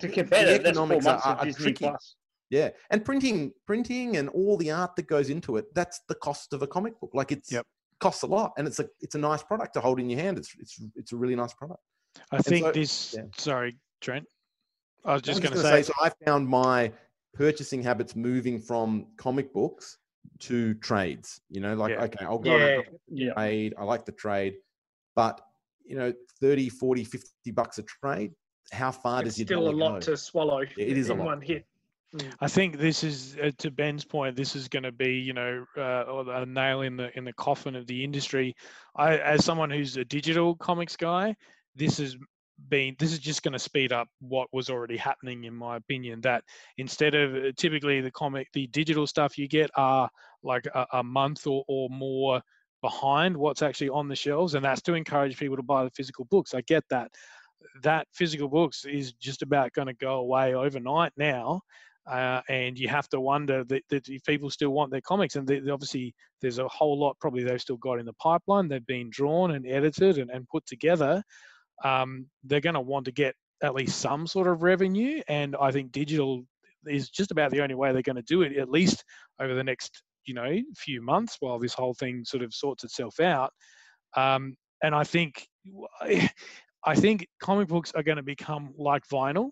to 0.00 0.08
compare 0.08 0.44
the 0.44 0.52
that, 0.52 0.62
that's 0.64 0.76
four 0.78 0.84
economics 0.84 1.06
are- 1.06 1.12
months 1.12 1.26
of 1.26 1.38
are 1.38 1.44
Disney 1.46 1.62
tricky. 1.64 1.84
Plus. 1.88 2.16
Yeah, 2.50 2.70
and 2.90 3.04
printing, 3.04 3.52
printing, 3.66 4.16
and 4.18 4.28
all 4.28 4.56
the 4.56 4.70
art 4.70 4.94
that 4.96 5.06
goes 5.08 5.30
into 5.30 5.56
it—that's 5.56 6.00
the 6.08 6.14
cost 6.14 6.52
of 6.52 6.62
a 6.62 6.66
comic 6.66 6.98
book. 7.00 7.10
Like 7.12 7.32
it's 7.32 7.50
Yep. 7.50 7.66
costs 7.98 8.22
a 8.22 8.26
lot, 8.26 8.52
and 8.56 8.66
it's 8.68 8.78
a 8.78 8.88
it's 9.00 9.14
a 9.16 9.18
nice 9.18 9.42
product 9.42 9.74
to 9.74 9.80
hold 9.80 9.98
in 9.98 10.08
your 10.08 10.20
hand. 10.20 10.38
It's 10.38 10.54
it's 10.60 10.80
it's 10.94 11.12
a 11.12 11.16
really 11.16 11.34
nice 11.34 11.54
product. 11.54 11.80
I 12.30 12.38
think 12.38 12.66
so- 12.66 12.72
this. 12.72 13.14
yeah. 13.18 13.24
Sorry, 13.36 13.76
Trent. 14.00 14.26
I 15.04 15.14
was 15.14 15.22
just 15.22 15.38
I'm 15.38 15.42
going 15.42 15.56
to 15.56 15.62
gonna 15.62 15.76
say. 15.76 15.82
so 15.82 15.92
I 16.00 16.10
found 16.24 16.48
my 16.48 16.92
purchasing 17.34 17.82
habits 17.82 18.16
moving 18.16 18.58
from 18.60 19.06
comic 19.16 19.52
books 19.52 19.98
to 20.40 20.74
trades. 20.74 21.40
You 21.50 21.60
know, 21.60 21.74
like 21.74 21.92
Yeah. 21.92 22.04
okay, 22.04 22.24
I'll 22.24 22.38
go 22.38 22.56
Yeah. 22.56 22.66
to 22.82 22.84
Yeah. 23.08 23.32
trade. 23.34 23.74
I 23.78 23.84
like 23.84 24.04
the 24.04 24.12
trade, 24.12 24.54
but 25.16 25.40
you 25.84 25.96
know, 25.96 26.12
30, 26.40 26.68
40, 26.68 27.04
50 27.04 27.50
bucks 27.52 27.78
a 27.78 27.82
trade. 27.84 28.32
How 28.72 28.90
far 28.90 29.20
it's 29.22 29.30
does 29.30 29.38
your 29.38 29.46
still 29.46 29.68
a 29.68 29.70
lot 29.70 29.94
go? 29.94 30.00
to 30.12 30.16
swallow 30.16 30.58
it 30.58 30.72
is 30.76 31.08
a 31.10 31.14
lot. 31.14 31.26
one 31.26 31.40
hit. 31.40 31.64
Mm. 32.16 32.32
I 32.40 32.48
think 32.48 32.78
this 32.78 33.04
is 33.04 33.36
uh, 33.42 33.50
to 33.58 33.70
Ben's 33.70 34.04
point. 34.04 34.36
This 34.36 34.56
is 34.56 34.68
going 34.68 34.82
to 34.84 34.92
be, 34.92 35.12
you 35.14 35.32
know, 35.32 35.64
uh, 35.76 36.24
a 36.28 36.46
nail 36.46 36.82
in 36.82 36.96
the 36.96 37.16
in 37.16 37.24
the 37.24 37.32
coffin 37.34 37.76
of 37.76 37.86
the 37.86 38.02
industry. 38.02 38.54
I, 38.96 39.18
as 39.18 39.44
someone 39.44 39.70
who's 39.70 39.96
a 39.96 40.04
digital 40.04 40.54
comics 40.56 40.96
guy, 40.96 41.34
this 41.74 41.98
has 41.98 42.16
been 42.68 42.96
this 42.98 43.12
is 43.12 43.18
just 43.18 43.42
going 43.42 43.52
to 43.52 43.58
speed 43.58 43.92
up 43.92 44.08
what 44.20 44.48
was 44.52 44.70
already 44.70 44.96
happening, 44.96 45.44
in 45.44 45.54
my 45.54 45.76
opinion. 45.76 46.20
That 46.22 46.44
instead 46.78 47.14
of 47.14 47.34
uh, 47.34 47.52
typically 47.56 48.00
the 48.00 48.10
comic, 48.10 48.48
the 48.52 48.66
digital 48.68 49.06
stuff 49.06 49.36
you 49.36 49.48
get 49.48 49.70
are 49.76 50.08
like 50.42 50.66
a, 50.74 50.86
a 50.94 51.02
month 51.02 51.46
or, 51.46 51.64
or 51.68 51.90
more 51.90 52.40
behind 52.82 53.36
what's 53.36 53.62
actually 53.62 53.90
on 53.90 54.08
the 54.08 54.16
shelves, 54.16 54.54
and 54.54 54.64
that's 54.64 54.82
to 54.82 54.94
encourage 54.94 55.36
people 55.36 55.56
to 55.56 55.62
buy 55.62 55.84
the 55.84 55.90
physical 55.90 56.24
books. 56.26 56.54
I 56.54 56.62
get 56.62 56.84
that. 56.90 57.10
That 57.82 58.06
physical 58.12 58.48
books 58.48 58.84
is 58.84 59.12
just 59.14 59.42
about 59.42 59.72
going 59.72 59.88
to 59.88 59.94
go 59.94 60.16
away 60.16 60.54
overnight 60.54 61.12
now 61.16 61.62
uh, 62.10 62.40
and 62.48 62.78
you 62.78 62.88
have 62.88 63.08
to 63.08 63.20
wonder 63.20 63.64
that, 63.64 63.82
that 63.90 64.08
if 64.08 64.22
people 64.24 64.50
still 64.50 64.70
want 64.70 64.90
their 64.90 65.00
comics, 65.00 65.36
and 65.36 65.46
they, 65.46 65.58
they 65.58 65.70
obviously 65.70 66.14
there's 66.40 66.58
a 66.58 66.68
whole 66.68 66.98
lot 66.98 67.16
probably 67.20 67.42
they've 67.42 67.60
still 67.60 67.76
got 67.78 67.98
in 67.98 68.06
the 68.06 68.12
pipeline. 68.14 68.68
They've 68.68 68.86
been 68.86 69.10
drawn 69.10 69.52
and 69.52 69.66
edited 69.66 70.18
and, 70.18 70.30
and 70.30 70.48
put 70.48 70.64
together. 70.66 71.22
Um, 71.84 72.26
they're 72.44 72.60
going 72.60 72.74
to 72.74 72.80
want 72.80 73.06
to 73.06 73.12
get 73.12 73.34
at 73.62 73.74
least 73.74 74.00
some 74.00 74.26
sort 74.26 74.46
of 74.46 74.62
revenue, 74.62 75.20
and 75.28 75.56
I 75.60 75.70
think 75.72 75.92
digital 75.92 76.44
is 76.86 77.10
just 77.10 77.32
about 77.32 77.50
the 77.50 77.62
only 77.62 77.74
way 77.74 77.92
they're 77.92 78.02
going 78.02 78.16
to 78.16 78.22
do 78.22 78.42
it, 78.42 78.56
at 78.56 78.70
least 78.70 79.04
over 79.40 79.54
the 79.54 79.64
next 79.64 80.02
you 80.26 80.34
know 80.34 80.60
few 80.76 81.00
months 81.02 81.36
while 81.40 81.58
this 81.58 81.74
whole 81.74 81.94
thing 81.94 82.24
sort 82.24 82.42
of 82.42 82.54
sorts 82.54 82.84
itself 82.84 83.18
out. 83.20 83.52
Um, 84.16 84.56
and 84.82 84.94
I 84.94 85.02
think 85.02 85.46
I 86.84 86.94
think 86.94 87.26
comic 87.40 87.66
books 87.68 87.92
are 87.94 88.02
going 88.02 88.16
to 88.16 88.22
become 88.22 88.72
like 88.78 89.02
vinyl 89.12 89.50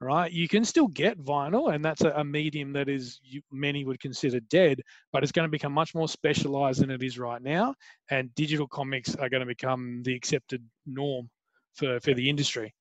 right? 0.00 0.30
You 0.30 0.48
can 0.48 0.64
still 0.64 0.88
get 0.88 1.18
vinyl, 1.18 1.74
and 1.74 1.84
that's 1.84 2.02
a, 2.02 2.10
a 2.10 2.24
medium 2.24 2.72
that 2.72 2.88
is 2.88 3.20
you, 3.22 3.42
many 3.50 3.84
would 3.84 4.00
consider 4.00 4.40
dead, 4.40 4.82
but 5.12 5.22
it's 5.22 5.32
going 5.32 5.46
to 5.46 5.50
become 5.50 5.72
much 5.72 5.94
more 5.94 6.08
specialized 6.08 6.80
than 6.80 6.90
it 6.90 7.02
is 7.02 7.18
right 7.18 7.42
now. 7.42 7.74
And 8.10 8.34
digital 8.34 8.68
comics 8.68 9.14
are 9.16 9.28
going 9.28 9.40
to 9.40 9.46
become 9.46 10.02
the 10.04 10.14
accepted 10.14 10.64
norm 10.86 11.28
for 11.74 12.00
for 12.00 12.14
the 12.14 12.28
industry. 12.28 12.74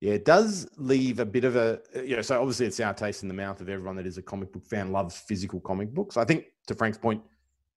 Yeah, 0.00 0.14
it 0.14 0.24
does 0.24 0.68
leave 0.78 1.20
a 1.20 1.24
bit 1.24 1.44
of 1.44 1.56
a 1.56 1.80
you 1.94 2.16
know. 2.16 2.22
So 2.22 2.40
obviously, 2.40 2.66
it's 2.66 2.80
our 2.80 2.94
taste 2.94 3.22
in 3.22 3.28
the 3.28 3.34
mouth 3.34 3.60
of 3.60 3.68
everyone 3.68 3.96
that 3.96 4.06
is 4.06 4.18
a 4.18 4.22
comic 4.22 4.52
book 4.52 4.66
fan 4.66 4.90
loves 4.90 5.18
physical 5.18 5.60
comic 5.60 5.94
books. 5.94 6.16
I 6.16 6.24
think 6.24 6.46
to 6.66 6.74
Frank's 6.74 6.98
point, 6.98 7.22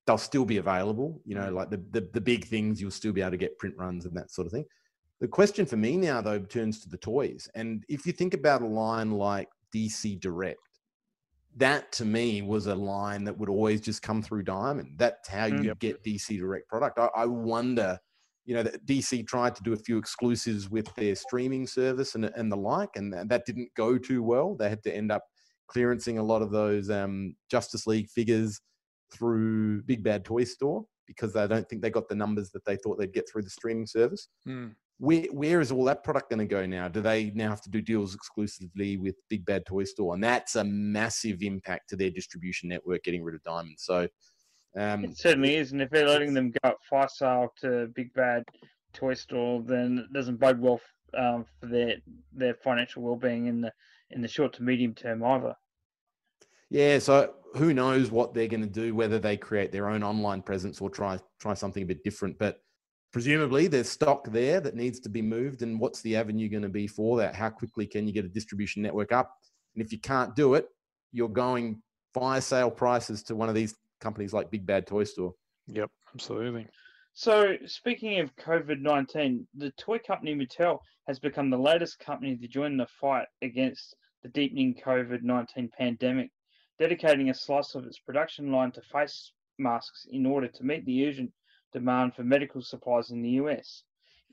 they'll 0.06 0.18
still 0.18 0.44
be 0.44 0.56
available. 0.56 1.20
You 1.24 1.36
know, 1.36 1.48
mm. 1.50 1.54
like 1.54 1.70
the 1.70 1.80
the, 1.92 2.08
the 2.14 2.20
big 2.20 2.44
things, 2.46 2.80
you'll 2.80 2.90
still 2.90 3.12
be 3.12 3.20
able 3.20 3.32
to 3.32 3.36
get 3.36 3.58
print 3.58 3.76
runs 3.78 4.06
and 4.06 4.16
that 4.16 4.32
sort 4.32 4.46
of 4.46 4.52
thing. 4.52 4.64
The 5.20 5.28
question 5.28 5.64
for 5.66 5.76
me 5.76 5.96
now, 5.96 6.20
though, 6.20 6.38
turns 6.38 6.80
to 6.80 6.88
the 6.88 6.98
toys. 6.98 7.48
And 7.54 7.84
if 7.88 8.06
you 8.06 8.12
think 8.12 8.34
about 8.34 8.62
a 8.62 8.66
line 8.66 9.12
like 9.12 9.48
DC 9.74 10.20
Direct, 10.20 10.58
that 11.56 11.90
to 11.92 12.04
me 12.04 12.42
was 12.42 12.66
a 12.66 12.74
line 12.74 13.24
that 13.24 13.38
would 13.38 13.48
always 13.48 13.80
just 13.80 14.02
come 14.02 14.22
through 14.22 14.42
Diamond. 14.42 14.96
That's 14.98 15.26
how 15.28 15.46
you 15.46 15.62
Yep. 15.62 15.78
get 15.78 16.02
DC 16.04 16.36
Direct 16.38 16.68
product. 16.68 16.98
I, 16.98 17.08
I 17.16 17.24
wonder, 17.24 17.98
you 18.44 18.54
know, 18.54 18.62
that 18.62 18.84
DC 18.84 19.26
tried 19.26 19.54
to 19.56 19.62
do 19.62 19.72
a 19.72 19.76
few 19.76 19.96
exclusives 19.96 20.68
with 20.68 20.94
their 20.96 21.14
streaming 21.14 21.66
service 21.66 22.14
and, 22.14 22.26
and 22.26 22.52
the 22.52 22.56
like, 22.56 22.90
and 22.96 23.12
that 23.30 23.46
didn't 23.46 23.70
go 23.74 23.96
too 23.96 24.22
well. 24.22 24.54
They 24.54 24.68
had 24.68 24.82
to 24.82 24.94
end 24.94 25.10
up 25.10 25.24
clearancing 25.74 26.18
a 26.18 26.22
lot 26.22 26.42
of 26.42 26.50
those 26.50 26.90
um, 26.90 27.34
Justice 27.50 27.86
League 27.86 28.10
figures 28.10 28.60
through 29.10 29.82
Big 29.84 30.02
Bad 30.04 30.26
Toy 30.26 30.44
Store 30.44 30.84
because 31.06 31.36
I 31.36 31.46
don't 31.46 31.66
think 31.68 31.80
they 31.80 31.90
got 31.90 32.08
the 32.08 32.14
numbers 32.14 32.50
that 32.50 32.64
they 32.66 32.76
thought 32.76 32.98
they'd 32.98 33.12
get 33.14 33.28
through 33.30 33.42
the 33.42 33.50
streaming 33.50 33.86
service. 33.86 34.28
Hmm. 34.44 34.68
Where 34.98 35.24
where 35.32 35.60
is 35.60 35.70
all 35.70 35.84
that 35.84 36.02
product 36.02 36.30
going 36.30 36.38
to 36.38 36.46
go 36.46 36.64
now? 36.64 36.88
Do 36.88 37.00
they 37.02 37.30
now 37.34 37.50
have 37.50 37.60
to 37.62 37.70
do 37.70 37.82
deals 37.82 38.14
exclusively 38.14 38.96
with 38.96 39.16
Big 39.28 39.44
Bad 39.44 39.66
Toy 39.66 39.84
Store? 39.84 40.14
And 40.14 40.24
that's 40.24 40.56
a 40.56 40.64
massive 40.64 41.42
impact 41.42 41.90
to 41.90 41.96
their 41.96 42.10
distribution 42.10 42.68
network 42.68 43.02
getting 43.04 43.22
rid 43.22 43.34
of 43.34 43.42
Diamond. 43.42 43.76
So 43.78 44.08
um, 44.76 45.04
It 45.04 45.18
certainly 45.18 45.56
is, 45.56 45.72
and 45.72 45.82
if 45.82 45.90
they're 45.90 46.08
letting 46.08 46.32
them 46.32 46.50
go 46.50 46.70
up 46.70 46.78
fire 46.88 47.08
sale 47.08 47.52
to 47.60 47.88
Big 47.94 48.12
Bad 48.14 48.44
Toy 48.94 49.14
Store, 49.14 49.62
then 49.62 49.98
it 49.98 50.12
doesn't 50.12 50.40
bode 50.40 50.60
well 50.60 50.80
um, 51.16 51.44
for 51.60 51.66
their 51.66 51.96
their 52.32 52.54
financial 52.54 53.02
well-being 53.02 53.46
in 53.46 53.60
the 53.60 53.72
in 54.10 54.22
the 54.22 54.28
short 54.28 54.52
to 54.54 54.62
medium 54.62 54.94
term 54.94 55.22
either. 55.24 55.54
Yeah, 56.70 56.98
so 56.98 57.34
who 57.54 57.72
knows 57.72 58.10
what 58.10 58.34
they're 58.34 58.48
going 58.48 58.62
to 58.62 58.66
do, 58.66 58.94
whether 58.94 59.18
they 59.18 59.36
create 59.36 59.72
their 59.72 59.88
own 59.88 60.02
online 60.02 60.42
presence 60.42 60.80
or 60.80 60.90
try 60.90 61.18
try 61.40 61.54
something 61.54 61.82
a 61.82 61.86
bit 61.86 62.02
different. 62.04 62.38
But 62.38 62.60
presumably 63.12 63.66
there's 63.66 63.88
stock 63.88 64.28
there 64.30 64.60
that 64.60 64.74
needs 64.74 65.00
to 65.00 65.08
be 65.08 65.22
moved. 65.22 65.62
And 65.62 65.80
what's 65.80 66.02
the 66.02 66.16
avenue 66.16 66.48
going 66.48 66.62
to 66.62 66.68
be 66.68 66.86
for 66.86 67.16
that? 67.18 67.34
How 67.34 67.50
quickly 67.50 67.86
can 67.86 68.06
you 68.06 68.12
get 68.12 68.24
a 68.24 68.28
distribution 68.28 68.82
network 68.82 69.12
up? 69.12 69.32
And 69.74 69.84
if 69.84 69.92
you 69.92 69.98
can't 69.98 70.34
do 70.34 70.54
it, 70.54 70.68
you're 71.12 71.28
going 71.28 71.82
fire 72.14 72.40
sale 72.40 72.70
prices 72.70 73.22
to 73.24 73.36
one 73.36 73.48
of 73.48 73.54
these 73.54 73.74
companies 74.00 74.32
like 74.32 74.50
Big 74.50 74.66
Bad 74.66 74.86
Toy 74.86 75.04
Store. 75.04 75.34
Yep, 75.66 75.90
absolutely. 76.14 76.66
So, 77.14 77.56
speaking 77.64 78.20
of 78.20 78.34
COVID 78.36 78.80
19, 78.80 79.48
the 79.56 79.70
toy 79.78 79.98
company 79.98 80.34
Mattel 80.34 80.78
has 81.08 81.18
become 81.18 81.48
the 81.48 81.58
latest 81.58 81.98
company 81.98 82.36
to 82.36 82.48
join 82.48 82.76
the 82.76 82.86
fight 83.00 83.26
against 83.42 83.94
the 84.22 84.28
deepening 84.28 84.74
COVID 84.84 85.22
19 85.22 85.70
pandemic, 85.76 86.30
dedicating 86.78 87.30
a 87.30 87.34
slice 87.34 87.74
of 87.74 87.84
its 87.84 87.98
production 87.98 88.52
line 88.52 88.72
to 88.72 88.82
face 88.82 89.32
masks 89.58 90.06
in 90.10 90.26
order 90.26 90.48
to 90.48 90.64
meet 90.64 90.84
the 90.84 91.06
urgent 91.06 91.32
demand 91.76 92.14
for 92.14 92.24
medical 92.24 92.62
supplies 92.62 93.10
in 93.10 93.20
the 93.20 93.36
US. 93.42 93.82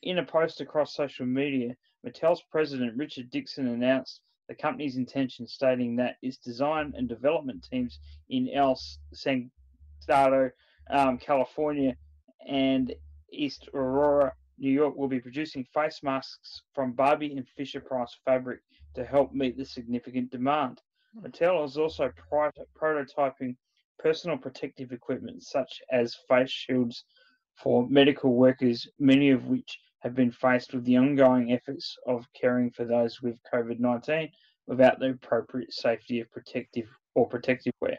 In 0.01 0.19
a 0.19 0.25
post 0.25 0.61
across 0.61 0.95
social 0.95 1.25
media, 1.25 1.75
Mattel's 2.05 2.41
president 2.49 2.95
Richard 2.95 3.29
Dickson 3.31 3.67
announced 3.67 4.21
the 4.47 4.55
company's 4.55 4.95
intention, 4.95 5.45
stating 5.45 5.97
that 5.97 6.15
its 6.21 6.37
design 6.37 6.93
and 6.95 7.09
development 7.09 7.67
teams 7.69 7.99
in 8.29 8.47
El 8.53 8.79
Segundo, 9.11 10.51
um, 10.89 11.17
California, 11.17 11.97
and 12.47 12.95
East 13.29 13.67
Aurora, 13.73 14.33
New 14.57 14.71
York, 14.71 14.95
will 14.95 15.09
be 15.09 15.19
producing 15.19 15.65
face 15.73 16.01
masks 16.01 16.61
from 16.73 16.93
Barbie 16.93 17.35
and 17.35 17.45
Fisher 17.57 17.81
Price 17.81 18.17
fabric 18.23 18.61
to 18.95 19.03
help 19.03 19.33
meet 19.33 19.57
the 19.57 19.65
significant 19.65 20.31
demand. 20.31 20.81
Mattel 21.21 21.65
is 21.65 21.77
also 21.77 22.09
prototyping 22.81 23.57
personal 23.99 24.37
protective 24.37 24.93
equipment 24.93 25.43
such 25.43 25.81
as 25.91 26.15
face 26.29 26.49
shields 26.49 27.03
for 27.55 27.87
medical 27.87 28.33
workers, 28.33 28.87
many 28.99 29.29
of 29.29 29.47
which 29.47 29.79
have 29.99 30.15
been 30.15 30.31
faced 30.31 30.73
with 30.73 30.83
the 30.85 30.97
ongoing 30.97 31.53
efforts 31.53 31.95
of 32.05 32.27
caring 32.33 32.71
for 32.71 32.85
those 32.85 33.21
with 33.21 33.39
COVID 33.53 33.79
19 33.79 34.29
without 34.67 34.99
the 34.99 35.11
appropriate 35.11 35.73
safety 35.73 36.19
of 36.19 36.29
protective 36.31 36.87
or 37.15 37.27
protective 37.27 37.73
wear. 37.79 37.97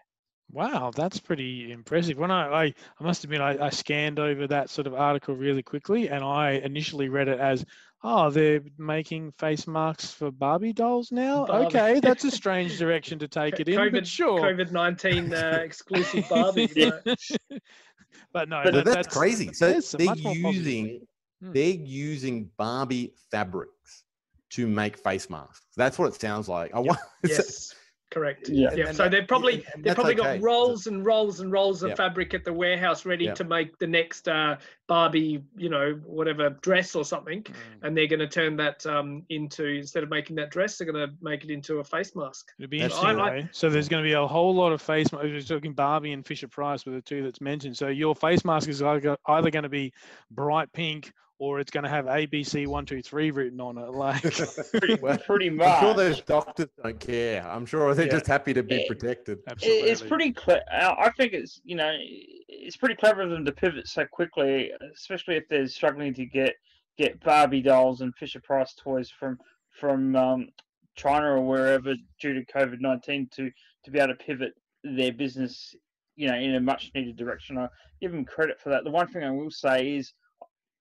Wow, 0.51 0.92
that's 0.95 1.18
pretty 1.18 1.72
impressive. 1.72 2.16
When 2.16 2.30
I, 2.30 2.47
I, 2.47 2.64
I 2.66 3.03
must 3.05 3.24
admit, 3.24 3.40
I, 3.40 3.57
I 3.66 3.70
scanned 3.70 4.18
over 4.20 4.47
that 4.47 4.70
sort 4.70 4.86
of 4.86 4.95
article 4.95 5.34
really 5.34 5.62
quickly, 5.62 6.09
and 6.09 6.22
I 6.22 6.53
initially 6.53 7.09
read 7.09 7.26
it 7.28 7.40
as, 7.40 7.64
"Oh, 8.05 8.30
they're 8.30 8.61
making 8.78 9.32
face 9.32 9.66
masks 9.66 10.12
for 10.12 10.30
Barbie 10.30 10.72
dolls 10.72 11.11
now." 11.11 11.47
Barbie. 11.47 11.66
Okay, 11.66 12.01
that's 12.01 12.22
a 12.24 12.30
strange 12.42 12.78
direction 12.78 13.18
to 13.18 13.26
take 13.28 13.59
it 13.59 13.68
in, 13.68 13.76
COVID, 13.78 13.92
but 13.92 14.07
sure. 14.07 14.40
COVID 14.40 14.70
nineteen 14.70 15.32
uh, 15.34 15.59
exclusive 15.64 16.28
Barbie. 16.28 16.70
Yeah. 16.76 16.90
but- 17.05 17.18
but 18.32 18.49
no, 18.49 18.61
But 18.62 18.74
that- 18.74 18.84
that's, 18.84 19.09
crazy. 19.16 19.53
So 19.53 19.70
there's 19.70 19.90
they're 19.90 20.07
much 20.07 20.22
positive 20.22 20.55
using. 20.55 21.01
Hmm. 21.42 21.53
they're 21.53 21.74
using 21.74 22.51
Barbie 22.57 23.12
fabrics 23.30 24.05
to 24.51 24.68
make 24.68 24.99
face 24.99 25.28
masks. 25.28 25.66
That's 25.76 25.99
what 25.99 26.14
it 26.14 26.20
sounds 26.20 26.49
like. 26.49 26.72
I 26.74 26.78
want 26.78 27.01
Yes, 27.24 27.73
correct. 28.14 28.48
Yeah. 28.48 28.72
Yeah. 28.74 28.86
And- 28.88 28.96
so 28.96 29.08
they've 29.08 29.26
probably 29.26 29.54
and- 29.54 29.64
and 29.74 29.84
they've 29.84 29.94
probably 29.94 30.14
okay. 30.18 30.38
got 30.38 30.42
rolls 30.42 30.86
and 30.86 31.04
rolls 31.04 31.40
and 31.40 31.52
rolls 31.52 31.82
of 31.82 31.88
Yep. 31.90 31.96
fabric 31.98 32.32
at 32.34 32.44
the 32.44 32.52
warehouse 32.52 33.04
ready 33.04 33.24
Yep. 33.26 33.34
to 33.36 33.44
make 33.44 33.78
the 33.78 33.86
next 33.86 34.28
uh, 34.28 34.56
Barbie, 34.86 35.42
you 35.56 35.68
know, 35.70 35.94
whatever 36.04 36.50
dress 36.62 36.94
or 36.94 37.04
something, 37.04 37.42
Mm. 37.42 37.54
and 37.82 37.96
they're 37.96 38.06
going 38.06 38.20
to 38.20 38.28
turn 38.28 38.56
that 38.56 38.84
um, 38.86 39.24
into 39.30 39.64
instead 39.66 40.02
of 40.02 40.10
making 40.10 40.36
that 40.36 40.50
dress, 40.50 40.76
they're 40.78 40.90
going 40.90 41.08
to 41.08 41.14
make 41.22 41.42
it 41.44 41.50
into 41.50 41.78
a 41.80 41.84
face 41.84 42.14
mask. 42.14 42.52
It'd 42.58 42.70
be 42.70 42.80
interesting, 42.80 43.16
true. 43.16 43.42
though. 43.42 43.48
So 43.52 43.70
there's 43.70 43.88
going 43.88 44.02
to 44.04 44.08
be 44.08 44.12
a 44.14 44.26
whole 44.26 44.54
lot 44.54 44.72
of 44.72 44.80
face. 44.82 45.10
ma- 45.12 45.20
We're 45.22 45.40
talking 45.40 45.72
Barbie 45.72 46.12
and 46.12 46.24
Fisher 46.24 46.48
Price 46.48 46.84
were 46.86 46.92
the 46.92 47.00
two 47.02 47.22
that's 47.22 47.40
mentioned. 47.40 47.76
So 47.76 47.88
your 47.88 48.14
face 48.14 48.44
mask 48.44 48.68
is 48.68 48.82
either 48.82 49.16
either 49.26 49.50
going 49.50 49.62
to 49.64 49.68
be 49.68 49.92
bright 50.30 50.70
pink 50.72 51.12
or 51.45 51.61
it's 51.61 51.70
going 51.70 51.84
to 51.84 51.90
have 51.90 52.07
ABC 52.07 52.66
one 52.66 52.86
two 52.86 53.03
three 53.03 53.30
written 53.30 53.61
on 53.61 53.76
it. 53.76 53.90
Like, 53.90 54.22
Pretty, 54.70 54.95
Well, 54.95 55.18
pretty 55.26 55.51
much. 55.51 55.66
I'm 55.68 55.80
sure 55.82 55.95
those 55.95 56.20
doctors 56.22 56.68
don't 56.82 56.99
care. 56.99 57.47
I'm 57.47 57.66
sure 57.66 57.95
they're 57.95 58.07
Yeah. 58.07 58.12
just 58.12 58.26
happy 58.26 58.55
to 58.55 58.62
be 58.62 58.76
Yeah. 58.76 58.86
protected. 58.88 59.40
Absolutely. 59.47 59.90
It's 59.90 60.01
pretty 60.03 60.32
clear. 60.32 60.62
I 60.72 61.11
think 61.16 61.34
it's 61.34 61.61
you 61.64 61.76
know 61.76 61.92
it's 61.99 62.76
pretty 62.76 62.95
clever 62.95 63.22
of 63.22 63.30
them 63.30 63.45
to 63.45 63.53
pivot 63.53 63.86
so 63.88 64.07
quickly, 64.07 64.72
especially 64.95 65.36
if 65.36 65.47
they're 65.49 65.66
struggling 65.68 66.14
to 66.14 66.24
get 66.24 66.55
get 66.97 67.20
Barbie 67.20 67.61
dolls 67.62 68.01
and 68.01 68.14
Fisher 68.16 68.40
Price 68.40 68.74
toys 68.74 69.11
from 69.11 69.38
from 69.78 70.16
um, 70.16 70.49
China 70.97 71.32
or 71.34 71.40
wherever 71.47 71.95
due 72.20 72.34
to 72.34 72.45
COVID 72.47 72.80
nineteen 72.80 73.28
to 73.34 73.51
to 73.84 73.90
be 73.90 73.99
able 73.99 74.14
to 74.14 74.24
pivot 74.24 74.53
their 74.82 75.12
business, 75.12 75.74
you 76.16 76.28
know, 76.28 76.36
in 76.36 76.55
a 76.55 76.61
much 76.61 76.90
needed 76.95 77.16
direction. 77.16 77.59
I 77.59 77.68
give 78.01 78.12
them 78.12 78.24
credit 78.24 78.59
for 78.61 78.70
that. 78.70 78.84
The 78.84 78.90
one 78.90 79.09
thing 79.09 79.24
I 79.24 79.30
will 79.30 79.51
say 79.51 79.97
is, 79.97 80.12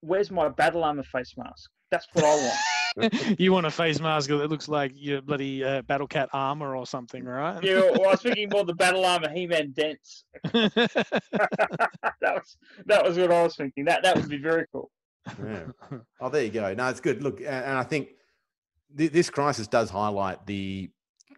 where's 0.04 0.30
my 0.32 0.50
battle 0.50 0.84
armor 0.84 1.04
face 1.04 1.34
mask? 1.38 1.70
That's 1.92 2.08
what 2.14 2.26
I 2.26 2.36
want. 2.36 2.60
you 3.40 3.52
want 3.52 3.66
a 3.66 3.72
face 3.72 4.00
mask 4.00 4.30
that 4.30 4.50
looks 4.50 4.68
like 4.68 4.92
your 4.96 5.22
bloody 5.22 5.64
uh, 5.64 5.82
battle 5.84 6.08
cat 6.08 6.30
armor 6.34 6.76
or 6.76 6.86
something, 6.86 7.24
right? 7.24 7.64
yeah, 7.64 7.80
well, 7.80 8.08
I 8.08 8.12
was 8.12 8.22
thinking 8.24 8.50
more 8.52 8.64
the 8.64 8.74
battle 8.74 9.06
armor 9.06 9.30
He-Man 9.30 9.72
dents. 9.72 10.26
that 10.54 10.78
was 12.22 12.58
that 12.86 13.04
was 13.06 13.18
what 13.18 13.32
I 13.32 13.44
was 13.44 13.56
thinking. 13.56 13.86
That 13.86 14.04
that 14.04 14.16
would 14.16 14.30
be 14.30 14.38
very 14.38 14.66
cool. 14.72 14.92
Yeah. 15.44 15.64
Oh, 16.20 16.30
there 16.30 16.44
you 16.44 16.52
go. 16.52 16.74
No, 16.74 16.88
it's 16.90 17.00
good. 17.00 17.24
Look, 17.24 17.40
and 17.42 17.78
I 17.78 17.84
think 17.84 18.10
th- 18.98 19.12
this 19.12 19.30
crisis 19.30 19.68
does 19.68 19.90
highlight 19.90 20.46
the, 20.46 20.90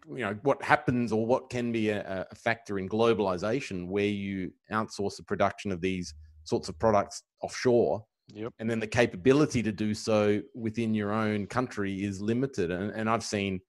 you 0.08 0.24
know, 0.24 0.36
what 0.42 0.62
happens 0.62 1.12
or 1.12 1.24
what 1.24 1.50
can 1.50 1.72
be 1.72 1.90
a, 1.90 2.26
a 2.30 2.34
factor 2.34 2.78
in 2.78 2.88
globalization 2.88 3.86
where 3.88 4.04
you 4.04 4.52
outsource 4.72 5.16
the 5.16 5.22
production 5.22 5.70
of 5.70 5.80
these 5.80 6.14
sorts 6.44 6.68
of 6.68 6.78
products 6.78 7.22
offshore. 7.42 8.04
Yep. 8.34 8.52
And 8.58 8.68
then 8.68 8.80
the 8.80 8.86
capability 8.86 9.62
to 9.62 9.72
do 9.72 9.94
so 9.94 10.40
within 10.54 10.94
your 10.94 11.12
own 11.12 11.46
country 11.46 12.02
is 12.04 12.20
limited. 12.20 12.70
And, 12.70 12.90
and 12.90 13.08
I've 13.08 13.22
seen 13.24 13.60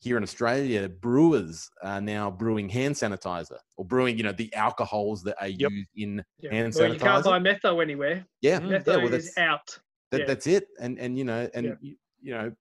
here 0.00 0.16
in 0.16 0.24
Australia, 0.24 0.88
brewers 0.88 1.70
are 1.84 2.00
now 2.00 2.28
brewing 2.30 2.68
hand 2.68 2.96
sanitizer 2.96 3.58
or 3.76 3.84
brewing, 3.84 4.16
you 4.18 4.24
know, 4.24 4.32
the 4.32 4.52
alcohols 4.54 5.22
that 5.22 5.36
are 5.40 5.46
Yep. 5.48 5.70
used 5.70 5.88
in 5.94 6.24
Yeah. 6.40 6.50
hand 6.50 6.74
well, 6.76 6.92
you 6.92 6.98
can't 6.98 7.24
buy 7.24 7.38
metho 7.38 7.80
anywhere. 7.80 8.26
yeah, 8.40 8.58
Mm. 8.58 8.70
yeah, 8.70 8.78
Metho 8.80 9.02
well, 9.04 9.14
is 9.14 9.32
out. 9.38 9.78
that, 10.10 10.20
Yeah. 10.20 10.26
that's 10.26 10.46
it 10.46 10.66
and 10.80 10.98
and 10.98 11.16
you 11.16 11.24
know 11.24 11.48
and 11.54 11.78
you, 11.80 11.96
you 12.20 12.34
know 12.34 12.52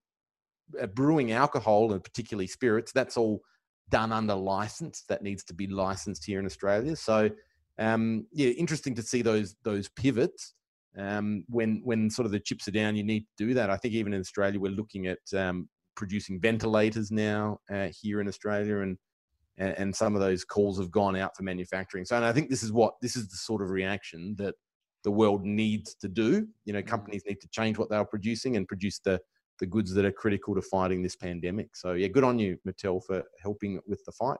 uh, 0.82 0.88
brewing 0.88 1.34
alcohol 1.34 1.92
and 1.92 2.02
particularly 2.02 2.48
spirits 2.48 2.94
that's 2.94 3.18
all 3.18 3.42
done 3.89 4.14
under 4.14 4.34
license 4.36 5.04
that 5.10 5.22
needs 5.22 5.44
to 5.44 5.54
be 5.54 5.68
licensed 5.68 6.24
here 6.24 6.39
in 6.39 6.46
australia 6.46 6.96
so 6.96 7.30
um 7.78 8.26
yeah 8.32 8.52
interesting 8.52 8.96
to 8.96 9.02
see 9.02 9.22
those 9.22 9.56
those 9.64 9.89
pivots 9.89 10.54
um 10.98 11.44
when 11.48 11.82
when 11.84 12.10
sort 12.10 12.26
of 12.26 12.32
the 12.32 12.39
chips 12.39 12.68
are 12.68 12.72
down 12.72 12.96
you 12.96 13.04
need 13.04 13.22
to 13.22 13.48
do 13.48 13.54
that 13.54 13.70
i 13.70 13.78
think 13.78 13.94
even 13.94 14.14
in 14.14 14.20
australia 14.20 14.60
we're 14.60 14.72
looking 14.72 15.08
at 15.08 15.20
um 15.36 15.70
producing 15.96 16.39
ventilators 16.39 17.12
now 17.12 17.58
uh, 17.74 17.88
here 18.02 18.22
in 18.22 18.28
australia 18.28 18.80
and 18.80 18.98
and, 19.58 19.78
and 19.78 19.96
some 19.96 20.16
of 20.16 20.22
those 20.22 20.44
calls 20.44 20.78
have 20.78 20.92
gone 20.92 21.16
out 21.16 21.36
for 21.36 21.44
manufacturing 21.44 22.04
so 22.04 22.16
and 22.16 22.26
i 22.26 22.34
think 22.34 22.50
this 22.50 22.64
is 22.64 22.72
what 22.72 22.94
this 23.02 23.16
is 23.16 23.30
the 23.30 23.38
sort 23.38 23.62
of 23.62 23.70
reaction 23.70 24.36
that 24.38 24.56
the 25.04 25.12
world 25.12 25.44
needs 25.44 25.96
to 25.96 26.08
do. 26.08 26.48
You 26.66 26.74
know, 26.74 26.82
companies 26.82 27.24
need 27.28 27.42
to 27.42 27.48
change 27.50 27.78
what 27.78 27.89
they 27.89 27.96
are 27.96 28.06
producing 28.06 28.58
and 28.58 28.68
produce 28.68 29.00
the 29.00 29.20
the 29.60 29.66
goods 29.68 29.94
that 29.94 30.06
are 30.06 30.12
critical 30.12 30.56
to 30.56 30.62
fighting 30.62 31.04
this 31.04 31.16
pandemic. 31.16 31.76
So 31.76 31.94
yeah, 31.94 32.08
good 32.08 32.24
on 32.24 32.39
you, 32.39 32.58
Mattel, 32.68 33.04
for 33.06 33.24
helping 33.39 33.80
with 33.86 34.04
the 34.06 34.12
fight. 34.12 34.39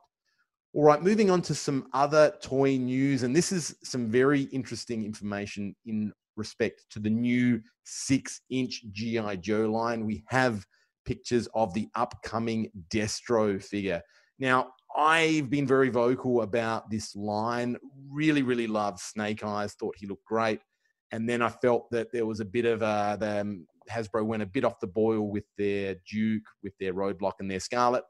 All 0.74 0.84
right, 0.84 1.04
moving 1.04 1.30
on 1.30 1.43
to 1.43 1.54
some 1.54 1.88
other 1.93 2.34
toy 2.41 2.78
news, 2.78 3.22
and 3.22 3.36
this 3.36 3.52
is 3.52 3.76
some 3.84 4.10
very 4.10 4.43
interesting 4.43 5.06
information 5.06 5.76
in 5.86 6.12
respect 6.42 6.86
to 6.89 7.00
the 7.00 7.10
new 7.10 7.62
six 7.84 8.42
inch 8.50 8.84
G.I. 8.92 9.36
Joe 9.38 9.70
line. 9.70 10.06
We 10.06 10.24
have 10.28 10.66
pictures 11.06 11.48
of 11.54 11.74
the 11.74 11.88
upcoming 11.96 12.72
Destro 12.89 13.64
figure. 13.64 14.02
Now, 14.39 14.72
I've 14.96 15.50
been 15.50 15.68
very 15.68 15.89
vocal 15.89 16.42
about 16.42 16.89
this 16.89 17.16
line. 17.16 17.78
Really, 18.10 18.42
really 18.42 18.68
loved 18.68 19.00
Snake 19.00 19.44
Eyes. 19.44 19.74
Thought 19.74 19.96
he 19.98 20.08
looked 20.08 20.26
great. 20.26 20.60
And 21.12 21.30
then 21.30 21.42
I 21.42 21.50
felt 21.50 21.92
that 21.92 22.12
there 22.12 22.26
was 22.26 22.39
a 22.39 22.46
bit 22.46 22.66
of 22.66 22.82
a, 22.82 23.18
the 23.20 23.42
um, 23.42 23.68
Hasbro 23.89 24.26
went 24.26 24.44
a 24.44 24.48
bit 24.48 24.66
off 24.66 24.80
the 24.80 24.88
boil 24.88 25.30
with 25.30 25.44
their 25.58 25.96
Duke, 26.10 26.44
with 26.64 26.74
their 26.80 26.94
Roadblock 26.94 27.34
and 27.39 27.52
their 27.52 27.60
Scarlet. 27.60 28.04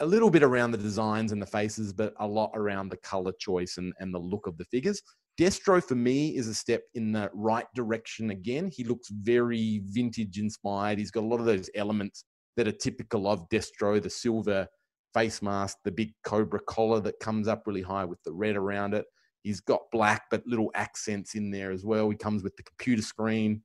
A 0.00 0.06
little 0.06 0.30
bit 0.30 0.44
around 0.44 0.70
the 0.70 0.78
designs 0.78 1.32
and 1.32 1.42
the 1.42 1.46
faces, 1.46 1.92
but 1.92 2.14
a 2.20 2.26
lot 2.26 2.50
around 2.54 2.88
the 2.88 2.98
color 2.98 3.32
choice 3.38 3.78
and, 3.78 3.92
and 3.98 4.14
the 4.14 4.18
look 4.18 4.46
of 4.46 4.56
the 4.56 4.64
figures. 4.66 5.02
Destro 5.38 5.82
for 5.82 5.94
me 5.94 6.36
is 6.36 6.48
a 6.48 6.54
step 6.54 6.82
in 6.94 7.12
the 7.12 7.30
right 7.32 7.66
direction 7.74 8.30
again. 8.30 8.70
He 8.74 8.82
looks 8.82 9.08
very 9.08 9.82
vintage 9.84 10.38
inspired. 10.38 10.98
He's 10.98 11.12
got 11.12 11.22
a 11.22 11.26
lot 11.26 11.40
of 11.40 11.46
those 11.46 11.70
elements 11.76 12.24
that 12.56 12.66
are 12.66 12.72
typical 12.72 13.28
of 13.28 13.48
Destro, 13.48 14.02
the 14.02 14.10
silver 14.10 14.66
face 15.14 15.40
mask, 15.40 15.78
the 15.84 15.92
big 15.92 16.12
cobra 16.24 16.60
collar 16.60 17.00
that 17.00 17.20
comes 17.20 17.46
up 17.46 17.62
really 17.66 17.82
high 17.82 18.04
with 18.04 18.22
the 18.24 18.32
red 18.32 18.56
around 18.56 18.94
it. 18.94 19.06
He's 19.42 19.60
got 19.60 19.82
black, 19.92 20.24
but 20.30 20.46
little 20.46 20.70
accents 20.74 21.34
in 21.36 21.50
there 21.50 21.70
as 21.70 21.84
well. 21.84 22.10
He 22.10 22.16
comes 22.16 22.42
with 22.42 22.56
the 22.56 22.64
computer 22.64 23.02
screen 23.02 23.62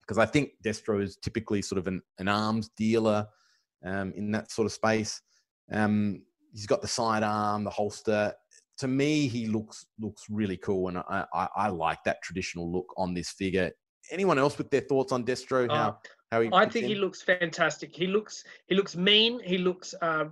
because 0.00 0.18
I 0.18 0.26
think 0.26 0.50
Destro 0.64 1.02
is 1.02 1.16
typically 1.16 1.62
sort 1.62 1.78
of 1.78 1.86
an, 1.86 2.00
an 2.18 2.28
arms 2.28 2.70
dealer 2.76 3.26
um, 3.84 4.12
in 4.16 4.30
that 4.32 4.50
sort 4.50 4.66
of 4.66 4.72
space. 4.72 5.20
Um, 5.70 6.22
he's 6.52 6.66
got 6.66 6.82
the 6.82 6.88
sidearm, 6.88 7.64
the 7.64 7.70
holster. 7.70 8.32
To 8.78 8.88
me, 8.88 9.28
he 9.28 9.46
looks 9.46 9.86
looks 10.00 10.24
really 10.28 10.56
cool, 10.56 10.88
and 10.88 10.98
I, 10.98 11.24
I, 11.32 11.48
I 11.56 11.68
like 11.68 12.02
that 12.04 12.22
traditional 12.22 12.70
look 12.70 12.92
on 12.96 13.14
this 13.14 13.30
figure. 13.30 13.70
Anyone 14.10 14.38
else 14.38 14.58
with 14.58 14.70
their 14.70 14.82
thoughts 14.82 15.12
on 15.12 15.24
Destro? 15.24 15.68
How 15.70 15.90
Uh, 15.90 15.92
how 16.34 16.40
he 16.40 16.50
I 16.52 16.66
think 16.66 16.86
he 16.86 16.96
looks 16.96 17.22
fantastic. 17.22 17.94
He 17.94 18.08
looks 18.08 18.44
he 18.66 18.74
looks 18.74 18.96
mean. 18.96 19.40
He 19.44 19.56
looks 19.56 19.94
uh, 20.02 20.24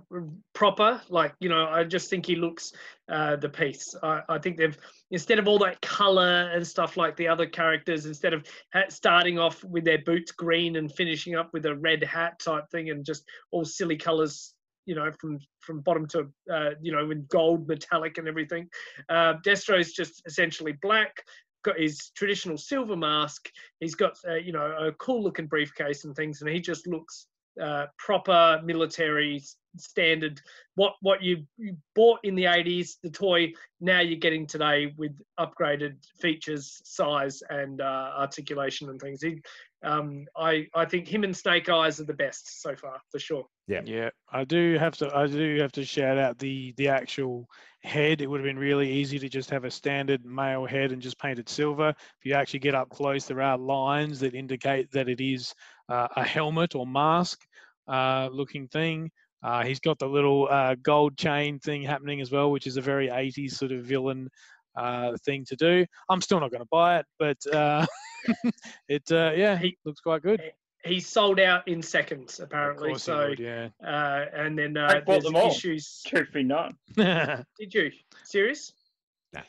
proper. 0.53 1.01
Like 1.07 1.33
you 1.39 1.47
know, 1.47 1.67
I 1.67 1.85
just 1.85 2.09
think 2.09 2.25
he 2.25 2.35
looks 2.35 2.73
uh, 3.09 3.37
the 3.37 3.47
piece. 3.47 3.95
I, 4.03 4.21
I 4.27 4.37
think 4.37 4.57
they've 4.57 4.77
instead 5.11 5.39
of 5.39 5.47
all 5.47 5.59
that 5.59 5.81
color 5.81 6.51
and 6.53 6.67
stuff 6.67 6.97
like 6.97 7.15
the 7.15 7.29
other 7.29 7.45
characters, 7.45 8.05
instead 8.05 8.33
of 8.33 8.45
starting 8.89 9.39
off 9.39 9.63
with 9.63 9.85
their 9.85 9.99
boots 9.99 10.33
green 10.33 10.75
and 10.75 10.93
finishing 10.93 11.35
up 11.35 11.51
with 11.53 11.65
a 11.65 11.75
red 11.75 12.03
hat 12.03 12.39
type 12.39 12.69
thing 12.69 12.89
and 12.89 13.05
just 13.05 13.23
all 13.51 13.63
silly 13.63 13.95
colors. 13.95 14.52
You 14.85 14.95
know, 14.95 15.11
from 15.19 15.39
from 15.59 15.81
bottom 15.81 16.07
to 16.09 16.27
uh, 16.51 16.71
you 16.81 16.91
know, 16.91 17.09
in 17.11 17.25
gold, 17.29 17.67
metallic, 17.67 18.17
and 18.17 18.27
everything. 18.27 18.67
Uh, 19.09 19.35
Destro 19.45 19.79
is 19.79 19.93
just 19.93 20.21
essentially 20.25 20.73
black 20.81 21.23
got 21.63 21.79
his 21.79 22.11
traditional 22.15 22.57
silver 22.57 22.95
mask. 22.95 23.49
He's 23.79 23.95
got 23.95 24.17
uh, 24.27 24.35
you 24.35 24.51
know 24.51 24.75
a 24.77 24.91
cool 24.93 25.23
looking 25.23 25.47
briefcase 25.47 26.05
and 26.05 26.15
things, 26.15 26.41
and 26.41 26.49
he 26.49 26.59
just 26.59 26.87
looks 26.87 27.27
uh, 27.61 27.85
proper 27.97 28.61
military 28.63 29.41
standard. 29.77 30.41
What 30.75 30.93
what 31.01 31.23
you, 31.23 31.45
you 31.57 31.77
bought 31.95 32.19
in 32.23 32.35
the 32.35 32.45
80s, 32.45 32.95
the 33.01 33.09
toy 33.09 33.53
now 33.79 33.99
you're 33.99 34.19
getting 34.19 34.45
today 34.45 34.93
with 34.97 35.17
upgraded 35.39 35.95
features, 36.19 36.81
size, 36.83 37.41
and 37.49 37.81
uh, 37.81 38.11
articulation 38.17 38.89
and 38.89 38.99
things. 38.99 39.21
He, 39.21 39.41
um, 39.83 40.25
I 40.37 40.67
I 40.75 40.85
think 40.85 41.07
him 41.07 41.23
and 41.23 41.35
Snake 41.35 41.69
Eyes 41.69 41.99
are 41.99 42.05
the 42.05 42.13
best 42.13 42.61
so 42.61 42.75
far 42.75 43.01
for 43.11 43.19
sure. 43.19 43.45
Yeah, 43.67 43.81
Yeah. 43.81 44.09
I 44.31 44.43
do 44.45 44.77
have 44.77 44.95
to. 44.97 45.15
I 45.15 45.27
do 45.27 45.57
have 45.61 45.71
to 45.73 45.85
shout 45.85 46.17
out 46.17 46.37
the 46.39 46.73
the 46.77 46.87
actual 46.89 47.47
head. 47.83 48.21
It 48.21 48.27
would 48.27 48.39
have 48.39 48.45
been 48.45 48.57
really 48.59 48.89
easy 48.91 49.19
to 49.19 49.29
just 49.29 49.49
have 49.49 49.65
a 49.65 49.71
standard 49.71 50.25
male 50.25 50.65
head 50.65 50.91
and 50.91 51.01
just 51.01 51.19
paint 51.19 51.39
it 51.39 51.49
silver. 51.49 51.89
If 51.89 52.25
you 52.25 52.33
actually 52.33 52.59
get 52.59 52.75
up 52.75 52.89
close, 52.89 53.25
there 53.25 53.41
are 53.41 53.57
lines 53.57 54.19
that 54.21 54.35
indicate 54.35 54.91
that 54.91 55.09
it 55.09 55.19
is 55.21 55.53
uh, 55.89 56.07
a 56.15 56.23
helmet 56.23 56.75
or 56.75 56.85
mask 56.87 57.41
uh, 57.87 58.29
looking 58.31 58.67
thing. 58.67 59.11
Uh, 59.43 59.63
he's 59.63 59.79
got 59.79 59.99
the 59.99 60.07
little 60.07 60.47
uh, 60.49 60.75
gold 60.81 61.17
chain 61.17 61.59
thing 61.59 61.83
happening 61.83 62.21
as 62.21 62.31
well, 62.31 62.51
which 62.51 62.67
is 62.67 62.77
a 62.77 62.81
very 62.81 63.09
80s 63.09 63.57
sort 63.57 63.71
of 63.71 63.83
villain 63.85 64.29
uh, 64.75 65.15
thing 65.25 65.43
to 65.45 65.55
do. 65.55 65.85
I'm 66.09 66.21
still 66.21 66.39
not 66.39 66.51
going 66.51 66.63
to 66.63 66.69
buy 66.71 66.99
it, 66.99 67.05
but 67.19 67.37
uh, 67.53 67.85
it 68.87 69.11
uh, 69.11 69.33
yeah, 69.35 69.57
He- 69.57 69.77
looks 69.85 69.99
quite 70.01 70.21
good. 70.23 70.41
He 70.85 70.99
sold 70.99 71.39
out 71.39 71.67
in 71.67 71.81
seconds 71.81 72.39
Of 72.39 72.47
apparently. 72.47 72.89
course 72.89 73.05
he 73.05 73.11
So 73.11 73.29
would, 73.29 73.39
yeah. 73.39 73.69
uh, 73.83 74.25
and 74.33 74.57
then 74.57 74.75
I 74.77 74.97
uh, 74.97 75.01
bought 75.01 75.05
there's 75.13 75.23
them 75.23 75.35
all. 75.35 75.49
issues. 75.51 76.03
Truth 76.05 76.33
be 76.33 76.43
known. 76.43 76.75
Did 76.95 77.73
you 77.73 77.91
serious? 78.23 78.73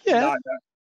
yeah. 0.07 0.35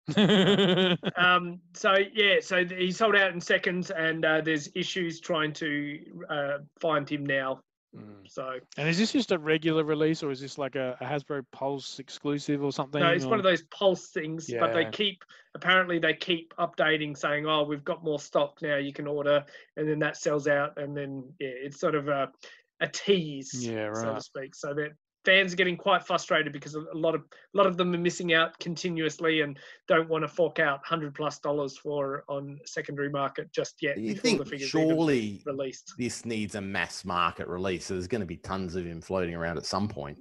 um, 1.16 1.62
so 1.74 1.94
yeah, 2.14 2.36
so 2.42 2.66
he 2.66 2.92
sold 2.92 3.16
out 3.16 3.32
in 3.34 3.40
seconds, 3.40 3.90
and 3.90 4.26
uh, 4.26 4.42
there's 4.42 4.70
issues 4.76 5.22
trying 5.22 5.54
to 5.54 6.00
uh, 6.30 6.58
find 6.82 7.08
him 7.10 7.26
now. 7.26 7.62
Mm. 7.96 8.28
So 8.28 8.60
And 8.78 8.90
is 8.90 8.98
this 8.98 9.12
just 9.12 9.32
a 9.32 9.38
regular 9.38 9.84
release, 9.84 10.24
or 10.24 10.32
is 10.32 10.42
this 10.42 10.58
like 10.58 10.76
a, 10.76 10.98
a 11.00 11.06
Hasbro 11.06 11.46
Pulse 11.52 12.00
exclusive 12.00 12.64
or 12.64 12.72
something? 12.72 13.02
no, 13.02 13.10
it's 13.10 13.26
one 13.26 13.40
of 13.40 13.44
those 13.44 13.62
pulse 13.64 14.08
things, 14.08 14.52
but 14.60 14.74
they 14.74 14.86
keep 14.86 15.24
apparently 15.56 16.00
they 16.00 16.14
keep 16.14 16.54
updating, 16.58 17.16
saying, 17.16 17.46
"Oh, 17.46 17.64
we've 17.64 17.84
got 17.84 18.04
more 18.04 18.20
stock 18.20 18.62
now. 18.62 18.78
You 18.78 18.94
can 18.94 19.08
order," 19.08 19.46
and 19.78 19.88
then 19.88 20.00
that 20.00 20.18
sells 20.18 20.48
out, 20.48 20.78
and 20.78 20.98
then 20.98 21.24
yeah, 21.40 21.50
it's 21.50 21.80
sort 21.80 21.96
of 21.96 22.08
a 22.08 22.32
a 22.80 22.88
tease, 22.88 23.66
Yeah, 23.66 23.94
so 23.94 24.16
to 24.16 24.22
speak. 24.22 24.56
So 24.56 24.74
that 24.74 24.92
fans 25.26 25.54
are 25.54 25.56
getting 25.56 25.78
quite 25.78 26.06
frustrated 26.06 26.54
because 26.54 26.76
a 26.76 26.84
a 26.94 26.98
lot 26.98 27.16
of 27.16 27.22
a 27.22 27.58
lot 27.58 27.66
of 27.66 27.78
them 27.78 27.94
are 27.94 27.98
missing 27.98 28.34
out 28.34 28.58
continuously 28.60 29.42
and 29.42 29.58
don't 29.88 30.10
want 30.10 30.24
to 30.24 30.28
fork 30.28 30.60
out 30.60 30.86
hundred 30.86 31.14
plus 31.14 31.40
dollars 31.40 31.78
for 31.78 32.24
on 32.28 32.60
secondary 32.66 33.10
market 33.10 33.52
just 33.52 33.82
yet. 33.82 33.98
You 33.98 34.14
before 34.14 34.44
the 34.44 34.46
think 34.46 34.62
surely 34.62 35.42
released. 35.46 35.94
this 35.98 36.26
needs 36.26 36.56
a 36.56 36.62
mass 36.62 37.06
market 37.06 37.48
release? 37.48 37.86
So 37.86 37.96
there's 37.96 38.08
going 38.08 38.22
to 38.22 38.28
be 38.28 38.38
tons 38.38 38.76
of 38.76 38.86
him 38.86 39.02
floating 39.02 39.36
around 39.36 39.58
at 39.58 39.66
some 39.66 39.88
point. 39.88 40.18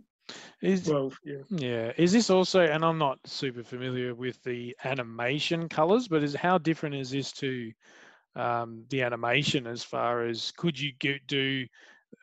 Is, 0.62 0.88
Well, 0.88 1.12
yeah. 1.24 1.42
yeah. 1.50 1.92
Is 1.96 2.12
this 2.12 2.30
also, 2.30 2.60
and 2.60 2.84
I'm 2.84 2.98
not 2.98 3.18
super 3.26 3.62
familiar 3.62 4.14
with 4.14 4.42
the 4.44 4.74
animation 4.84 5.68
colors, 5.68 6.08
but 6.08 6.22
is 6.22 6.34
how 6.34 6.58
different 6.58 6.94
is 6.94 7.10
this 7.10 7.32
to 7.32 7.72
um, 8.34 8.84
the 8.88 9.02
animation 9.02 9.66
as 9.66 9.82
far 9.82 10.24
as 10.24 10.52
could 10.56 10.78
you 10.78 10.92
go, 11.00 11.14
do 11.26 11.66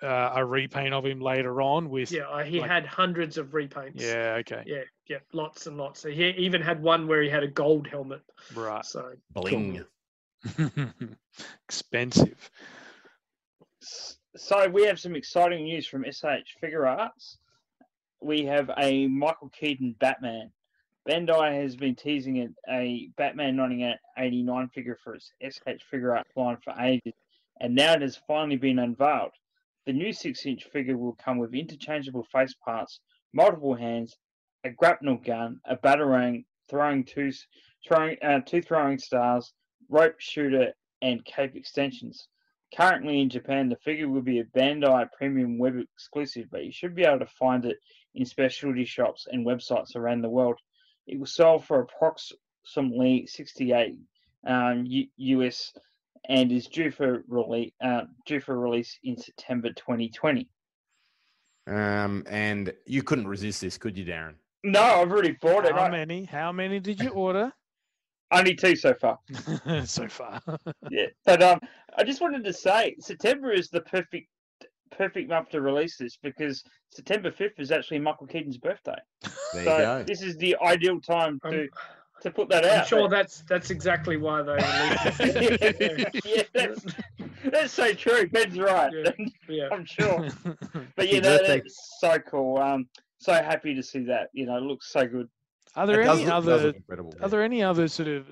uh, 0.01 0.31
a 0.35 0.45
repaint 0.45 0.93
of 0.93 1.05
him 1.05 1.19
later 1.19 1.61
on 1.61 1.89
with? 1.89 2.11
Yeah, 2.11 2.27
uh, 2.29 2.43
he 2.43 2.59
like- 2.59 2.69
had 2.69 2.85
hundreds 2.85 3.37
of 3.37 3.47
repaints. 3.47 4.01
Yeah. 4.01 4.37
Okay. 4.39 4.63
Yeah, 4.65 4.83
yeah, 5.07 5.17
lots 5.33 5.67
and 5.67 5.77
lots. 5.77 6.01
So 6.01 6.09
he 6.09 6.29
even 6.29 6.61
had 6.61 6.81
one 6.81 7.07
where 7.07 7.21
he 7.21 7.29
had 7.29 7.43
a 7.43 7.47
gold 7.47 7.87
helmet. 7.87 8.21
Right. 8.55 8.85
So 8.85 9.11
Bling. 9.31 9.83
Expensive. 11.67 12.49
So 14.35 14.69
we 14.69 14.85
have 14.85 14.99
some 14.99 15.15
exciting 15.15 15.63
news 15.63 15.87
from 15.87 16.05
SH 16.09 16.55
Figuarts. 16.63 17.37
We 18.21 18.45
have 18.45 18.69
a 18.77 19.07
Michael 19.07 19.49
Keaton 19.49 19.95
Batman. 19.99 20.51
Bandai 21.07 21.61
has 21.61 21.75
been 21.75 21.95
teasing 21.95 22.37
it, 22.37 22.51
a 22.69 23.09
Batman 23.17 23.57
1989 23.57 24.69
figure 24.69 24.97
for 25.03 25.15
its 25.15 25.31
SH 25.41 25.83
Figuarts 25.91 26.35
line 26.35 26.57
for 26.63 26.73
ages, 26.79 27.13
and 27.59 27.73
now 27.73 27.93
it 27.93 28.01
has 28.01 28.19
finally 28.27 28.57
been 28.57 28.79
unveiled. 28.79 29.31
The 29.89 29.93
new 29.93 30.13
6 30.13 30.45
inch 30.45 30.65
figure 30.65 30.97
will 30.97 31.15
come 31.15 31.39
with 31.39 31.55
interchangeable 31.55 32.23
face 32.25 32.53
parts, 32.63 32.99
multiple 33.33 33.73
hands, 33.73 34.15
a 34.63 34.69
grapnel 34.69 35.17
gun, 35.17 35.59
a 35.65 35.75
batarang, 35.77 36.45
throwing 36.69 37.03
two, 37.03 37.31
throwing, 37.87 38.15
uh, 38.21 38.41
two 38.41 38.61
throwing 38.61 38.99
stars, 38.99 39.51
rope 39.89 40.19
shooter, 40.19 40.75
and 41.01 41.25
cape 41.25 41.55
extensions. 41.55 42.27
Currently 42.77 43.19
in 43.19 43.29
Japan, 43.29 43.67
the 43.67 43.77
figure 43.77 44.07
will 44.07 44.21
be 44.21 44.37
a 44.37 44.43
Bandai 44.43 45.11
premium 45.11 45.57
web 45.57 45.77
exclusive, 45.79 46.51
but 46.51 46.65
you 46.65 46.71
should 46.71 46.93
be 46.93 47.05
able 47.05 47.25
to 47.25 47.25
find 47.25 47.65
it 47.65 47.79
in 48.13 48.25
specialty 48.25 48.85
shops 48.85 49.25
and 49.31 49.43
websites 49.43 49.95
around 49.95 50.21
the 50.21 50.29
world. 50.29 50.59
It 51.07 51.17
will 51.17 51.25
sell 51.25 51.57
for 51.57 51.79
approximately 51.79 53.25
68 53.25 53.95
um, 54.45 54.85
US 54.85 55.73
and 56.27 56.51
is 56.51 56.67
due 56.67 56.91
for 56.91 57.23
release 57.27 57.71
uh, 57.81 58.01
due 58.25 58.39
for 58.39 58.59
release 58.59 58.97
in 59.03 59.17
September 59.17 59.69
2020. 59.73 60.47
Um, 61.67 62.23
and 62.27 62.73
you 62.85 63.03
couldn't 63.03 63.27
resist 63.27 63.61
this, 63.61 63.77
could 63.77 63.97
you, 63.97 64.05
Darren? 64.05 64.33
No, 64.63 64.81
I've 64.81 65.11
already 65.11 65.37
bought 65.41 65.65
it. 65.65 65.73
How 65.73 65.83
I- 65.83 65.91
many? 65.91 66.25
How 66.25 66.51
many 66.51 66.79
did 66.79 66.99
you 67.01 67.09
order 67.09 67.53
Only 68.31 68.53
two 68.53 68.75
so 68.75 68.93
far. 68.93 69.17
so 69.85 70.07
far? 70.07 70.41
Yeah, 70.91 71.07
but 71.25 71.41
um, 71.41 71.59
I 71.97 72.03
just 72.03 72.21
wanted 72.21 72.43
to 72.43 72.53
say 72.53 72.95
September 72.99 73.51
is 73.51 73.69
the 73.69 73.81
perfect 73.81 74.27
perfect 74.91 75.29
month 75.29 75.49
to 75.49 75.61
release 75.61 75.97
this 75.97 76.17
because 76.21 76.63
September 76.91 77.31
5th 77.31 77.59
is 77.59 77.71
actually 77.71 77.99
Michael 77.99 78.27
Keaton's 78.27 78.57
birthday. 78.57 78.97
There 79.53 79.63
so 79.63 79.77
you 79.77 79.83
go. 79.83 80.03
this 80.03 80.21
is 80.21 80.35
the 80.37 80.55
ideal 80.63 80.99
time 80.99 81.39
to 81.45 81.61
I'm, 81.61 81.69
to 82.21 82.31
put 82.31 82.49
that 82.49 82.65
I'm 82.65 82.79
out. 82.81 82.87
sure 82.87 83.07
that's 83.09 83.43
that's 83.47 83.69
exactly 83.69 84.17
why 84.17 84.41
they 84.41 84.53
released 84.53 85.19
it. 85.19 86.21
yeah, 86.25 86.43
that's, 86.53 86.85
that's 87.45 87.73
so 87.73 87.93
true. 87.93 88.27
Ben's 88.29 88.59
right. 88.59 88.91
Yeah. 88.93 89.25
yeah. 89.47 89.69
I'm 89.71 89.85
sure. 89.85 90.27
But 90.95 91.05
Happy 91.05 91.15
you 91.15 91.21
know, 91.21 91.39
that's 91.45 91.97
so 91.99 92.17
cool. 92.19 92.57
Um, 92.57 92.87
so 93.17 93.33
happy 93.33 93.73
to 93.75 93.83
see 93.83 94.03
that. 94.05 94.29
You 94.33 94.45
know, 94.45 94.57
it 94.57 94.63
looks 94.63 94.91
so 94.91 95.05
good. 95.07 95.27
Are 95.75 95.85
there 95.85 96.01
It 96.01 96.07
any 96.07 96.25
look- 96.25 96.33
other 96.33 96.57
look 96.57 96.75
yeah. 96.89 96.95
are 97.25 97.29
there 97.29 97.43
any 97.43 97.61
other 97.63 97.87
sort 97.87 98.07
of 98.07 98.25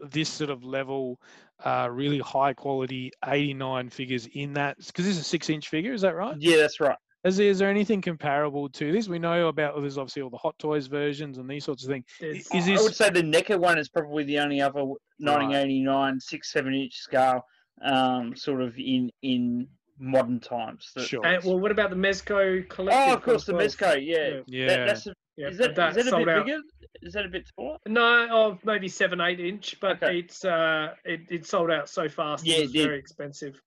this 0.00 0.28
sort 0.28 0.50
of 0.50 0.62
level, 0.62 1.20
uh, 1.64 1.88
really 1.90 2.20
high 2.20 2.52
quality 2.52 3.10
89 3.26 3.90
figures 3.90 4.28
in 4.34 4.52
that? 4.54 4.76
Because 4.78 5.04
this 5.04 5.16
is 5.16 5.20
a 5.20 5.24
six 5.24 5.50
inch 5.50 5.68
figure, 5.68 5.92
is 5.92 6.02
that 6.02 6.14
right? 6.14 6.36
Yeah, 6.38 6.58
that's 6.58 6.78
right. 6.80 6.96
Is 7.26 7.36
there, 7.36 7.48
is 7.50 7.58
there 7.58 7.68
anything 7.68 8.00
comparable 8.00 8.68
to 8.68 8.92
this? 8.92 9.08
We 9.08 9.18
know 9.18 9.48
about 9.48 9.74
well, 9.74 9.82
there's 9.82 9.98
obviously 9.98 10.22
all 10.22 10.30
the 10.30 10.36
Hot 10.36 10.56
Toys 10.60 10.86
versions 10.86 11.38
and 11.38 11.50
these 11.50 11.64
sorts 11.64 11.82
of 11.84 11.90
things. 11.90 12.04
I- 12.20 12.24
There's- 12.24 12.54
Is 12.54 12.68
I 12.80 12.82
would 12.82 12.94
say 12.94 13.10
the 13.10 13.22
NECA 13.22 13.58
one 13.58 13.78
is 13.78 13.88
probably 13.88 14.22
the 14.24 14.38
only 14.38 14.60
other 14.60 14.84
1989 15.18 16.20
six 16.20 16.52
seven 16.52 16.72
inch 16.72 16.94
scale, 16.94 17.44
um, 17.82 18.36
sort 18.36 18.62
of 18.62 18.78
in 18.78 19.10
in 19.22 19.66
modern 19.98 20.38
times. 20.38 20.92
that- 20.94 21.06
sure? 21.08 21.24
And, 21.26 21.42
well, 21.42 21.58
what 21.58 21.72
about 21.72 21.90
the 21.90 21.96
Mezco 21.96 22.68
collective? 22.68 23.08
Oh, 23.08 23.14
of 23.14 23.22
course, 23.22 23.44
the 23.44 23.54
well? 23.54 23.66
Mezco. 23.66 23.94
Yeah, 24.00 24.40
Yeah. 24.46 24.66
That, 24.68 24.86
that's 24.86 25.06
a, 25.08 25.14
Yeah, 25.36 25.48
is 25.48 25.58
but 25.58 25.74
that, 25.74 25.96
is 25.96 26.04
that 26.04 26.14
a 26.14 26.18
bit 26.18 26.28
out. 26.28 26.46
bigger? 26.46 26.60
Is 27.02 27.12
that 27.14 27.24
a 27.26 27.28
bit 27.28 27.48
taller? 27.58 27.78
No, 27.88 28.28
oh, 28.30 28.58
maybe 28.64 28.88
seven, 28.88 29.20
eight 29.20 29.40
inch, 29.40 29.80
but 29.80 30.02
Okay. 30.02 30.20
it's 30.20 30.44
uh, 30.44 30.94
it, 31.04 31.22
it 31.30 31.44
sold 31.46 31.70
out 31.72 31.88
so 31.88 32.08
fast. 32.08 32.46
Yeah, 32.46 32.56
it 32.58 32.64
it 32.64 32.72
did. 32.72 32.84
very 32.86 32.98
expensive. 32.98 33.60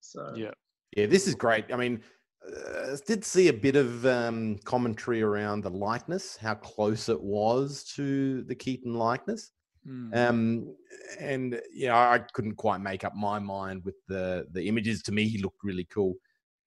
So 0.00 0.32
Yeah. 0.36 0.52
Yeah, 0.96 1.06
this 1.06 1.26
is 1.26 1.34
great. 1.34 1.72
I 1.72 1.76
mean, 1.76 2.02
uh, 2.46 2.96
did 3.06 3.24
see 3.24 3.48
a 3.48 3.52
bit 3.52 3.76
of 3.76 4.06
um, 4.06 4.58
commentary 4.64 5.22
around 5.22 5.62
the 5.62 5.70
likeness, 5.70 6.36
how 6.36 6.54
close 6.54 7.08
it 7.08 7.20
was 7.20 7.84
to 7.96 8.42
the 8.44 8.54
Keaton 8.54 8.94
likeness. 8.94 9.52
Mm. 9.86 10.16
Um, 10.16 10.76
and 11.18 11.60
yeah, 11.72 11.96
I 11.96 12.18
couldn't 12.18 12.56
quite 12.56 12.80
make 12.80 13.04
up 13.04 13.14
my 13.14 13.38
mind 13.38 13.82
with 13.84 13.96
the 14.08 14.46
the 14.52 14.68
images. 14.68 15.02
To 15.04 15.12
me, 15.12 15.28
he 15.28 15.38
looked 15.38 15.62
really 15.64 15.84
cool. 15.84 16.14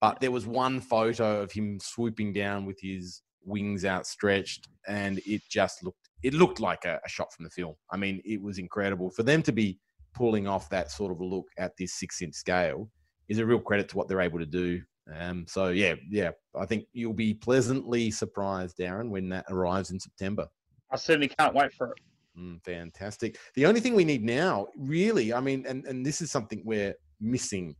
But 0.01 0.19
there 0.19 0.32
was 0.32 0.45
one 0.45 0.82
photo 0.82 1.41
of 1.41 1.51
him 1.51 1.80
swooping 1.80 2.34
down 2.34 2.65
with 2.65 2.80
his 2.82 3.21
wings 3.45 3.86
outstretched, 3.86 4.67
and 4.88 5.19
it 5.26 5.41
just 5.49 5.84
looked 5.84 6.09
it 6.24 6.34
looked 6.34 6.59
like 6.59 6.86
a, 6.86 6.99
a 7.05 7.09
shot 7.09 7.34
from 7.34 7.43
the 7.45 7.51
film. 7.51 7.76
I 7.91 7.97
mean, 7.97 8.21
it 8.26 8.41
was 8.41 8.57
incredible 8.57 9.11
for 9.11 9.24
them 9.24 9.41
to 9.43 9.51
be 9.51 9.80
pulling 10.13 10.47
off 10.47 10.69
that 10.69 10.91
sort 10.91 11.11
of 11.11 11.19
a 11.19 11.26
look 11.26 11.47
at 11.57 11.76
this 11.78 11.95
six 11.95 12.21
inch 12.21 12.36
scale 12.36 12.89
is 13.30 13.39
a 13.39 13.45
real 13.45 13.59
credit 13.59 13.89
to 13.89 13.97
what 13.97 14.07
they're 14.07 14.21
able 14.21 14.39
to 14.39 14.45
do. 14.45 14.82
Um, 15.14 15.45
so 15.47 15.68
yeah, 15.70 15.95
yeah, 16.10 16.32
I 16.56 16.66
think 16.66 16.86
you'll 16.93 17.14
be 17.14 17.34
pleasantly 17.34 18.10
surprised, 18.12 18.78
Darren, 18.78 19.10
when 19.10 19.30
that 19.30 19.45
arrives 19.49 19.91
in 19.91 19.99
September. 19.99 20.47
I 20.91 20.95
certainly 20.95 21.28
can't 21.39 21.54
wait 21.54 21.74
for 21.74 21.88
it. 21.88 21.99
Mm, 22.39 22.64
fantastic. 22.64 23.38
The 23.56 23.66
only 23.66 23.80
thing 23.80 23.95
we 23.95 24.06
need 24.06 24.24
now, 24.24 24.68
really, 24.78 25.34
I 25.34 25.39
mean, 25.39 25.66
and, 25.68 25.86
and 25.86 26.06
this 26.06 26.22
is 26.22 26.32
something 26.32 26.62
we're 26.66 26.95
missing, 27.20 27.76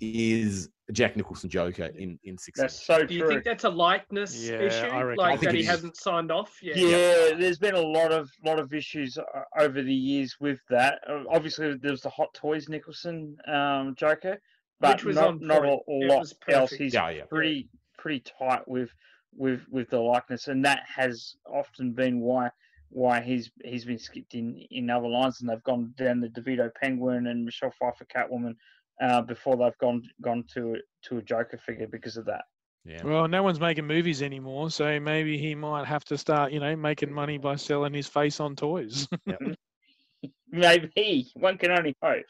is 0.00 0.68
Jack 0.92 1.16
Nicholson 1.16 1.50
Joker 1.50 1.86
in 1.98 2.18
in 2.24 2.38
six. 2.38 2.60
That's 2.60 2.78
inch. 2.78 2.86
so 2.86 3.04
do 3.04 3.14
you 3.14 3.20
true. 3.22 3.28
think 3.30 3.44
that's 3.44 3.64
a 3.64 3.68
likeness 3.68 4.48
Yeah, 4.48 4.60
issue? 4.60 4.86
I 4.86 5.14
Like 5.14 5.18
I 5.32 5.36
think 5.36 5.42
that 5.42 5.54
he 5.54 5.60
is. 5.62 5.66
hasn't 5.66 5.96
signed 5.96 6.30
off? 6.30 6.56
Yeah. 6.62 6.74
Yeah, 6.76 7.34
there's 7.36 7.58
been 7.58 7.74
a 7.74 7.80
lot 7.80 8.12
of 8.12 8.30
lot 8.44 8.58
of 8.60 8.72
issues 8.72 9.18
uh, 9.18 9.24
over 9.58 9.82
the 9.82 9.92
years 9.92 10.36
with 10.40 10.60
that. 10.70 11.00
Uh, 11.08 11.24
Obviously, 11.30 11.74
there's 11.74 12.00
the 12.02 12.10
Hot 12.10 12.32
Toys 12.32 12.68
Nicholson 12.68 13.36
um, 13.48 13.94
Joker, 13.98 14.40
but 14.80 14.96
Which 14.96 15.04
was 15.04 15.16
not 15.16 15.28
on 15.28 15.38
not 15.46 15.58
a, 15.58 15.60
point. 15.62 15.82
a 15.88 16.06
lot 16.06 16.18
was 16.20 16.34
else. 16.48 16.70
He's 16.70 16.94
Yeah, 16.94 17.10
yeah. 17.10 17.24
pretty 17.24 17.68
pretty 17.98 18.20
tight 18.38 18.66
with 18.68 18.90
with 19.36 19.60
with 19.70 19.90
the 19.90 19.98
likeness, 20.00 20.48
and 20.48 20.64
that 20.64 20.82
has 20.86 21.36
often 21.46 21.92
been 21.92 22.20
why 22.20 22.50
why 22.90 23.20
he's 23.20 23.50
he's 23.64 23.84
been 23.84 23.98
skipped 23.98 24.34
in 24.34 24.56
in 24.70 24.88
other 24.90 25.08
lines, 25.08 25.40
and 25.40 25.48
they've 25.50 25.62
gone 25.64 25.92
down 25.96 26.20
the 26.20 26.28
DeVito 26.28 26.70
Penguin 26.80 27.26
and 27.26 27.44
Michelle 27.44 27.72
Pfeiffer 27.78 28.06
Catwoman 28.06 28.54
uh, 29.00 29.22
before 29.22 29.56
they've 29.56 29.78
gone 29.78 30.02
gone 30.22 30.44
to 30.54 30.76
to 31.04 31.18
a 31.18 31.22
Joker 31.22 31.58
figure 31.58 31.86
because 31.86 32.16
of 32.16 32.24
that. 32.26 32.44
Yeah. 32.84 33.02
Well, 33.04 33.28
no 33.28 33.42
one's 33.42 33.60
making 33.60 33.86
movies 33.86 34.22
anymore, 34.22 34.70
so 34.70 34.98
maybe 34.98 35.36
he 35.36 35.54
might 35.54 35.86
have 35.86 36.04
to 36.06 36.16
start, 36.16 36.52
you 36.52 36.60
know, 36.60 36.74
making 36.74 37.12
money 37.12 37.36
by 37.36 37.56
selling 37.56 37.92
his 37.92 38.06
face 38.06 38.40
on 38.40 38.56
toys. 38.56 39.06
Maybe 40.50 41.26
one 41.34 41.58
can 41.58 41.70
only 41.70 41.94
hope. 42.02 42.24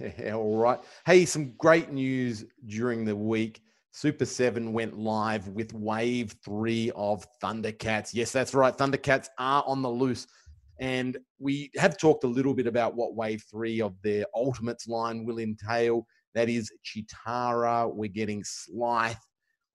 Yeah, 0.00 0.32
all 0.34 0.56
right. 0.56 0.80
Hey, 1.04 1.24
some 1.24 1.52
great 1.58 1.90
news 1.90 2.44
during 2.66 3.04
the 3.04 3.16
week. 3.16 3.60
Super 3.92 4.26
7 4.26 4.72
went 4.72 4.98
live 4.98 5.48
with 5.48 5.72
wave 5.72 6.34
three 6.44 6.90
of 6.94 7.26
Thundercats. 7.42 8.10
Yes, 8.12 8.30
that's 8.30 8.54
right. 8.54 8.76
Thundercats 8.76 9.28
are 9.38 9.64
on 9.66 9.80
the 9.80 9.88
loose. 9.88 10.26
And 10.78 11.16
we 11.38 11.70
have 11.76 11.96
talked 11.96 12.24
a 12.24 12.28
little 12.28 12.52
bit 12.52 12.66
about 12.66 12.94
what 12.94 13.14
wave 13.14 13.42
three 13.50 13.80
of 13.80 13.94
their 14.02 14.26
Ultimates 14.34 14.86
line 14.86 15.24
will 15.24 15.38
entail. 15.38 16.06
That 16.34 16.50
is 16.50 16.70
Cheetara. 16.84 17.90
We're 17.94 18.10
getting 18.10 18.44
Slithe. 18.44 19.16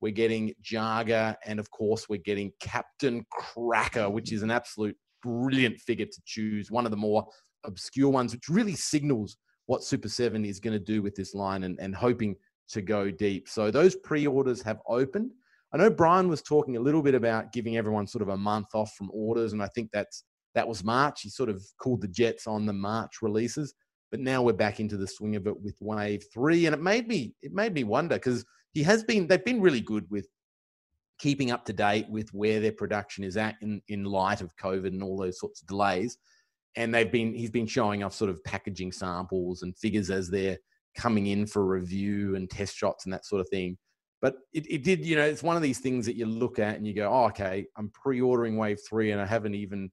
We're 0.01 0.11
getting 0.11 0.53
Jaga. 0.63 1.35
And 1.43 1.59
of 1.59 1.71
course, 1.71 2.07
we're 2.07 2.21
getting 2.23 2.51
Captain 2.59 3.25
Cracker, 3.31 4.07
which 4.09 4.31
is 4.31 4.43
an 4.43 4.51
absolute 4.51 4.95
brilliant 5.23 5.79
figure 5.79 6.05
to 6.05 6.21
choose. 6.25 6.69
One 6.69 6.85
of 6.85 6.91
the 6.91 6.97
more 6.97 7.25
obscure 7.63 8.09
ones, 8.09 8.33
which 8.33 8.49
really 8.49 8.75
signals 8.75 9.37
what 9.65 9.83
Super 9.83 10.09
7 10.09 10.43
is 10.45 10.59
going 10.59 10.77
to 10.77 10.83
do 10.83 11.01
with 11.01 11.15
this 11.15 11.33
line 11.33 11.63
and, 11.63 11.79
and 11.79 11.95
hoping 11.95 12.35
to 12.69 12.81
go 12.81 13.11
deep. 13.11 13.47
So 13.47 13.71
those 13.71 13.95
pre-orders 13.95 14.61
have 14.61 14.79
opened. 14.87 15.31
I 15.73 15.77
know 15.77 15.89
Brian 15.89 16.27
was 16.27 16.41
talking 16.41 16.77
a 16.77 16.81
little 16.81 17.01
bit 17.01 17.15
about 17.15 17.53
giving 17.53 17.77
everyone 17.77 18.07
sort 18.07 18.21
of 18.21 18.29
a 18.29 18.37
month 18.37 18.67
off 18.73 18.93
from 18.95 19.09
orders, 19.13 19.53
and 19.53 19.63
I 19.63 19.67
think 19.67 19.89
that's 19.93 20.23
that 20.53 20.67
was 20.67 20.83
March. 20.83 21.21
He 21.21 21.29
sort 21.29 21.49
of 21.49 21.63
called 21.77 22.01
the 22.01 22.09
Jets 22.09 22.45
on 22.45 22.65
the 22.65 22.73
March 22.73 23.21
releases, 23.21 23.73
but 24.09 24.19
now 24.19 24.41
we're 24.41 24.53
back 24.53 24.81
into 24.81 24.97
the 24.97 25.07
swing 25.07 25.37
of 25.37 25.47
it 25.47 25.61
with 25.61 25.77
Wave 25.79 26.25
Three, 26.33 26.65
and 26.65 26.73
it 26.73 26.81
made 26.81 27.07
me 27.07 27.33
it 27.41 27.53
made 27.53 27.73
me 27.73 27.85
wonder 27.85 28.15
because 28.15 28.43
he 28.73 28.83
has 28.83 29.03
been 29.03 29.27
they've 29.27 29.45
been 29.45 29.61
really 29.61 29.79
good 29.79 30.05
with 30.09 30.27
keeping 31.19 31.51
up 31.51 31.63
to 31.65 31.73
date 31.73 32.09
with 32.09 32.33
where 32.33 32.59
their 32.59 32.71
production 32.73 33.23
is 33.23 33.37
at 33.37 33.55
in 33.61 33.81
in 33.87 34.03
light 34.03 34.41
of 34.41 34.55
COVID 34.57 34.87
and 34.87 35.03
all 35.03 35.17
those 35.17 35.39
sorts 35.39 35.61
of 35.61 35.67
delays 35.67 36.17
and 36.75 36.93
they've 36.93 37.11
been 37.11 37.33
he's 37.33 37.51
been 37.51 37.67
showing 37.67 38.03
off 38.03 38.13
sort 38.13 38.29
of 38.29 38.43
packaging 38.43 38.91
samples 38.91 39.61
and 39.61 39.77
figures 39.77 40.09
as 40.09 40.29
they're 40.29 40.57
coming 40.95 41.27
in 41.27 41.45
for 41.45 41.65
review 41.65 42.35
and 42.35 42.49
test 42.49 42.75
shots 42.75 43.05
and 43.05 43.13
that 43.13 43.25
sort 43.25 43.41
of 43.41 43.49
thing. 43.49 43.77
But 44.21 44.35
it, 44.53 44.65
it 44.69 44.83
did 44.83 45.05
you 45.05 45.15
know 45.15 45.23
it's 45.23 45.43
one 45.43 45.55
of 45.55 45.61
these 45.61 45.79
things 45.79 46.05
that 46.05 46.15
you 46.15 46.25
look 46.25 46.59
at 46.59 46.75
and 46.77 46.85
you 46.85 46.93
go 46.93 47.09
oh 47.11 47.25
okay 47.27 47.65
i'm 47.75 47.89
pre-ordering 47.89 48.55
wave 48.55 48.79
three 48.87 49.11
and 49.11 49.19
i 49.19 49.25
haven't 49.25 49.55
even 49.55 49.89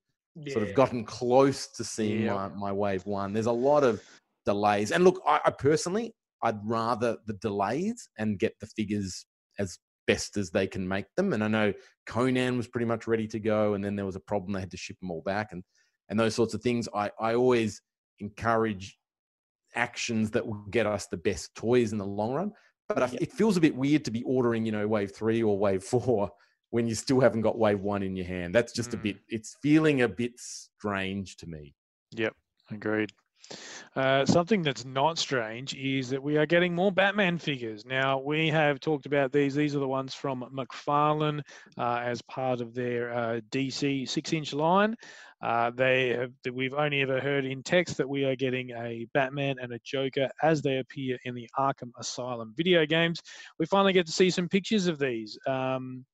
sort 0.48 0.68
of 0.68 0.74
gotten 0.74 1.04
close 1.04 1.66
to 1.68 1.82
seeing 1.82 2.22
Yep. 2.24 2.34
my, 2.34 2.48
my 2.48 2.72
wave 2.72 3.04
one. 3.06 3.32
There's 3.32 3.46
a 3.46 3.52
lot 3.52 3.82
of 3.84 4.00
delays. 4.44 4.92
And 4.92 5.02
look 5.02 5.20
I, 5.26 5.40
I 5.46 5.50
personally 5.50 6.14
i'd 6.42 6.58
rather 6.64 7.16
the 7.26 7.32
delays 7.34 8.08
and 8.18 8.38
get 8.38 8.54
the 8.60 8.66
figures 8.66 9.26
as 9.58 9.78
best 10.06 10.36
as 10.36 10.50
they 10.50 10.66
can 10.66 10.86
make 10.86 11.06
them. 11.16 11.32
And 11.32 11.42
i 11.42 11.48
know 11.48 11.72
conan 12.06 12.56
was 12.56 12.68
pretty 12.68 12.86
much 12.86 13.06
ready 13.06 13.26
to 13.28 13.40
go 13.40 13.74
and 13.74 13.82
then 13.84 13.96
there 13.96 14.06
was 14.06 14.16
a 14.16 14.20
problem 14.20 14.52
they 14.52 14.60
had 14.60 14.70
to 14.70 14.76
ship 14.76 14.98
them 15.00 15.10
all 15.10 15.22
back 15.22 15.52
and 15.52 15.64
and 16.08 16.18
those 16.18 16.34
sorts 16.34 16.54
of 16.54 16.62
things. 16.62 16.88
I, 16.94 17.10
I 17.20 17.34
always 17.34 17.82
encourage 18.20 18.98
actions 19.74 20.30
that 20.32 20.46
will 20.46 20.64
get 20.70 20.86
us 20.86 21.06
the 21.06 21.16
best 21.16 21.54
toys 21.54 21.92
in 21.92 21.98
the 21.98 22.06
long 22.06 22.32
run. 22.32 22.52
But 22.88 23.02
I, 23.02 23.18
it 23.20 23.32
feels 23.32 23.56
a 23.56 23.60
bit 23.60 23.74
weird 23.76 24.04
to 24.06 24.10
be 24.10 24.22
ordering, 24.22 24.64
you 24.64 24.72
know, 24.72 24.86
wave 24.88 25.14
three 25.14 25.42
or 25.42 25.58
wave 25.58 25.82
four 25.84 26.30
when 26.70 26.86
you 26.86 26.94
still 26.94 27.20
haven't 27.20 27.42
got 27.42 27.58
wave 27.58 27.80
one 27.80 28.02
in 28.02 28.16
your 28.16 28.26
hand. 28.26 28.54
That's 28.54 28.72
just 28.72 28.94
a 28.94 28.96
Mm. 28.96 29.02
bit, 29.02 29.16
it's 29.28 29.56
feeling 29.62 30.02
a 30.02 30.08
bit 30.08 30.32
strange 30.36 31.36
to 31.38 31.46
me. 31.46 31.74
Yep, 32.12 32.34
agreed. 32.70 33.10
Uh, 33.96 34.26
something 34.26 34.62
that's 34.62 34.84
not 34.84 35.18
strange 35.18 35.74
is 35.74 36.10
that 36.10 36.22
we 36.22 36.36
are 36.36 36.44
getting 36.46 36.74
more 36.74 36.92
Batman 36.92 37.38
figures. 37.38 37.84
Now, 37.86 38.18
we 38.18 38.48
have 38.48 38.78
talked 38.80 39.06
about 39.06 39.32
these. 39.32 39.54
These 39.54 39.74
are 39.74 39.78
the 39.78 39.88
ones 39.88 40.14
from 40.14 40.44
McFarlane 40.54 41.40
uh, 41.78 42.00
as 42.02 42.20
part 42.22 42.60
of 42.60 42.74
their 42.74 43.12
uh, 43.12 43.40
DC 43.50 44.08
six 44.08 44.32
inch 44.32 44.52
line. 44.52 44.96
Uh, 45.40 45.70
they 45.70 46.08
have, 46.08 46.32
we've 46.52 46.74
only 46.74 47.00
ever 47.00 47.20
heard 47.20 47.44
in 47.44 47.62
text 47.62 47.96
that 47.96 48.08
we 48.08 48.24
are 48.24 48.34
getting 48.34 48.70
a 48.70 49.06
Batman 49.14 49.56
and 49.60 49.72
a 49.72 49.78
Joker 49.84 50.28
as 50.42 50.62
they 50.62 50.78
appear 50.78 51.16
in 51.24 51.34
the 51.34 51.48
Arkham 51.58 51.90
Asylum 51.98 52.54
video 52.56 52.84
games. 52.84 53.20
We 53.58 53.66
finally 53.66 53.92
get 53.92 54.06
to 54.06 54.12
see 54.12 54.30
some 54.30 54.48
pictures 54.48 54.88
of 54.88 54.98
these. 54.98 55.38
Um, 55.46 56.04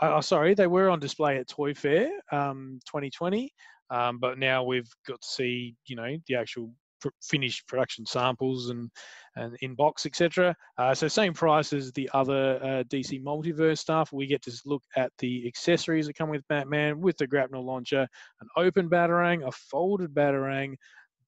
oh, 0.00 0.20
sorry, 0.20 0.54
they 0.54 0.68
were 0.68 0.90
on 0.90 1.00
display 1.00 1.38
at 1.38 1.48
Toy 1.48 1.74
Fair 1.74 2.10
um, 2.30 2.78
2020. 2.86 3.52
Um, 3.90 4.18
but 4.18 4.38
now 4.38 4.62
we've 4.62 4.90
got 5.06 5.20
to 5.20 5.28
see, 5.28 5.74
you 5.86 5.96
know, 5.96 6.16
the 6.28 6.36
actual 6.36 6.72
pr- 7.00 7.08
finished 7.22 7.66
production 7.66 8.06
samples 8.06 8.70
and 8.70 8.90
and 9.36 9.56
in 9.60 9.74
box, 9.74 10.06
etc. 10.06 10.54
Uh, 10.76 10.94
so 10.94 11.06
same 11.06 11.32
price 11.32 11.72
as 11.72 11.92
the 11.92 12.10
other 12.12 12.58
uh, 12.62 12.82
DC 12.84 13.22
Multiverse 13.22 13.78
stuff. 13.78 14.12
We 14.12 14.26
get 14.26 14.42
to 14.42 14.52
look 14.66 14.82
at 14.96 15.12
the 15.18 15.46
accessories 15.46 16.06
that 16.06 16.14
come 16.14 16.30
with 16.30 16.46
Batman, 16.48 17.00
with 17.00 17.16
the 17.16 17.26
grapnel 17.26 17.64
launcher, 17.64 18.08
an 18.40 18.48
open 18.56 18.90
batarang, 18.90 19.46
a 19.46 19.52
folded 19.52 20.12
batarang, 20.12 20.74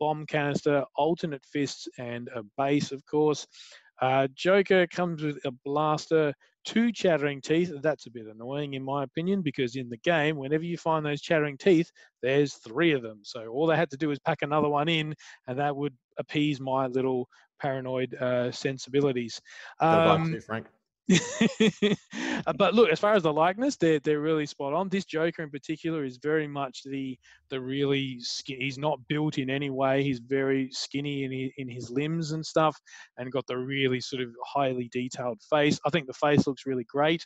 bomb 0.01 0.27
canister, 0.27 0.85
alternate 0.97 1.45
fists, 1.45 1.87
and 1.99 2.29
a 2.35 2.43
base, 2.59 2.91
of 2.91 3.07
course. 3.07 3.47
Uh, 4.03 4.27
Joker 4.35 4.87
comes 4.89 5.23
with 5.23 5.39
a 5.45 5.53
blaster, 5.65 6.35
two 6.65 6.91
chattering 6.91 7.41
teeth. 7.41 7.73
That's 7.83 8.07
a 8.07 8.11
bit 8.11 8.27
annoying, 8.27 8.75
in 8.75 8.83
my 8.83 9.05
opinion, 9.05 9.43
because 9.43 9.77
in 9.77 9.89
the 9.89 9.97
game, 9.99 10.37
whenever 10.37 10.65
you 10.65 10.77
find 10.77 11.07
those 11.07 11.23
chattering 11.23 11.57
teeth, 11.57 11.89
there's 12.21 12.55
three 12.55 12.93
of 12.93 13.03
them. 13.03 13.21
So 13.23 13.47
all 13.47 13.67
they 13.67 13.77
had 13.77 13.91
to 13.91 13.97
do 13.97 14.09
was 14.09 14.19
pack 14.19 14.43
another 14.43 14.69
one 14.69 14.89
in, 14.89 15.15
and 15.47 15.59
that 15.61 15.75
would 15.77 15.95
appease 16.19 16.61
my 16.61 16.89
little 16.89 17.29
paranoid 17.61 18.15
uh, 18.17 18.51
sensibilities. 18.51 19.41
Um, 19.79 20.41
Frank. 20.41 20.67
Uh, 22.45 22.53
but 22.55 22.75
look, 22.75 22.91
as 22.91 22.99
far 22.99 23.15
as 23.15 23.23
the 23.23 23.33
likeness, 23.33 23.77
they're 23.77 24.01
they're 24.01 24.21
really 24.21 24.47
spot 24.47 24.73
on. 24.73 24.89
This 24.89 25.05
Joker 25.05 25.45
in 25.45 25.51
particular 25.51 26.05
is 26.05 26.17
very 26.17 26.49
much 26.49 26.83
the 26.85 27.17
the 27.51 27.61
really 27.61 28.19
skin. 28.19 28.61
He's 28.61 28.79
not 28.79 28.99
built 29.09 29.39
in 29.39 29.49
any 29.49 29.71
way. 29.71 30.03
He's 30.03 30.19
very 30.19 30.69
skinny 30.73 31.23
in 31.23 31.31
his, 31.31 31.51
in 31.57 31.69
his 31.69 31.89
limbs 31.91 32.33
and 32.33 32.45
stuff, 32.45 32.77
and 33.17 33.31
got 33.31 33.47
the 33.47 33.57
really 33.57 34.01
sort 34.01 34.23
of 34.23 34.31
highly 34.45 34.89
detailed 34.93 35.41
face. 35.49 35.79
I 35.87 35.91
think 35.91 36.09
the 36.09 36.13
face 36.15 36.47
looks 36.49 36.67
really 36.67 36.85
great, 36.85 37.25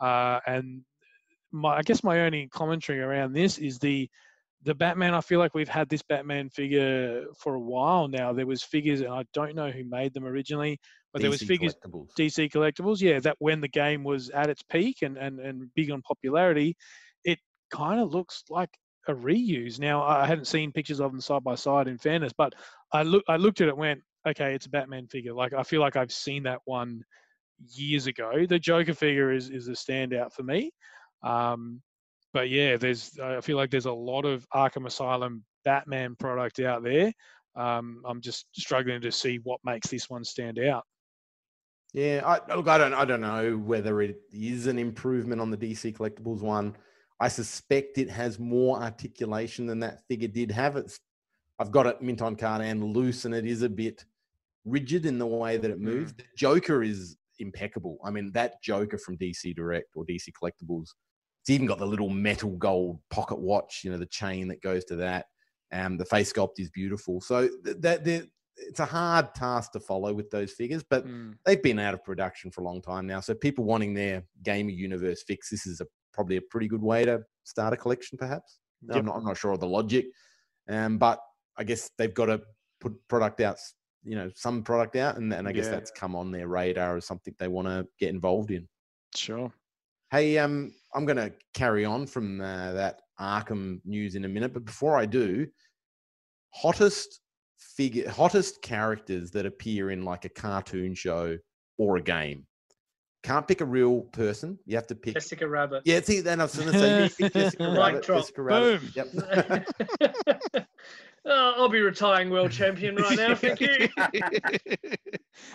uh, 0.00 0.40
and 0.46 0.80
my 1.52 1.76
I 1.78 1.82
guess 1.82 2.02
my 2.04 2.20
only 2.22 2.48
commentary 2.48 3.00
around 3.00 3.34
this 3.34 3.58
is 3.58 3.78
the 3.78 4.08
the 4.64 4.74
Batman. 4.74 5.14
I 5.14 5.20
feel 5.20 5.38
like 5.38 5.54
we've 5.54 5.68
had 5.68 5.88
this 5.88 6.02
Batman 6.02 6.48
figure 6.48 7.24
for 7.38 7.54
a 7.54 7.60
while 7.60 8.08
now. 8.08 8.32
There 8.32 8.46
was 8.46 8.62
figures, 8.62 9.00
and 9.00 9.12
I 9.12 9.24
don't 9.32 9.54
know 9.54 9.70
who 9.70 9.84
made 9.84 10.14
them 10.14 10.24
originally, 10.24 10.78
but 11.12 11.22
there 11.22 11.30
was 11.30 11.40
DC 11.40 11.46
figures 11.46 11.74
collectibles. 11.74 12.08
DC 12.18 12.50
collectibles, 12.50 13.00
yeah, 13.00 13.20
that 13.20 13.36
when 13.38 13.60
the 13.60 13.68
game 13.68 14.04
was 14.04 14.30
at 14.30 14.50
its 14.50 14.62
peak 14.62 15.02
and 15.02 15.16
and, 15.16 15.38
and 15.40 15.70
big 15.74 15.90
on 15.90 16.02
popularity, 16.02 16.76
it 17.24 17.38
kind 17.70 18.00
of 18.00 18.12
looks 18.12 18.44
like 18.50 18.70
a 19.08 19.14
reuse. 19.14 19.78
Now 19.78 20.02
I 20.02 20.26
hadn't 20.26 20.46
seen 20.46 20.72
pictures 20.72 21.00
of 21.00 21.10
them 21.10 21.20
side 21.20 21.44
by 21.44 21.54
side 21.54 21.88
in 21.88 21.98
fairness, 21.98 22.32
but 22.36 22.54
I 22.92 23.02
look 23.02 23.24
I 23.28 23.36
looked 23.36 23.60
at 23.60 23.68
it 23.68 23.72
and 23.72 23.78
went, 23.78 24.00
okay, 24.26 24.54
it's 24.54 24.66
a 24.66 24.70
Batman 24.70 25.06
figure. 25.08 25.34
Like 25.34 25.52
I 25.52 25.62
feel 25.62 25.80
like 25.80 25.96
I've 25.96 26.12
seen 26.12 26.44
that 26.44 26.60
one 26.64 27.02
years 27.74 28.06
ago. 28.06 28.46
The 28.48 28.58
Joker 28.58 28.94
figure 28.94 29.32
is 29.32 29.50
is 29.50 29.68
a 29.68 29.72
standout 29.72 30.32
for 30.32 30.42
me. 30.42 30.72
Um, 31.22 31.82
but 32.34 32.50
yeah, 32.50 32.76
there's 32.76 33.18
I 33.22 33.40
feel 33.40 33.56
like 33.56 33.70
there's 33.70 33.86
a 33.86 33.92
lot 33.92 34.26
of 34.26 34.46
Arkham 34.50 34.86
Asylum 34.86 35.44
Batman 35.64 36.16
product 36.16 36.60
out 36.60 36.82
there. 36.82 37.12
Um, 37.56 38.02
I'm 38.04 38.20
just 38.20 38.46
struggling 38.52 39.00
to 39.00 39.12
see 39.12 39.38
what 39.44 39.60
makes 39.64 39.88
this 39.88 40.10
one 40.10 40.24
stand 40.24 40.58
out. 40.58 40.84
Yeah, 41.92 42.22
I, 42.26 42.56
look, 42.56 42.66
I 42.66 42.76
don't, 42.76 42.92
I 42.92 43.04
don't 43.04 43.20
know 43.20 43.56
whether 43.56 44.02
it 44.02 44.16
is 44.32 44.66
an 44.66 44.80
improvement 44.80 45.40
on 45.40 45.52
the 45.52 45.56
DC 45.56 45.96
collectibles 45.96 46.42
one. 46.42 46.76
I 47.20 47.28
suspect 47.28 47.98
it 47.98 48.10
has 48.10 48.40
more 48.40 48.82
articulation 48.82 49.66
than 49.66 49.78
that 49.80 50.00
figure 50.08 50.26
did 50.26 50.50
have. 50.50 50.76
It's, 50.76 50.98
I've 51.60 51.70
got 51.70 51.86
it 51.86 52.02
mint 52.02 52.20
on 52.20 52.34
card 52.34 52.62
and 52.62 52.82
loose, 52.82 53.24
and 53.26 53.32
it 53.32 53.46
is 53.46 53.62
a 53.62 53.68
bit 53.68 54.04
rigid 54.64 55.06
in 55.06 55.20
the 55.20 55.26
way 55.26 55.56
that 55.56 55.70
it 55.70 55.78
moves. 55.78 56.12
The 56.14 56.24
Joker 56.36 56.82
is 56.82 57.16
impeccable. 57.38 57.98
I 58.04 58.10
mean, 58.10 58.32
that 58.32 58.60
Joker 58.60 58.98
from 58.98 59.16
DC 59.16 59.54
Direct 59.54 59.94
or 59.94 60.04
DC 60.04 60.30
Collectibles, 60.42 60.88
it's 61.44 61.50
even 61.50 61.66
got 61.66 61.78
the 61.78 61.86
little 61.86 62.08
metal 62.08 62.56
gold 62.56 62.98
pocket 63.10 63.38
watch, 63.38 63.82
you 63.84 63.90
know, 63.90 63.98
the 63.98 64.06
chain 64.06 64.48
that 64.48 64.62
goes 64.62 64.82
to 64.86 64.96
that. 64.96 65.26
Um, 65.72 65.98
the 65.98 66.04
face 66.06 66.32
sculpt 66.32 66.54
is 66.58 66.70
beautiful. 66.70 67.20
So 67.20 67.48
th- 67.64 67.76
that 67.80 68.02
that- 68.04 68.28
it's 68.56 68.78
a 68.80 68.84
hard 68.86 69.34
task 69.34 69.72
to 69.72 69.80
follow 69.80 70.14
with 70.14 70.30
those 70.30 70.52
figures, 70.52 70.84
but 70.88 71.04
Mm. 71.04 71.34
they've 71.44 71.60
been 71.62 71.80
out 71.80 71.92
of 71.92 72.04
production 72.04 72.50
for 72.52 72.60
a 72.60 72.64
long 72.64 72.80
time 72.80 73.04
now. 73.04 73.18
So 73.20 73.34
people 73.34 73.64
wanting 73.64 73.92
their 73.94 74.22
gamer 74.44 74.70
universe 74.70 75.24
fix, 75.26 75.50
this 75.50 75.66
is 75.66 75.80
a, 75.80 75.86
probably 76.12 76.36
a 76.36 76.40
pretty 76.40 76.68
good 76.68 76.80
way 76.82 77.04
to 77.04 77.24
start 77.42 77.74
a 77.74 77.76
collection, 77.76 78.16
perhaps. 78.16 78.60
Yep. 78.82 78.96
I'm, 78.96 79.04
not, 79.06 79.16
I'm 79.16 79.24
not 79.24 79.36
sure 79.36 79.50
of 79.52 79.58
the 79.60 79.66
logic, 79.66 80.06
um, 80.68 80.98
but 80.98 81.18
I 81.58 81.64
guess 81.64 81.90
they've 81.98 82.14
got 82.14 82.26
to 82.26 82.42
put 82.80 82.94
product 83.08 83.40
out, 83.40 83.58
you 84.04 84.14
know, 84.14 84.30
some 84.36 84.62
product 84.62 84.94
out, 84.96 85.16
and, 85.16 85.32
and 85.34 85.48
I 85.48 85.52
guess 85.52 85.64
Yeah. 85.64 85.72
that's 85.72 85.90
come 85.90 86.14
on 86.14 86.30
their 86.30 86.46
radar 86.46 86.96
as 86.96 87.06
something 87.06 87.34
they 87.40 87.48
want 87.48 87.66
to 87.66 87.88
get 87.98 88.10
involved 88.10 88.52
in. 88.52 88.68
Sure. 89.16 89.52
Hey, 90.12 90.38
um, 90.38 90.72
I'm 90.94 91.04
going 91.04 91.16
to 91.16 91.32
carry 91.54 91.84
on 91.84 92.06
from 92.06 92.40
uh, 92.40 92.72
that 92.72 93.00
Arkham 93.20 93.80
news 93.84 94.14
in 94.14 94.24
a 94.24 94.28
minute, 94.28 94.52
but 94.54 94.64
before 94.64 94.96
I 94.96 95.06
do, 95.06 95.46
hottest 96.54 97.20
figure, 97.58 98.08
hottest 98.08 98.62
characters 98.62 99.30
that 99.32 99.46
appear 99.46 99.90
in 99.90 100.04
like 100.04 100.24
a 100.24 100.28
cartoon 100.28 100.94
show 100.94 101.36
or 101.78 101.96
a 101.96 102.02
game. 102.02 102.46
Can't 103.22 103.48
pick 103.48 103.62
a 103.62 103.64
real 103.64 104.02
person. 104.02 104.58
You 104.66 104.76
have 104.76 104.86
to 104.88 104.94
pick. 104.94 105.14
Jessica 105.14 105.48
Rabbit. 105.48 105.82
Yeah, 105.86 106.00
see, 106.02 106.20
then 106.20 106.40
I 106.40 106.44
was 106.44 106.54
going 106.56 106.72
to 106.72 106.78
say 106.78 107.04
you 107.04 107.10
pick 107.10 107.32
Jessica 107.32 107.70
Rabbit. 107.78 108.02
Drop. 108.04 108.20
Jessica 108.20 108.42
Rabbit. 108.42 108.80
Boom. 108.94 109.06
Yep. 110.14 110.66
Oh, 111.26 111.54
I'll 111.56 111.68
be 111.70 111.80
retiring 111.80 112.28
world 112.28 112.50
champion 112.52 112.96
right 112.96 113.16
now. 113.16 113.34
Thank 113.34 113.58
you. 113.60 113.88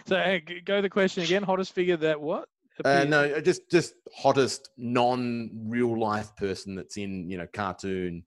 so 0.08 0.40
g- 0.48 0.62
go 0.66 0.82
the 0.82 0.90
question 0.90 1.24
again. 1.24 1.44
Hottest 1.44 1.74
figure 1.74 1.98
that 1.98 2.20
what? 2.20 2.50
Uh, 2.86 3.04
no, 3.04 3.24
uh, 3.24 3.42
just 3.42 3.70
just 3.70 3.94
hottest 4.16 4.70
non 4.78 5.50
real 5.68 6.00
life 6.00 6.36
person 6.36 6.76
that's 6.76 6.98
in 6.98 7.30
you 7.30 7.38
know 7.38 7.48
cartoon, 7.52 8.24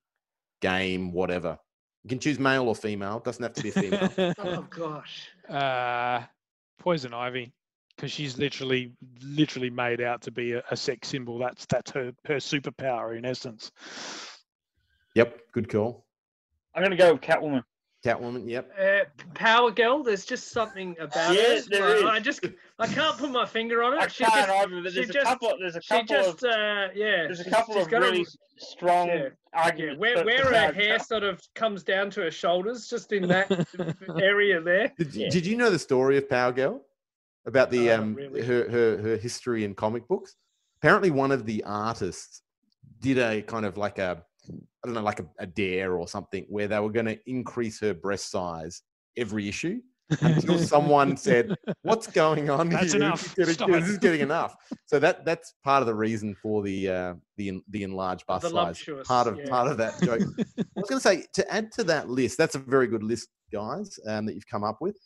game, 0.60 1.12
whatever. 1.12 1.58
You 2.04 2.08
can 2.08 2.18
choose 2.18 2.38
male 2.38 2.68
or 2.68 2.74
female. 2.74 3.20
Doesn't 3.20 3.42
have 3.42 3.54
to 3.54 3.62
be 3.62 3.68
a 3.68 3.72
female. 3.72 4.34
Oh 4.38 4.66
gosh. 4.70 5.28
uh, 5.48 6.24
Poison 6.78 7.14
Ivy, 7.14 7.52
because 7.94 8.10
she's 8.10 8.36
literally 8.38 8.92
literally 9.22 9.70
made 9.70 10.00
out 10.00 10.20
to 10.22 10.30
be 10.30 10.52
a, 10.52 10.62
a 10.70 10.76
sex 10.76 11.08
symbol. 11.08 11.38
That's 11.38 11.64
that's 11.66 11.90
her 11.92 12.12
her 12.26 12.36
superpower 12.36 13.16
in 13.16 13.24
essence. 13.24 13.70
yep, 15.14 15.40
good 15.52 15.68
call. 15.68 16.06
I'm 16.74 16.82
gonna 16.82 16.96
go 16.96 17.12
with 17.12 17.22
Catwoman. 17.22 17.62
Catwoman. 18.04 18.48
Yep. 18.48 18.72
Uh, 18.80 19.04
Power 19.34 19.70
Girl. 19.70 20.02
There's 20.02 20.24
just 20.24 20.50
something 20.50 20.96
about 20.98 21.34
Yeah, 21.34 21.42
it. 21.54 21.70
there 21.70 22.04
I- 22.06 22.16
I 22.16 22.20
just 22.20 22.44
I 22.78 22.86
can't 22.88 23.16
put 23.16 23.30
my 23.30 23.46
finger 23.46 23.82
on 23.84 23.94
it. 23.94 24.00
I 24.00 24.08
she 24.08 24.24
can't 24.24 24.34
just, 24.34 24.48
either, 24.50 24.82
but 24.82 24.90
she 24.92 24.96
there's 24.96 25.10
a 25.10 25.12
just- 25.12 25.26
couple. 25.26 25.52
There's 25.60 25.76
a 25.76 25.80
she 25.82 25.88
couple 25.88 26.06
just 26.06 26.42
of. 26.44 26.50
uh, 26.50 26.88
yeah. 26.94 27.22
There's 27.28 27.40
a 27.40 27.50
couple 27.50 27.78
of 27.78 27.88
got 27.88 28.02
a- 28.02 28.06
really 28.06 28.26
strong 28.58 29.08
yeah, 29.08 29.14
yeah, 29.14 29.28
arguments. 29.54 30.00
where 30.00 30.24
where 30.24 30.44
her 30.44 30.72
hair 30.72 30.98
that- 30.98 31.06
sort 31.06 31.22
of 31.22 31.40
comes 31.54 31.82
down 31.84 32.10
to 32.10 32.22
her 32.22 32.30
shoulders, 32.30 32.88
just 32.88 33.12
in 33.12 33.28
that 33.28 33.48
area 34.20 34.60
there. 34.60 34.92
Did, 34.98 35.14
Yeah. 35.14 35.28
did 35.30 35.46
you 35.46 35.56
know 35.56 35.70
the 35.70 35.78
story 35.78 36.16
of 36.18 36.28
Power 36.28 36.52
Girl? 36.52 36.84
About 37.46 37.70
the 37.70 37.90
Uh, 37.90 37.98
um 38.00 38.14
really? 38.14 38.42
her, 38.42 38.68
her 38.70 38.96
her 39.02 39.16
history 39.16 39.64
in 39.64 39.74
comic 39.74 40.06
books. 40.08 40.36
Apparently, 40.78 41.10
one 41.10 41.30
of 41.32 41.46
the 41.46 41.62
artists 41.64 42.42
did 43.00 43.18
a 43.18 43.42
kind 43.42 43.64
of 43.66 43.76
like 43.76 43.98
a 43.98 44.24
I 44.84 44.88
don't 44.88 44.94
know, 44.94 45.02
like 45.02 45.20
a, 45.20 45.26
a 45.38 45.46
dare 45.46 45.96
or 45.96 46.08
something, 46.08 46.44
where 46.48 46.68
they 46.68 46.78
were 46.80 46.90
going 46.90 47.06
to 47.06 47.18
increase 47.26 47.80
her 47.80 47.94
breast 47.94 48.30
size 48.30 48.82
every 49.16 49.48
issue 49.48 49.80
until 50.20 50.58
someone 50.58 51.16
said, 51.16 51.54
"What's 51.82 52.06
going 52.06 52.50
on 52.50 52.68
That's 52.68 52.92
here? 52.92 53.02
enough. 53.02 53.20
This 53.22 53.28
is 53.28 53.34
getting, 53.34 53.54
Stop 53.54 53.70
this 53.70 53.88
is 53.88 53.98
getting 53.98 54.20
enough." 54.20 54.56
So 54.86 54.98
that 54.98 55.24
that's 55.24 55.54
part 55.64 55.82
of 55.82 55.86
the 55.86 55.94
reason 55.94 56.34
for 56.34 56.62
the 56.62 56.88
uh, 56.88 57.14
the 57.36 57.60
the 57.70 57.82
enlarged 57.84 58.26
bust 58.26 58.42
The 58.42 58.50
size. 58.50 58.84
Part 59.04 59.26
of 59.26 59.38
yeah. 59.38 59.48
part 59.48 59.70
of 59.70 59.78
that 59.78 60.00
joke. 60.02 60.20
I 60.58 60.64
was 60.76 60.88
going 60.88 61.00
to 61.00 61.08
say 61.08 61.26
to 61.34 61.52
add 61.52 61.72
to 61.72 61.84
that 61.84 62.08
list. 62.08 62.38
That's 62.38 62.54
a 62.54 62.58
very 62.58 62.86
good 62.86 63.02
list, 63.02 63.28
guys, 63.52 63.98
um, 64.06 64.26
that 64.26 64.34
you've 64.34 64.46
come 64.46 64.64
up 64.64 64.78
with. 64.80 64.96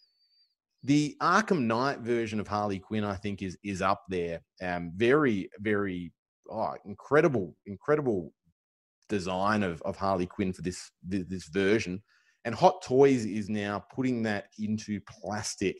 The 0.83 1.16
Arkham 1.20 1.62
Knight 1.62 2.01
version 2.01 2.39
of 2.39 2.47
Harley 2.47 2.79
Quinn, 2.79 3.05
I 3.05 3.16
think, 3.16 3.43
is 3.43 3.57
is 3.64 3.83
up 3.83 4.03
there. 4.09 4.41
Um, 4.62 4.93
very, 4.97 5.51
very, 5.61 6.12
oh, 6.51 6.74
incredible, 6.85 7.57
incredible 7.66 8.33
design 9.09 9.62
of, 9.62 9.82
of 9.82 9.96
Harley 9.96 10.26
Quinn 10.26 10.52
for 10.52 10.62
this, 10.62 10.90
this 11.02 11.46
version. 11.46 12.02
And 12.44 12.54
Hot 12.54 12.82
Toys 12.82 13.24
is 13.24 13.48
now 13.48 13.84
putting 13.92 14.22
that 14.22 14.46
into 14.59 15.00
plastic. 15.00 15.78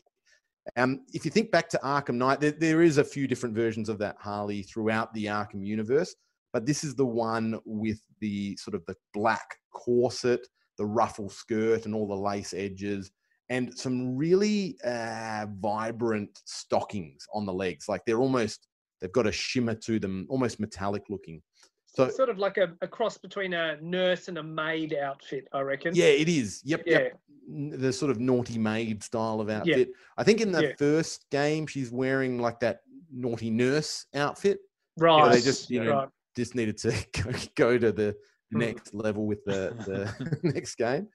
Um, 0.75 1.05
if 1.13 1.23
you 1.23 1.31
think 1.31 1.51
back 1.51 1.69
to 1.69 1.79
Arkham 1.83 2.15
Knight, 2.15 2.41
there, 2.41 2.51
there 2.51 2.81
is 2.81 2.97
a 2.97 3.03
few 3.03 3.27
different 3.27 3.55
versions 3.55 3.87
of 3.87 3.99
that 3.99 4.17
Harley 4.19 4.63
throughout 4.63 5.13
the 5.13 5.25
Arkham 5.25 5.65
universe, 5.65 6.13
but 6.51 6.65
this 6.65 6.83
is 6.83 6.95
the 6.95 7.05
one 7.05 7.59
with 7.65 8.01
the 8.19 8.57
sort 8.57 8.75
of 8.75 8.85
the 8.85 8.95
black 9.13 9.55
corset, 9.71 10.45
the 10.77 10.85
ruffle 10.85 11.29
skirt, 11.29 11.85
and 11.85 11.95
all 11.95 12.07
the 12.07 12.15
lace 12.15 12.53
edges, 12.53 13.11
and 13.49 13.77
some 13.77 14.17
really 14.17 14.77
uh, 14.83 15.45
vibrant 15.59 16.41
stockings 16.45 17.25
on 17.33 17.45
the 17.45 17.53
legs. 17.53 17.87
Like 17.87 18.01
they're 18.05 18.19
almost 18.19 18.67
they've 18.99 19.11
got 19.11 19.27
a 19.27 19.31
shimmer 19.31 19.75
to 19.75 19.99
them, 19.99 20.27
almost 20.29 20.59
metallic 20.59 21.03
looking. 21.09 21.41
So 22.05 22.09
sort 22.09 22.29
of 22.29 22.37
like 22.37 22.57
a, 22.57 22.73
a 22.81 22.87
cross 22.87 23.17
between 23.17 23.53
a 23.53 23.77
nurse 23.81 24.27
and 24.27 24.37
a 24.37 24.43
maid 24.43 24.93
outfit, 24.93 25.47
I 25.53 25.61
reckon. 25.61 25.95
yeah, 25.95 26.05
it 26.05 26.29
is. 26.29 26.61
Yep, 26.65 26.83
Yeah. 26.85 26.99
yep. 26.99 27.19
The 27.79 27.93
sort 27.93 28.11
of 28.11 28.19
naughty 28.19 28.57
maid 28.57 29.01
style 29.03 29.39
of 29.41 29.49
outfit. 29.49 29.87
Yeah. 29.89 29.93
I 30.17 30.23
think 30.23 30.41
in 30.41 30.51
the 30.51 30.63
Yeah. 30.69 30.73
first 30.77 31.25
game 31.31 31.65
she's 31.65 31.91
wearing 31.91 32.39
like 32.39 32.59
that 32.59 32.81
naughty 33.11 33.49
nurse 33.49 34.05
outfit. 34.13 34.59
Right. 34.97 35.31
they 35.31 35.41
just, 35.41 35.69
you 35.69 35.83
know, 35.83 35.91
right. 35.91 36.09
Just 36.35 36.55
needed 36.55 36.77
to 36.79 36.93
go, 37.55 37.77
to 37.77 37.91
the 37.91 38.15
Hmm. 38.51 38.59
next 38.59 38.93
level 38.93 39.25
with 39.25 39.43
the, 39.45 39.73
the 39.85 40.39
next 40.53 40.75
game. 40.75 41.07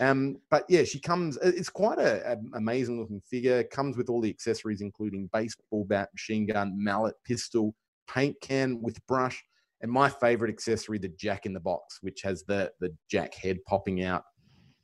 Um, 0.00 0.38
but 0.50 0.64
yeah, 0.68 0.84
she 0.84 0.98
comes. 0.98 1.36
It's 1.42 1.68
quite 1.70 1.98
a, 1.98 2.32
a 2.32 2.36
amazing 2.56 2.98
looking 2.98 3.20
figure. 3.20 3.62
Comes 3.64 3.96
with 3.96 4.08
all 4.08 4.20
the 4.20 4.30
accessories, 4.30 4.80
including 4.80 5.28
baseball 5.32 5.84
bat, 5.84 6.08
machine 6.14 6.46
gun, 6.46 6.72
mallet, 6.82 7.14
pistol, 7.24 7.74
paint 8.08 8.36
can 8.40 8.80
with 8.82 8.98
brush, 9.06 9.44
and 9.84 9.92
my 9.92 10.08
favorite 10.08 10.50
accessory, 10.50 10.98
the 10.98 11.10
Jack 11.10 11.44
in 11.44 11.52
the 11.52 11.60
Box, 11.60 11.98
which 12.00 12.22
has 12.22 12.42
the 12.44 12.72
the 12.80 12.90
Jack 13.10 13.34
head 13.34 13.58
popping 13.68 14.02
out, 14.02 14.22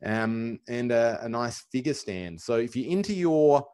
um, 0.04 0.60
and 0.68 0.92
a, 0.92 1.18
a 1.22 1.28
nice 1.28 1.64
figure 1.72 1.94
stand. 1.94 2.38
So 2.38 2.56
if 2.56 2.76
you're 2.76 2.92
into 2.92 3.14
your 3.14 3.66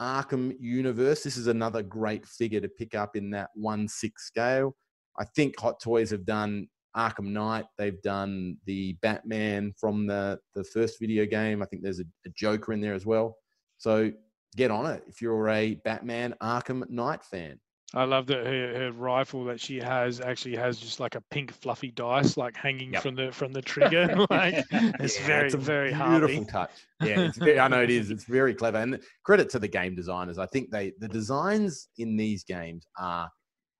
Arkham 0.00 0.56
universe, 0.58 1.22
this 1.22 1.36
is 1.36 1.46
another 1.46 1.84
great 1.84 2.26
figure 2.26 2.60
to 2.60 2.68
pick 2.68 2.96
up 2.96 3.14
in 3.14 3.30
that 3.30 3.50
one 3.54 3.86
six 3.86 4.26
scale. 4.26 4.74
I 5.20 5.24
think 5.36 5.56
Hot 5.60 5.80
Toys 5.80 6.10
have 6.10 6.26
done 6.26 6.66
Arkham 6.96 7.28
Knight. 7.28 7.66
They've 7.78 8.02
done 8.02 8.56
the 8.66 8.94
Batman 9.02 9.72
from 9.78 10.08
the 10.08 10.40
the 10.56 10.64
first 10.64 10.98
video 10.98 11.26
game. 11.26 11.62
I 11.62 11.66
think 11.66 11.84
there's 11.84 12.00
a, 12.00 12.04
a 12.26 12.30
Joker 12.36 12.72
in 12.72 12.80
there 12.80 12.94
as 12.94 13.06
well. 13.06 13.36
So 13.78 14.10
get 14.56 14.72
on 14.72 14.86
it 14.86 15.04
if 15.06 15.22
you're 15.22 15.48
a 15.48 15.76
Batman 15.84 16.34
Arkham 16.42 16.90
Knight 16.90 17.22
fan. 17.22 17.60
I 17.94 18.04
love 18.04 18.26
that 18.26 18.46
her, 18.46 18.74
her 18.78 18.92
rifle 18.92 19.44
that 19.44 19.60
she 19.60 19.78
has 19.78 20.20
actually 20.20 20.56
has 20.56 20.78
just 20.78 20.98
like 20.98 21.14
a 21.14 21.20
pink 21.30 21.52
fluffy 21.52 21.90
dice 21.90 22.36
like 22.36 22.56
hanging 22.56 22.92
Yep. 22.92 23.02
from 23.02 23.14
the 23.14 23.32
from 23.32 23.52
the 23.52 23.62
trigger. 23.72 24.26
like 24.30 24.64
it's 24.70 25.18
Yeah, 25.18 25.26
very 25.26 25.46
it's 25.46 25.54
a 25.54 25.58
very 25.58 25.92
beautiful 25.92 26.44
hardy. 26.44 26.44
touch. 26.44 26.70
Yeah, 27.02 27.20
it's 27.20 27.38
very, 27.38 27.60
I 27.60 27.68
know 27.68 27.82
it 27.82 27.90
is. 27.90 28.10
It's 28.12 28.24
very 28.24 28.54
clever, 28.54 28.78
and 28.78 29.00
credit 29.24 29.50
to 29.50 29.58
the 29.58 29.68
game 29.68 29.94
designers. 29.94 30.38
I 30.38 30.46
think 30.46 30.70
they 30.70 30.92
the 30.98 31.08
designs 31.08 31.88
in 31.98 32.16
these 32.16 32.44
games 32.44 32.86
are 32.98 33.30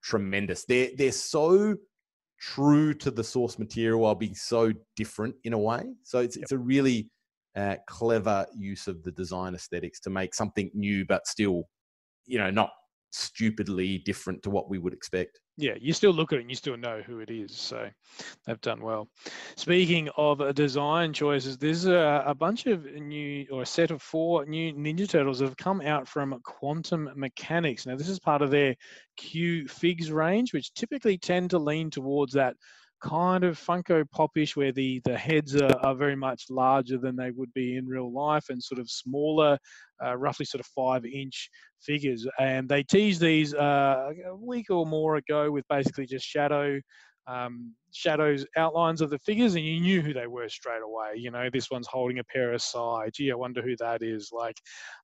tremendous. 0.03 0.65
They're 0.65 0.91
they're 0.97 1.13
so 1.13 1.77
true 2.39 2.93
to 2.93 3.11
the 3.11 3.23
source 3.23 3.59
material 3.59 4.01
while 4.01 4.17
being 4.17 4.35
so 4.35 4.73
different 4.97 5.37
in 5.45 5.53
a 5.53 5.59
way. 5.59 5.95
So 6.03 6.19
it's 6.19 6.37
it's 6.37 6.53
a 6.53 6.59
really 6.59 7.09
uh, 7.57 7.77
clever 7.89 8.47
use 8.55 8.89
of 8.89 9.03
the 9.05 9.13
design 9.13 9.55
aesthetics 9.55 10.01
to 10.01 10.11
make 10.11 10.35
something 10.35 10.71
new, 10.75 11.05
but 11.07 11.27
still, 11.27 11.65
you 12.27 12.39
know, 12.39 12.51
not 12.51 12.71
stupidly 13.15 13.99
different 13.99 14.43
to 14.43 14.51
what 14.51 14.69
we 14.69 14.79
would 14.79 14.93
expect. 14.93 15.41
Yeah, 15.59 15.75
you 15.79 15.93
still 15.93 16.13
look 16.13 16.33
at 16.33 16.39
it 16.39 16.43
and 16.43 16.51
you 16.51 16.57
still 16.57 16.79
know 16.79 17.03
who 17.07 17.21
it 17.21 17.31
is. 17.31 17.55
So 17.55 17.89
they've 18.47 18.61
done 18.63 18.81
well. 18.81 19.09
Speaking 19.57 20.09
of 20.17 20.55
design 20.55 21.13
choices, 21.13 21.59
there's 21.59 21.85
a, 21.85 22.25
a 22.27 22.35
bunch 22.35 22.67
of 22.67 22.85
new 22.85 23.47
or 23.53 23.63
a 23.63 23.67
set 23.67 23.91
of 23.91 24.01
four 24.01 24.47
new 24.47 24.73
Ninja 24.73 25.09
Turtles 25.09 25.41
that 25.41 25.45
have 25.45 25.57
come 25.57 25.83
out 25.83 26.09
from 26.09 26.41
Quantum 26.43 27.11
Mechanix. 27.17 27.87
Now, 27.87 27.97
this 27.97 28.09
is 28.09 28.19
part 28.19 28.41
of 28.41 28.51
their 28.51 28.75
Q-Figs 29.19 30.11
range, 30.11 30.55
which 30.55 30.73
typically 30.73 31.19
tend 31.19 31.51
to 31.51 31.59
lean 31.59 31.91
towards 31.91 32.33
that 32.33 32.57
kind 33.03 33.45
of 33.45 33.59
Funko 33.59 34.09
Popish, 34.11 34.57
where 34.57 34.73
the 34.73 35.01
the 35.05 35.17
heads 35.17 35.61
are, 35.61 35.77
are 35.85 35.95
very 35.95 36.17
much 36.17 36.45
larger 36.49 36.99
than 36.99 37.17
they 37.17 37.31
would 37.31 37.53
be 37.53 37.77
in 37.77 37.87
real 37.87 38.13
life, 38.13 38.47
and 38.49 38.63
sort 38.63 38.81
of 38.81 38.89
smaller, 38.89 39.59
uh, 40.05 40.17
roughly 40.17 40.47
sort 40.47 40.61
of 40.61 40.67
five 40.67 41.05
inch 41.05 41.51
figures. 41.81 42.27
And 42.39 42.69
they 42.69 42.83
teased 42.83 43.21
these 43.21 43.55
uh, 43.55 44.11
a 44.27 44.37
week 44.37 44.71
or 44.71 44.87
more 44.87 45.17
ago 45.17 45.51
with 45.51 45.67
basically 45.69 46.07
just 46.07 46.27
shadow. 46.27 46.81
Um, 47.29 47.75
shadows 47.93 48.45
outlines 48.57 49.01
of 49.01 49.09
the 49.11 49.19
figures 49.21 49.55
and 49.55 49.65
you 49.65 49.79
knew 49.79 50.03
who 50.03 50.13
they 50.13 50.27
were 50.27 50.49
straight 50.49 50.83
away 50.83 51.13
you 51.15 51.31
know 51.31 51.49
this 51.53 51.71
one's 51.71 51.87
holding 51.87 52.19
a 52.19 52.25
pair 52.25 52.53
of 52.53 52.61
sai 52.61 53.11
gee 53.15 53.31
i 53.31 53.35
wonder 53.35 53.63
who 53.63 53.77
that 53.79 54.03
is 54.03 54.31
like 54.33 54.57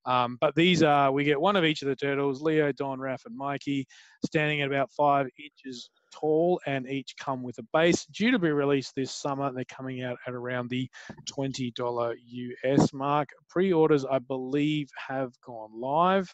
um, 0.05 0.37
but 0.41 0.53
these 0.53 0.83
are 0.83 1.13
we 1.13 1.23
get 1.23 1.39
one 1.39 1.55
of 1.55 1.63
each 1.63 1.81
of 1.81 1.87
the 1.87 1.95
turtles 1.95 2.41
leo 2.41 2.73
don 2.73 2.99
Raph, 2.99 3.25
and 3.25 3.37
mikey 3.37 3.85
standing 4.25 4.61
at 4.61 4.67
about 4.67 4.91
five 4.91 5.27
inches 5.37 5.89
tall 6.11 6.59
and 6.65 6.89
each 6.89 7.15
come 7.17 7.43
with 7.43 7.57
a 7.59 7.65
base 7.73 8.05
due 8.05 8.31
to 8.31 8.39
be 8.39 8.51
released 8.51 8.93
this 8.95 9.11
summer 9.11 9.51
they're 9.51 9.65
coming 9.65 10.03
out 10.03 10.17
at 10.27 10.33
around 10.33 10.69
the 10.69 10.89
$20 11.29 12.15
us 12.63 12.93
mark 12.93 13.29
pre-orders 13.49 14.05
i 14.05 14.19
believe 14.19 14.89
have 14.95 15.31
gone 15.45 15.71
live 15.79 16.33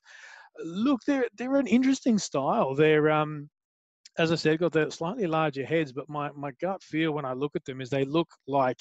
look 0.64 1.02
they're 1.06 1.28
they're 1.38 1.56
an 1.56 1.68
interesting 1.68 2.18
style 2.18 2.74
they're 2.76 3.10
um 3.10 3.50
as 4.18 4.32
I 4.32 4.36
said, 4.36 4.60
got 4.60 4.72
the 4.72 4.90
slightly 4.90 5.28
larger 5.28 5.66
heads, 5.66 5.92
but 5.92 6.08
my, 6.08 6.32
my 6.36 6.52
gut 6.62 6.82
feel 6.82 7.12
when 7.12 7.26
I 7.26 7.34
look 7.34 7.56
at 7.56 7.66
them 7.66 7.82
is 7.82 7.90
they 7.90 8.06
look 8.06 8.30
like 8.48 8.80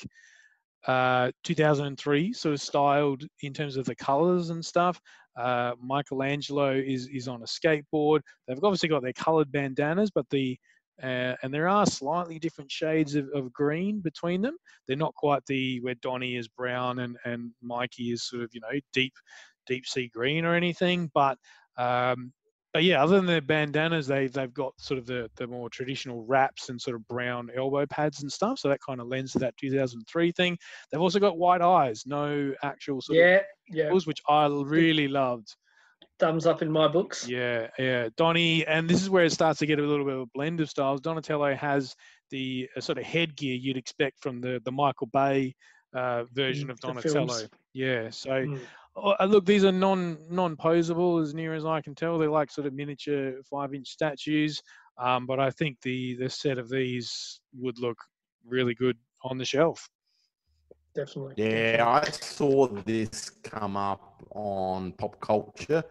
uh, 0.86 1.32
2003 1.45 2.32
sort 2.32 2.55
of 2.55 2.61
styled 2.61 3.24
in 3.42 3.53
terms 3.53 3.76
of 3.76 3.84
the 3.84 3.97
colors 3.97 4.51
and 4.51 4.64
stuff. 4.64 5.01
Uh, 5.36 5.72
Michelangelo 5.82 6.72
is 6.72 7.09
is 7.09 7.26
on 7.26 7.42
a 7.42 7.47
skateboard. 7.47 8.20
They've 8.47 8.62
obviously 8.62 8.88
got 8.88 9.03
their 9.03 9.14
colored 9.14 9.51
bandanas, 9.51 10.11
but 10.14 10.26
the 10.30 10.57
uh, 11.03 11.34
and 11.42 11.53
there 11.53 11.68
are 11.68 11.86
slightly 11.86 12.38
different 12.38 12.70
shades 12.70 13.14
of, 13.14 13.28
of 13.34 13.53
green 13.53 14.01
between 14.01 14.40
them. 14.42 14.57
They're 14.86 14.97
not 14.97 15.14
quite 15.14 15.45
the 15.47 15.80
where 15.80 15.95
Donnie 15.97 16.36
is 16.36 16.49
brown 16.49 17.01
and 17.01 17.16
and 17.24 17.53
Mikey 17.62 18.12
is 18.12 18.28
sort 18.28 18.42
of 18.42 18.51
you 18.53 18.61
know 18.61 18.78
deep 18.92 19.14
deep 19.66 19.86
sea 19.86 20.09
green 20.09 20.45
or 20.45 20.55
anything, 20.55 21.11
but 21.14 21.38
um, 21.76 22.32
but 22.72 22.82
yeah, 22.82 23.03
other 23.03 23.16
than 23.16 23.26
their 23.26 23.40
bandanas, 23.40 24.07
they 24.07 24.26
they've 24.26 24.53
got 24.53 24.74
sort 24.80 24.99
of 24.99 25.07
the 25.07 25.30
the 25.36 25.47
more 25.47 25.70
traditional 25.70 26.24
wraps 26.26 26.68
and 26.68 26.80
sort 26.80 26.97
of 26.97 27.07
brown 27.07 27.51
elbow 27.57 27.86
pads 27.86 28.22
and 28.22 28.30
stuff. 28.30 28.59
So 28.59 28.68
that 28.68 28.80
kind 28.86 29.01
of 29.01 29.07
lends 29.07 29.32
to 29.32 29.38
that 29.40 29.57
2003 29.57 30.32
thing. 30.32 30.59
They've 30.90 31.01
also 31.01 31.20
got 31.20 31.38
white 31.38 31.62
eyes, 31.62 32.03
no 32.05 32.53
actual 32.62 33.01
sort 33.01 33.18
Yeah, 33.18 33.36
of 33.36 33.42
yeah. 33.68 33.92
which 33.92 34.20
I 34.28 34.47
really 34.47 35.09
loved. 35.09 35.55
Thumbs 36.25 36.47
up 36.47 36.62
in 36.62 36.72
my 36.72 36.89
books. 36.89 37.29
Yeah, 37.29 37.68
yeah. 37.79 38.09
Donnie, 38.16 38.66
and 38.66 38.89
this 38.89 39.03
is 39.03 39.11
where 39.11 39.27
it 39.27 39.33
starts 39.33 39.59
to 39.59 39.66
get 39.66 39.79
a 39.79 39.83
little 39.83 40.07
bit 40.07 40.14
of 40.14 40.20
a 40.22 40.27
blend 40.33 40.59
of 40.62 40.70
styles. 40.70 41.03
Donatello 41.03 41.55
has 41.55 41.95
the 42.31 42.66
uh, 42.75 42.81
sort 42.81 42.97
of 42.97 43.05
headgear 43.05 43.55
you'd 43.55 43.77
expect 43.77 44.22
from 44.22 44.41
the 44.41 44.59
the 44.64 44.72
Michael 44.72 45.09
Bay 45.09 45.55
uh, 45.95 46.25
version 46.33 46.68
Mm, 46.68 46.70
of 46.70 46.81
Donatello. 46.81 47.41
Yeah. 47.75 48.09
So 48.09 48.31
Mm. 48.31 48.59
Oh, 48.97 49.14
uh, 49.20 49.27
look, 49.27 49.45
these 49.45 49.66
are 49.66 49.72
non 49.72 50.16
non 50.31 50.57
posable 50.57 51.20
as 51.20 51.35
near 51.35 51.53
as 51.53 51.66
I 51.66 51.83
can 51.83 51.95
tell. 51.95 52.16
They're 52.16 52.31
like 52.31 52.51
sort 52.51 52.66
of 52.66 52.72
miniature 52.72 53.43
five 53.51 53.75
inch 53.75 53.89
statues. 53.89 54.62
Um, 54.97 55.27
but 55.27 55.39
I 55.39 55.51
think 55.51 55.79
the 55.83 56.16
the 56.16 56.31
set 56.31 56.57
of 56.57 56.70
these 56.70 57.41
would 57.53 57.79
look 57.79 57.99
really 58.47 58.75
good 58.75 58.97
on 59.22 59.37
the 59.37 59.45
shelf. 59.45 59.91
Definitely. 60.95 61.35
Yeah, 61.37 61.85
I 61.87 62.09
saw 62.09 62.68
this 62.68 63.29
come 63.43 63.77
up 63.77 64.25
on 64.31 64.93
Popcultcha. 64.93 65.83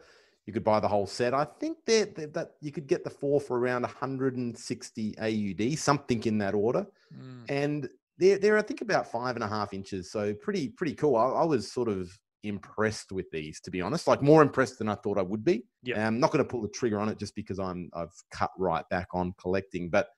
You 0.46 0.54
could 0.54 0.64
buy 0.64 0.80
the 0.80 0.88
whole 0.88 1.08
set. 1.08 1.34
I 1.34 1.46
think 1.46 1.78
that 1.86 2.16
that 2.16 2.34
that 2.34 2.52
you 2.62 2.72
could 2.72 2.88
get 2.88 3.04
the 3.04 3.10
four 3.10 3.40
for 3.40 3.60
around 3.60 3.84
160 3.84 5.18
AUD, 5.18 5.78
something 5.78 6.24
in 6.24 6.38
that 6.40 6.54
order. 6.54 6.86
Mm. 7.18 7.46
And 7.50 7.90
they're 8.18 8.38
they're 8.38 8.58
I 8.58 8.62
think 8.62 8.82
about 8.82 9.12
five 9.12 9.36
and 9.36 9.44
a 9.44 9.48
half 9.48 9.74
inches, 9.74 10.12
so 10.12 10.34
pretty 10.34 10.70
pretty 10.70 10.96
cool. 10.96 11.16
I, 11.16 11.26
I 11.26 11.44
was 11.46 11.72
sort 11.72 11.88
of 11.88 12.12
impressed 12.44 13.14
with 13.14 13.30
these, 13.32 13.62
to 13.62 13.72
be 13.72 13.82
honest. 13.82 14.08
Like 14.08 14.22
more 14.22 14.42
impressed 14.42 14.80
than 14.80 14.90
I 14.90 14.96
thought 14.96 15.18
I 15.18 15.22
would 15.22 15.46
be. 15.46 15.64
Yeah. 15.82 16.06
I'm 16.06 16.20
not 16.20 16.32
going 16.32 16.44
to 16.44 16.50
pull 16.50 16.62
the 16.62 16.68
trigger 16.68 17.00
on 17.00 17.08
it 17.10 17.18
just 17.18 17.36
because 17.36 17.60
I'm 17.60 17.90
I've 17.94 18.14
cut 18.32 18.52
right 18.58 18.88
back 18.90 19.08
on 19.14 19.34
collecting, 19.40 19.90
but 19.90 20.10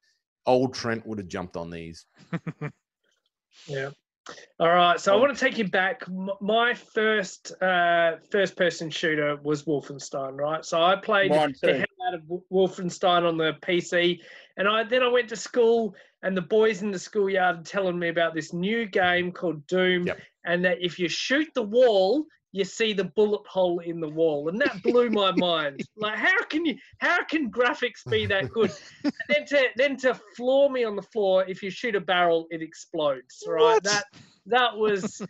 old 0.47 0.73
Trent 0.73 1.05
would 1.05 1.19
have 1.19 1.27
jumped 1.27 1.55
on 1.55 1.69
these. 1.69 2.05
Yeah. 3.67 3.89
All 4.59 4.69
right. 4.69 4.99
So 4.99 5.11
I 5.13 5.15
Oh. 5.15 5.19
want 5.19 5.37
to 5.37 5.39
take 5.39 5.57
you 5.57 5.67
back. 5.67 6.03
My 6.41 6.73
first 6.73 7.51
uh, 7.61 8.17
first 8.31 8.55
person 8.55 8.89
shooter 8.89 9.35
was 9.37 9.63
Wolfenstein, 9.65 10.35
right? 10.37 10.63
So 10.65 10.81
I 10.81 10.95
played 10.95 11.31
the 11.61 11.73
hell 11.77 12.07
out 12.07 12.13
of 12.13 12.21
Wolfenstein 12.51 13.27
on 13.27 13.37
the 13.37 13.53
PC, 13.61 14.21
and 14.57 14.67
I 14.67 14.83
then 14.83 15.03
I 15.03 15.07
went 15.07 15.29
to 15.29 15.35
school, 15.35 15.95
and 16.23 16.35
the 16.35 16.41
boys 16.41 16.81
in 16.81 16.91
the 16.91 16.99
schoolyard 16.99 17.59
are 17.59 17.63
telling 17.63 17.99
me 17.99 18.09
about 18.09 18.33
this 18.33 18.53
new 18.53 18.85
game 18.85 19.31
called 19.31 19.65
Doom, 19.67 20.07
Yep. 20.07 20.19
and 20.45 20.65
that 20.65 20.77
if 20.81 20.97
you 20.99 21.07
shoot 21.09 21.49
the 21.53 21.63
wall, 21.63 22.25
you 22.55 22.63
see 22.63 22.93
the 22.93 23.03
bullet 23.03 23.45
hole 23.45 23.79
in 23.79 23.99
the 23.99 24.07
wall, 24.07 24.47
and 24.47 24.61
that 24.61 24.81
blew 24.81 25.09
my 25.09 25.29
mind. 25.35 25.81
Like, 25.97 26.17
how 26.17 26.41
can 26.45 26.65
you? 26.65 26.77
How 26.99 27.21
can 27.25 27.51
graphics 27.51 28.09
be 28.09 28.25
that 28.27 28.49
good? 28.53 28.71
and 29.03 29.13
then 29.27 29.45
to 29.47 29.67
then 29.75 29.97
to 29.97 30.13
floor 30.37 30.69
me 30.69 30.85
on 30.85 30.95
the 30.95 31.01
floor, 31.01 31.43
if 31.49 31.61
you 31.61 31.69
shoot 31.69 31.95
a 31.95 31.99
barrel, 31.99 32.47
it 32.51 32.61
explodes. 32.61 33.43
Right? 33.45 33.61
What? 33.61 33.83
That 33.83 34.05
that 34.45 34.77
was 34.77 35.21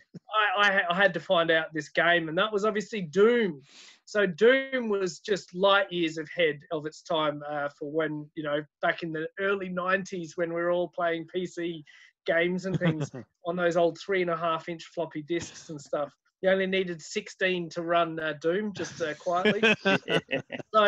I, 0.56 0.68
I 0.68 0.82
I 0.88 0.94
had 0.94 1.12
to 1.14 1.20
find 1.20 1.50
out 1.50 1.74
this 1.74 1.88
game, 1.88 2.28
and 2.28 2.38
that 2.38 2.52
was 2.52 2.64
obviously 2.64 3.02
Doom. 3.02 3.60
So 4.04 4.24
Doom 4.24 4.88
was 4.88 5.18
just 5.18 5.52
light 5.52 5.90
years 5.90 6.18
ahead 6.18 6.60
of 6.70 6.86
its 6.86 7.02
time 7.02 7.42
uh, 7.50 7.70
for 7.76 7.90
when 7.90 8.30
you 8.36 8.44
know 8.44 8.62
back 8.82 9.02
in 9.02 9.12
the 9.12 9.26
early 9.40 9.68
'90s 9.68 10.36
when 10.36 10.50
we 10.50 10.60
were 10.60 10.70
all 10.70 10.92
playing 10.94 11.26
PC 11.34 11.82
games 12.24 12.66
and 12.66 12.78
things 12.78 13.10
on 13.46 13.56
those 13.56 13.76
old 13.76 13.98
three 13.98 14.22
and 14.22 14.30
a 14.30 14.36
half 14.36 14.68
inch 14.68 14.84
floppy 14.84 15.22
disks 15.22 15.70
and 15.70 15.80
stuff. 15.80 16.12
You 16.46 16.52
only 16.52 16.66
needed 16.68 17.02
16 17.02 17.70
to 17.70 17.82
run 17.82 18.20
uh, 18.20 18.34
Doom 18.40 18.72
just 18.72 19.02
uh, 19.02 19.14
quietly. 19.14 19.62
So 20.72 20.84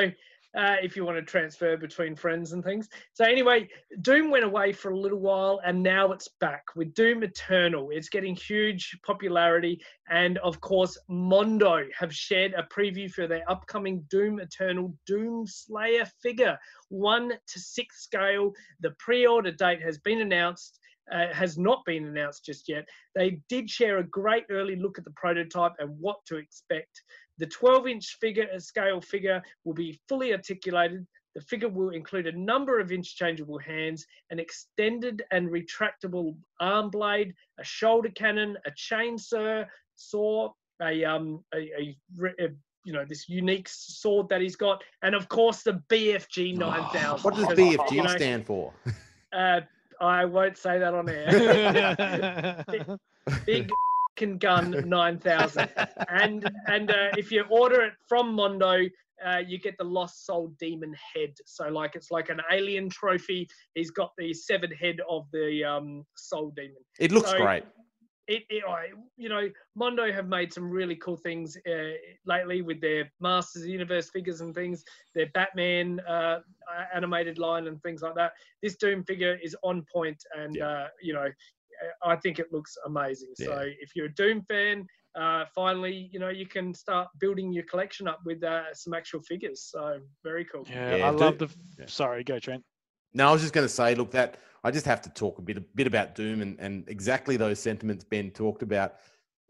uh, 0.57 0.77
if 0.83 0.97
you 0.97 1.05
want 1.05 1.17
to 1.17 1.23
transfer 1.23 1.77
between 1.77 2.15
friends 2.15 2.53
and 2.53 2.63
things. 2.63 2.89
So 3.15 3.25
anyway, 3.25 3.69
Doom 4.01 4.31
went 4.31 4.45
away 4.45 4.73
for 4.73 4.93
a 4.93 4.99
little 4.99 5.19
while 5.19 5.61
and 5.65 5.83
now 5.83 6.13
it's 6.13 6.29
back 6.41 6.63
with 6.77 6.95
Doom 6.95 7.25
Eternal. 7.25 7.89
It's 7.91 8.09
getting 8.09 8.37
huge 8.37 8.97
popularity. 9.05 9.81
And 10.09 10.39
of 10.39 10.61
course, 10.61 10.97
Mondo 11.09 11.87
have 11.99 12.15
shared 12.15 12.55
a 12.55 12.63
preview 12.63 13.11
for 13.11 13.27
their 13.27 13.51
upcoming 13.51 14.05
Doom 14.11 14.39
Eternal 14.39 14.95
Doom 15.07 15.45
Slayer 15.47 16.07
figure, 16.23 16.57
one 16.89 17.31
to 17.31 17.59
six 17.59 18.05
scale. 18.05 18.53
The 18.79 18.93
pre 19.01 19.27
order 19.27 19.51
date 19.51 19.83
has 19.83 19.99
been 19.99 20.21
announced. 20.21 20.79
Uh, 21.11 21.33
has 21.33 21.57
not 21.57 21.83
been 21.87 22.07
announced 22.07 22.45
just 22.45 22.69
yet. 22.69 22.87
They 23.15 23.41
did 23.49 23.71
share 23.71 23.97
a 23.99 24.05
great 24.05 24.45
early 24.51 24.77
look 24.77 24.99
at 24.99 25.05
the 25.05 25.13
prototype 25.13 25.73
and 25.79 25.99
what 25.99 26.19
to 26.27 26.37
expect. 26.37 27.03
The 27.39 27.47
12 27.47 27.87
inch 27.87 28.19
figure 28.21 28.47
uh, 28.55 28.59
scale 28.59 29.01
figure 29.01 29.43
will 29.65 29.73
be 29.73 29.99
fully 30.07 30.33
articulated. 30.33 31.07
The 31.35 31.41
figure 31.41 31.69
will 31.69 31.91
include 31.91 32.27
a 32.27 32.39
number 32.39 32.79
of 32.79 32.93
interchangeable 32.93 33.59
hands, 33.59 34.05
an 34.31 34.39
extended 34.39 35.23
and 35.31 35.49
retractable 35.49 36.37
arm 36.61 36.91
blade, 36.91 37.33
a 37.59 37.65
shoulder 37.65 38.11
cannon, 38.11 38.59
a 38.67 38.71
chainsaw, 38.73 39.65
saw, 39.95 40.51
a 40.83 41.05
um, 41.05 41.43
a, 41.55 41.59
a, 41.59 41.97
a 42.41 42.49
you 42.85 42.93
know 42.93 43.05
this 43.09 43.29
unique 43.29 43.69
sword 43.71 44.29
that 44.29 44.41
he's 44.41 44.57
got, 44.57 44.83
and 45.03 45.15
of 45.15 45.29
course 45.29 45.63
the 45.63 45.83
BFG 45.89 46.57
9000. 46.57 47.25
What 47.25 47.35
does 47.35 47.47
BFG 47.47 47.93
you 47.93 48.03
know, 48.03 48.17
stand 48.17 48.47
for? 48.47 48.73
Uh, 49.31 49.61
I 50.01 50.25
won't 50.25 50.57
say 50.57 50.79
that 50.79 50.95
on 50.95 51.09
air. 51.09 52.65
Big 53.47 53.65
f***ing 53.71 54.39
gun 54.39 54.89
9000 54.89 55.69
and 56.09 56.51
and 56.67 56.91
uh, 56.91 56.95
if 57.17 57.31
you 57.31 57.45
order 57.51 57.83
it 57.83 57.93
from 58.09 58.35
mondo 58.35 58.79
uh, 59.27 59.39
you 59.39 59.59
get 59.59 59.77
the 59.79 59.85
Lost 59.85 60.25
Soul 60.27 60.55
Demon 60.61 60.95
head. 61.15 61.35
So 61.45 61.69
like 61.69 61.97
it's 61.97 62.11
like 62.11 62.29
an 62.29 62.41
alien 62.53 62.89
trophy. 62.89 63.49
He's 63.75 63.91
got 63.91 64.13
the 64.17 64.33
severed 64.33 64.73
head 64.81 64.99
of 65.11 65.27
the 65.33 65.65
um, 65.65 66.05
Soul 66.17 66.53
Demon. 66.57 66.77
It 67.01 67.11
looks 67.13 67.31
So- 67.31 67.39
great. 67.39 67.65
It, 68.29 68.45
it 68.51 68.63
I- 68.69 68.93
you 69.17 69.29
know, 69.29 69.49
Mondo 69.75 70.13
have 70.13 70.29
made 70.29 70.53
some 70.53 70.71
really 70.71 70.95
cool 70.97 71.17
things 71.17 71.57
uh, 71.67 71.93
lately 72.27 72.63
with 72.63 72.81
their 72.81 73.11
Masters 73.21 73.63
of 73.63 73.67
the 73.67 73.73
Universe 73.73 74.11
figures 74.11 74.41
and 74.43 74.55
things. 74.55 74.85
Their 75.15 75.27
Batman 75.35 76.01
uh, 76.07 76.13
uh, 76.13 76.41
animated 76.95 77.39
line 77.39 77.67
and 77.67 77.83
things 77.83 78.03
like 78.03 78.15
that. 78.17 78.33
This 78.63 78.77
Doom 78.77 79.03
figure 79.05 79.39
is 79.43 79.57
on 79.65 79.85
point, 79.93 80.23
and 80.39 80.55
Yeah. 80.57 80.67
uh, 80.69 80.89
you 81.03 81.15
know, 81.15 81.29
I 82.05 82.17
think 82.17 82.39
it 82.39 82.53
looks 82.53 82.77
amazing. 82.87 83.31
So 83.35 83.53
if 83.81 83.97
you're 83.97 84.07
a 84.07 84.15
Doom 84.15 84.43
fan, 84.43 84.87
uh, 85.15 85.45
finally, 85.55 86.11
you 86.13 86.19
know, 86.19 86.29
you 86.29 86.47
can 86.47 86.75
start 86.75 87.09
building 87.21 87.53
your 87.53 87.65
collection 87.65 88.07
up 88.07 88.21
with 88.27 88.43
uh, 88.45 88.75
some 88.75 88.95
actual 88.95 89.23
figures. 89.23 89.63
So 89.63 90.01
very 90.23 90.45
cool. 90.45 90.67
Yeah, 90.69 90.97
Yeah, 90.97 91.07
I 91.09 91.11
do- 91.13 91.17
love 91.19 91.39
the. 91.39 91.49
yeah. 91.79 91.87
Sorry, 91.87 92.25
go 92.25 92.39
Trent. 92.39 92.63
No, 93.19 93.29
I 93.29 93.33
was 93.33 93.43
just 93.43 93.53
going 93.53 93.67
to 93.67 93.73
say, 93.73 93.97
look, 93.97 94.13
that 94.13 94.37
I 94.63 94.71
just 94.71 94.87
have 94.87 95.03
to 95.03 95.11
talk 95.11 95.41
a 95.41 95.43
bit, 95.43 95.57
a 95.57 95.61
bit 95.61 95.89
about 95.89 96.15
Doom 96.15 96.41
and, 96.41 96.57
and 96.61 96.89
exactly 96.89 97.37
those 97.37 97.59
sentiments 97.59 98.05
Ben 98.05 98.31
talked 98.31 98.63
about. 98.63 98.95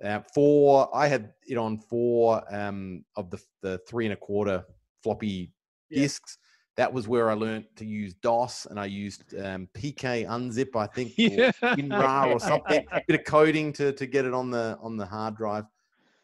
Uh, 0.03 0.21
four, 0.35 0.89
I 0.97 1.07
had 1.07 1.35
it 1.47 1.59
on 1.59 1.79
four 1.79 2.43
um, 2.55 3.05
of 3.15 3.31
the 3.31 3.39
the 3.61 3.79
three 3.87 4.07
and 4.07 4.15
a 4.15 4.17
quarter 4.17 4.65
floppy 5.03 5.53
Yeah. 5.91 6.01
discs. 6.03 6.39
That 6.79 6.91
was 6.91 7.09
where 7.09 7.29
I 7.29 7.35
learnt 7.35 7.67
to 7.77 7.85
use 7.85 8.15
DOS, 8.15 8.67
and 8.71 8.81
I 8.81 8.87
used 8.87 9.35
um, 9.39 9.69
PKUNZIP, 9.75 10.75
I 10.75 10.87
think, 10.87 11.13
Yeah. 11.19 11.51
or 11.63 11.75
WinRAR 11.77 12.33
or 12.33 12.41
something, 12.41 12.87
a 12.91 13.03
bit 13.07 13.21
of 13.21 13.27
coding 13.27 13.73
to 13.75 13.93
to 13.93 14.07
get 14.07 14.25
it 14.25 14.33
on 14.33 14.51
the 14.51 14.79
on 14.81 14.97
the 14.97 15.05
hard 15.05 15.37
drive. 15.37 15.65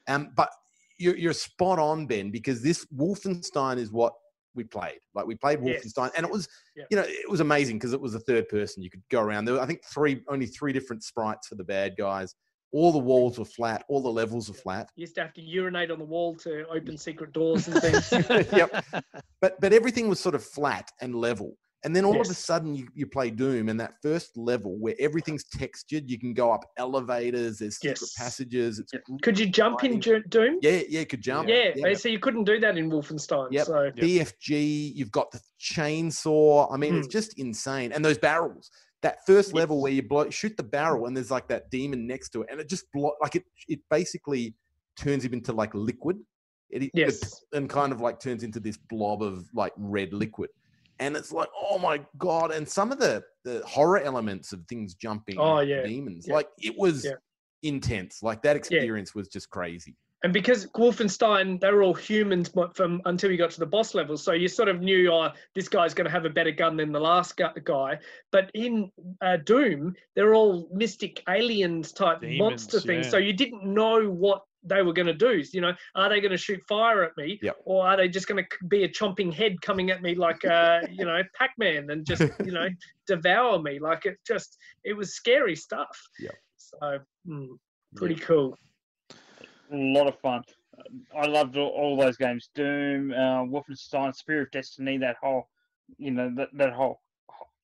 Um, 0.09 0.32
but 0.34 0.51
you're, 0.97 1.16
you're 1.16 1.32
spot 1.34 1.78
on, 1.78 2.07
Ben, 2.07 2.30
because 2.30 2.62
this 2.62 2.86
Wolfenstein 2.97 3.76
is 3.76 3.90
what 3.92 4.14
we 4.55 4.64
played. 4.64 4.98
Like 5.14 5.26
we 5.26 5.34
played 5.34 5.61
Yes. 5.62 5.84
Wolfenstein, 5.84 6.11
and 6.16 6.24
it 6.24 6.32
was, 6.32 6.48
Yeah. 6.76 6.84
you 6.90 6.96
know, 6.96 7.05
it 7.07 7.30
was 7.30 7.40
amazing 7.40 7.76
because 7.78 7.92
it 7.92 8.00
was 8.00 8.14
a 8.14 8.20
third 8.20 8.48
person. 8.48 8.82
You 8.82 8.90
could 8.90 9.02
go 9.11 9.20
around. 9.20 9.44
There 9.44 9.55
were, 9.55 9.61
I 9.61 9.66
think, 9.66 9.84
three, 9.84 10.22
only 10.28 10.46
three 10.46 10.72
different 10.72 11.02
sprites 11.02 11.48
for 11.48 11.55
the 11.57 11.64
bad 11.64 11.96
guys. 11.96 12.34
All 12.72 12.90
the 12.90 12.98
walls 12.98 13.38
were 13.38 13.44
flat. 13.44 13.84
All 13.88 14.02
the 14.02 14.11
levels 14.11 14.48
were 14.48 14.55
flat. 14.55 14.90
You 14.96 15.02
used 15.02 15.14
to 15.14 15.22
have 15.22 15.32
to 15.34 15.40
urinate 15.40 15.90
on 15.92 15.98
the 15.98 16.05
wall 16.05 16.34
to 16.36 16.66
open 16.68 16.98
secret 16.98 17.32
doors 17.32 17.68
and 17.68 17.80
things. 17.80 18.11
yep. 18.52 18.84
But 19.40 19.61
but 19.61 19.72
everything 19.72 20.09
was 20.09 20.18
sort 20.18 20.34
of 20.34 20.44
flat 20.44 20.90
and 21.00 21.14
level. 21.14 21.57
And 21.85 21.95
then 21.95 22.07
all 22.07 22.18
of 22.18 22.30
a 22.30 22.35
sudden 22.35 22.74
you, 22.74 22.89
you 22.95 23.07
play 23.07 23.28
Doom 23.30 23.68
and 23.68 23.78
that 23.78 24.01
first 24.01 24.39
level 24.39 24.76
where 24.78 24.95
everything's 24.99 25.45
textured, 25.45 26.09
you 26.09 26.18
can 26.18 26.32
go 26.32 26.51
up 26.51 26.64
elevators, 26.78 27.59
there's 27.59 27.76
secret 27.78 27.99
Yes. 28.01 28.14
passages. 28.14 28.78
It's 28.78 28.93
Could 29.22 29.39
you 29.39 29.47
jump 29.47 29.85
in 29.85 30.01
Doom? 30.01 30.59
yeah, 30.62 30.80
yeah, 30.89 31.01
you 31.01 31.07
could 31.07 31.20
jump. 31.20 31.49
Yeah, 31.49 31.93
so 31.93 32.09
you 32.09 32.18
couldn't 32.18 32.45
do 32.45 32.59
that 32.61 32.78
in 32.78 32.91
Wolfenstein. 32.91 33.49
Yep. 33.53 33.66
So 33.66 33.91
BFG, 33.99 34.93
you've 34.95 35.12
got 35.12 35.30
the 35.30 35.41
chainsaw. 35.61 36.72
I 36.72 36.76
mean, 36.78 36.97
it's 36.97 37.07
Hmm. 37.07 37.11
just 37.11 37.39
insane. 37.39 37.93
And 37.93 38.03
those 38.03 38.18
barrels, 38.18 38.70
that 39.03 39.18
first 39.26 39.53
level 39.53 39.76
Yes. 39.76 39.82
where 39.82 39.93
you 39.93 40.03
blow, 40.03 40.30
shoot 40.30 40.57
the 40.57 40.62
barrel 40.62 41.07
and 41.07 41.14
there's 41.14 41.30
like 41.30 41.49
that 41.49 41.70
demon 41.70 42.07
next 42.07 42.30
to 42.30 42.43
it, 42.43 42.49
and 42.51 42.61
it 42.61 42.68
just 42.68 42.91
blow, 42.93 43.12
like 43.20 43.37
it 43.37 43.45
it 43.68 43.80
basically 43.91 44.55
turns 44.97 45.24
him 45.24 45.35
into 45.35 45.53
like 45.53 45.74
liquid. 45.74 46.18
It, 46.70 46.85
it- 46.85 46.91
Yes. 46.95 47.45
and 47.53 47.68
kind 47.68 47.93
of 47.93 48.01
like 48.01 48.20
turns 48.20 48.43
into 48.43 48.59
this 48.59 48.78
blob 48.78 49.22
of 49.22 49.47
like 49.53 49.72
red 49.76 50.12
liquid. 50.14 50.49
And 51.01 51.16
it's 51.16 51.32
like, 51.32 51.49
oh 51.61 51.78
my 51.78 52.01
god! 52.18 52.51
And 52.53 52.68
some 52.68 52.92
of 52.92 52.99
the 52.99 53.22
the 53.45 53.62
horror 53.66 53.99
elements 53.99 54.53
of 54.53 54.64
things 54.68 54.95
jumping, 54.95 55.36
Oh, 55.38 55.61
yeah, 55.61 55.82
demons, 55.84 56.26
yeah, 56.26 56.34
like 56.34 56.49
it 56.62 56.74
was 56.78 57.05
yeah. 57.05 57.12
intense. 57.62 58.22
Like 58.22 58.42
that 58.42 58.57
experience 58.57 59.14
was 59.14 59.28
just 59.28 59.51
crazy. 59.51 59.97
and 60.22 60.32
because 60.32 60.66
Wolfenstein, 60.68 61.61
they 61.61 61.70
were 61.70 61.82
all 61.82 61.92
humans 61.92 62.51
from 62.74 63.03
until 63.05 63.30
you 63.30 63.36
got 63.36 63.51
to 63.51 63.61
the 63.61 63.66
boss 63.66 63.95
level. 63.95 64.16
So 64.16 64.32
you 64.32 64.49
sort 64.49 64.70
of 64.70 64.80
knew, 64.80 65.12
oh, 65.12 65.28
this 65.55 65.68
guy's 65.68 65.92
going 65.92 66.07
to 66.07 66.11
have 66.11 66.24
a 66.24 66.30
better 66.30 66.51
gun 66.53 66.78
than 66.78 66.92
the 66.92 67.01
last 67.01 67.36
guy. 67.64 67.99
But 68.32 68.51
in 68.55 68.90
uh, 69.20 69.36
Doom, 69.45 69.95
they're 70.16 70.34
all 70.34 70.68
mystic 70.72 71.22
aliens 71.28 71.92
type 71.92 72.22
monster 72.22 72.80
Demons, 72.80 72.86
things. 72.86 73.07
yeah. 73.07 73.11
So 73.11 73.18
you 73.18 73.34
didn't 73.34 73.64
know 73.64 74.09
what 74.09 74.42
they 74.64 74.82
were 74.82 74.92
going 74.92 75.06
to 75.06 75.14
do. 75.14 75.42
You 75.52 75.60
know, 75.60 75.72
are 75.94 76.08
they 76.08 76.20
going 76.20 76.30
to 76.32 76.36
shoot 76.38 76.60
fire 76.68 77.02
at 77.04 77.16
me, 77.16 77.38
Yep. 77.42 77.56
or 77.64 77.86
are 77.86 77.96
they 77.96 78.08
just 78.08 78.26
going 78.26 78.42
to 78.44 78.66
be 78.66 78.84
a 78.84 78.88
chomping 78.88 79.32
head 79.32 79.60
coming 79.62 79.90
at 79.90 80.02
me 80.02 80.14
like, 80.14 80.44
uh, 80.44 80.80
you 80.90 81.04
know, 81.04 81.20
Pac-Man 81.38 81.90
and 81.90 82.06
just, 82.06 82.22
you 82.44 82.52
know, 82.52 82.68
devour 83.06 83.60
me? 83.60 83.78
Like 83.78 84.06
it 84.06 84.16
just, 84.26 84.56
it 84.84 84.94
was 84.94 85.14
scary 85.14 85.54
stuff. 85.56 86.00
Yeah. 86.18 86.30
So 86.56 86.98
mm, 87.28 87.48
pretty 87.94 88.16
cool. 88.16 88.56
a 89.10 89.76
lot 89.76 90.06
of 90.08 90.18
fun. 90.20 90.42
I 91.16 91.26
loved 91.26 91.56
all, 91.56 91.68
all 91.68 91.96
those 91.96 92.16
games. 92.16 92.48
Doom, 92.54 93.12
uh, 93.12 93.44
Wolfenstein, 93.44 94.14
Spear 94.14 94.42
of 94.42 94.50
Destiny. 94.50 94.98
That 94.98 95.16
whole, 95.22 95.48
you 95.98 96.10
know, 96.10 96.32
that, 96.36 96.48
that 96.54 96.72
whole. 96.72 97.00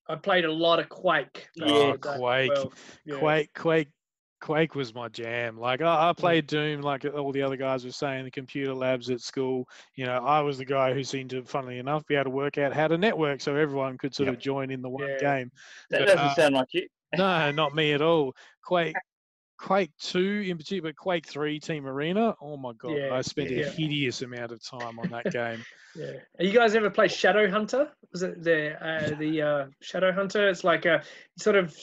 I 0.07 0.15
played 0.15 0.45
a 0.45 0.51
lot 0.51 0.79
of 0.79 0.89
Quake. 0.89 1.47
back 1.57 1.69
in 1.69 1.73
Oh, 1.75 1.91
the 1.93 1.97
Quake. 1.97 2.51
well. 2.53 2.73
Yeah. 3.05 3.19
Quake, 3.19 3.53
Quake, 3.53 3.89
Quake 4.41 4.75
was 4.75 4.93
my 4.93 5.07
jam. 5.07 5.57
Like 5.57 5.81
I, 5.81 6.09
I 6.09 6.13
played 6.13 6.47
Doom, 6.47 6.81
like 6.81 7.05
all 7.05 7.31
the 7.31 7.43
other 7.43 7.55
guys 7.55 7.85
were 7.85 7.91
saying, 7.91 8.25
the 8.25 8.31
computer 8.31 8.73
labs 8.73 9.09
at 9.09 9.21
school. 9.21 9.69
You 9.95 10.05
know, 10.05 10.17
I 10.17 10.41
was 10.41 10.57
the 10.57 10.65
guy 10.65 10.93
who 10.93 11.03
seemed 11.03 11.29
to, 11.29 11.43
funnily 11.43 11.77
enough, 11.77 12.05
be 12.07 12.15
able 12.15 12.25
to 12.25 12.29
work 12.31 12.57
out 12.57 12.73
how 12.73 12.87
to 12.87 12.97
network 12.97 13.39
so 13.39 13.55
everyone 13.55 13.97
could 13.97 14.13
sort 14.15 14.27
Yep. 14.27 14.35
of 14.35 14.41
join 14.41 14.71
in 14.71 14.81
the 14.81 14.89
one 14.89 15.07
Yeah. 15.07 15.19
game. 15.19 15.51
That 15.91 15.99
But, 15.99 16.05
doesn't 16.05 16.19
uh, 16.19 16.33
sound 16.35 16.55
like 16.55 16.73
you. 16.73 16.87
No, 17.17 17.51
not 17.51 17.75
me 17.75 17.93
at 17.93 18.01
all. 18.01 18.33
Quake, 18.63 18.95
Quake 19.61 19.91
Two 19.99 20.43
in 20.47 20.57
particular, 20.57 20.89
but 20.89 20.95
Quake 20.97 21.27
Three 21.27 21.59
Team 21.59 21.85
Arena. 21.85 22.35
Oh 22.41 22.57
my 22.57 22.73
god, 22.73 22.97
Yeah, 22.97 23.13
I 23.13 23.21
spent 23.21 23.51
yeah. 23.51 23.65
a 23.67 23.69
hideous 23.69 24.21
amount 24.21 24.51
of 24.51 24.61
time 24.63 24.97
on 24.99 25.09
that 25.09 25.25
game. 25.31 25.63
Yeah. 25.95 26.13
Are 26.39 26.45
you 26.45 26.53
guys 26.53 26.73
ever 26.73 26.89
play 26.89 27.07
Shadow 27.09 27.49
Hunter? 27.49 27.91
Was 28.11 28.23
it 28.23 28.41
the 28.43 28.73
uh, 28.83 29.15
the 29.19 29.41
uh, 29.41 29.65
Shadow 29.81 30.11
Hunter? 30.11 30.47
It's 30.49 30.63
like 30.63 30.85
a 30.85 31.03
sort 31.37 31.57
of 31.57 31.75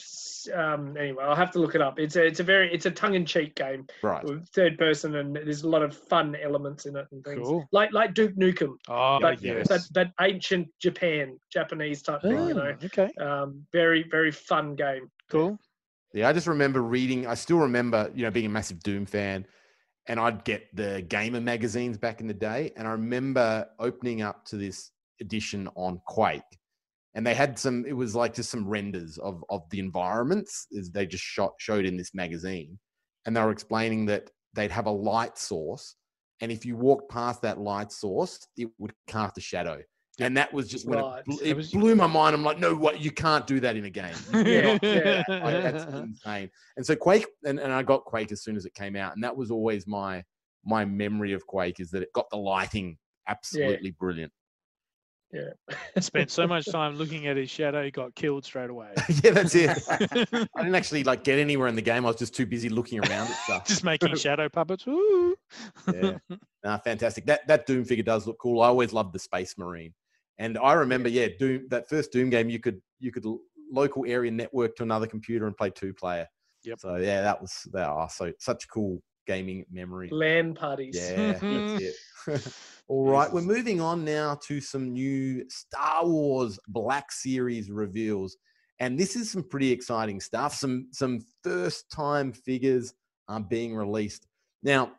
um, 0.54 0.96
anyway. 0.96 1.22
I'll 1.24 1.36
have 1.36 1.50
to 1.52 1.58
look 1.58 1.74
it 1.74 1.82
up. 1.82 1.98
It's 1.98 2.16
a 2.16 2.24
it's 2.24 2.40
a 2.40 2.42
very 2.42 2.72
it's 2.72 2.86
a 2.86 2.90
tongue 2.90 3.14
in 3.14 3.26
cheek 3.26 3.54
game, 3.54 3.86
Right. 4.02 4.24
with 4.24 4.48
third 4.48 4.78
person, 4.78 5.14
and 5.16 5.36
there's 5.36 5.62
a 5.62 5.68
lot 5.68 5.82
of 5.82 5.94
fun 5.94 6.34
elements 6.42 6.86
in 6.86 6.96
it 6.96 7.06
and 7.12 7.22
things. 7.22 7.46
Cool. 7.46 7.68
Like 7.70 7.92
like 7.92 8.14
Duke 8.14 8.34
Nukem, 8.34 8.76
Oh 8.88 9.18
but 9.20 9.42
yes. 9.42 9.68
but 9.68 9.82
but 9.92 10.08
ancient 10.20 10.68
Japan, 10.80 11.38
Japanese 11.52 12.00
type 12.02 12.22
thing. 12.22 12.48
You 12.48 12.54
know, 12.54 12.74
Oh, 12.80 12.86
okay, 12.86 13.10
um, 13.20 13.66
very 13.72 14.04
very 14.10 14.32
fun 14.32 14.74
game. 14.74 15.10
cool. 15.28 15.58
Yeah, 16.12 16.28
I 16.28 16.32
just 16.32 16.46
remember 16.46 16.82
reading. 16.82 17.26
I 17.26 17.34
still 17.34 17.58
remember, 17.58 18.10
you 18.14 18.24
know, 18.24 18.30
being 18.30 18.46
a 18.46 18.50
massive 18.50 18.82
Doom 18.82 19.04
fan, 19.06 19.46
and 20.06 20.18
I'd 20.18 20.44
get 20.44 20.64
the 20.74 21.02
gamer 21.02 21.40
magazines 21.40 21.98
back 21.98 22.20
in 22.20 22.26
the 22.26 22.34
day, 22.34 22.72
and 22.76 22.88
I 22.88 22.92
remember 22.92 23.66
opening 23.78 24.22
up 24.22 24.44
to 24.46 24.56
this 24.56 24.90
edition 25.20 25.68
on 25.76 26.00
Quake, 26.06 26.42
and 27.14 27.26
they 27.26 27.34
had 27.34 27.58
some. 27.58 27.84
It 27.86 27.92
was 27.92 28.14
like 28.14 28.34
just 28.34 28.50
some 28.50 28.66
renders 28.66 29.18
of 29.18 29.44
of 29.50 29.68
the 29.70 29.80
environments 29.80 30.66
as 30.78 30.90
they 30.90 31.06
just 31.06 31.24
shot 31.24 31.52
showed 31.58 31.84
in 31.84 31.96
this 31.96 32.14
magazine, 32.14 32.78
and 33.26 33.36
they 33.36 33.42
were 33.42 33.50
explaining 33.50 34.06
that 34.06 34.30
they'd 34.54 34.70
have 34.70 34.86
a 34.86 34.90
light 34.90 35.36
source, 35.38 35.94
and 36.40 36.50
if 36.50 36.64
you 36.64 36.76
walked 36.76 37.10
past 37.10 37.42
that 37.42 37.58
light 37.60 37.92
source, 37.92 38.38
it 38.56 38.68
would 38.78 38.94
cast 39.06 39.36
a 39.38 39.42
shadow. 39.42 39.78
And 40.20 40.36
that 40.36 40.52
was 40.52 40.68
just 40.68 40.86
when 40.88 40.98
Right. 40.98 41.22
it, 41.26 41.40
It 41.42 41.46
it 41.48 41.56
was- 41.56 41.70
blew 41.70 41.94
my 41.94 42.06
mind. 42.08 42.34
I'm 42.34 42.42
like, 42.42 42.58
no, 42.58 42.74
what? 42.74 43.00
You 43.00 43.10
can't 43.10 43.46
do 43.46 43.60
that 43.60 43.76
in 43.76 43.84
a 43.84 43.90
game. 43.90 44.14
Yeah, 44.34 44.78
yeah. 44.82 45.22
like, 45.28 45.62
that's 45.62 45.84
insane. 45.94 46.50
And 46.76 46.84
so 46.84 46.96
Quake, 46.96 47.26
and, 47.44 47.60
and 47.60 47.72
I 47.72 47.82
got 47.82 48.04
Quake 48.04 48.32
as 48.32 48.42
soon 48.42 48.56
as 48.56 48.64
it 48.66 48.74
came 48.74 48.96
out, 48.96 49.14
and 49.14 49.22
that 49.24 49.36
was 49.36 49.50
always 49.50 49.86
my 49.86 50.24
my 50.64 50.84
memory 50.84 51.32
of 51.32 51.46
Quake 51.46 51.78
is 51.80 51.90
that 51.92 52.02
it 52.02 52.12
got 52.12 52.28
the 52.30 52.36
lighting 52.36 52.98
absolutely 53.28 53.92
brilliant. 53.92 54.32
Yeah. 55.32 55.50
I 55.96 56.00
spent 56.00 56.30
so 56.30 56.46
much 56.46 56.66
time 56.66 56.96
looking 56.96 57.26
at 57.26 57.36
his 57.36 57.48
shadow, 57.50 57.84
he 57.84 57.90
got 57.90 58.14
killed 58.14 58.44
straight 58.44 58.70
away. 58.70 58.88
yeah, 59.22 59.30
that's 59.32 59.54
it. 59.54 59.70
I 59.88 60.44
didn't 60.56 60.74
actually 60.74 61.04
like 61.04 61.22
get 61.22 61.38
anywhere 61.38 61.68
in 61.68 61.76
the 61.76 61.82
game. 61.82 62.04
I 62.04 62.08
was 62.08 62.16
just 62.16 62.34
too 62.34 62.46
busy 62.46 62.68
looking 62.70 62.98
around 63.00 63.28
at 63.28 63.36
stuff. 63.44 63.66
Just 63.66 63.84
making 63.84 64.16
shadow 64.16 64.48
puppets. 64.48 64.84
Woo. 64.86 65.36
Yeah. 65.94 66.18
Nah, 66.64 66.78
fantastic. 66.78 67.26
That 67.26 67.46
that 67.46 67.66
Doom 67.66 67.84
figure 67.84 68.04
does 68.04 68.26
look 68.26 68.38
cool. 68.38 68.60
I 68.62 68.66
always 68.68 68.92
loved 68.92 69.12
the 69.12 69.18
Space 69.18 69.56
Marine, 69.58 69.92
and 70.38 70.56
I 70.58 70.74
remember, 70.74 71.08
yeah, 71.08 71.28
Doom. 71.38 71.66
That 71.70 71.88
first 71.88 72.12
Doom 72.12 72.30
game, 72.30 72.48
you 72.48 72.60
could 72.60 72.80
you 73.00 73.12
could 73.12 73.24
local 73.70 74.04
area 74.06 74.30
network 74.30 74.76
to 74.76 74.82
another 74.82 75.06
computer 75.06 75.46
and 75.46 75.56
play 75.56 75.70
two 75.70 75.92
player. 75.92 76.26
Yep. 76.64 76.78
So 76.80 76.96
yeah, 76.96 77.22
that 77.22 77.40
was 77.40 77.66
that. 77.72 77.88
are 77.88 78.08
so 78.08 78.32
such 78.38 78.68
cool 78.68 79.02
gaming 79.26 79.64
memory. 79.70 80.08
LAN 80.10 80.54
parties. 80.54 80.96
Yeah, 80.96 81.32
that's 81.40 81.82
it. 81.82 82.54
All 82.88 83.10
right, 83.10 83.30
we're 83.30 83.42
moving 83.42 83.80
on 83.80 84.04
now 84.04 84.38
to 84.46 84.60
some 84.60 84.92
new 84.92 85.44
Star 85.48 86.06
Wars 86.06 86.58
Black 86.68 87.12
Series 87.12 87.70
reveals, 87.70 88.36
and 88.80 88.98
this 88.98 89.14
is 89.16 89.30
some 89.30 89.42
pretty 89.42 89.70
exciting 89.70 90.20
stuff. 90.20 90.54
Some 90.54 90.88
some 90.92 91.20
first 91.42 91.90
time 91.90 92.32
figures 92.32 92.94
are 93.28 93.40
being 93.40 93.74
released 93.74 94.26
now. 94.62 94.92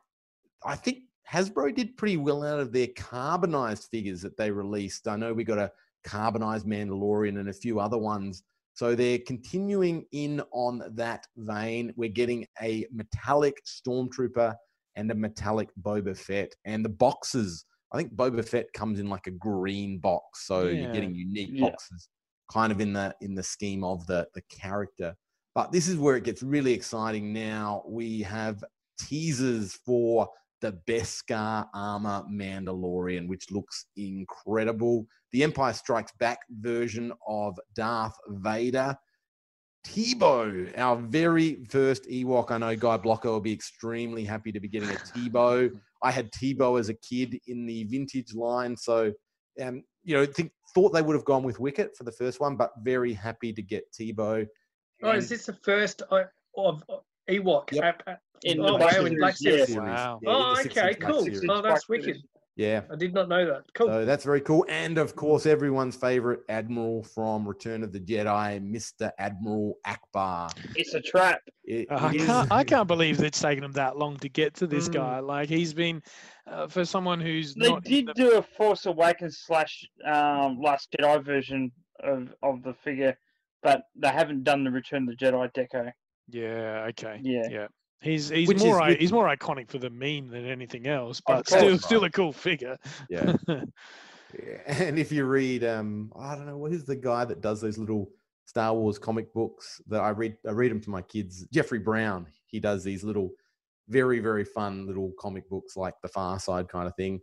I 0.66 0.76
think 0.76 1.00
Hasbro 1.32 1.76
did 1.76 1.96
pretty 1.98 2.18
well 2.18 2.44
out 2.44 2.60
of 2.60 2.72
their 2.72 2.88
carbonized 2.96 3.88
figures 3.92 4.22
that 4.22 4.38
they 4.38 4.50
released. 4.52 5.08
I 5.08 5.16
know 5.16 5.34
we 5.34 5.44
got 5.44 5.60
a 5.60 5.72
carbonized 6.04 6.66
Mandalorian 6.66 7.40
and 7.40 7.50
a 7.50 7.54
few 7.54 7.80
other 7.80 7.98
ones. 7.98 8.44
So 8.74 8.96
they're 8.96 9.20
continuing 9.20 10.06
in 10.12 10.42
on 10.52 10.82
that 10.96 11.28
vein. 11.38 11.94
We're 11.98 12.10
getting 12.10 12.48
a 12.62 12.86
metallic 12.92 13.58
Stormtrooper 13.66 14.56
and 14.96 15.12
a 15.12 15.16
metallic 15.16 15.70
Boba 15.82 16.18
Fett. 16.18 16.54
And 16.66 16.84
the 16.84 16.90
boxes 16.90 17.66
I 17.92 17.98
think 17.98 18.14
Boba 18.14 18.48
Fett 18.48 18.72
comes 18.74 19.00
in 19.00 19.10
like 19.10 19.26
a 19.26 19.32
green 19.32 19.98
box, 19.98 20.46
so 20.46 20.68
Yeah. 20.68 20.84
you're 20.84 20.94
getting 20.94 21.16
unique 21.16 21.50
Yeah. 21.52 21.70
boxes, 21.70 22.08
kind 22.52 22.72
of 22.72 22.82
in 22.82 22.94
the 22.94 23.16
in 23.22 23.34
the 23.34 23.42
scheme 23.44 23.84
of 23.84 24.06
the 24.06 24.28
the 24.36 24.44
character. 24.44 25.16
But 25.56 25.72
this 25.72 25.88
is 25.88 25.98
where 25.98 26.16
it 26.16 26.24
gets 26.24 26.44
really 26.44 26.72
exciting. 26.72 27.34
Now 27.34 27.84
we 27.88 28.22
have 28.22 28.64
teasers 29.00 29.74
for 29.74 30.30
the 30.62 30.80
Beskar 30.88 31.68
armor 31.74 32.24
Mandalorian, 32.32 33.28
which 33.28 33.51
looks 33.51 33.86
incredible. 33.95 35.05
The 35.32 35.43
Empire 35.43 35.74
Strikes 35.74 36.12
Back 36.20 36.39
version 36.49 37.12
of 37.28 37.57
Darth 37.76 38.16
Vader. 38.28 38.95
Teebo, 39.86 40.78
our 40.78 40.97
very 40.97 41.64
first 41.70 42.03
Ewok. 42.10 42.51
I 42.51 42.57
know 42.57 42.76
Guy 42.76 42.97
Blocker 42.97 43.30
will 43.30 43.39
be 43.39 43.53
extremely 43.53 44.26
happy 44.26 44.51
to 44.51 44.60
be 44.60 44.68
getting 44.68 44.89
a 44.89 44.93
Teebo. 44.93 45.72
I 46.03 46.12
had 46.12 46.32
Teebo 46.32 46.80
as 46.80 46.89
a 46.89 46.93
kid 46.93 47.39
in 47.47 47.66
the 47.66 47.86
vintage 47.86 48.34
line, 48.34 48.76
so 48.76 49.14
um, 49.62 49.84
you 50.03 50.16
know, 50.16 50.26
think 50.26 50.51
thought 50.74 50.93
they 50.93 51.01
would 51.01 51.16
have 51.16 51.26
gone 51.26 51.43
with 51.43 51.60
Wicket 51.60 51.95
for 51.97 52.03
the 52.03 52.12
first 52.12 52.39
one, 52.39 52.55
but 52.55 52.72
very 52.84 53.14
happy 53.14 53.51
to 53.53 53.62
get 53.62 53.84
Teebo. 53.93 54.45
Oh, 55.03 55.12
is 55.12 55.30
this 55.30 55.45
the 55.45 55.57
first 55.64 56.01
uh, 56.12 56.24
of 56.57 56.84
of 56.89 57.03
Ewok? 57.30 57.72
Yep. 57.72 58.07
App- 58.46 58.52
app- 58.52 58.56
In 58.56 58.60
oh, 58.62 58.72
the 58.74 58.78
Black 58.78 58.98
wow, 59.00 59.06
in 59.06 59.18
Black 59.18 59.38
Series, 59.38 59.68
Series. 59.68 59.76
yeah. 59.76 59.84
Wow. 59.96 60.20
Yeah, 60.22 60.30
Oh, 60.32 60.56
okay, 60.66 60.94
cool. 60.96 61.24
Series. 61.24 61.44
Oh, 61.50 61.62
that's 61.62 61.90
wicked. 61.90 62.18
Yeah. 62.56 62.82
I 62.92 62.98
did 62.98 63.14
not 63.14 63.30
know 63.30 63.46
that. 63.46 63.62
Cool. 63.74 63.88
So 63.88 64.04
that's 64.06 64.26
very 64.26 64.42
cool. 64.42 64.66
And 64.68 64.98
of 64.98 65.16
course, 65.16 65.46
everyone's 65.46 65.96
favorite 65.96 66.42
admiral 66.50 67.04
from 67.04 67.48
Return 67.48 67.84
of 67.84 67.94
the 67.94 68.02
Jedi, 68.02 68.60
Mr. 68.62 69.10
Admiral 69.18 69.76
Ackbar. 69.88 70.52
It's 70.76 70.94
a 70.94 71.00
trap. 71.00 71.40
It 71.64 71.88
Uh, 71.90 72.08
I 72.08 72.18
can't, 72.18 72.52
I 72.52 72.64
can't 72.66 72.88
believe 72.88 73.22
it's 73.24 73.40
taken 73.40 73.64
him 73.64 73.72
that 73.74 73.98
long 73.98 74.18
to 74.18 74.28
get 74.28 74.56
to 74.56 74.68
this 74.68 74.90
Mm. 74.90 74.94
guy. 74.94 75.20
Like 75.20 75.48
he's 75.48 75.74
been, 75.74 76.02
uh, 76.48 76.68
for 76.68 76.84
someone 76.84 77.22
who's 77.22 77.54
They 77.56 77.70
not. 77.70 77.84
did 77.86 78.08
the- 78.08 78.14
do 78.14 78.32
a 78.38 78.42
Force 78.42 78.86
Awakens 78.88 79.38
slash 79.40 79.86
um, 80.06 80.60
Last 80.62 80.90
Jedi 81.00 81.24
version 81.24 81.72
of, 82.04 82.34
of 82.44 82.62
the 82.64 82.74
figure, 82.74 83.18
but 83.64 83.84
they 83.96 84.10
haven't 84.10 84.44
done 84.44 84.66
the 84.66 84.72
Return 84.72 85.08
of 85.08 85.18
the 85.18 85.26
Jedi 85.26 85.50
deco. 85.54 85.94
Yeah. 86.28 86.88
Okay. 86.90 87.22
Yeah. 87.24 87.48
Yeah. 87.50 87.68
He's 88.02 88.30
he's 88.30 88.47
Which 88.47 88.60
more 88.60 88.82
i- 88.82 88.89
which- 88.89 89.00
he's 89.00 89.12
more 89.12 89.28
iconic 89.28 89.70
for 89.70 89.78
the 89.78 89.89
meme 89.89 90.30
than 90.30 90.45
anything 90.45 90.88
else, 90.88 91.22
but 91.26 91.45
course. 91.45 91.60
still 91.62 91.78
still 91.78 92.04
a 92.06 92.10
cool 92.10 92.32
figure. 92.34 92.78
yeah. 93.10 93.36
Yeah, 94.32 94.62
And 94.68 95.00
if 95.00 95.12
you 95.12 95.26
read, 95.26 95.64
um, 95.64 96.12
I 96.16 96.36
don't 96.36 96.45
know, 96.45 96.56
what 96.58 96.72
is 96.72 96.86
the 96.86 96.95
guy 96.95 97.26
that 97.26 97.41
does 97.41 97.62
those 97.62 97.80
little 97.80 98.12
Star 98.45 98.76
Wars 98.76 99.00
comic 99.00 99.34
books 99.34 99.82
that 99.88 100.02
I 100.02 100.10
read? 100.10 100.38
I 100.47 100.52
read 100.52 100.70
them 100.70 100.82
to 100.82 100.91
my 100.91 101.02
kids. 101.02 101.47
Jeffrey 101.52 101.80
Brown. 101.80 102.28
He 102.45 102.60
does 102.60 102.84
these 102.84 103.04
little, 103.04 103.32
very 103.88 104.20
very 104.20 104.45
fun 104.45 104.86
little 104.86 105.12
comic 105.20 105.50
books 105.50 105.76
like 105.76 105.95
the 106.04 106.10
Far 106.10 106.39
Side 106.39 106.68
kind 106.70 106.86
of 106.88 106.95
thing. 106.95 107.20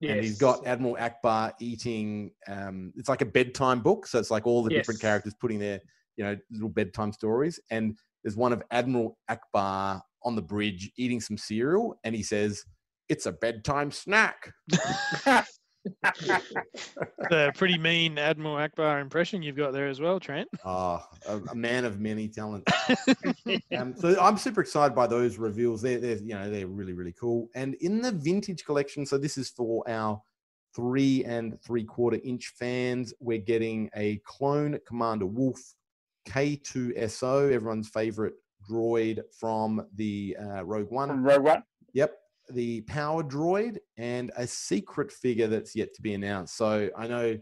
And 0.00 0.20
he's 0.24 0.38
got 0.38 0.66
Admiral 0.66 0.96
Ackbar 0.96 1.52
eating. 1.60 2.30
Um, 2.48 2.90
it's 2.96 3.10
like 3.10 3.20
a 3.20 3.26
bedtime 3.26 3.80
book, 3.80 4.06
so 4.06 4.18
it's 4.18 4.30
like 4.30 4.46
all 4.46 4.62
the 4.62 4.70
different 4.70 5.00
characters 5.00 5.34
putting 5.38 5.58
their, 5.58 5.80
you 6.16 6.24
know, 6.24 6.36
little 6.50 6.70
bedtime 6.70 7.12
stories. 7.12 7.60
And 7.70 7.98
there's 8.24 8.36
one 8.36 8.54
of 8.54 8.62
Admiral 8.70 9.18
Ackbar 9.30 10.00
on 10.22 10.34
the 10.34 10.42
bridge 10.42 10.90
eating 10.96 11.20
some 11.20 11.38
cereal, 11.38 11.98
and 12.04 12.14
he 12.14 12.22
says, 12.22 12.64
"It's 13.08 13.26
a 13.26 13.32
bedtime 13.32 13.90
snack." 13.90 14.52
the 17.30 17.52
pretty 17.54 17.78
mean 17.78 18.18
Admiral 18.18 18.56
Ackbar 18.56 19.00
impression 19.00 19.42
you've 19.42 19.56
got 19.56 19.72
there 19.72 19.88
as 19.88 20.00
well, 20.00 20.18
Trent. 20.18 20.48
Ah, 20.64 21.06
a, 21.28 21.38
a 21.38 21.54
man 21.54 21.84
of 21.84 22.00
many 22.00 22.28
talents. 22.28 22.72
um, 23.76 23.94
so 23.96 24.16
I'm 24.20 24.36
super 24.36 24.60
excited 24.60 24.94
by 24.94 25.06
those 25.06 25.38
reveals. 25.38 25.82
They're, 25.82 26.00
they're, 26.00 26.18
you 26.18 26.34
know, 26.34 26.50
they're 26.50 26.66
really, 26.66 26.92
really 26.92 27.12
cool. 27.12 27.48
And 27.54 27.74
in 27.76 28.00
the 28.00 28.12
vintage 28.12 28.64
collection, 28.64 29.06
so 29.06 29.18
this 29.18 29.38
is 29.38 29.48
for 29.48 29.88
our 29.88 30.20
three 30.74 31.24
and 31.24 31.60
three 31.62 31.84
quarter 31.84 32.18
inch 32.22 32.52
fans. 32.58 33.14
We're 33.18 33.38
getting 33.38 33.88
a 33.96 34.20
clone 34.24 34.78
Commander 34.86 35.26
Wolffe 35.26 35.74
K2SO, 36.28 37.52
everyone's 37.52 37.88
favorite 37.88 38.34
droid 38.68 39.20
from 39.38 39.86
the 39.94 40.36
uh, 40.40 40.64
Rogue 40.64 40.90
One. 40.90 41.08
From 41.08 41.22
Rogue 41.24 41.42
One. 41.42 41.62
Yep, 41.92 42.14
the 42.50 42.82
power 42.82 43.22
droid 43.22 43.78
and 43.96 44.30
a 44.36 44.46
secret 44.46 45.10
figure 45.10 45.46
that's 45.46 45.74
yet 45.74 45.94
to 45.94 46.02
be 46.02 46.14
announced. 46.14 46.56
So 46.56 46.90
I 46.96 47.06
know 47.06 47.38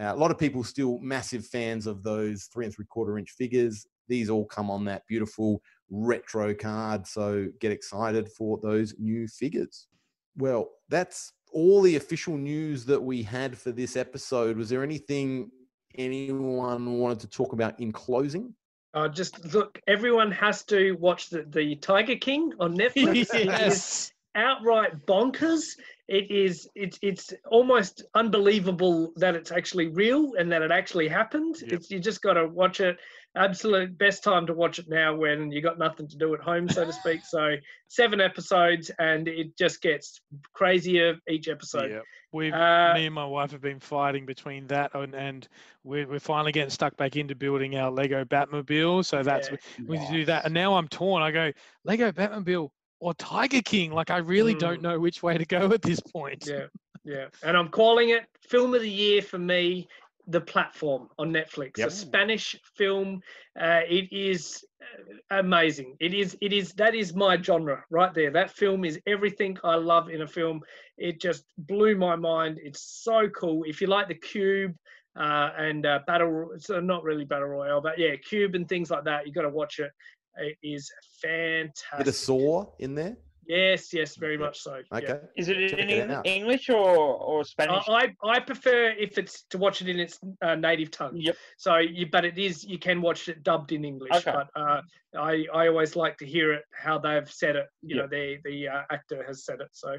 uh, 0.00 0.12
a 0.14 0.16
lot 0.16 0.30
of 0.30 0.38
people 0.38 0.62
still 0.62 0.98
massive 1.00 1.46
fans 1.46 1.86
of 1.86 2.02
those 2.02 2.44
three 2.52 2.64
and 2.64 2.74
three 2.74 2.86
quarter 2.86 3.18
inch 3.18 3.30
figures. 3.32 3.86
These 4.08 4.30
all 4.30 4.44
come 4.44 4.70
on 4.70 4.84
that 4.84 5.06
beautiful 5.08 5.62
retro 5.90 6.54
card. 6.54 7.06
So 7.06 7.48
get 7.60 7.72
excited 7.72 8.30
for 8.30 8.58
those 8.62 8.94
new 8.98 9.26
figures. 9.26 9.88
Well, 10.36 10.68
that's 10.88 11.32
all 11.52 11.80
the 11.82 11.96
official 11.96 12.36
news 12.36 12.84
that 12.84 13.02
we 13.02 13.22
had 13.22 13.56
for 13.56 13.72
this 13.72 13.96
episode. 13.96 14.56
Was 14.56 14.68
there 14.68 14.82
anything 14.82 15.50
anyone 15.96 16.98
wanted 16.98 17.20
to 17.20 17.28
talk 17.28 17.52
about 17.52 17.78
in 17.80 17.92
closing? 17.92 18.54
Uh, 18.96 19.06
just 19.08 19.44
look, 19.52 19.78
everyone 19.86 20.32
has 20.32 20.62
to 20.64 20.92
watch 20.92 21.28
the, 21.28 21.42
the 21.50 21.76
Tiger 21.76 22.16
King 22.16 22.54
on 22.58 22.74
Netflix. 22.74 22.96
It 23.06 23.16
is 23.16 23.30
yes. 23.34 24.12
outright 24.34 25.04
bonkers. 25.04 25.76
It 26.08 26.30
is 26.30 26.68
it's 26.76 26.98
it's 27.02 27.32
almost 27.50 28.04
unbelievable 28.14 29.12
that 29.16 29.34
it's 29.34 29.50
actually 29.50 29.88
real 29.88 30.34
and 30.38 30.52
that 30.52 30.62
it 30.62 30.70
actually 30.70 31.08
happened. 31.08 31.56
Yep. 31.60 31.72
It's 31.72 31.90
you 31.90 31.98
just 31.98 32.22
got 32.22 32.34
to 32.34 32.46
watch 32.46 32.80
it. 32.80 32.96
Absolute 33.36 33.98
best 33.98 34.22
time 34.24 34.46
to 34.46 34.54
watch 34.54 34.78
it 34.78 34.88
now 34.88 35.14
when 35.14 35.50
you 35.50 35.60
got 35.60 35.78
nothing 35.78 36.08
to 36.08 36.16
do 36.16 36.32
at 36.34 36.40
home, 36.40 36.68
so 36.68 36.84
to 36.84 36.92
speak. 37.02 37.20
So 37.24 37.56
seven 37.88 38.20
episodes 38.20 38.90
and 38.98 39.26
it 39.28 39.58
just 39.58 39.82
gets 39.82 40.20
crazier 40.54 41.16
each 41.28 41.48
episode. 41.48 41.90
yeah. 41.90 42.00
We've 42.32 42.52
Uh, 42.52 42.92
me 42.94 43.06
and 43.06 43.14
my 43.14 43.26
wife 43.26 43.50
have 43.50 43.60
been 43.60 43.80
fighting 43.80 44.26
between 44.26 44.66
that 44.68 44.94
and, 44.94 45.14
and 45.14 45.46
we're, 45.84 46.06
we're 46.06 46.18
finally 46.20 46.52
getting 46.52 46.70
stuck 46.70 46.96
back 46.96 47.16
into 47.16 47.34
building 47.34 47.76
our 47.76 47.90
Lego 47.90 48.24
Batmobile. 48.24 49.04
So 49.04 49.22
that's 49.22 49.50
Yeah. 49.50 49.56
we 49.86 49.98
do 50.10 50.24
that. 50.26 50.44
And 50.44 50.54
now 50.54 50.76
I'm 50.76 50.88
torn. 50.88 51.22
I 51.22 51.30
go 51.30 51.52
Lego 51.84 52.12
Batmobile 52.12 52.70
or 53.00 53.14
Tiger 53.14 53.62
King. 53.62 53.92
Like 53.92 54.10
I 54.10 54.18
really 54.18 54.54
don't 54.54 54.80
Mm. 54.80 54.82
know 54.82 55.00
which 55.00 55.22
way 55.22 55.36
to 55.38 55.44
go 55.44 55.70
at 55.72 55.82
this 55.82 56.00
point. 56.00 56.46
Yeah, 56.46 56.66
yeah. 57.04 57.26
And 57.42 57.56
I'm 57.56 57.68
calling 57.68 58.10
it 58.10 58.24
film 58.40 58.74
of 58.74 58.80
the 58.82 58.90
year 58.90 59.22
for 59.22 59.38
me. 59.38 59.88
The 60.28 60.40
platform 60.40 61.08
on 61.20 61.32
Netflix, 61.32 61.78
Yep. 61.78 61.86
a 61.86 61.90
Spanish 61.92 62.56
film. 62.74 63.22
Uh, 63.56 63.82
it 63.88 64.12
is 64.12 64.64
uh, 64.82 65.38
amazing. 65.38 65.96
It 66.00 66.14
is. 66.14 66.36
It 66.40 66.52
is. 66.52 66.72
That 66.72 66.96
is 66.96 67.14
my 67.14 67.40
genre 67.40 67.84
right 67.90 68.12
there. 68.12 68.32
That 68.32 68.50
film 68.50 68.84
is 68.84 68.98
everything 69.06 69.56
I 69.62 69.76
love 69.76 70.08
in 70.10 70.22
a 70.22 70.26
film. 70.26 70.62
It 70.98 71.20
just 71.20 71.44
blew 71.58 71.94
my 71.94 72.16
mind. 72.16 72.58
It's 72.60 72.80
so 73.04 73.28
cool. 73.28 73.62
If 73.68 73.80
you 73.80 73.86
like 73.86 74.08
the 74.08 74.16
Cube 74.16 74.74
uh, 75.16 75.50
and 75.56 75.86
uh, 75.86 76.00
battle, 76.08 76.26
Ro- 76.28 76.50
it's 76.56 76.70
uh, 76.70 76.80
not 76.80 77.04
really 77.04 77.24
battle 77.24 77.46
royale, 77.46 77.80
but 77.80 77.96
yeah, 77.96 78.16
Cube 78.16 78.56
and 78.56 78.68
things 78.68 78.90
like 78.90 79.04
that, 79.04 79.28
you 79.28 79.32
got 79.32 79.42
to 79.42 79.48
watch 79.48 79.78
it. 79.78 79.92
It 80.38 80.56
is 80.62 80.90
fantastic. 81.22 81.98
Bit 81.98 82.08
of 82.08 82.14
Saw 82.14 82.66
in 82.78 82.94
there. 82.94 83.16
Yes, 83.48 83.92
yes, 83.92 84.16
very 84.16 84.36
much 84.36 84.58
so. 84.60 84.80
yeah. 84.90 84.98
Okay. 84.98 85.20
Is 85.36 85.48
it 85.48 85.70
Check 85.70 85.78
in 85.78 86.10
it 86.10 86.20
English 86.26 86.68
or, 86.68 86.74
or 87.14 87.44
Spanish? 87.44 87.84
I, 87.88 88.12
I 88.24 88.30
I 88.30 88.40
prefer 88.40 88.88
if 88.98 89.18
it's 89.18 89.44
to 89.50 89.58
watch 89.58 89.80
it 89.82 89.88
in 89.88 90.00
its 90.00 90.18
uh, 90.42 90.56
native 90.56 90.90
tongue. 90.90 91.16
Yep. 91.16 91.36
So 91.56 91.76
you, 91.76 92.06
but 92.10 92.24
it 92.24 92.38
is 92.38 92.64
you 92.64 92.78
can 92.78 93.00
watch 93.00 93.28
it 93.28 93.44
dubbed 93.44 93.70
in 93.70 93.84
English. 93.84 94.10
Okay. 94.16 94.32
But 94.32 94.48
uh, 94.60 94.80
I 95.16 95.46
I 95.54 95.68
always 95.68 95.94
like 95.94 96.16
to 96.18 96.26
hear 96.26 96.52
it 96.54 96.64
how 96.72 96.98
they've 96.98 97.30
said 97.30 97.54
it. 97.54 97.66
You 97.82 97.96
Yep. 97.96 98.04
know, 98.10 98.18
the 98.18 98.38
the 98.44 98.68
uh, 98.68 98.82
actor 98.90 99.22
has 99.24 99.44
said 99.44 99.60
it. 99.60 99.68
So, 99.72 99.96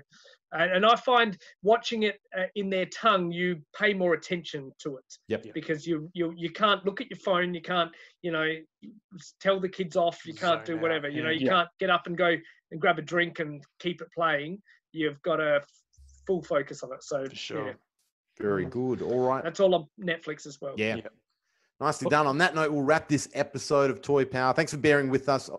and, 0.54 0.72
and 0.72 0.86
I 0.86 0.96
find 0.96 1.38
watching 1.62 2.04
it 2.04 2.20
uh, 2.38 2.44
in 2.56 2.70
their 2.70 2.86
tongue, 2.86 3.32
you 3.32 3.62
pay 3.78 3.94
more 3.94 4.14
attention 4.14 4.72
to 4.80 4.98
it 4.98 5.04
Yep. 5.28 5.48
because 5.54 5.86
you 5.86 6.10
you 6.14 6.34
you 6.38 6.50
can't 6.52 6.86
look 6.86 7.02
at 7.02 7.10
your 7.10 7.20
phone. 7.20 7.54
You 7.54 7.62
can't 7.62 7.92
you 8.22 8.32
know 8.32 8.48
tell 9.42 9.60
the 9.60 9.70
kids 9.70 9.96
off. 9.96 10.26
You 10.26 10.34
can't 10.34 10.64
do 10.66 10.74
Zone 10.74 10.78
out, 10.78 10.82
whatever. 10.84 11.10
You 11.10 11.24
know, 11.24 11.30
you 11.30 11.46
Yeah. 11.46 11.52
can't 11.52 11.70
get 11.80 11.90
up 11.90 12.08
and 12.08 12.18
go 12.18 12.36
and 12.72 12.82
grab 12.82 13.00
a 13.00 13.02
drink 13.02 13.40
and 13.40 13.64
keep 13.80 14.02
it 14.02 14.08
playing. 14.14 14.62
You've 14.94 15.22
got 15.22 15.40
a 15.40 15.62
full 16.26 16.44
focus 16.44 16.84
on 16.84 16.94
it. 16.94 17.04
So 17.04 17.26
For 17.26 17.36
sure. 17.36 17.68
yeah. 17.68 17.74
Very 18.40 18.66
good. 18.66 19.02
All 19.02 19.28
right. 19.28 19.44
That's 19.44 19.60
all 19.60 19.74
on 19.76 19.88
Netflix 20.00 20.46
as 20.46 20.60
well. 20.62 20.74
Yeah. 20.78 20.96
Yep. 20.96 21.14
Nicely 21.80 22.10
done. 22.10 22.26
On 22.28 22.38
that 22.40 22.56
note, 22.56 22.72
we'll 22.72 22.82
wrap 22.84 23.08
this 23.08 23.30
episode 23.34 23.90
of 23.92 24.02
Toy 24.02 24.26
Power. 24.26 24.54
Thanks 24.54 24.72
for 24.72 24.78
bearing 24.78 25.10
with 25.10 25.30
us. 25.30 25.50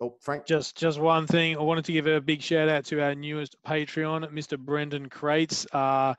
Oh, 0.00 0.14
Frank. 0.20 0.46
Just 0.46 0.76
just 0.76 1.00
one 1.00 1.26
thing. 1.26 1.56
I 1.56 1.62
wanted 1.62 1.86
to 1.86 1.92
give 1.92 2.06
a 2.06 2.20
big 2.20 2.42
shout 2.42 2.68
out 2.68 2.84
to 2.86 3.02
our 3.02 3.14
newest 3.14 3.56
Patreon, 3.66 4.30
Mr. 4.30 4.58
Brendan 4.58 5.08
Crates. 5.08 5.66
Uh, 5.72 6.14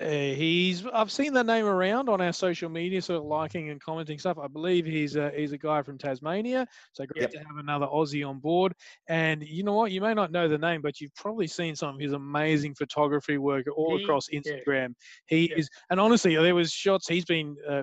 he's 0.00 0.86
I've 0.86 1.10
seen 1.10 1.32
that 1.34 1.46
name 1.46 1.66
around 1.66 2.08
on 2.08 2.20
our 2.20 2.32
social 2.32 2.68
media, 2.68 3.02
sort 3.02 3.18
of 3.18 3.24
liking 3.24 3.70
and 3.70 3.80
commenting 3.80 4.18
stuff. 4.18 4.38
I 4.38 4.46
believe 4.46 4.86
he's 4.86 5.16
a 5.16 5.30
he's 5.36 5.52
a 5.52 5.58
guy 5.58 5.82
from 5.82 5.98
Tasmania, 5.98 6.66
so 6.92 7.04
great 7.06 7.22
Yep. 7.22 7.30
to 7.32 7.38
have 7.38 7.56
another 7.58 7.86
Aussie 7.86 8.26
on 8.28 8.38
board. 8.38 8.74
And 9.08 9.42
you 9.42 9.64
know 9.64 9.74
what? 9.74 9.90
You 9.90 10.00
may 10.00 10.14
not 10.14 10.30
know 10.30 10.46
the 10.48 10.58
name, 10.58 10.82
but 10.82 11.00
you've 11.00 11.14
probably 11.14 11.46
seen 11.48 11.74
some 11.74 11.94
of 11.96 12.00
his 12.00 12.12
amazing 12.12 12.74
photography 12.74 13.38
work 13.38 13.66
all 13.76 13.96
He- 13.98 14.04
across 14.04 14.26
yeah. 14.30 14.40
Instagram. 14.40 14.94
He 15.26 15.50
Yeah. 15.50 15.56
is, 15.56 15.68
and 15.90 15.98
honestly, 15.98 16.36
there 16.36 16.54
was 16.54 16.70
shots. 16.72 17.08
He's 17.08 17.24
been 17.24 17.56
uh, 17.68 17.82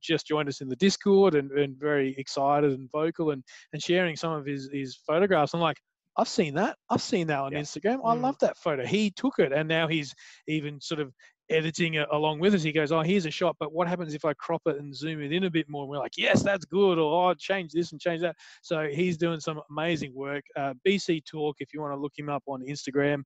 just 0.00 0.26
joined 0.26 0.48
us 0.48 0.60
in 0.60 0.68
the 0.68 0.76
Discord 0.76 1.34
and, 1.34 1.50
and 1.52 1.76
very 1.76 2.14
excited 2.18 2.72
and 2.72 2.88
vocal 2.92 3.30
and 3.32 3.42
and 3.72 3.82
sharing 3.82 4.16
some 4.16 4.32
of 4.32 4.46
his 4.46 4.70
his 4.72 4.94
photographs. 4.96 5.54
I'm 5.54 5.60
like, 5.60 5.78
I've 6.16 6.28
seen 6.28 6.54
that. 6.54 6.76
I've 6.90 7.02
seen 7.02 7.26
that 7.28 7.38
on 7.40 7.52
Yeah. 7.52 7.60
Instagram. 7.60 8.00
I 8.04 8.14
Mm. 8.16 8.22
love 8.22 8.38
that 8.40 8.56
photo. 8.58 8.84
He 8.84 9.10
took 9.10 9.38
it, 9.38 9.52
and 9.52 9.68
now 9.68 9.86
he's 9.88 10.14
even 10.46 10.80
sort 10.80 11.00
of 11.00 11.12
editing 11.50 11.94
it 11.94 12.08
along 12.12 12.40
with 12.40 12.54
us. 12.54 12.62
He 12.62 12.72
goes, 12.72 12.92
"Oh, 12.92 13.00
here's 13.00 13.26
a 13.26 13.30
shot, 13.30 13.56
but 13.58 13.72
what 13.72 13.88
happens 13.88 14.14
if 14.14 14.24
I 14.24 14.32
crop 14.34 14.62
it 14.66 14.76
and 14.76 14.94
zoom 14.94 15.22
it 15.22 15.32
in 15.32 15.44
a 15.44 15.50
bit 15.50 15.68
more?" 15.68 15.82
And 15.82 15.90
we're 15.90 15.98
like, 15.98 16.16
"Yes, 16.16 16.42
that's 16.42 16.64
good," 16.64 16.98
or 16.98 17.30
"Oh, 17.30 17.34
change 17.34 17.72
this 17.72 17.92
and 17.92 18.00
change 18.00 18.20
that." 18.22 18.36
So 18.62 18.88
he's 18.88 19.16
doing 19.16 19.40
some 19.40 19.60
amazing 19.70 20.14
work. 20.14 20.44
Uh, 20.56 20.74
BC 20.86 21.24
Talk, 21.24 21.56
if 21.60 21.72
you 21.72 21.80
want 21.80 21.92
to 21.92 22.00
look 22.00 22.12
him 22.16 22.28
up 22.28 22.42
on 22.46 22.62
Instagram. 22.62 23.22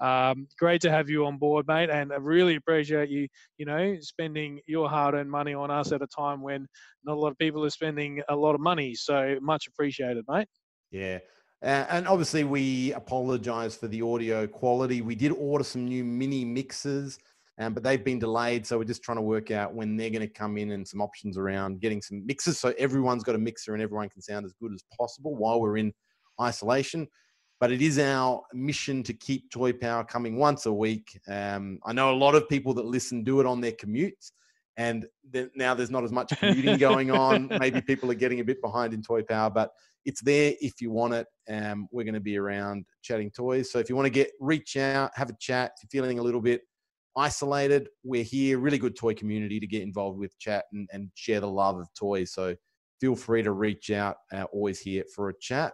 Um, 0.00 0.48
great 0.58 0.80
to 0.82 0.90
have 0.90 1.08
you 1.08 1.24
on 1.26 1.38
board, 1.38 1.66
mate, 1.68 1.90
and 1.90 2.12
I 2.12 2.16
really 2.16 2.56
appreciate 2.56 3.10
you. 3.10 3.28
You 3.58 3.66
know, 3.66 3.96
spending 4.00 4.60
your 4.66 4.88
hard-earned 4.88 5.30
money 5.30 5.54
on 5.54 5.70
us 5.70 5.92
at 5.92 6.02
a 6.02 6.06
time 6.06 6.42
when 6.42 6.66
not 7.04 7.14
a 7.14 7.20
lot 7.20 7.30
of 7.30 7.38
people 7.38 7.64
are 7.64 7.70
spending 7.70 8.22
a 8.28 8.36
lot 8.36 8.54
of 8.54 8.60
money. 8.60 8.94
So 8.94 9.38
much 9.40 9.66
appreciated, 9.66 10.24
mate. 10.28 10.48
Yeah. 10.90 11.18
Uh, 11.62 11.86
and 11.88 12.06
obviously, 12.06 12.44
we 12.44 12.92
apologize 12.92 13.74
for 13.74 13.88
the 13.88 14.02
audio 14.02 14.46
quality. 14.46 15.00
We 15.00 15.14
did 15.14 15.32
order 15.32 15.64
some 15.64 15.86
new 15.86 16.04
mini 16.04 16.44
mixers, 16.44 17.18
um, 17.58 17.72
but 17.72 17.82
they've 17.82 18.04
been 18.04 18.18
delayed. 18.18 18.66
So 18.66 18.78
we're 18.78 18.84
just 18.84 19.02
trying 19.02 19.18
to 19.18 19.22
work 19.22 19.50
out 19.50 19.74
when 19.74 19.96
they're 19.96 20.10
going 20.10 20.20
to 20.22 20.28
come 20.28 20.58
in 20.58 20.72
and 20.72 20.86
some 20.86 21.00
options 21.00 21.38
around 21.38 21.80
getting 21.80 22.02
some 22.02 22.26
mixers 22.26 22.58
so 22.58 22.74
everyone's 22.78 23.22
got 23.22 23.34
a 23.34 23.38
mixer 23.38 23.74
and 23.74 23.82
everyone 23.82 24.08
can 24.08 24.22
sound 24.22 24.44
as 24.44 24.52
good 24.60 24.72
as 24.74 24.84
possible 24.96 25.36
while 25.36 25.60
we're 25.60 25.76
in 25.76 25.92
isolation. 26.40 27.06
But 27.60 27.70
it 27.70 27.80
is 27.80 27.98
our 27.98 28.42
mission 28.52 29.02
to 29.04 29.12
keep 29.12 29.50
Toy 29.50 29.72
Power 29.72 30.04
coming 30.04 30.36
once 30.36 30.66
a 30.66 30.72
week. 30.72 31.18
Um, 31.28 31.78
I 31.86 31.92
know 31.92 32.12
a 32.12 32.16
lot 32.16 32.34
of 32.34 32.48
people 32.48 32.74
that 32.74 32.84
listen 32.84 33.22
do 33.22 33.40
it 33.40 33.46
on 33.46 33.60
their 33.60 33.72
commutes. 33.72 34.32
And 34.76 35.06
then 35.30 35.52
now 35.54 35.72
there's 35.72 35.90
not 35.90 36.02
as 36.02 36.10
much 36.10 36.36
commuting 36.36 36.76
going 36.78 37.12
on. 37.12 37.48
Maybe 37.60 37.80
people 37.80 38.10
are 38.10 38.14
getting 38.14 38.40
a 38.40 38.44
bit 38.44 38.60
behind 38.60 38.92
in 38.92 39.02
Toy 39.02 39.22
Power, 39.22 39.48
but 39.48 39.70
it's 40.04 40.20
there 40.20 40.54
if 40.60 40.80
you 40.82 40.90
want 40.90 41.14
it. 41.14 41.26
Um, 41.48 41.88
we're 41.92 42.04
going 42.04 42.14
to 42.14 42.20
be 42.20 42.36
around 42.36 42.84
chatting 43.02 43.30
toys. 43.30 43.70
So 43.70 43.78
if 43.78 43.88
you 43.88 43.94
want 43.94 44.06
to 44.06 44.10
get 44.10 44.32
reach 44.40 44.76
out, 44.76 45.12
have 45.14 45.30
a 45.30 45.36
chat. 45.38 45.72
If 45.82 45.94
you're 45.94 46.02
feeling 46.02 46.18
a 46.18 46.22
little 46.22 46.40
bit 46.40 46.62
isolated, 47.16 47.88
we're 48.02 48.22
here. 48.24 48.58
Really 48.58 48.78
good 48.78 48.96
toy 48.96 49.14
community 49.14 49.60
to 49.60 49.66
get 49.66 49.82
involved 49.82 50.18
with, 50.18 50.38
chat 50.38 50.64
and, 50.72 50.88
and 50.92 51.10
share 51.14 51.40
the 51.40 51.48
love 51.48 51.78
of 51.78 51.88
toys. 51.94 52.32
So 52.32 52.54
feel 53.00 53.16
free 53.16 53.42
to 53.42 53.52
reach 53.52 53.90
out. 53.90 54.16
Uh, 54.32 54.44
always 54.44 54.80
here 54.80 55.04
for 55.14 55.28
a 55.28 55.38
chat. 55.40 55.72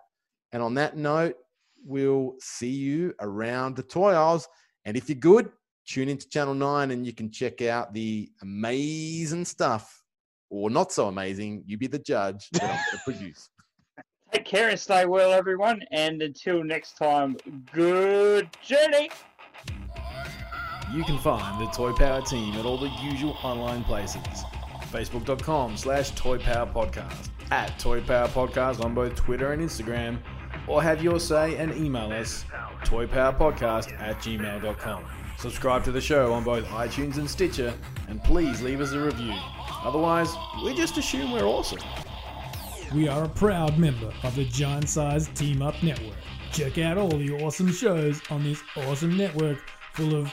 And 0.52 0.62
on 0.62 0.74
that 0.74 0.96
note, 0.96 1.36
we'll 1.84 2.34
see 2.40 2.70
you 2.70 3.14
around 3.20 3.76
the 3.76 3.82
toy 3.82 4.12
aisles. 4.12 4.48
And 4.84 4.96
if 4.96 5.08
you're 5.08 5.16
good, 5.16 5.50
tune 5.86 6.08
into 6.08 6.28
Channel 6.28 6.54
9 6.54 6.90
and 6.90 7.06
you 7.06 7.12
can 7.12 7.30
check 7.30 7.62
out 7.62 7.92
the 7.92 8.30
amazing 8.42 9.44
stuff, 9.44 10.02
or 10.48 10.70
not 10.70 10.92
so 10.92 11.08
amazing, 11.08 11.64
you 11.66 11.78
be 11.78 11.86
the 11.86 11.98
judge 11.98 12.48
that 12.52 12.64
I'm 12.64 12.78
to 12.92 12.98
produce. 13.04 13.50
Take 14.32 14.44
care 14.44 14.68
and 14.68 14.78
stay 14.78 15.06
well, 15.06 15.32
everyone. 15.32 15.82
And 15.90 16.22
until 16.22 16.62
next 16.62 16.96
time, 16.96 17.36
good 17.72 18.48
journey. 18.62 19.10
You 20.92 21.04
can 21.04 21.18
find 21.18 21.60
the 21.60 21.70
Toy 21.70 21.92
Power 21.92 22.20
team 22.20 22.54
at 22.54 22.64
all 22.64 22.76
the 22.76 22.90
usual 23.00 23.36
online 23.44 23.84
places. 23.84 24.22
Facebook.com 24.90 25.76
slash 25.76 26.10
Toy 26.12 26.38
Power 26.38 26.66
Podcast, 26.66 27.28
at 27.52 27.78
Toy 27.78 28.00
Power 28.00 28.26
Podcast 28.26 28.84
on 28.84 28.92
both 28.92 29.14
Twitter 29.14 29.52
and 29.52 29.62
Instagram, 29.62 30.18
or 30.66 30.82
have 30.82 31.00
your 31.00 31.20
say 31.20 31.56
and 31.56 31.72
email 31.76 32.10
us 32.10 32.44
toypowerpodcast 32.84 34.00
at 34.00 34.16
gmail.com. 34.18 35.04
Subscribe 35.38 35.84
to 35.84 35.92
the 35.92 36.00
show 36.00 36.32
on 36.32 36.42
both 36.42 36.64
iTunes 36.66 37.18
and 37.18 37.30
Stitcher, 37.30 37.72
and 38.08 38.22
please 38.24 38.60
leave 38.60 38.80
us 38.80 38.90
a 38.90 39.00
review. 39.00 39.34
Otherwise, 39.84 40.34
we 40.64 40.74
just 40.74 40.98
assume 40.98 41.30
we're 41.30 41.44
awesome. 41.44 41.78
We 42.92 43.06
are 43.06 43.24
a 43.24 43.28
proud 43.28 43.78
member 43.78 44.12
of 44.24 44.34
the 44.34 44.44
Giant 44.46 44.88
Size 44.88 45.28
Team 45.28 45.62
Up 45.62 45.80
Network. 45.84 46.16
Check 46.52 46.78
out 46.78 46.98
all 46.98 47.08
the 47.08 47.32
awesome 47.44 47.70
shows 47.70 48.20
on 48.28 48.42
this 48.42 48.60
awesome 48.76 49.16
network 49.16 49.58
full 49.94 50.16
of 50.16 50.32